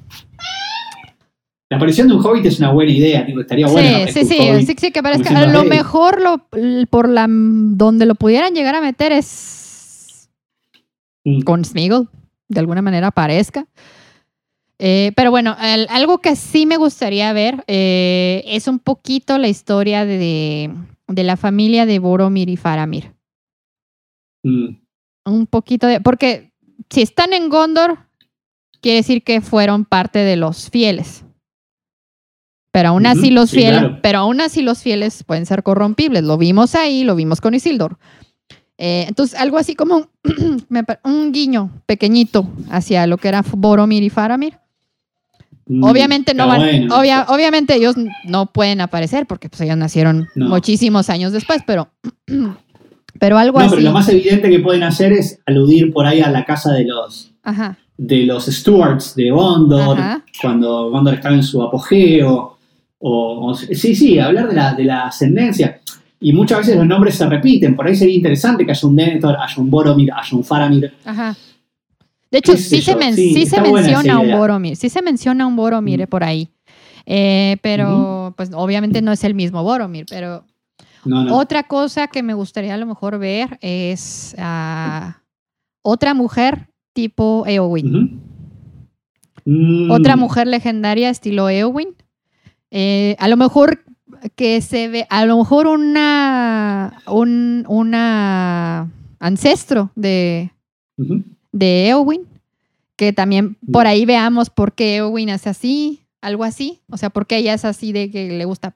La 1.71 1.79
aparición 1.79 2.07
de 2.07 2.15
un 2.15 2.25
hobbit 2.25 2.45
es 2.45 2.59
una 2.59 2.71
buena 2.71 2.93
idea, 2.93 3.25
tipo, 3.25 3.41
estaría 3.41 3.67
bueno. 3.67 3.89
sí, 3.89 3.95
aparezca 3.95 4.21
sí, 4.21 4.27
sí, 4.27 4.37
hobbit 4.41 4.67
sí, 4.67 4.75
sí, 4.79 4.91
que 4.93 5.03
parezca. 5.03 5.31
como 5.31 5.41
A 5.41 5.47
lo 5.47 5.65
mejor 5.65 6.21
lo, 6.21 6.47
por 6.91 7.09
la 7.09 7.27
donde 7.29 8.05
lo 8.05 8.15
pudieran 8.15 8.55
llegar 8.55 8.75
a 8.75 8.83
meter 8.83 9.11
es 9.11 9.63
Mm. 11.25 11.43
con 11.43 11.65
Smeagol, 11.65 12.09
de 12.49 12.61
alguna 12.61 12.83
manera 12.83 13.09
aparezca. 13.09 13.67
Eh, 14.79 15.13
pero 15.15 15.31
bueno, 15.31 15.57
el- 15.63 15.87
algo 15.91 16.19
que 16.19 16.35
sí 16.37 16.67
me 16.67 16.77
gustaría 16.77 17.33
ver 17.33 17.63
eh, 17.69 18.43
es 18.47 18.67
un 18.69 18.79
poquito 18.81 19.39
la 19.39 19.49
historia 19.49 20.05
de, 20.05 20.75
de 21.07 21.23
la 21.23 21.37
familia 21.37 21.87
de 21.87 21.99
Boromir 22.01 22.49
y 22.49 22.57
Faramir. 22.57 23.13
Mm, 24.45 24.77
Un 25.27 25.47
poquito 25.47 25.87
de. 25.87 26.01
Porque 26.01 26.53
si 26.91 27.03
están 27.03 27.33
en 27.33 27.49
Gondor, 27.49 27.99
quiere 28.81 28.97
decir 28.99 29.23
que 29.23 29.41
fueron 29.41 29.85
parte 29.85 30.19
de 30.19 30.37
los 30.37 30.69
fieles. 30.71 31.25
Pero 32.73 32.89
aún 32.89 33.05
así 33.07 33.31
los 33.31 33.51
sí, 33.51 33.57
fieles, 33.59 33.81
claro. 33.81 33.99
pero 34.03 34.19
aún 34.21 34.41
así 34.41 34.63
los 34.63 34.83
fieles 34.83 35.23
pueden 35.25 35.45
ser 35.47 35.63
corrompibles. 35.63 36.25
Lo 36.25 36.39
vimos 36.39 36.75
ahí, 36.75 37.05
lo 37.05 37.15
vimos 37.15 37.41
con 37.41 37.55
Isildur. 37.55 37.99
Eh, 38.79 39.05
entonces, 39.09 39.39
algo 39.39 39.59
así 39.59 39.75
como 39.75 40.09
un, 41.05 41.33
guiño 41.33 41.71
pequeñito 41.87 42.47
hacia 42.71 43.07
lo 43.07 43.17
que 43.19 43.29
era 43.29 43.45
Boromir 43.57 44.03
y 44.03 44.11
Faramir. 44.11 44.59
mm, 45.67 45.85
Obviamente 45.85 46.35
no 46.35 46.47
van, 46.49 46.61
bueno. 46.61 46.97
obvia- 46.97 47.27
obviamente 47.29 47.75
ellos 47.75 47.95
no 48.25 48.47
pueden 48.47 48.81
aparecer 48.81 49.27
porque 49.27 49.49
pues 49.49 49.61
ellos 49.61 49.77
nacieron 49.77 50.29
No. 50.35 50.49
muchísimos 50.49 51.11
años 51.11 51.33
después, 51.33 51.63
pero, 51.67 51.91
pero 53.21 53.39
algo 53.39 53.59
No, 53.59 53.67
así. 53.67 53.77
pero 53.77 53.83
lo 53.89 53.93
más 53.93 54.09
evidente 54.09 54.51
que 54.51 54.59
pueden 54.59 54.83
hacer 54.83 55.13
es 55.13 55.39
aludir 55.47 55.93
por 55.93 56.07
ahí 56.07 56.21
a 56.21 56.31
la 56.31 56.45
casa 56.45 56.73
de 56.73 56.85
los, 56.85 57.33
Ajá, 57.43 57.77
de 57.99 58.25
los 58.25 58.47
Stewards 58.47 59.15
de 59.15 59.31
Gondor, 59.31 59.99
Ajá. 59.99 60.25
cuando 60.41 60.91
Gondor 60.91 61.15
estaba 61.15 61.35
en 61.35 61.43
su 61.43 61.63
apogeo. 61.63 62.57
O, 63.05 63.49
o- 63.51 63.55
sí, 63.55 63.95
sí, 63.95 64.19
hablar 64.19 64.49
de 64.49 64.55
la, 64.55 64.75
de 64.75 64.85
la 64.85 65.03
ascendencia. 65.07 65.81
Y 66.23 66.33
muchas 66.33 66.59
veces 66.59 66.77
los 66.77 66.87
nombres 66.87 67.17
se 67.17 67.27
repiten. 67.27 67.75
Por 67.77 67.87
ahí 67.87 67.97
sería 67.97 68.15
interesante 68.15 68.65
que 68.65 68.71
haya 68.73 68.89
un 68.89 68.97
Denethor, 68.97 69.37
haya 69.37 69.55
un 69.61 69.71
Boromir, 69.71 70.11
haya 70.13 70.37
un 70.37 70.45
Faramir. 70.45 70.93
ajá. 71.05 71.37
De 72.31 72.39
hecho, 72.39 72.57
sí 72.57 72.81
se, 72.81 72.97
men- 72.97 73.15
sí, 73.15 73.45
se 73.45 73.61
menciona 73.61 74.19
un. 74.19 74.31
Boromir, 74.33 74.75
sí 74.77 74.89
se 74.89 75.03
menciona 75.03 75.47
un 75.47 75.55
Boromir 75.55 76.05
Mm. 76.05 76.07
por 76.09 76.25
ahí. 76.25 76.49
Eh, 77.05 77.57
pero, 77.61 78.33
pues 78.37 78.51
obviamente 78.55 79.03
no 79.03 79.13
es 79.13 79.23
el 79.25 79.35
mismo 79.35 79.63
Boromir, 79.63 80.07
pero 80.09 80.45
No, 81.05 81.25
no. 81.25 81.37
Otra 81.37 81.65
cosa 81.65 82.07
que 82.07 82.23
me 82.23 82.33
gustaría 82.33 82.73
a 82.75 82.79
lo 82.79 82.87
mejor 82.87 83.19
ver 83.19 83.59
es 83.61 84.35
ah, 84.39 85.19
otra 85.83 86.15
mujer 86.15 86.69
tipo 86.95 87.45
Eowyn. 87.47 87.87
Ujú. 87.97 88.09
Mm, 89.45 89.91
Otra 89.91 90.17
mujer 90.17 90.47
legendaria 90.47 91.11
estilo 91.11 91.51
Eowyn. 91.51 91.89
Eh, 92.71 93.17
a 93.19 93.29
lo 93.29 93.37
mejor 93.37 93.85
que 94.37 94.61
se 94.61 94.89
ve, 94.89 95.07
a 95.11 95.27
lo 95.27 95.39
mejor 95.39 95.67
una, 95.67 97.03
un 97.07 97.65
una 97.69 98.91
ancestro 99.19 99.91
de, 99.95 100.51
ujú. 100.97 101.23
de 101.53 101.89
Eowyn, 101.89 102.23
que 102.97 103.13
también 103.13 103.57
por 103.71 103.87
ahí 103.87 104.05
veamos 104.05 104.51
por 104.51 104.73
qué 104.73 104.97
Eowyn 104.97 105.29
es 105.29 105.47
así, 105.47 106.01
algo 106.21 106.45
así. 106.45 106.81
O 106.91 106.97
sea, 106.97 107.11
por 107.11 107.27
qué 107.27 107.39
ella 107.39 107.55
es 107.55 107.65
así 107.65 107.93
de 107.93 108.11
que 108.11 108.29
le 108.37 108.45
gusta 108.45 108.75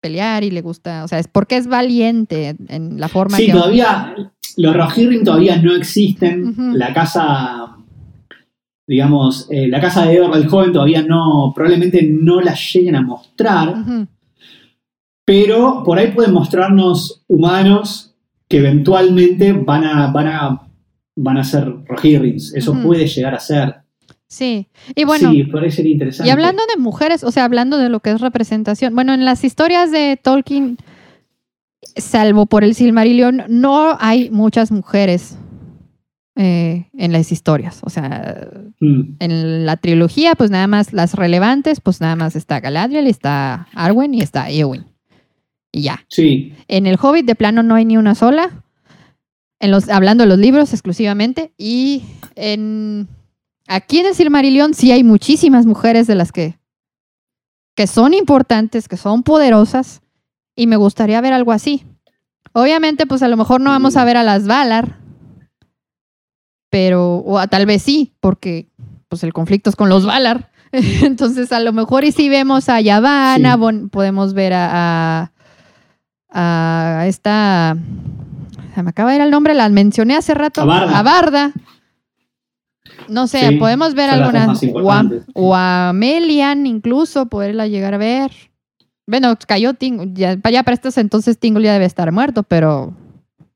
pelear 0.00 0.44
y 0.44 0.50
le 0.50 0.60
gusta, 0.60 1.02
o 1.04 1.08
sea, 1.08 1.18
es 1.18 1.28
porque 1.28 1.56
es 1.56 1.66
valiente 1.66 2.56
en 2.68 3.00
la 3.00 3.08
forma 3.08 3.38
Sí, 3.38 3.46
que... 3.46 3.52
todavía 3.52 4.14
los 4.56 4.76
Rohirrim 4.76 5.24
todavía 5.24 5.56
no 5.56 5.74
existen. 5.74 6.54
La 6.74 6.92
casa, 6.92 7.76
digamos, 8.86 9.48
eh, 9.50 9.68
la 9.68 9.80
casa 9.80 10.06
de 10.06 10.14
Eorl 10.14 10.36
el 10.36 10.48
joven 10.48 10.72
todavía 10.72 11.02
no, 11.02 11.52
probablemente 11.54 12.02
no 12.02 12.40
la 12.40 12.54
lleguen 12.54 12.96
a 12.96 13.02
mostrar. 13.02 13.74
Pero 15.24 15.82
por 15.84 15.98
ahí 15.98 16.12
pueden 16.12 16.32
mostrarnos 16.32 17.24
humanos 17.28 18.14
que 18.48 18.58
eventualmente 18.58 19.52
van 19.52 19.84
a, 19.84 20.06
van 20.08 20.26
a, 20.28 20.68
van 21.16 21.38
a 21.38 21.44
ser 21.44 21.72
Rohirrims. 21.86 22.54
Eso 22.54 22.74
puede 22.82 23.06
llegar 23.06 23.34
a 23.34 23.40
ser. 23.40 23.76
Sí, 24.26 24.68
y 24.94 25.04
bueno, 25.04 25.30
sí, 25.30 25.44
por 25.44 25.62
ahí 25.62 25.70
sería 25.70 25.92
interesante. 25.92 26.28
y 26.28 26.32
hablando 26.32 26.62
de 26.74 26.80
mujeres, 26.80 27.22
o 27.22 27.30
sea, 27.30 27.44
hablando 27.44 27.78
de 27.78 27.88
lo 27.88 28.00
que 28.00 28.10
es 28.10 28.20
representación, 28.20 28.94
bueno, 28.94 29.14
en 29.14 29.24
las 29.24 29.44
historias 29.44 29.92
de 29.92 30.18
Tolkien, 30.20 30.76
salvo 31.96 32.46
por 32.46 32.64
el 32.64 32.74
Silmarillion, 32.74 33.44
no 33.48 33.96
hay 34.00 34.30
muchas 34.30 34.72
mujeres 34.72 35.38
eh, 36.36 36.88
en 36.94 37.12
las 37.12 37.30
historias. 37.30 37.80
O 37.84 37.90
sea, 37.90 38.48
Mm, 38.84 39.16
en 39.20 39.66
la 39.66 39.76
trilogía, 39.76 40.34
pues 40.34 40.50
nada 40.50 40.66
más 40.66 40.92
las 40.92 41.14
relevantes, 41.14 41.80
pues 41.80 42.00
nada 42.00 42.16
más 42.16 42.36
está 42.36 42.60
Galadriel, 42.60 43.06
está 43.06 43.68
Arwen 43.74 44.14
y 44.14 44.20
está 44.20 44.50
Eowyn. 44.50 44.84
Y 45.76 45.82
ya. 45.82 46.04
sí, 46.08 46.54
En 46.68 46.86
el 46.86 46.96
Hobbit 47.00 47.26
de 47.26 47.34
plano 47.34 47.64
no 47.64 47.74
hay 47.74 47.84
ni 47.84 47.96
una 47.96 48.14
sola. 48.14 48.62
En 49.58 49.70
los, 49.72 49.88
hablando 49.88 50.22
de 50.22 50.28
los 50.28 50.38
libros 50.38 50.72
exclusivamente. 50.72 51.52
Y 51.58 52.04
en 52.36 53.08
aquí 53.66 53.98
en 53.98 54.06
el 54.06 54.14
Silmarillion 54.14 54.72
sí 54.74 54.92
hay 54.92 55.02
muchísimas 55.02 55.66
mujeres 55.66 56.06
de 56.06 56.14
las 56.14 56.30
que, 56.30 56.58
que 57.74 57.88
son 57.88 58.14
importantes, 58.14 58.86
que 58.86 58.96
son 58.96 59.24
poderosas. 59.24 60.00
Y 60.54 60.68
me 60.68 60.76
gustaría 60.76 61.20
ver 61.20 61.32
algo 61.32 61.50
así. 61.50 61.84
Obviamente, 62.52 63.06
pues 63.06 63.22
a 63.24 63.28
lo 63.28 63.36
mejor 63.36 63.60
no 63.60 63.70
vamos 63.70 63.96
a 63.96 64.04
ver 64.04 64.16
a 64.16 64.22
las 64.22 64.46
Valar. 64.46 64.98
Pero, 66.70 67.16
o 67.16 67.38
a- 67.38 67.46
tal 67.48 67.66
vez 67.66 67.82
sí, 67.82 68.14
porque 68.20 68.68
pues 69.08 69.24
el 69.24 69.32
conflicto 69.32 69.70
es 69.70 69.76
con 69.76 69.88
los 69.88 70.06
Valar. 70.06 70.50
Entonces, 70.72 71.50
a 71.52 71.60
lo 71.60 71.72
mejor 71.72 72.04
y 72.04 72.12
si 72.12 72.28
vemos 72.28 72.68
a 72.68 72.80
Yavanna, 72.80 73.56
Sí. 73.58 73.86
podemos 73.90 74.34
ver 74.34 74.52
a, 74.52 74.68
a, 75.22 75.32
a 76.34 77.04
esta. 77.06 77.76
Se 78.74 78.82
me 78.82 78.90
acaba 78.90 79.10
de 79.10 79.16
ir 79.16 79.22
el 79.22 79.30
nombre, 79.30 79.54
la 79.54 79.68
mencioné 79.68 80.16
hace 80.16 80.34
rato. 80.34 80.60
A 80.62 80.64
Barda. 80.64 80.98
A 80.98 81.02
Barda. 81.02 81.52
No 83.08 83.26
sé, 83.26 83.48
Sí, 83.50 83.56
podemos 83.56 83.94
ver 83.94 84.10
son 84.10 84.18
las 84.20 84.32
dos 84.34 84.34
alguna. 84.34 84.46
más 84.46 84.62
O 84.84 84.92
a, 84.92 85.04
o 85.34 85.54
a 85.56 85.92
Melian, 85.94 86.66
incluso, 86.66 87.26
poderla 87.26 87.66
llegar 87.66 87.94
a 87.94 87.98
ver. 87.98 88.30
Bueno, 89.06 89.34
cayó 89.46 89.74
Tingle. 89.74 90.10
Ya, 90.14 90.36
ya 90.50 90.62
para 90.62 90.74
estos 90.74 90.96
entonces 90.98 91.38
Tingle 91.38 91.64
ya 91.64 91.72
debe 91.74 91.84
estar 91.84 92.10
muerto, 92.12 92.42
pero 92.42 92.94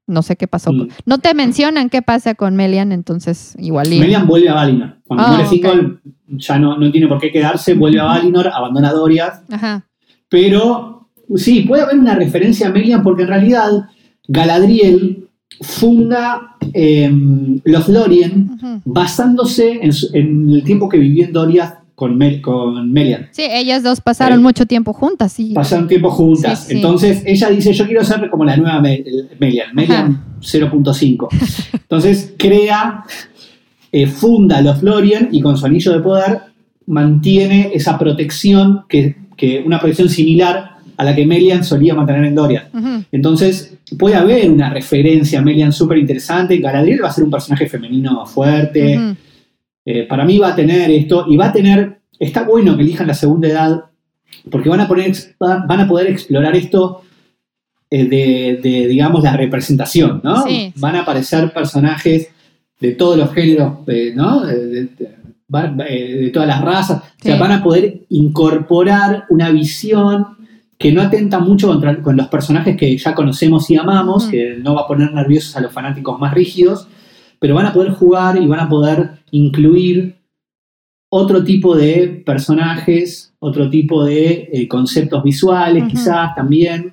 no 0.06 0.22
sé 0.22 0.36
qué 0.36 0.46
pasó. 0.48 0.72
Mm. 0.72 0.88
No 1.06 1.18
te 1.18 1.34
mencionan 1.34 1.88
qué 1.90 2.02
pasa 2.02 2.34
con 2.34 2.56
Melian, 2.56 2.92
entonces 2.92 3.55
igual. 3.59 3.88
Melian 3.88 4.26
vuelve 4.26 4.48
a 4.48 4.55
Valinor. 4.55 4.96
Cuando 5.06 5.24
Ah, 5.24 5.28
muere 5.28 5.44
ok. 5.44 5.50
Thingol, 5.50 6.00
ya 6.28 6.59
no, 6.59 6.76
no 6.78 6.90
tiene 6.90 7.06
por 7.09 7.18
qué 7.20 7.30
quedarse, 7.32 7.74
vuelve 7.74 8.00
a 8.00 8.05
Valinor, 8.05 8.48
abandona 8.48 8.92
Doriath 8.92 9.50
Ajá. 9.52 9.86
Pero 10.28 10.97
sí, 11.36 11.62
puede 11.62 11.82
haber 11.82 11.98
una 11.98 12.14
referencia 12.14 12.68
a 12.68 12.70
Melian 12.72 13.02
porque 13.02 13.22
en 13.22 13.28
realidad 13.28 13.70
Galadriel 14.28 15.24
funda 15.60 16.56
eh, 16.72 17.10
los 17.64 17.88
Lorien 17.88 18.80
basándose 18.84 19.78
en, 19.82 19.92
su- 19.92 20.09
en 20.14 20.48
el 20.50 20.62
tiempo 20.64 20.88
que 20.88 20.98
vivió 20.98 21.24
en 21.24 21.32
Doriath 21.32 21.74
con, 21.94 22.16
Mel- 22.16 22.40
con 22.40 22.92
Melian. 22.92 23.28
Sí, 23.32 23.42
ellas 23.50 23.82
dos 23.82 24.00
pasaron 24.00 24.38
Eh, 24.38 24.42
mucho 24.42 24.66
tiempo 24.66 24.92
juntas, 24.92 25.32
sí. 25.32 25.52
Pasaron 25.55 25.88
tiempo 25.88 26.10
juntas. 26.10 26.60
Sí, 26.60 26.66
sí. 26.68 26.74
Entonces 26.76 27.22
ella 27.26 27.48
dice, 27.50 27.72
yo 27.72 27.86
quiero 27.86 28.05
ser 28.05 28.30
como 28.30 28.44
la 28.44 28.56
nueva 28.56 28.80
Me- 28.80 29.02
Melian, 29.40 29.74
Melian 29.74 30.24
0.5. 30.40 31.28
Entonces 31.72 32.34
crea, 32.38 33.02
eh, 33.90 34.06
funda 34.06 34.60
los 34.60 34.82
Lorien 34.82 35.30
y 35.32 35.40
con 35.40 35.56
su 35.56 35.66
anillo 35.66 35.92
de 35.92 36.00
poder 36.00 36.38
mantiene 36.86 37.70
esa 37.74 37.98
protección, 37.98 38.82
que, 38.88 39.16
que 39.36 39.62
una 39.66 39.78
protección 39.80 40.09
similar 40.09 40.76
a 40.98 41.04
la 41.04 41.14
que 41.14 41.24
Melian 41.24 41.64
solía 41.64 41.94
mantener 41.94 42.24
en 42.26 42.34
Doriath. 42.34 42.74
Ujú. 42.74 43.04
Entonces, 43.12 43.74
puede 43.98 44.16
haber 44.16 44.50
una 44.50 44.68
referencia 44.68 45.38
a 45.38 45.42
Melian 45.42 45.72
súper 45.72 45.96
interesante. 45.98 46.58
Galadriel 46.58 47.02
va 47.02 47.08
a 47.08 47.12
ser 47.12 47.24
un 47.24 47.30
personaje 47.30 47.66
femenino 47.68 48.26
fuerte. 48.26 49.16
Eh, 49.86 50.02
para 50.02 50.24
mí 50.24 50.38
va 50.38 50.48
a 50.48 50.56
tener 50.56 50.90
esto. 50.90 51.24
Y 51.28 51.36
va 51.36 51.46
a 51.46 51.52
tener. 51.52 52.00
Está 52.18 52.42
bueno 52.42 52.76
que 52.76 52.82
elijan 52.82 53.06
la 53.06 53.14
segunda 53.14 53.48
edad. 53.48 53.84
Porque 54.50 54.68
van 54.68 54.80
a, 54.80 54.88
poner, 54.88 55.12
va- 55.42 55.64
van 55.66 55.80
a 55.80 55.88
poder 55.88 56.08
explorar 56.08 56.54
esto 56.54 57.02
eh, 57.90 58.04
de, 58.04 58.60
de, 58.62 58.86
digamos, 58.88 59.22
la 59.22 59.36
representación, 59.36 60.20
¿no? 60.22 60.42
Sí. 60.46 60.72
Van 60.76 60.96
a 60.96 61.00
aparecer 61.02 61.50
personajes 61.52 62.28
de 62.80 62.92
todos 62.92 63.16
los 63.16 63.32
géneros, 63.32 63.78
eh, 63.86 64.12
¿no? 64.14 64.44
De, 64.44 64.66
de- 64.66 64.90
va- 65.54 65.68
de 65.68 66.30
todas 66.34 66.48
las 66.48 66.60
razas. 66.60 66.98
O 67.02 67.22
sea, 67.22 67.36
van 67.38 67.52
a 67.52 67.62
poder 67.62 68.00
incorporar 68.10 69.24
una 69.30 69.50
visión 69.50 70.26
que 70.78 70.92
no 70.92 71.02
atenta 71.02 71.40
mucho 71.40 71.66
contra, 71.68 72.00
con 72.02 72.16
los 72.16 72.28
personajes 72.28 72.76
que 72.76 72.96
ya 72.96 73.14
conocemos 73.14 73.68
y 73.70 73.76
amamos, 73.76 74.26
que 74.28 74.56
no 74.62 74.74
va 74.74 74.82
a 74.82 74.86
poner 74.86 75.12
nerviosos 75.12 75.56
a 75.56 75.60
los 75.60 75.72
fanáticos 75.72 76.18
más 76.20 76.32
rígidos, 76.32 76.86
pero 77.40 77.55
van 77.55 77.66
a 77.66 77.72
poder 77.72 77.92
jugar 77.92 78.40
y 78.40 78.46
van 78.46 78.60
a 78.60 78.68
poder 78.68 79.10
incluir 79.32 80.16
otro 81.10 81.42
tipo 81.42 81.74
de 81.76 82.22
personajes, 82.24 83.32
otro 83.40 83.68
tipo 83.70 84.05
de 84.05 84.48
eh, 84.52 84.68
conceptos 84.68 85.22
visuales, 85.24 85.84
quizás 85.88 86.34
también, 86.34 86.92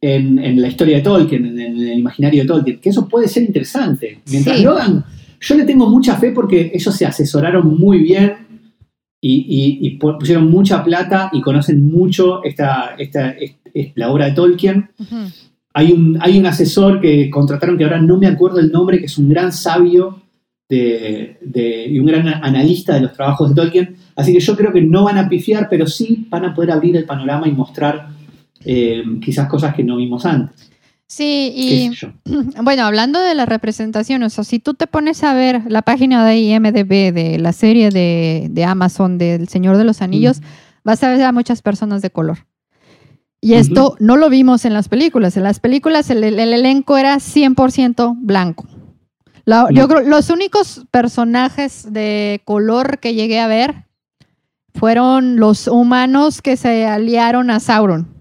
en, 0.00 0.38
en 0.38 0.60
la 0.60 0.68
historia 0.68 0.96
de 0.96 1.02
Tolkien, 1.02 1.46
en, 1.46 1.58
en 1.58 1.78
el 1.78 1.98
imaginario 1.98 2.42
de 2.42 2.48
Tolkien, 2.48 2.80
que 2.80 2.90
eso 2.90 3.08
puede 3.08 3.28
ser 3.28 3.44
interesante. 3.44 4.20
Mientras 4.30 4.58
Sí. 4.58 4.62
lo 4.64 4.72
hagan, 4.72 5.04
yo 5.40 5.54
le 5.54 5.64
tengo 5.64 5.88
mucha 5.88 6.16
fe 6.16 6.32
porque 6.32 6.70
ellos 6.74 6.94
se 6.94 7.06
asesoraron 7.06 7.78
muy 7.78 7.98
bien 8.00 8.53
y, 9.26 9.32
y- 9.48 9.86
y 9.86 9.98
pu- 9.98 10.18
pusieron 10.18 10.50
mucha 10.50 10.84
plata 10.84 11.30
y 11.32 11.40
conocen 11.40 11.90
mucho 11.90 12.42
esta, 12.44 12.94
esta, 12.98 13.30
es- 13.30 13.54
es 13.72 13.92
la 13.94 14.10
obra 14.12 14.26
de 14.26 14.32
Tolkien. 14.32 14.90
Hay 15.72 15.92
un, 15.92 16.18
hay 16.20 16.38
un 16.38 16.46
asesor 16.46 17.00
que 17.00 17.30
contrataron, 17.30 17.76
que 17.78 17.84
ahora 17.84 18.00
no 18.00 18.18
me 18.18 18.26
acuerdo 18.26 18.60
el 18.60 18.70
nombre, 18.70 18.98
que 19.00 19.06
es 19.06 19.16
un 19.18 19.28
gran 19.28 19.50
sabio 19.52 20.20
de, 20.68 21.38
de- 21.40 21.86
y 21.88 21.98
un 21.98 22.06
gran 22.06 22.28
analista 22.28 22.94
de 22.94 23.00
los 23.00 23.12
trabajos 23.12 23.48
de 23.48 23.54
Tolkien. 23.60 23.96
Así 24.14 24.32
que 24.32 24.40
yo 24.40 24.56
creo 24.56 24.72
que 24.72 24.82
no 24.82 25.04
van 25.04 25.18
a 25.18 25.28
pifiar, 25.28 25.68
pero 25.70 25.86
sí 25.86 26.26
van 26.28 26.44
a 26.44 26.54
poder 26.54 26.70
abrir 26.70 26.94
el 26.96 27.04
panorama 27.04 27.48
y 27.48 27.52
mostrar 27.52 28.08
eh, 28.64 29.02
quizás 29.22 29.48
cosas 29.48 29.74
que 29.74 29.82
no 29.84 29.96
vimos 29.96 30.24
antes. 30.26 30.70
Sí, 31.16 31.52
y 31.54 31.90
bueno, 32.62 32.84
hablando 32.84 33.20
de 33.20 33.34
la 33.34 33.46
representación, 33.46 34.22
o 34.24 34.30
sea, 34.30 34.42
si 34.44 34.58
tú 34.58 34.74
te 34.74 34.86
pones 34.86 35.22
a 35.22 35.32
ver 35.34 35.62
la 35.68 35.82
página 35.82 36.24
de 36.26 36.38
IMDB 36.38 37.12
de 37.14 37.38
la 37.38 37.52
serie 37.52 37.90
de, 37.90 38.48
de 38.50 38.64
Amazon 38.64 39.16
del 39.18 39.48
Señor 39.48 39.76
de 39.76 39.84
los 39.84 40.02
Anillos, 40.02 40.40
vas 40.82 41.02
a 41.04 41.10
ver 41.10 41.22
a 41.22 41.32
muchas 41.32 41.62
personas 41.62 42.02
de 42.02 42.10
color. 42.10 42.38
Y 43.40 43.54
esto 43.54 43.94
no 44.00 44.16
lo 44.16 44.30
vimos 44.30 44.64
en 44.64 44.72
las 44.72 44.88
películas. 44.88 45.36
En 45.36 45.42
las 45.44 45.60
películas 45.60 46.08
el, 46.10 46.24
el 46.24 46.38
elenco 46.38 46.96
era 46.96 47.16
100% 47.16 48.14
blanco. 48.18 48.66
La- 49.44 49.68
Yo 49.70 49.86
creo 49.86 50.00
los 50.00 50.30
únicos 50.30 50.86
personajes 50.90 51.92
de 51.92 52.40
color 52.46 52.98
que 52.98 53.12
llegué 53.14 53.38
a 53.40 53.46
ver 53.46 53.84
fueron 54.74 55.36
los 55.36 55.68
humanos 55.68 56.40
que 56.42 56.56
se 56.56 56.86
aliaron 56.86 57.50
a 57.50 57.60
Sauron. 57.60 58.13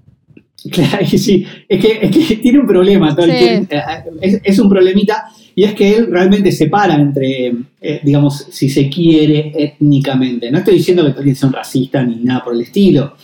Claro, 0.72 1.06
sí, 1.08 1.46
es 1.68 1.82
que, 1.86 2.00
es 2.02 2.12
que 2.30 2.36
tiene 2.42 2.60
un 2.60 2.68
problema, 2.68 3.16
Tolkien, 3.16 3.68
eh, 3.70 3.82
es, 4.22 4.40
es 4.44 4.60
un 4.60 4.70
problemita, 4.70 5.26
y 5.56 5.64
es 5.64 5.74
que 5.74 5.96
él 5.98 6.08
realmente 6.10 6.52
separa 6.52 6.96
entre, 6.96 7.54
eh, 7.82 8.00
digamos, 8.04 8.48
si 8.50 8.70
se 8.70 8.90
quiere, 8.90 9.52
étnicamente. 9.58 10.50
No 10.52 10.60
estoy 10.60 10.76
diciendo 10.76 11.06
que 11.06 11.12
Tolkien 11.12 11.36
sea 11.36 11.48
un 11.50 11.54
racista 11.54 12.04
ni 12.04 12.16
nada 12.18 12.44
por 12.44 12.54
el 12.54 12.62
estilo, 12.62 13.16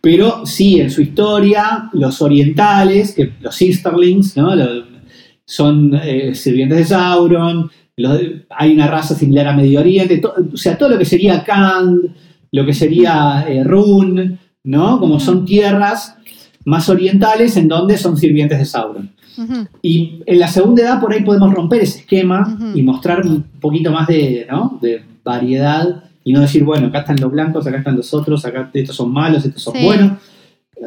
pero 0.00 0.46
sí, 0.46 0.80
en 0.80 0.90
su 0.90 1.02
historia, 1.02 1.90
los 1.92 2.22
orientales, 2.22 3.12
que 3.14 3.32
los 3.40 3.60
Easterlings, 3.60 4.36
¿no? 4.38 4.50
Son 5.44 5.98
eh, 6.02 6.34
sirvientes 6.34 6.78
de 6.78 6.84
Sauron, 6.84 7.70
los- 7.96 8.20
hay 8.50 8.72
una 8.72 8.86
raza 8.86 9.14
similar 9.14 9.48
a 9.48 9.52
Medio 9.56 9.80
Oriente, 9.80 10.18
to- 10.18 10.34
o 10.54 10.56
sea, 10.56 10.78
todo 10.78 10.90
lo 10.90 10.98
que 10.98 11.04
sería 11.04 11.42
Kand, 11.44 12.02
lo 12.52 12.64
que 12.64 12.72
sería 12.72 13.44
eh, 13.48 13.64
Run, 13.64 14.38
¿no? 14.64 14.98
Como 15.00 15.18
son 15.20 15.44
tierras 15.44 16.16
más 16.70 16.88
orientales 16.88 17.56
en 17.56 17.68
donde 17.68 17.98
son 17.98 18.16
sirvientes 18.16 18.58
de 18.58 18.64
Sauron. 18.64 19.10
Ujú. 19.36 19.66
Y 19.82 20.22
en 20.26 20.38
la 20.38 20.48
segunda 20.48 20.82
edad 20.82 21.00
por 21.00 21.12
ahí 21.12 21.22
podemos 21.22 21.52
romper 21.52 21.82
ese 21.82 22.00
esquema 22.00 22.56
Ujú. 22.56 22.78
y 22.78 22.82
mostrar 22.82 23.26
un 23.26 23.42
poquito 23.60 23.90
más 23.92 24.06
de, 24.08 24.46
¿no? 24.50 24.78
de 24.80 25.02
variedad 25.24 26.04
y 26.24 26.32
no 26.32 26.40
decir, 26.40 26.64
bueno, 26.64 26.88
acá 26.88 27.00
están 27.00 27.16
los 27.20 27.30
blancos, 27.30 27.66
acá 27.66 27.78
están 27.78 27.96
los 27.96 28.12
otros, 28.14 28.44
acá 28.44 28.70
estos 28.74 28.96
son 28.96 29.12
malos, 29.12 29.44
estos 29.44 29.62
son 29.62 29.74
Sí. 29.74 29.84
buenos. 29.84 30.12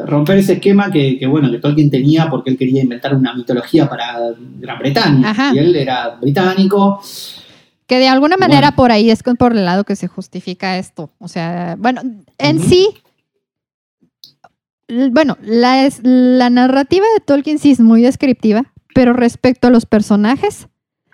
Romper 0.05 0.37
ese 0.39 0.53
esquema 0.53 0.89
que, 0.91 1.19
que, 1.19 1.27
bueno, 1.27 1.51
que 1.51 1.59
Tolkien 1.59 1.91
tenía 1.91 2.27
porque 2.29 2.49
él 2.49 2.57
quería 2.57 2.81
inventar 2.81 3.15
una 3.15 3.33
mitología 3.35 3.87
para 3.87 4.17
Gran 4.59 4.79
Bretaña. 4.79 5.29
Ajá. 5.29 5.51
Y 5.53 5.59
él 5.59 5.75
era 5.75 6.17
británico. 6.19 6.99
Que 7.85 7.99
de 7.99 8.07
alguna 8.07 8.37
Bueno. 8.37 8.49
manera 8.53 8.75
por 8.75 8.91
ahí 8.91 9.11
es 9.11 9.21
por 9.21 9.51
el 9.55 9.65
lado 9.65 9.83
que 9.83 9.95
se 9.95 10.07
justifica 10.07 10.79
esto. 10.79 11.11
O 11.19 11.27
sea, 11.27 11.75
bueno, 11.77 12.01
en 12.39 12.57
Ujú. 12.57 12.67
sí, 12.69 12.87
l- 12.91 13.01
bueno, 15.11 15.37
la, 15.41 15.85
es- 15.85 15.99
la 16.03 16.49
narrativa 16.49 17.05
de 17.13 17.19
Tolkien 17.25 17.59
sí 17.59 17.71
es 17.71 17.79
muy 17.79 18.01
descriptiva, 18.01 18.65
pero 18.93 19.13
respecto 19.13 19.67
a 19.67 19.71
los 19.71 19.85
personajes, 19.85 20.67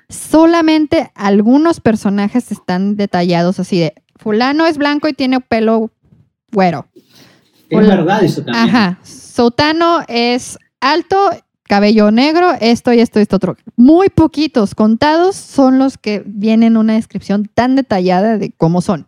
solamente 0.10 1.12
algunos 1.16 1.80
personajes 1.80 2.52
están 2.52 2.96
detallados 2.96 3.60
así 3.60 3.80
de, 3.80 3.94
fulano 4.16 4.66
es 4.66 4.78
blanco 4.78 5.08
y 5.08 5.14
tiene 5.14 5.40
pelo 5.40 5.92
güero. 6.52 6.88
Es 7.70 7.88
verdad 7.88 8.24
eso 8.24 8.44
también. 8.44 8.68
Ajá. 8.68 9.00
Sotano 9.04 10.00
es 10.08 10.58
alto, 10.82 11.30
cabello 11.64 12.10
negro, 12.10 12.52
esto 12.60 12.92
y 12.92 13.00
esto 13.00 13.20
y 13.20 13.22
esto 13.22 13.36
otro. 13.36 13.56
Muy 13.76 14.10
poquitos, 14.10 14.74
contados, 14.74 15.36
son 15.36 15.78
los 15.78 15.98
que 16.00 16.24
vienen 16.26 16.76
una 16.78 16.94
descripción 16.96 17.48
tan 17.54 17.76
detallada 17.76 18.38
de 18.40 18.52
cómo 18.58 18.82
son. 18.82 19.06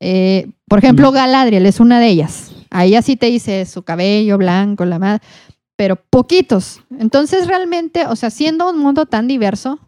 Eh, 0.00 0.50
por 0.68 0.78
ejemplo. 0.80 1.10
Galadriel 1.12 1.64
es 1.64 1.80
una 1.80 1.98
de 2.00 2.08
ellas. 2.08 2.53
Ahí 2.74 2.96
así 2.96 3.14
te 3.16 3.26
dice 3.26 3.64
su 3.66 3.84
cabello 3.84 4.36
blanco, 4.36 4.84
la 4.84 4.98
madre, 4.98 5.22
pero 5.76 5.94
poquitos. 5.96 6.82
Entonces, 6.98 7.46
realmente, 7.46 8.04
o 8.06 8.16
sea, 8.16 8.30
siendo 8.30 8.68
un 8.68 8.78
mundo 8.78 9.06
tan 9.06 9.28
diverso, 9.28 9.78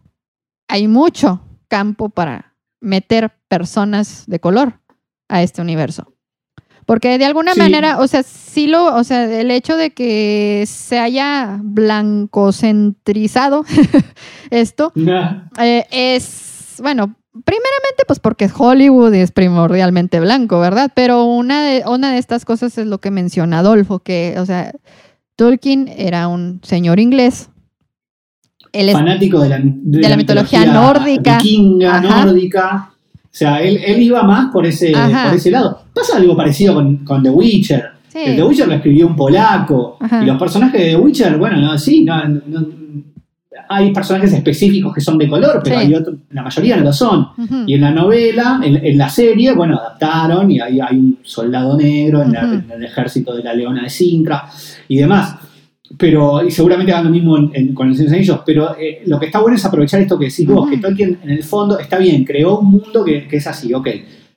hay 0.69 0.87
mucho 0.87 1.41
campo 1.67 2.07
para 2.09 2.55
meter 2.79 3.31
personas 3.49 4.23
de 4.27 4.39
color 4.39 4.79
a 5.27 5.43
este 5.43 5.61
universo. 5.61 6.13
Porque 6.85 7.17
de 7.17 7.25
alguna 7.25 7.53
Sí. 7.55 7.59
manera, 7.59 7.99
o 7.99 8.07
sea, 8.07 8.23
sí 8.23 8.67
lo, 8.67 8.95
o 8.95 9.03
sea, 9.03 9.25
el 9.41 9.51
hecho 9.51 9.75
de 9.75 9.89
que 9.91 10.63
se 10.65 10.97
haya 10.99 11.59
blancocentrizado 11.61 13.65
esto, 14.49 14.93
Nah. 14.95 15.49
eh, 15.59 15.85
es, 15.91 16.75
bueno, 16.81 17.15
primeramente 17.45 18.03
pues 18.07 18.19
porque 18.19 18.49
Hollywood 18.55 19.13
es 19.13 19.31
primordialmente 19.31 20.19
blanco, 20.19 20.59
¿verdad? 20.59 20.91
Pero 20.95 21.23
una 21.25 21.63
de, 21.63 21.83
una 21.87 22.11
de 22.11 22.17
estas 22.17 22.45
cosas 22.45 22.77
es 22.77 22.87
lo 22.87 22.99
que 22.99 23.11
menciona 23.11 23.59
Adolfo, 23.59 23.99
que, 23.99 24.35
o 24.37 24.45
sea, 24.45 24.73
Tolkien 25.35 25.87
era 25.87 26.27
un 26.27 26.59
señor 26.63 26.99
inglés. 26.99 27.49
Él 28.73 28.89
es, 28.89 28.93
fanático 28.95 29.39
de 29.39 29.49
la, 29.49 29.59
de 29.61 30.09
la 30.09 30.17
mitología 30.17 30.65
nórdica. 30.65 31.37
vikinga, 31.37 31.97
Ajá. 31.97 32.25
nórdica. 32.25 32.91
O 33.23 33.29
sea, 33.37 33.61
él, 33.61 33.79
él 33.85 34.01
iba 34.01 34.23
más 34.23 34.51
por 34.51 34.65
ese, 34.65 34.91
por 34.91 35.35
ese 35.35 35.51
lado. 35.51 35.83
Pasa 35.93 36.17
algo 36.17 36.35
parecido 36.35 36.73
con, 36.73 36.97
con 37.05 37.21
The 37.23 37.29
Witcher. 37.29 37.83
sí, 38.07 38.19
El 38.25 38.35
The 38.35 38.43
Witcher 38.43 38.67
lo 38.67 38.73
escribió 38.73 39.07
un 39.07 39.15
polaco. 39.15 39.97
Ajá. 39.99 40.23
Y 40.23 40.25
los 40.25 40.39
personajes 40.39 40.81
de 40.81 40.87
The 40.89 40.95
Witcher, 40.97 41.37
bueno, 41.37 41.57
no, 41.57 41.77
sí, 41.77 42.03
no, 42.03 42.27
no- 42.27 42.67
hay 43.69 43.91
personajes 43.93 44.31
específicos 44.33 44.93
que 44.93 45.01
son 45.01 45.17
de 45.17 45.27
color, 45.27 45.61
pero 45.63 45.79
Sí. 45.79 45.85
hay 45.85 45.93
otro- 45.95 46.15
la 46.31 46.43
mayoría 46.43 46.77
no 46.77 46.83
lo 46.85 46.93
son. 46.93 47.27
Y 47.65 47.73
en 47.75 47.81
la 47.81 47.91
novela, 47.91 48.59
en, 48.63 48.75
en 48.85 48.97
la 48.97 49.09
serie, 49.09 49.53
bueno, 49.53 49.77
adaptaron 49.77 50.49
y 50.51 50.59
hay, 50.59 50.79
hay 50.79 50.97
un 50.97 51.19
soldado 51.23 51.77
negro 51.77 52.21
en, 52.23 52.31
la- 52.33 52.41
en 52.43 52.65
el 52.71 52.83
ejército 52.83 53.35
de 53.35 53.43
la 53.43 53.53
leona 53.53 53.83
de 53.83 53.89
Sintra 53.89 54.45
y 54.87 54.97
demás. 54.97 55.35
Pero, 55.97 56.45
y 56.45 56.51
seguramente 56.51 56.91
hagan 56.91 57.05
lo 57.05 57.09
mismo 57.11 57.37
en- 57.53 57.73
con 57.73 57.87
el 57.87 57.95
Señor 57.95 58.11
de 58.11 58.17
los 58.17 58.27
Anillos, 58.29 58.39
pero 58.45 58.75
eh, 58.77 59.03
lo 59.05 59.17
que 59.19 59.27
está 59.27 59.39
bueno 59.39 59.55
es 59.55 59.63
aprovechar 59.65 60.01
esto 60.01 60.19
que 60.19 60.25
decís 60.25 60.45
vos, 60.45 60.63
Ujú. 60.63 60.69
que 60.71 60.77
Tolkien 60.79 61.17
en 61.23 61.29
el 61.29 61.43
fondo 61.43 61.79
está 61.79 61.97
bien, 61.97 62.25
creó 62.25 62.59
un 62.59 62.71
mundo 62.71 63.03
que, 63.05 63.25
que 63.27 63.37
es 63.37 63.47
así, 63.47 63.73
ok. 63.73 63.87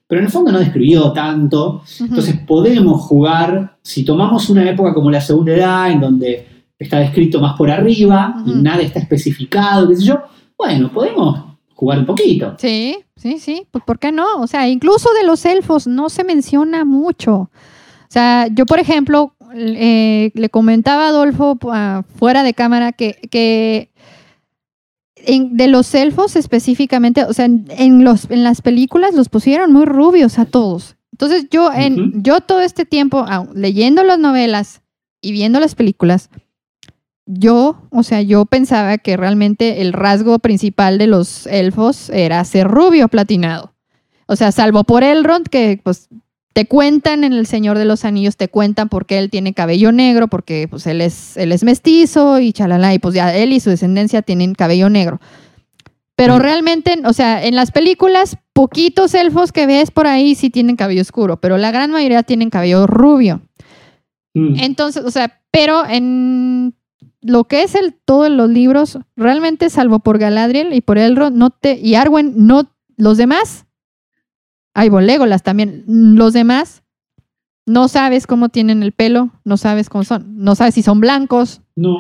Pero 0.07 0.21
en 0.21 0.27
el 0.27 0.33
fondo 0.33 0.51
no 0.53 0.59
describió 0.59 1.13
tanto, 1.13 1.83
entonces 2.01 2.37
podemos 2.47 3.01
jugar, 3.03 3.77
si 3.83 4.05
tomamos 4.05 4.49
una 4.51 4.69
época 4.69 4.93
como 4.95 5.11
la 5.11 5.21
Segunda 5.21 5.53
Edad, 5.55 5.91
en 5.91 6.01
donde 6.01 6.47
está 6.81 6.99
descrito 6.99 7.41
más 7.41 7.57
por 7.57 7.71
arriba 7.71 8.35
y 8.45 8.53
nada 8.55 8.83
está 8.83 8.99
especificado, 8.99 9.89
qué 9.89 9.97
sé 9.97 10.05
yo, 10.05 10.21
bueno, 10.59 10.91
podemos 10.93 11.45
jugar 11.75 12.01
un 12.01 12.07
poquito. 12.07 12.57
Sí, 12.59 12.99
sí, 13.17 13.39
sí, 13.39 13.67
pues 13.71 13.85
¿por 13.85 13.99
qué 14.01 14.11
no? 14.11 14.27
O 14.41 14.47
sea, 14.49 14.69
incluso 14.69 15.09
de 15.15 15.25
los 15.25 15.45
elfos 15.45 15.87
no 15.87 16.09
se 16.11 16.25
menciona 16.25 16.85
mucho. 16.85 17.35
O 17.37 18.13
sea, 18.13 18.49
yo, 18.53 18.67
por 18.67 18.81
ejemplo, 18.81 19.35
eh, 19.55 20.33
le 20.35 20.49
comentaba 20.49 21.05
a 21.07 21.09
Adolfo 21.11 21.57
ah, 21.71 22.03
fuera 22.17 22.43
de 22.43 22.55
cámara 22.55 22.93
que, 22.93 23.17
que 23.31 23.91
en- 25.17 25.57
de 25.57 25.69
los 25.69 25.95
elfos 25.95 26.37
específicamente, 26.37 27.25
o 27.25 27.33
sea, 27.33 27.45
en, 27.45 27.67
en 27.71 28.05
los, 28.05 28.31
en 28.31 28.43
las 28.43 28.63
películas 28.63 29.15
los 29.15 29.29
pusieron 29.29 29.73
muy 29.73 29.85
rubios 29.85 30.39
a 30.39 30.45
todos. 30.47 30.97
Entonces 31.13 31.47
yo, 31.51 31.71
en, 31.73 32.23
yo 32.23 32.41
todo 32.41 32.61
este 32.63 32.85
tiempo, 32.87 33.25
ah, 33.29 33.47
leyendo 33.55 34.03
las 34.03 34.19
novelas 34.19 34.81
y 35.21 35.33
viendo 35.33 35.61
las 35.61 35.75
películas, 35.75 36.31
yo, 37.33 37.83
o 37.91 38.03
sea, 38.03 38.23
yo 38.23 38.45
pensaba 38.45 38.99
que 38.99 39.17
realmente 39.17 39.83
el 39.83 39.93
rasgo 39.93 40.39
principal 40.41 40.99
de 40.99 41.07
los 41.07 41.47
elfos 41.47 42.11
era 42.11 42.45
ser 42.45 42.67
rubio 42.67 43.09
platinado. 43.09 43.73
O 44.27 44.37
sea, 44.37 44.53
salvo 44.53 44.85
por 44.85 45.05
Elrond, 45.05 45.47
que 45.49 45.81
pues 45.83 46.09
te 46.53 46.67
cuentan 46.67 47.23
en 47.23 47.33
El 47.33 47.47
Señor 47.47 47.79
de 47.79 47.85
los 47.85 48.05
Anillos, 48.05 48.37
te 48.37 48.49
cuentan 48.49 48.89
por 48.89 49.07
qué 49.07 49.19
él 49.19 49.31
tiene 49.31 49.55
cabello 49.55 49.93
negro, 49.93 50.29
porque 50.29 50.67
pues 50.69 50.87
él 50.87 51.01
es, 51.01 51.37
él 51.37 51.53
es 51.53 51.63
mestizo 51.63 52.41
y 52.41 52.53
chalala, 52.53 52.95
y 52.95 52.99
pues 52.99 53.15
ya 53.15 53.35
él 53.35 53.53
y 53.53 53.61
su 53.61 53.71
descendencia 53.71 54.23
tienen 54.23 54.55
cabello 54.55 54.91
negro. 54.91 55.21
Pero 56.17 56.39
realmente, 56.39 57.01
o 57.07 57.15
sea, 57.15 57.43
en 57.43 57.57
las 57.57 57.71
películas, 57.71 58.37
poquitos 58.53 59.15
elfos 59.15 59.53
que 59.53 59.67
ves 59.67 59.91
por 59.91 60.07
ahí 60.07 60.35
sí 60.35 60.51
tienen 60.51 60.77
cabello 60.77 61.01
oscuro, 61.01 61.41
pero 61.41 61.57
la 61.57 61.71
gran 61.71 61.91
mayoría 61.93 62.23
tienen 62.25 62.51
cabello 62.51 62.87
rubio. 62.87 63.41
Mm. 64.35 64.59
Entonces, 64.59 65.03
o 65.05 65.11
sea, 65.11 65.41
pero 65.51 65.89
en 65.89 66.75
lo 67.23 67.45
que 67.45 67.63
es 67.63 67.75
el 67.75 67.95
todos 68.05 68.31
los 68.31 68.49
libros, 68.49 68.99
realmente 69.17 69.69
salvo 69.71 69.99
por 70.01 70.19
Galadriel 70.19 70.73
y 70.73 70.81
por 70.81 70.99
Elrond, 70.99 71.37
no 71.37 71.51
te 71.51 71.79
y 71.79 71.95
Arwen, 71.95 72.33
no 72.47 72.71
los 72.97 73.17
demás. 73.19 73.67
Hay 74.75 74.89
Legolas 74.91 75.43
también, 75.43 75.85
los 75.87 76.33
demás 76.33 76.83
no 77.67 77.89
sabes 77.89 78.27
cómo 78.27 78.49
tienen 78.49 78.83
el 78.83 78.93
pelo, 78.93 79.31
no 79.45 79.57
sabes 79.57 79.89
cómo 79.89 80.03
son, 80.05 80.37
no 80.43 80.55
sabes 80.55 80.75
si 80.75 80.83
son 80.83 81.01
blancos. 81.01 81.61
No. 81.77 81.99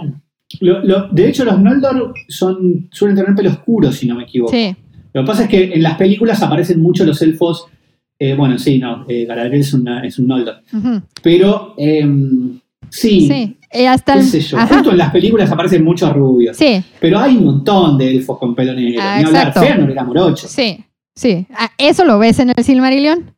Lo- 0.60 0.82
lo- 0.84 1.08
de 1.08 1.28
hecho, 1.28 1.44
los 1.44 1.60
Noldor 1.60 2.12
son, 2.28 2.88
suelen 2.90 3.16
tener 3.16 3.34
pelo 3.36 3.50
oscuro, 3.50 3.92
si 3.92 4.06
no 4.08 4.16
me 4.16 4.24
equivoco. 4.24 4.52
Sí, 4.52 4.74
Lo 5.12 5.22
que 5.22 5.26
pasa 5.26 5.42
es 5.44 5.48
que 5.48 5.74
en 5.74 5.82
las 5.82 5.96
películas 5.96 6.42
aparecen 6.42 6.80
mucho 6.80 7.04
los 7.04 7.20
elfos. 7.22 7.66
eh, 8.22 8.34
bueno, 8.34 8.58
sí, 8.58 8.78
no, 8.78 9.06
eh, 9.08 9.24
Galadriel 9.24 9.60
es, 9.62 9.72
una- 9.72 10.04
es 10.04 10.18
un 10.18 10.26
Noldor. 10.26 10.56
Pero 11.22 11.74
em, 11.78 12.58
sí, 12.90 13.26
sí. 13.28 13.56
Y 13.72 13.84
hasta 13.84 14.14
qué 14.14 14.20
el- 14.20 14.26
sé 14.26 14.40
yo. 14.40 14.58
ajá, 14.58 14.74
Justo 14.74 14.90
en 14.90 14.98
las 14.98 15.10
películas 15.10 15.50
aparecen 15.50 15.84
muchos 15.84 16.12
rubios. 16.12 16.56
sí, 16.56 16.82
Pero 17.00 17.18
hay 17.18 17.36
un 17.36 17.44
montón 17.44 17.96
de 17.98 18.10
elfos 18.16 18.38
con 18.38 18.54
pelo 18.54 18.72
negro. 18.74 19.00
Ah, 19.02 19.18
Ni 19.18 19.24
hablar. 19.24 19.52
Fëanor 19.52 19.90
era 19.90 20.04
morocho. 20.04 20.48
sí, 20.48 20.84
sí. 21.14 21.46
Ah, 21.56 21.70
eso 21.78 22.04
lo 22.04 22.18
ves 22.18 22.38
en 22.40 22.50
el 22.56 22.64
Silmarillion. 22.64 23.32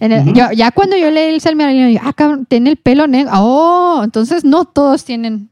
En 0.00 0.12
el- 0.12 0.22
Ujú. 0.28 0.32
yo- 0.34 0.52
ya 0.54 0.70
cuando 0.72 0.96
yo 0.96 1.10
leí 1.10 1.34
el 1.34 1.40
Silmarillion, 1.40 1.90
yo, 1.92 2.00
ah, 2.02 2.12
cabrón, 2.12 2.46
tiene 2.46 2.70
el 2.70 2.76
pelo 2.76 3.06
negro. 3.06 3.30
Oh, 3.34 4.00
entonces 4.04 4.44
no 4.44 4.64
todos 4.64 5.04
tienen. 5.04 5.50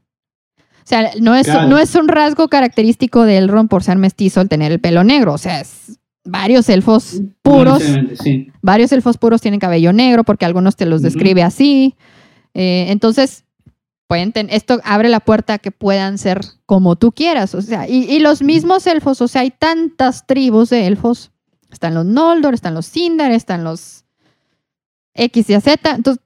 O 0.57 0.89
sea, 0.89 1.11
no 1.21 1.35
es, 1.35 1.45
Claro. 1.45 1.69
no 1.69 1.77
es 1.77 1.93
un 1.95 2.07
rasgo 2.07 2.47
característico 2.47 3.23
de 3.23 3.37
Elrond 3.37 3.69
por 3.69 3.83
ser 3.83 3.97
mestizo 3.97 4.41
el 4.41 4.49
tener 4.49 4.71
el 4.71 4.79
pelo 4.79 5.03
negro. 5.03 5.33
O 5.33 5.37
sea, 5.37 5.61
es 5.61 5.99
varios 6.25 6.67
elfos 6.67 7.19
No 7.21 7.29
puros. 7.41 7.83
sí. 8.23 8.51
Varios 8.61 8.91
elfos 8.91 9.17
puros 9.17 9.39
tienen 9.41 9.59
cabello 9.59 9.93
negro 9.93 10.23
porque 10.23 10.45
algunos 10.45 10.75
te 10.75 10.85
los 10.85 11.01
describe 11.01 11.43
así. 11.43 11.95
Eh, 12.55 12.87
entonces, 12.89 13.45
pueden 14.09 14.31
ten- 14.31 14.49
esto 14.49 14.81
abre 14.83 15.07
la 15.07 15.19
puerta 15.19 15.53
a 15.53 15.59
que 15.59 15.69
puedan 15.69 16.17
ser 16.17 16.41
como 16.65 16.95
tú 16.95 17.11
quieras. 17.11 17.53
O 17.53 17.61
sea, 17.61 17.87
y, 17.87 18.05
y 18.05 18.17
los 18.19 18.41
mismos 18.41 18.87
elfos, 18.87 19.21
o 19.21 19.27
sea, 19.27 19.41
hay 19.41 19.51
tantas 19.51 20.25
tribus 20.25 20.71
de 20.71 20.87
elfos. 20.87 21.31
Están 21.71 21.93
los 21.93 22.05
Noldor, 22.05 22.55
están 22.55 22.73
los 22.73 22.87
Sindar, 22.87 23.31
están 23.31 23.63
los 23.63 24.03
X 25.13 25.47
y 25.51 25.61
Z. 25.61 25.91
Entonces, 25.91 26.23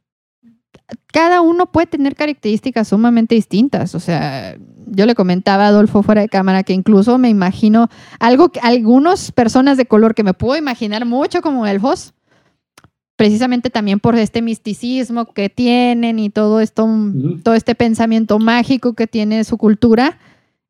cada 1.12 1.42
uno 1.42 1.74
puede 1.74 1.88
tener 1.88 2.16
características 2.16 2.88
sumamente 2.88 3.36
distintas. 3.36 3.96
O 3.96 4.00
sea, 4.00 4.56
yo 4.88 5.06
le 5.06 5.14
comentaba 5.14 5.66
a 5.66 5.68
Adolfo 5.68 6.04
fuera 6.04 6.22
de 6.22 6.30
cámara 6.30 6.64
que 6.64 6.72
incluso 6.72 7.18
me 7.18 7.28
imagino 7.28 7.90
algo 8.18 8.48
que 8.48 8.62
algunas 8.62 9.34
personas 9.34 9.76
de 9.76 9.88
color 9.88 10.16
que 10.16 10.24
me 10.24 10.34
puedo 10.34 10.56
imaginar 10.58 11.06
mucho 11.06 11.42
como 11.42 11.68
elfos, 11.68 12.14
precisamente 13.24 13.70
también 13.70 14.02
por 14.02 14.18
este 14.18 14.42
misticismo 14.42 15.32
que 15.34 15.48
tienen 15.48 16.20
y 16.20 16.30
todo 16.30 16.60
esto, 16.60 16.84
Ujú. 16.84 17.40
todo 17.42 17.54
este 17.54 17.74
pensamiento 17.74 18.38
mágico 18.38 18.96
que 18.96 19.08
tiene 19.08 19.46
su 19.46 19.58
cultura, 19.58 20.18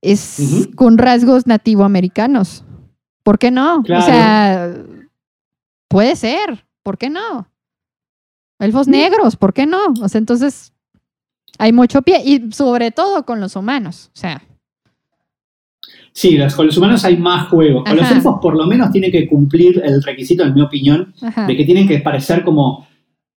es 0.04 0.70
con 0.76 1.00
rasgos 1.00 1.48
nativoamericanos. 1.48 2.64
¿Por 3.24 3.40
qué 3.40 3.50
no? 3.50 3.82
Claro. 3.82 4.04
O 4.04 4.06
sea, 4.06 4.72
puede 5.88 6.16
ser, 6.16 6.64
¿por 6.84 7.00
qué 7.00 7.10
no? 7.10 7.48
Elfos 8.60 8.88
Mm. 8.88 8.92
negros, 8.92 9.36
¿por 9.36 9.52
qué 9.56 9.66
no? 9.66 9.80
O 10.04 10.08
sea, 10.08 10.20
entonces 10.20 10.74
hay 11.58 11.74
mucho 11.74 12.04
pie 12.04 12.22
y 12.24 12.52
sobre 12.52 12.92
todo 12.92 13.26
con 13.26 13.40
los 13.40 13.56
humanos, 13.56 14.12
o 14.14 14.20
sea, 14.20 14.44
Sí, 16.14 16.38
los, 16.38 16.56
con 16.56 16.68
los 16.68 16.78
humanos 16.78 17.04
hay 17.06 17.18
más 17.18 17.48
juegos. 17.48 17.84
Con 17.86 17.98
los 17.98 18.10
elfos, 18.12 18.36
por 18.42 18.56
lo 18.56 18.66
menos, 18.68 18.92
tiene 18.92 19.10
que 19.12 19.28
cumplir 19.28 19.82
el 19.84 20.02
requisito, 20.04 20.44
en 20.44 20.54
mi 20.54 20.62
opinión, 20.62 21.12
ajá. 21.22 21.48
de 21.48 21.58
que 21.58 21.66
tienen 21.66 21.88
que 21.88 22.00
parecer 22.00 22.44
como 22.44 22.88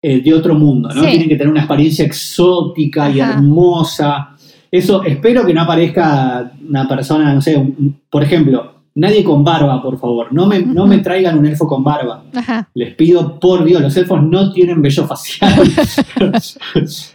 eh, 0.03 0.21
de 0.21 0.35
otro 0.35 0.55
mundo, 0.55 0.91
¿no? 0.95 1.01
Sí. 1.03 1.09
Tienen 1.09 1.29
que 1.29 1.37
tener 1.37 1.51
una 1.51 1.63
apariencia 1.65 2.05
exótica 2.05 3.11
y 3.11 3.21
hermosa. 3.21 4.37
Eso, 4.71 5.03
espero 5.05 5.47
que 5.47 5.55
no 5.55 5.63
aparezca 5.63 6.53
una 6.69 6.87
persona, 6.87 7.33
no 7.33 7.41
sé, 7.41 7.57
un- 7.57 8.01
por 8.11 8.23
ejemplo, 8.23 8.75
nadie 8.97 9.23
con 9.23 9.45
barba, 9.45 9.81
por 9.81 9.99
favor. 9.99 10.33
No 10.33 10.47
me, 10.47 10.59
no 10.61 10.87
me 10.87 10.99
traigan 10.99 11.39
un 11.39 11.47
elfo 11.47 11.67
con 11.69 11.85
barba. 11.85 12.25
Ajá. 12.35 12.69
Les 12.75 12.95
pido, 12.95 13.39
por 13.39 13.65
Dios, 13.65 13.81
los 13.81 13.97
elfos 13.97 14.23
no 14.23 14.53
tienen 14.53 14.83
vello 14.83 15.07
facial. 15.07 15.55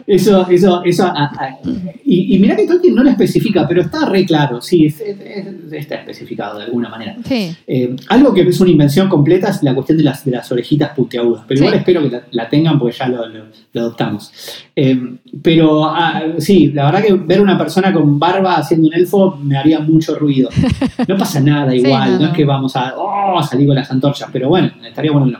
eso, 0.06 0.46
eso, 0.48 0.82
eso. 0.84 1.04
a- 1.06 1.24
a- 1.26 1.58
y, 2.04 2.34
y 2.34 2.38
mirá 2.38 2.56
que 2.56 2.66
Tolkien 2.66 2.94
no 2.94 3.02
lo 3.02 3.10
especifica, 3.10 3.66
pero 3.68 3.82
está 3.82 4.06
re 4.08 4.24
claro, 4.24 4.60
sí, 4.60 4.86
es- 4.86 5.00
es- 5.00 5.20
es- 5.20 5.72
está 5.72 5.96
especificado 5.96 6.58
de 6.58 6.64
alguna 6.64 6.88
manera. 6.88 7.16
Sí. 7.24 7.54
Eh, 7.66 7.96
algo 8.08 8.32
que 8.34 8.42
es 8.42 8.60
una 8.60 8.70
invención 8.70 9.08
completa 9.08 9.48
es 9.50 9.62
la 9.62 9.74
cuestión 9.74 9.98
de 9.98 10.04
las, 10.04 10.24
de 10.24 10.32
las 10.32 10.50
orejitas 10.52 10.90
puntiagudas, 10.94 11.44
pero 11.46 11.58
igual 11.60 11.72
Sí. 11.74 11.78
espero 11.78 12.02
que 12.02 12.10
la, 12.10 12.22
la 12.30 12.48
tengan 12.48 12.78
porque 12.78 12.96
ya 12.96 13.08
lo, 13.08 13.26
lo- 13.26 13.44
lo 13.72 13.80
adoptamos. 13.80 14.32
Eh, 14.76 14.98
pero 15.40 15.86
ah, 15.86 16.22
sí, 16.38 16.72
la 16.72 16.86
verdad 16.86 17.02
que 17.04 17.12
ver 17.14 17.40
una 17.40 17.56
persona 17.56 17.92
con 17.92 18.18
barba 18.18 18.56
haciendo 18.56 18.88
un 18.88 18.94
elfo 18.94 19.38
me 19.42 19.56
haría 19.56 19.80
mucho 19.80 20.14
ruido. 20.18 20.48
No 21.08 21.16
pasa 21.16 21.40
nada 21.40 21.70
Sí, 21.72 21.78
igual, 21.78 22.10
no, 22.12 22.16
no, 22.16 22.22
no. 22.22 22.28
es 22.28 22.34
que 22.36 22.44
vamos 22.44 22.76
a, 22.76 22.94
oh, 22.96 23.42
salir 23.42 23.66
con 23.66 23.76
las 23.76 23.90
antorchas, 23.90 24.28
pero 24.32 24.48
bueno, 24.48 24.70
estaría 24.86 25.10
bueno 25.10 25.26
no. 25.26 25.38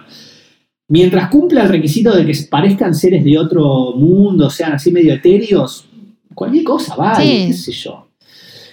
Mientras 0.88 1.28
cumpla 1.30 1.62
el 1.62 1.68
requisito 1.68 2.14
de 2.14 2.24
que 2.26 2.32
parezcan 2.50 2.94
seres 2.94 3.24
de 3.24 3.38
otro 3.38 3.92
mundo, 3.96 4.50
sean 4.50 4.72
así 4.72 4.90
medio 4.92 5.14
etéreos, 5.14 5.86
cualquier 6.34 6.64
cosa 6.64 6.96
vale, 6.96 7.24
Sí. 7.24 7.46
qué 7.48 7.52
sé 7.52 7.72
yo. 7.72 8.08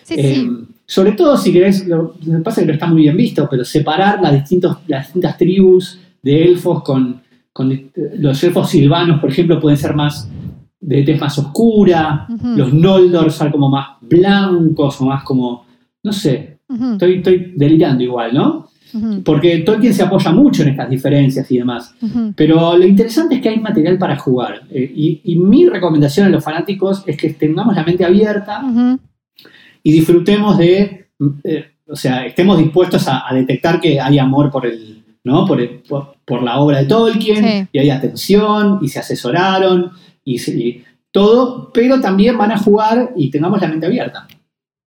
Sí, 0.04 0.16
Eh, 0.18 0.36
sí. 0.36 0.50
Sobre 0.86 1.12
todo 1.12 1.38
si 1.38 1.54
querés, 1.54 1.86
lo 1.88 2.14
que 2.14 2.32
pasa 2.44 2.62
es 2.62 2.66
que 2.66 2.68
no 2.68 2.74
está 2.74 2.88
muy 2.88 3.04
bien 3.04 3.16
visto, 3.16 3.48
pero 3.50 3.64
separar 3.64 4.20
las, 4.22 4.34
distintos, 4.34 4.78
las 4.88 5.06
distintas 5.06 5.38
tribus 5.38 6.00
de 6.24 6.44
elfos 6.46 6.82
con, 6.82 7.22
con 7.54 7.70
di- 7.70 7.90
los 8.18 8.44
elfos 8.44 8.70
silvanos, 8.72 9.20
por 9.22 9.30
ejemplo, 9.30 9.60
pueden 9.60 9.78
ser 9.78 9.94
más 9.94 10.28
de 10.82 11.04
tez 11.04 11.20
más 11.20 11.38
oscura, 11.38 12.28
los 12.56 12.74
Noldor 12.74 13.32
son 13.32 13.52
como 13.52 13.70
más 13.70 13.98
blancos 14.02 15.00
o 15.02 15.06
más 15.06 15.24
como, 15.24 15.66
no 16.04 16.14
sé, 16.14 16.60
estoy, 16.94 17.16
estoy 17.16 17.54
delirando 17.56 18.04
igual, 18.04 18.34
¿no? 18.34 18.68
Porque 19.24 19.60
Tolkien 19.60 19.94
se 19.94 20.02
apoya 20.04 20.32
mucho 20.32 20.64
en 20.64 20.70
estas 20.70 20.90
diferencias 20.90 21.52
y 21.52 21.58
demás. 21.60 21.94
Pero 22.36 22.76
lo 22.76 22.86
interesante 22.88 23.36
es 23.36 23.42
que 23.42 23.50
hay 23.50 23.60
material 23.60 24.00
para 24.00 24.18
jugar. 24.18 24.64
Eh, 24.72 24.92
y, 24.96 25.22
y 25.26 25.36
mi 25.38 25.68
recomendación 25.70 26.26
a 26.26 26.30
los 26.30 26.44
fanáticos 26.44 27.04
es 27.06 27.16
que 27.18 27.30
tengamos 27.34 27.76
la 27.76 27.84
mente 27.84 28.04
abierta 28.04 28.62
y 29.84 29.92
disfrutemos 29.92 30.58
de, 30.58 31.08
eh, 31.44 31.66
o 31.88 31.96
sea, 31.96 32.26
estemos 32.26 32.58
dispuestos 32.58 33.08
a, 33.08 33.30
a 33.30 33.34
detectar 33.36 33.80
que 33.80 34.00
hay 34.00 34.18
amor 34.18 34.50
por 34.50 34.66
el, 34.66 35.04
¿no? 35.24 35.46
Por, 35.46 35.62
el- 35.62 35.82
por, 35.88 36.16
por 36.26 36.42
la 36.42 36.58
obra 36.60 36.80
de 36.80 36.86
Tolkien 36.86 37.44
Sí. 37.46 37.68
y 37.72 37.80
hay 37.80 37.90
atención 37.92 38.80
y 38.82 38.88
se 38.88 39.00
asesoraron 39.00 39.92
y, 40.36 40.84
todo, 41.12 41.72
pero 41.74 42.00
también 42.00 42.38
van 42.38 42.52
a 42.52 42.58
jugar 42.58 43.14
y 43.16 43.32
tengamos 43.32 43.60
la 43.62 43.68
mente 43.68 43.88
abierta. 43.88 44.28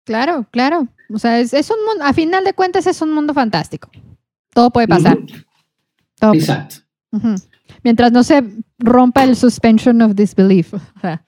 Claro, 0.06 0.46
claro. 0.52 0.88
O 1.14 1.18
sea, 1.20 1.40
es, 1.40 1.54
es 1.54 1.70
un 1.70 1.78
mundo, 1.86 2.04
a 2.04 2.12
final 2.14 2.44
de 2.44 2.54
cuentas 2.54 2.86
es 2.88 3.02
un 3.02 3.14
mundo 3.14 3.34
fantástico. 3.34 3.90
Todo 4.54 4.70
puede 4.72 4.88
pasar. 4.88 5.18
Todo- 6.20 6.34
Exacto. 6.34 6.76
Mientras 7.84 8.12
no 8.12 8.24
se 8.24 8.44
rompa 8.78 9.24
el 9.24 9.36
suspension 9.36 10.02
of 10.02 10.16
disbelief. 10.16 10.74
O 10.74 10.80
sea, 11.02 11.24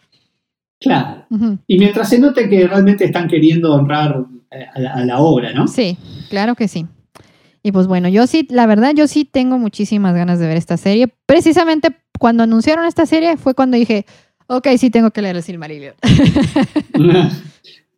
Claro. 0.80 1.26
Y 1.66 1.80
mientras 1.80 2.10
se 2.10 2.20
note 2.20 2.50
que 2.50 2.68
realmente 2.68 3.06
están 3.06 3.30
queriendo 3.30 3.74
honrar 3.74 4.26
eh, 4.52 4.66
a 4.74 4.80
la, 4.80 4.94
a 4.96 5.06
la 5.06 5.20
obra, 5.20 5.54
¿no? 5.54 5.66
Sí, 5.68 5.98
claro 6.30 6.56
que 6.56 6.68
sí. 6.68 6.86
Y 7.64 7.72
pues 7.72 7.88
bueno, 7.88 8.10
yo 8.10 8.28
sí, 8.28 8.46
la 8.52 8.66
verdad, 8.66 8.94
yo 8.94 9.08
sí 9.08 9.24
tengo 9.24 9.58
muchísimas 9.58 10.14
ganas 10.14 10.38
de 10.38 10.48
ver 10.48 10.58
esta 10.58 10.76
serie. 10.78 11.08
Precisamente 11.26 11.96
cuando 12.20 12.44
anunciaron 12.44 12.86
esta 12.86 13.06
serie 13.06 13.38
fue 13.38 13.56
cuando 13.56 13.78
dije, 13.78 14.06
ok, 14.48 14.68
sí 14.78 14.90
tengo 14.90 15.12
que 15.12 15.22
leer 15.22 15.38
el 15.38 15.44
Silmarillion. 15.44 15.96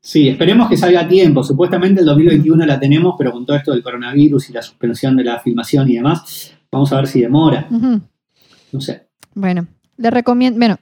Sí, 0.05 0.29
esperemos 0.29 0.69
que 0.69 0.77
salga 0.77 0.99
a 0.99 1.07
tiempo. 1.07 1.43
Supuestamente 1.43 2.01
el 2.01 2.05
2021 2.05 2.63
la 2.67 2.79
tenemos, 2.79 3.15
pero 3.17 3.31
con 3.31 3.43
todo 3.43 3.57
esto 3.57 3.71
del 3.71 3.81
coronavirus 3.81 4.51
y 4.51 4.53
la 4.53 4.61
suspensión 4.61 5.15
de 5.15 5.23
la 5.23 5.39
filmación 5.39 5.89
y 5.89 5.95
demás, 5.95 6.53
vamos 6.71 6.93
a 6.93 6.97
ver 6.97 7.07
si 7.07 7.21
demora. 7.21 7.67
No 7.71 8.81
sé. 8.81 9.07
Bueno, 9.33 9.65
les 9.97 10.13
recomiendo, 10.13 10.59
bueno, 10.59 10.77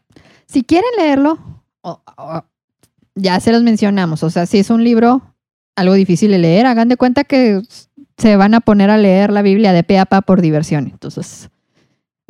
si 0.45 0.63
quieren 0.63 0.89
leerlo, 0.97 1.39
ya 3.15 3.39
se 3.39 3.53
los 3.53 3.63
mencionamos, 3.63 4.23
o 4.23 4.29
sea, 4.29 4.45
si 4.45 4.57
es 4.57 4.69
un 4.69 4.83
libro 4.83 5.21
algo 5.77 5.93
difícil 5.93 6.31
de 6.31 6.39
leer, 6.39 6.65
hagan 6.65 6.89
de 6.89 6.97
cuenta 6.97 7.23
que 7.23 7.61
se 8.23 8.37
van 8.37 8.53
a 8.53 8.61
poner 8.61 8.89
a 8.89 8.95
leer 8.97 9.33
la 9.33 9.41
Biblia 9.41 9.73
de 9.73 9.83
pe 9.83 9.99
a 9.99 10.05
pa 10.05 10.21
por 10.21 10.39
diversión, 10.39 10.87
entonces 10.87 11.49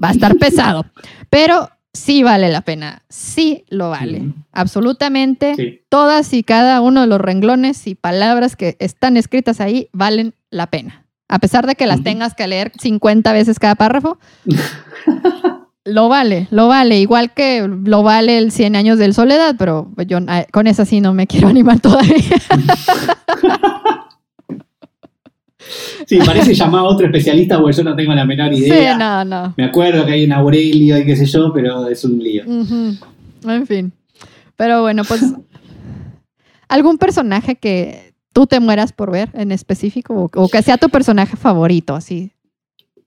va 0.04 0.10
a 0.10 0.12
estar 0.12 0.36
pesado, 0.40 0.88
pero 1.30 1.70
sí 1.94 2.24
vale 2.24 2.50
la 2.50 2.62
pena, 2.62 3.04
sí 3.10 3.64
lo 3.70 3.92
vale, 3.92 4.22
Ujú. 4.22 4.34
absolutamente. 4.52 5.54
Sí. 5.56 5.82
Todas 5.90 6.34
y 6.34 6.42
cada 6.42 6.82
uno 6.82 7.02
de 7.02 7.08
los 7.08 7.22
renglones 7.22 7.86
y 7.86 7.94
palabras 7.94 8.56
que 8.56 8.76
están 8.80 9.18
escritas 9.18 9.62
ahí 9.62 9.88
valen 9.94 10.34
la 10.50 10.66
pena. 10.66 11.06
A 11.28 11.38
pesar 11.38 11.68
de 11.68 11.76
que 11.76 11.86
las 11.86 11.98
Ujú. 11.98 12.06
tengas 12.06 12.34
que 12.34 12.48
leer 12.48 12.72
50 12.80 13.32
veces 13.32 13.60
cada 13.60 13.76
párrafo, 13.76 14.18
lo 15.86 16.10
vale, 16.10 16.48
lo 16.50 16.68
vale. 16.68 17.00
Igual 17.00 17.34
que 17.36 17.68
lo 17.68 18.02
vale 18.02 18.40
el 18.40 18.52
100 18.52 18.76
años 18.76 18.98
del 18.98 19.14
soledad, 19.14 19.54
pero 19.60 19.92
yo 20.08 20.18
ah, 20.28 20.46
con 20.52 20.66
esa 20.66 20.86
sí 20.86 21.02
no 21.02 21.14
me 21.14 21.28
quiero 21.28 21.48
animar 21.54 21.80
todavía. 21.80 22.38
Sí, 26.08 26.20
parece 26.26 26.54
llamar 26.54 26.82
a 26.82 26.84
otro 26.84 27.06
especialista 27.06 27.60
porque 27.60 27.78
yo 27.78 27.84
no 27.84 27.96
tengo 27.96 28.14
la 28.14 28.26
menor 28.26 28.54
idea. 28.54 28.94
Sí, 28.94 29.00
no, 29.00 29.24
no. 29.26 29.54
Me 29.58 29.66
acuerdo 29.66 30.06
que 30.06 30.12
hay 30.14 30.26
un 30.26 30.34
Aurelio 30.34 30.98
y 30.98 31.06
qué 31.06 31.16
sé 31.16 31.26
yo, 31.26 31.52
pero 31.54 31.88
es 31.88 32.04
un 32.04 32.20
lío. 32.20 32.44
En 32.46 33.68
fin. 33.68 33.92
Pero 34.56 34.82
bueno, 34.82 35.04
pues. 35.04 35.22
¿Algún 36.70 36.98
personaje 36.98 37.56
que 37.56 38.14
tú 38.34 38.48
te 38.48 38.60
mueras 38.60 38.94
por 38.94 39.12
ver 39.12 39.30
en 39.34 39.52
específico? 39.52 40.14
O, 40.34 40.42
o 40.44 40.50
que 40.50 40.62
sea 40.62 40.78
tu 40.78 40.90
personaje 40.90 41.38
favorito, 41.38 41.96
así. 41.96 42.32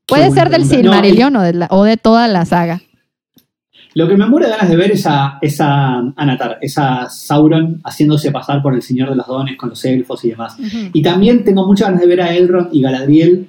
Puede 0.07 0.31
ser 0.31 0.51
del. 0.51 0.63
No, 0.63 0.69
Silmarillion 0.69 1.35
o, 1.37 1.43
de 1.43 1.53
la- 1.53 1.69
o 1.71 1.83
de 1.85 1.97
toda 1.97 2.29
la 2.29 2.45
saga. 2.45 2.81
Lo 3.99 4.07
que 4.07 4.15
me 4.17 4.27
muero 4.27 4.47
de 4.47 4.53
ganas 4.53 4.69
de 4.69 4.77
ver 4.77 4.91
es 4.93 5.07
a, 5.07 5.39
es 5.41 5.59
a 5.61 6.01
Anatar, 6.17 6.59
es 6.61 6.77
a 6.77 7.09
Sauron 7.09 7.81
haciéndose 7.83 8.31
pasar 8.31 8.61
por 8.63 8.75
el 8.75 8.83
Señor 8.83 9.09
de 9.09 9.17
los 9.17 9.27
Dones 9.27 9.57
con 9.57 9.71
los 9.71 9.83
elfos 9.87 10.23
y 10.25 10.29
demás. 10.31 10.55
Y 10.93 11.01
también 11.01 11.45
tengo 11.45 11.67
muchas 11.67 11.89
ganas 11.89 12.03
de 12.03 12.07
ver 12.07 12.21
a 12.21 12.35
Elrond 12.35 12.69
y 12.75 12.83
Galadriel 12.83 13.47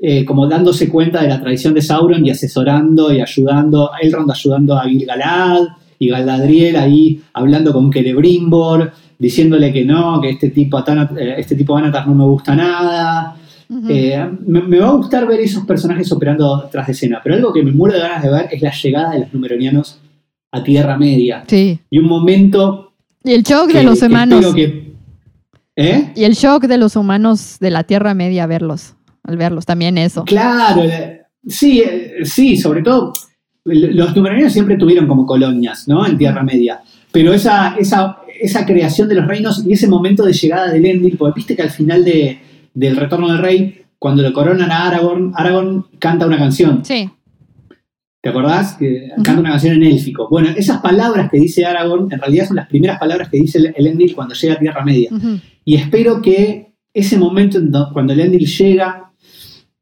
eh, 0.00 0.24
como 0.24 0.46
dándose 0.46 0.88
cuenta 0.88 1.20
de 1.20 1.28
la 1.28 1.40
tradición 1.40 1.74
de 1.74 1.82
Sauron 1.82 2.24
y 2.24 2.30
asesorando 2.30 3.12
y 3.12 3.20
ayudando, 3.20 3.90
Elrond 4.00 4.30
ayudando 4.30 4.74
a 4.78 4.84
Gil-galad 4.84 5.62
y 5.98 6.08
Galadriel 6.08 6.76
ahí 6.76 7.20
hablando 7.34 7.72
con 7.72 7.92
Celebrimbor, 7.92 8.92
diciéndole 9.18 9.72
que 9.72 9.84
no, 9.84 10.20
que 10.20 10.30
este 10.30 10.50
tipo, 10.50 10.78
Atana- 10.78 11.10
eh, 11.18 11.34
este 11.38 11.56
tipo 11.56 11.74
de 11.76 11.82
Anatar 11.82 12.06
no 12.08 12.14
me 12.14 12.24
gusta 12.24 12.54
nada. 12.54 13.36
Ujú. 13.68 13.86
Eh, 13.90 14.30
me, 14.46 14.62
me 14.62 14.78
va 14.78 14.88
a 14.88 14.92
gustar 14.92 15.26
ver 15.26 15.40
esos 15.40 15.64
personajes 15.66 16.10
operando 16.12 16.68
tras 16.72 16.86
de 16.86 16.92
escena, 16.92 17.20
pero 17.22 17.34
algo 17.36 17.52
que 17.52 17.62
me 17.62 17.70
muero 17.72 17.94
de 17.96 18.00
ganas 18.00 18.22
de 18.22 18.30
ver 18.30 18.48
es 18.50 18.62
la 18.62 18.72
llegada 18.72 19.10
de 19.12 19.20
los 19.20 19.34
numeronianos 19.34 20.00
a 20.52 20.62
Tierra 20.62 20.96
Media. 20.96 21.44
Sí. 21.46 21.78
Y 21.90 21.98
un 21.98 22.06
momento 22.06 22.92
Y 23.22 23.32
el 23.32 23.42
shock 23.42 23.68
que, 23.70 23.78
de 23.78 23.84
los 23.84 24.00
humanos. 24.02 24.54
que... 24.54 24.94
¿Eh? 25.76 26.12
Y 26.16 26.24
el 26.24 26.32
shock 26.34 26.64
de 26.64 26.78
los 26.78 26.96
humanos 26.96 27.58
de 27.60 27.70
la 27.70 27.84
Tierra 27.84 28.14
Media 28.14 28.46
verlos. 28.46 28.94
Al 29.22 29.36
verlos, 29.36 29.66
también 29.66 29.98
eso. 29.98 30.24
Claro, 30.24 30.82
sí, 31.46 31.80
eh, 31.82 32.14
sí, 32.24 32.56
sobre 32.56 32.82
todo 32.82 33.12
los 33.64 34.16
numeronianos 34.16 34.54
siempre 34.54 34.76
tuvieron 34.78 35.06
como 35.06 35.26
colonias, 35.26 35.86
¿no? 35.86 36.06
En 36.06 36.16
Tierra 36.16 36.42
Media. 36.42 36.80
Pero 37.12 37.34
esa, 37.34 37.76
esa, 37.78 38.18
esa 38.40 38.64
creación 38.64 39.08
de 39.08 39.16
los 39.16 39.26
reinos 39.26 39.62
y 39.66 39.72
ese 39.74 39.86
momento 39.88 40.24
de 40.24 40.32
llegada 40.32 40.70
de 40.72 40.78
Elendil, 40.78 41.16
porque 41.18 41.36
viste 41.36 41.54
que 41.54 41.62
al 41.62 41.70
final 41.70 42.02
de- 42.04 42.38
del 42.74 42.96
retorno 42.96 43.28
del 43.28 43.38
rey, 43.38 43.82
cuando 43.98 44.22
lo 44.22 44.32
coronan 44.32 44.70
a 44.70 44.86
Aragorn, 44.88 45.32
Aragorn 45.34 45.86
canta 45.98 46.26
una 46.26 46.38
canción. 46.38 46.84
Sí. 46.84 47.10
¿Te 48.20 48.30
acordás? 48.30 48.74
Que 48.74 49.10
canta 49.22 49.40
una 49.40 49.50
canción 49.50 49.74
en 49.76 49.84
élfico. 49.84 50.28
Bueno, 50.28 50.48
esas 50.56 50.78
palabras 50.80 51.30
que 51.30 51.38
dice 51.38 51.64
Aragorn 51.64 52.12
en 52.12 52.18
realidad 52.20 52.46
son 52.48 52.56
las 52.56 52.66
primeras 52.68 52.98
palabras 52.98 53.28
que 53.28 53.38
dice 53.38 53.58
el- 53.58 53.74
Elendil 53.76 54.14
cuando 54.14 54.34
llega 54.34 54.54
a 54.54 54.58
Tierra 54.58 54.84
Media. 54.84 55.10
Y 55.64 55.76
espero 55.76 56.20
que 56.20 56.72
ese 56.92 57.16
momento 57.18 57.58
en 57.58 57.70
do- 57.70 57.90
cuando 57.92 58.12
Elendil 58.12 58.46
llega 58.46 59.12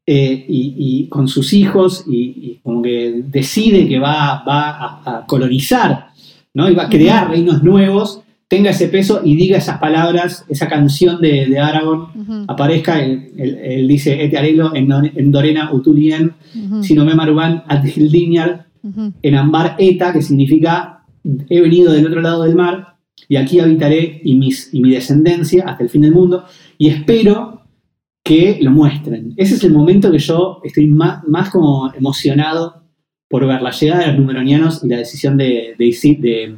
eh, 0.06 0.44
y, 0.48 0.74
y 0.76 1.08
con 1.08 1.28
sus 1.28 1.52
hijos 1.52 2.04
y, 2.06 2.16
y 2.16 2.60
como 2.62 2.82
que 2.82 3.22
decide 3.26 3.88
que 3.88 3.98
va, 3.98 4.44
va 4.44 4.70
a, 4.70 5.18
a 5.20 5.26
colonizar 5.26 6.08
¿no? 6.54 6.68
y 6.70 6.74
va 6.74 6.84
a 6.84 6.88
crear 6.88 7.28
reinos 7.30 7.62
nuevos, 7.62 8.20
tenga 8.48 8.70
ese 8.70 8.89
peso 8.89 9.23
y 9.24 9.35
diga 9.36 9.59
esas 9.59 9.78
palabras, 9.78 10.44
esa 10.48 10.68
canción 10.68 11.20
de, 11.20 11.47
de 11.47 11.59
Aragorn, 11.59 12.02
Ujú. 12.20 12.44
aparezca, 12.47 13.02
él, 13.05 13.32
él- 13.36 13.59
él 13.62 13.89
dice, 13.89 14.23
Ete 14.24 14.39
arelo 14.39 14.74
en, 14.74 14.89
en 14.93 15.32
Dorena 15.32 15.73
Utulien, 15.73 16.32
Ujú. 16.55 16.82
si 16.85 16.94
no 16.94 17.05
me 17.05 17.14
maruban 17.14 17.64
ad 17.66 17.85
Hildiniar, 17.85 18.66
Ujú. 18.82 19.12
en 19.20 19.35
Ambar 19.35 19.74
Eta, 19.78 20.12
que 20.12 20.23
significa 20.23 21.02
he 21.48 21.60
venido 21.60 21.93
del 21.93 22.06
otro 22.06 22.20
lado 22.20 22.44
del 22.44 22.55
mar 22.55 22.98
y 23.28 23.35
aquí 23.35 23.59
habitaré 23.59 24.20
y, 24.23 24.36
mis, 24.36 24.73
y 24.73 24.81
mi 24.81 24.90
descendencia 24.93 25.64
hasta 25.66 25.82
el 25.82 25.90
fin 25.90 26.02
del 26.02 26.12
mundo 26.12 26.44
y 26.78 26.89
espero 26.90 27.62
que 28.23 28.59
lo 28.60 28.70
muestren. 28.70 29.35
Ese 29.36 29.55
es 29.56 29.64
el 29.64 29.73
momento 29.73 30.12
que 30.12 30.18
yo 30.20 30.60
estoy 30.62 30.86
más, 30.86 31.24
más 31.27 31.51
como 31.51 31.93
emocionado 31.94 32.85
por 33.28 33.44
ver 33.44 33.60
la 33.60 33.73
llegada 33.73 34.02
de 34.02 34.06
los 34.09 34.18
numeronianos 34.20 34.85
y 34.85 34.89
la 34.89 34.98
decisión 34.98 35.36
de, 35.36 35.74
de, 35.77 35.85
de, 36.20 36.55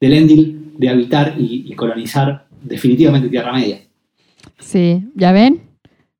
de 0.00 0.06
Elendil 0.06 0.61
de 0.78 0.88
habitar 0.88 1.34
y, 1.38 1.64
y 1.66 1.74
colonizar 1.74 2.46
definitivamente 2.62 3.28
Tierra 3.28 3.52
Media. 3.52 3.80
Sí, 4.58 5.04
ya 5.14 5.32
ven. 5.32 5.60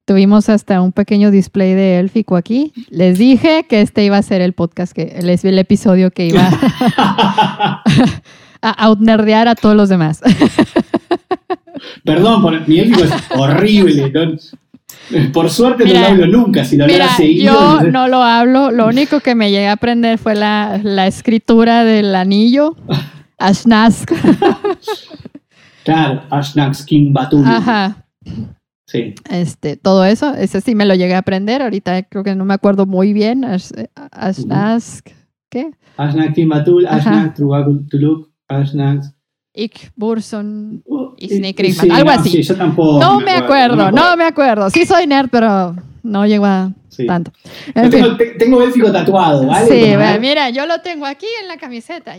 Tuvimos 0.04 0.48
hasta 0.48 0.80
un 0.80 0.92
pequeño 0.92 1.30
display 1.30 1.74
de 1.74 2.00
élfico 2.00 2.36
aquí. 2.36 2.72
Les 2.90 3.18
dije 3.18 3.66
que 3.68 3.80
este 3.80 4.04
iba 4.04 4.16
a 4.16 4.22
ser 4.22 4.40
el 4.40 4.52
podcast, 4.52 4.92
que 4.92 5.14
el, 5.16 5.30
el 5.30 5.58
episodio 5.58 6.10
que 6.10 6.26
iba 6.26 6.48
a 8.62 8.86
outnerdear 8.86 9.46
a 9.46 9.54
todos 9.54 9.76
los 9.76 9.88
demás. 9.88 10.20
Perdón, 12.04 12.42
por, 12.42 12.68
mi 12.68 12.80
élfico 12.80 13.04
es 13.04 13.12
horrible. 13.30 14.10
¿no? 14.10 15.32
Por 15.32 15.50
suerte 15.50 15.84
no 15.84 15.92
lo 15.92 16.06
hablo 16.06 16.26
nunca. 16.26 16.64
Si 16.64 16.76
lo 16.76 16.86
Mira, 16.86 17.08
seguido. 17.16 17.52
yo 17.54 17.90
no 17.90 18.08
lo 18.08 18.22
hablo. 18.22 18.72
Lo 18.72 18.88
único 18.88 19.20
que 19.20 19.34
me 19.36 19.50
llegué 19.50 19.68
a 19.68 19.72
aprender 19.72 20.18
fue 20.18 20.34
la, 20.34 20.80
la 20.82 21.06
escritura 21.06 21.84
del 21.84 22.14
anillo. 22.14 22.76
Ashnask. 23.46 24.10
Claro, 25.84 26.22
Ashnax 26.30 26.84
King 26.84 27.12
Batul. 27.12 27.44
Ajá. 27.46 28.06
Sí. 28.86 29.14
Este, 29.30 29.76
todo 29.76 30.04
eso. 30.04 30.34
Ese 30.34 30.60
sí 30.60 30.74
me 30.74 30.84
lo 30.86 30.94
llegué 30.94 31.14
a 31.14 31.18
aprender. 31.18 31.62
Ahorita 31.62 32.02
creo 32.04 32.22
que 32.22 32.34
no 32.34 32.44
me 32.44 32.54
acuerdo 32.54 32.86
muy 32.86 33.12
bien. 33.12 33.44
Ash- 33.44 33.72
Ashnask. 34.12 35.08
¿Qué? 35.50 35.70
Ashnax 35.96 36.34
King 36.34 36.48
Batul, 36.48 36.86
Ajá. 36.86 36.96
Ashnax 36.96 37.34
Trubakul 37.34 37.88
Tuluk, 37.88 38.30
Ashnax. 38.48 39.12
Ik 39.54 39.92
Burson. 39.96 40.82
Eh, 41.18 41.54
Rickman, 41.56 41.90
algo 41.92 42.10
así. 42.10 42.30
Sí, 42.30 42.42
yo 42.42 42.56
tampoco. 42.56 42.98
No 43.00 43.20
me 43.20 43.32
acuerdo, 43.32 43.90
no 43.90 44.16
me 44.16 44.24
acuerdo. 44.24 44.70
Sí 44.70 44.86
soy 44.86 45.06
nerd, 45.06 45.28
pero 45.30 45.74
no 46.02 46.26
llego 46.26 46.44
a 46.46 46.72
Sí. 46.88 47.06
tanto. 47.06 47.32
En 47.74 47.90
fin. 47.90 48.02
tengo, 48.02 48.16
te- 48.16 48.30
tengo 48.38 48.58
tatuado, 48.92 49.46
¿vale? 49.46 49.66
Sí, 49.66 49.96
mira, 50.20 50.50
yo 50.50 50.66
lo 50.66 50.80
tengo 50.82 51.06
aquí 51.06 51.26
en 51.42 51.48
la 51.48 51.56
camiseta. 51.56 52.16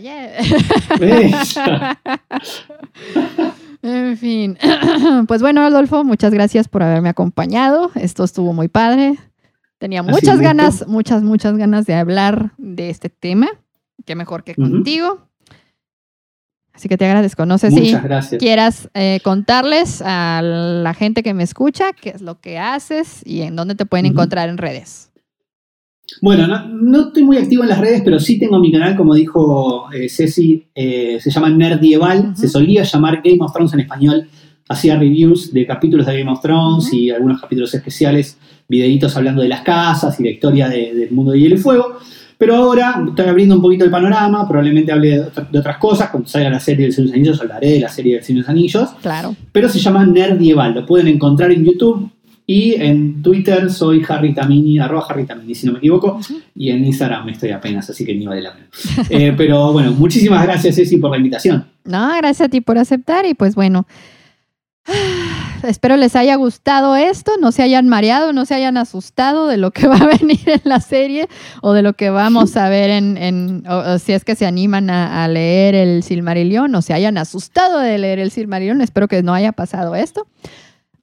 En 3.82 4.16
fin. 4.16 4.58
Pues 5.28 5.42
bueno, 5.42 5.62
Adolfo, 5.62 6.04
muchas 6.04 6.32
gracias 6.32 6.68
por 6.68 6.82
haberme 6.82 7.08
acompañado. 7.10 7.90
Esto 7.94 8.24
estuvo 8.24 8.52
muy 8.52 8.68
padre. 8.68 9.16
Tenía 9.78 10.00
Ha 10.00 10.04
muchas 10.04 10.40
ganas, 10.40 10.86
muchas, 10.88 11.22
muchas 11.22 11.56
ganas 11.56 11.84
de 11.86 11.94
hablar 11.94 12.52
de 12.56 12.90
este 12.90 13.10
tema. 13.10 13.48
Qué 14.06 14.14
mejor 14.14 14.42
que 14.44 14.54
contigo. 14.54 15.28
Así 16.74 16.88
que 16.88 16.96
te 16.98 17.04
agradezco. 17.06 17.46
No 17.46 17.56
sé 17.56 17.70
si 17.70 17.92
gracias. 17.92 18.38
quieras 18.40 18.88
eh, 18.94 19.20
contarles 19.22 20.02
a 20.04 20.42
la 20.42 20.92
gente 20.94 21.22
que 21.22 21.32
me 21.32 21.44
escucha 21.44 21.92
qué 21.92 22.10
es 22.10 22.20
lo 22.20 22.40
que 22.40 22.58
haces 22.58 23.22
y 23.24 23.42
en 23.42 23.54
dónde 23.54 23.74
te 23.76 23.86
pueden 23.86 24.06
encontrar 24.06 24.48
en 24.48 24.58
redes. 24.58 25.10
Bueno, 26.20 26.46
no, 26.46 26.68
no 26.68 27.06
estoy 27.06 27.22
muy 27.22 27.38
activo 27.38 27.62
en 27.62 27.70
las 27.70 27.78
redes, 27.78 28.02
pero 28.04 28.20
sí 28.20 28.38
tengo 28.38 28.58
mi 28.58 28.70
canal, 28.70 28.96
como 28.96 29.14
dijo 29.14 29.90
eh, 29.92 30.08
Ceci, 30.08 30.66
eh, 30.74 31.18
se 31.20 31.30
llama 31.30 31.48
Nerdieval, 31.48 32.36
se 32.36 32.48
solía 32.48 32.82
llamar 32.82 33.22
Game 33.24 33.38
of 33.40 33.52
Thrones 33.52 33.72
en 33.72 33.80
español, 33.80 34.28
hacía 34.68 34.96
reviews 34.96 35.52
de 35.52 35.66
capítulos 35.66 36.06
de 36.06 36.18
Game 36.18 36.30
of 36.30 36.40
Thrones 36.42 36.92
y 36.92 37.10
algunos 37.10 37.40
capítulos 37.40 37.72
especiales, 37.74 38.36
videitos 38.68 39.16
hablando 39.16 39.42
de 39.42 39.48
las 39.48 39.62
casas 39.62 40.18
y 40.20 40.24
la 40.24 40.30
historia 40.30 40.68
de- 40.68 40.92
del 40.94 41.10
mundo 41.12 41.32
de 41.32 41.40
hielo 41.40 41.54
y 41.54 41.58
fuego. 41.58 41.98
Pero 42.44 42.56
ahora 42.56 43.02
estoy 43.08 43.24
abriendo 43.26 43.54
un 43.56 43.62
poquito 43.62 43.86
el 43.86 43.90
panorama, 43.90 44.46
probablemente 44.46 44.92
hable 44.92 45.08
de, 45.12 45.20
otra- 45.22 45.48
de 45.50 45.58
otras 45.58 45.78
cosas, 45.78 46.10
cuando 46.10 46.28
salga 46.28 46.50
la 46.50 46.60
serie 46.60 46.84
del 46.86 46.92
Señor 46.92 47.06
de 47.08 47.12
los 47.12 47.16
Anillos 47.16 47.40
hablaré 47.40 47.70
de 47.70 47.80
la 47.80 47.88
serie 47.88 48.14
del 48.16 48.22
Señor 48.22 48.36
de 48.36 48.40
los 48.42 48.50
Anillos, 48.50 48.90
Claro. 49.00 49.34
pero 49.50 49.68
se 49.70 49.78
llama 49.78 50.04
Nerdieval, 50.04 50.74
lo 50.74 50.84
pueden 50.84 51.08
encontrar 51.08 51.50
en 51.52 51.64
YouTube 51.64 52.10
y 52.46 52.74
en 52.74 53.22
Twitter 53.22 53.70
soy 53.70 54.04
Harry 54.06 54.34
Tamini, 54.34 54.78
arroba 54.78 55.06
Harry 55.08 55.24
Tamini, 55.24 55.54
si 55.54 55.64
no 55.66 55.72
me 55.72 55.78
equivoco, 55.78 56.20
y 56.54 56.68
en 56.68 56.84
Instagram 56.84 57.26
estoy 57.30 57.50
apenas, 57.52 57.88
así 57.88 58.04
que 58.04 58.14
ni 58.14 58.26
vale 58.26 58.42
la 58.42 58.52
pena. 58.52 58.66
Eh, 59.08 59.32
pero 59.34 59.72
bueno, 59.72 59.92
muchísimas 59.92 60.42
gracias 60.42 60.74
Ceci 60.76 60.98
por 60.98 61.10
la 61.12 61.16
invitación. 61.16 61.64
No, 61.84 62.08
gracias 62.18 62.42
a 62.42 62.50
ti 62.50 62.60
por 62.60 62.76
aceptar 62.76 63.24
y 63.24 63.32
pues 63.32 63.54
bueno, 63.54 63.86
espero 65.64 65.96
les 65.96 66.14
haya 66.16 66.36
gustado 66.36 66.96
esto, 66.96 67.32
no 67.40 67.52
se 67.52 67.62
hayan 67.62 67.88
mareado, 67.88 68.32
no 68.32 68.44
se 68.46 68.54
hayan 68.54 68.76
asustado 68.76 69.46
de 69.48 69.56
lo 69.56 69.70
que 69.70 69.86
va 69.88 69.96
a 69.96 70.06
venir 70.18 70.40
en 70.48 70.60
la 70.64 70.80
serie 70.80 71.28
o 71.62 71.72
de 71.72 71.82
lo 71.82 71.94
que 71.94 72.10
vamos 72.10 72.56
a 72.56 72.68
ver 72.68 72.90
en, 72.90 73.16
en- 73.16 73.64
o- 73.68 73.94
o 73.94 73.98
si 73.98 74.12
es 74.12 74.24
que 74.24 74.36
se 74.36 74.46
animan 74.46 74.90
a, 74.90 75.24
a 75.24 75.28
leer 75.28 75.74
el 75.74 76.02
Silmarillion 76.02 76.74
o 76.74 76.82
se 76.82 76.92
hayan 76.94 77.18
asustado 77.18 77.78
de 77.78 77.98
leer 77.98 78.18
el 78.18 78.30
Silmarillion, 78.30 78.80
espero 78.80 79.08
que 79.08 79.22
no 79.22 79.34
haya 79.34 79.52
pasado 79.52 79.94
esto. 79.94 80.26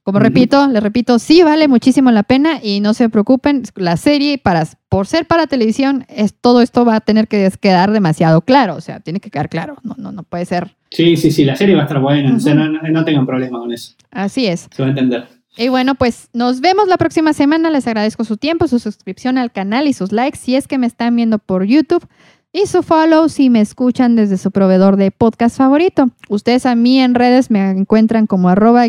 Como 0.04 0.18
repito, 0.18 0.66
les 0.66 0.82
repito, 0.82 1.20
sí 1.20 1.44
vale 1.44 1.68
muchísimo 1.68 2.10
la 2.10 2.24
pena 2.24 2.58
y 2.60 2.80
no 2.80 2.92
se 2.92 3.08
preocupen, 3.08 3.62
la 3.76 3.96
serie 3.96 4.36
para 4.36 4.66
por 4.88 5.06
ser 5.06 5.26
para 5.28 5.46
televisión 5.46 6.06
es 6.08 6.34
todo 6.34 6.60
esto 6.60 6.84
va 6.84 6.96
a 6.96 7.00
tener 7.00 7.28
que 7.28 7.48
quedar 7.60 7.92
demasiado 7.92 8.40
claro, 8.40 8.74
o 8.74 8.80
sea, 8.80 8.98
tiene 8.98 9.20
que 9.20 9.30
quedar 9.30 9.48
claro, 9.48 9.76
no 9.84 9.94
no 9.96 10.10
no 10.10 10.24
puede 10.24 10.44
ser 10.44 10.74
Sí, 10.92 11.16
sí, 11.16 11.30
sí, 11.30 11.44
la 11.44 11.56
serie 11.56 11.74
va 11.74 11.82
a 11.82 11.84
estar 11.84 12.00
buena, 12.00 12.34
uh 12.34 12.54
no, 12.54 12.68
no, 12.68 13.04
tengan 13.04 13.26
problema 13.26 13.58
con 13.58 13.72
eso. 13.72 13.94
Así 14.10 14.46
es. 14.46 14.68
Se 14.70 14.82
va 14.82 14.88
a 14.88 14.90
entender. 14.90 15.26
Y 15.56 15.68
bueno, 15.68 15.94
pues 15.94 16.28
nos 16.32 16.60
vemos 16.60 16.88
la 16.88 16.96
próxima 16.96 17.32
semana. 17.32 17.70
Les 17.70 17.86
agradezco 17.86 18.24
su 18.24 18.36
tiempo, 18.36 18.68
su 18.68 18.78
suscripción 18.78 19.38
al 19.38 19.52
canal 19.52 19.86
y 19.86 19.92
sus 19.92 20.12
likes 20.12 20.38
si 20.38 20.56
es 20.56 20.66
que 20.66 20.78
me 20.78 20.86
están 20.86 21.16
viendo 21.16 21.38
por 21.38 21.64
YouTube 21.64 22.06
y 22.52 22.66
su 22.66 22.82
follow 22.82 23.28
si 23.28 23.48
me 23.48 23.60
escuchan 23.60 24.14
desde 24.14 24.36
su 24.36 24.50
proveedor 24.50 24.96
de 24.96 25.10
podcast 25.10 25.56
favorito. 25.56 26.10
Ustedes 26.28 26.66
a 26.66 26.74
mí 26.74 27.00
en 27.00 27.14
redes 27.14 27.50
me 27.50 27.70
encuentran 27.70 28.26
como 28.26 28.48
arroba. 28.48 28.84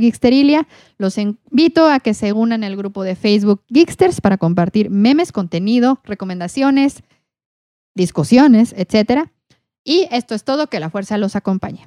Los 0.97 1.17
invito 1.17 1.87
a 1.87 1.99
que 1.99 2.13
se 2.13 2.33
unan 2.33 2.63
al 2.63 2.75
grupo 2.75 3.03
de 3.03 3.15
Facebook 3.15 3.61
Geeksters 3.69 4.21
para 4.21 4.37
compartir 4.37 4.89
memes, 4.89 5.31
contenido, 5.31 5.99
recomendaciones, 6.03 7.03
discusiones, 7.95 8.73
etcétera. 8.77 9.31
Y 9.83 10.07
esto 10.11 10.33
es 10.35 10.43
todo, 10.43 10.67
que 10.67 10.79
la 10.79 10.89
fuerza 10.89 11.17
los 11.17 11.35
acompañe. 11.35 11.85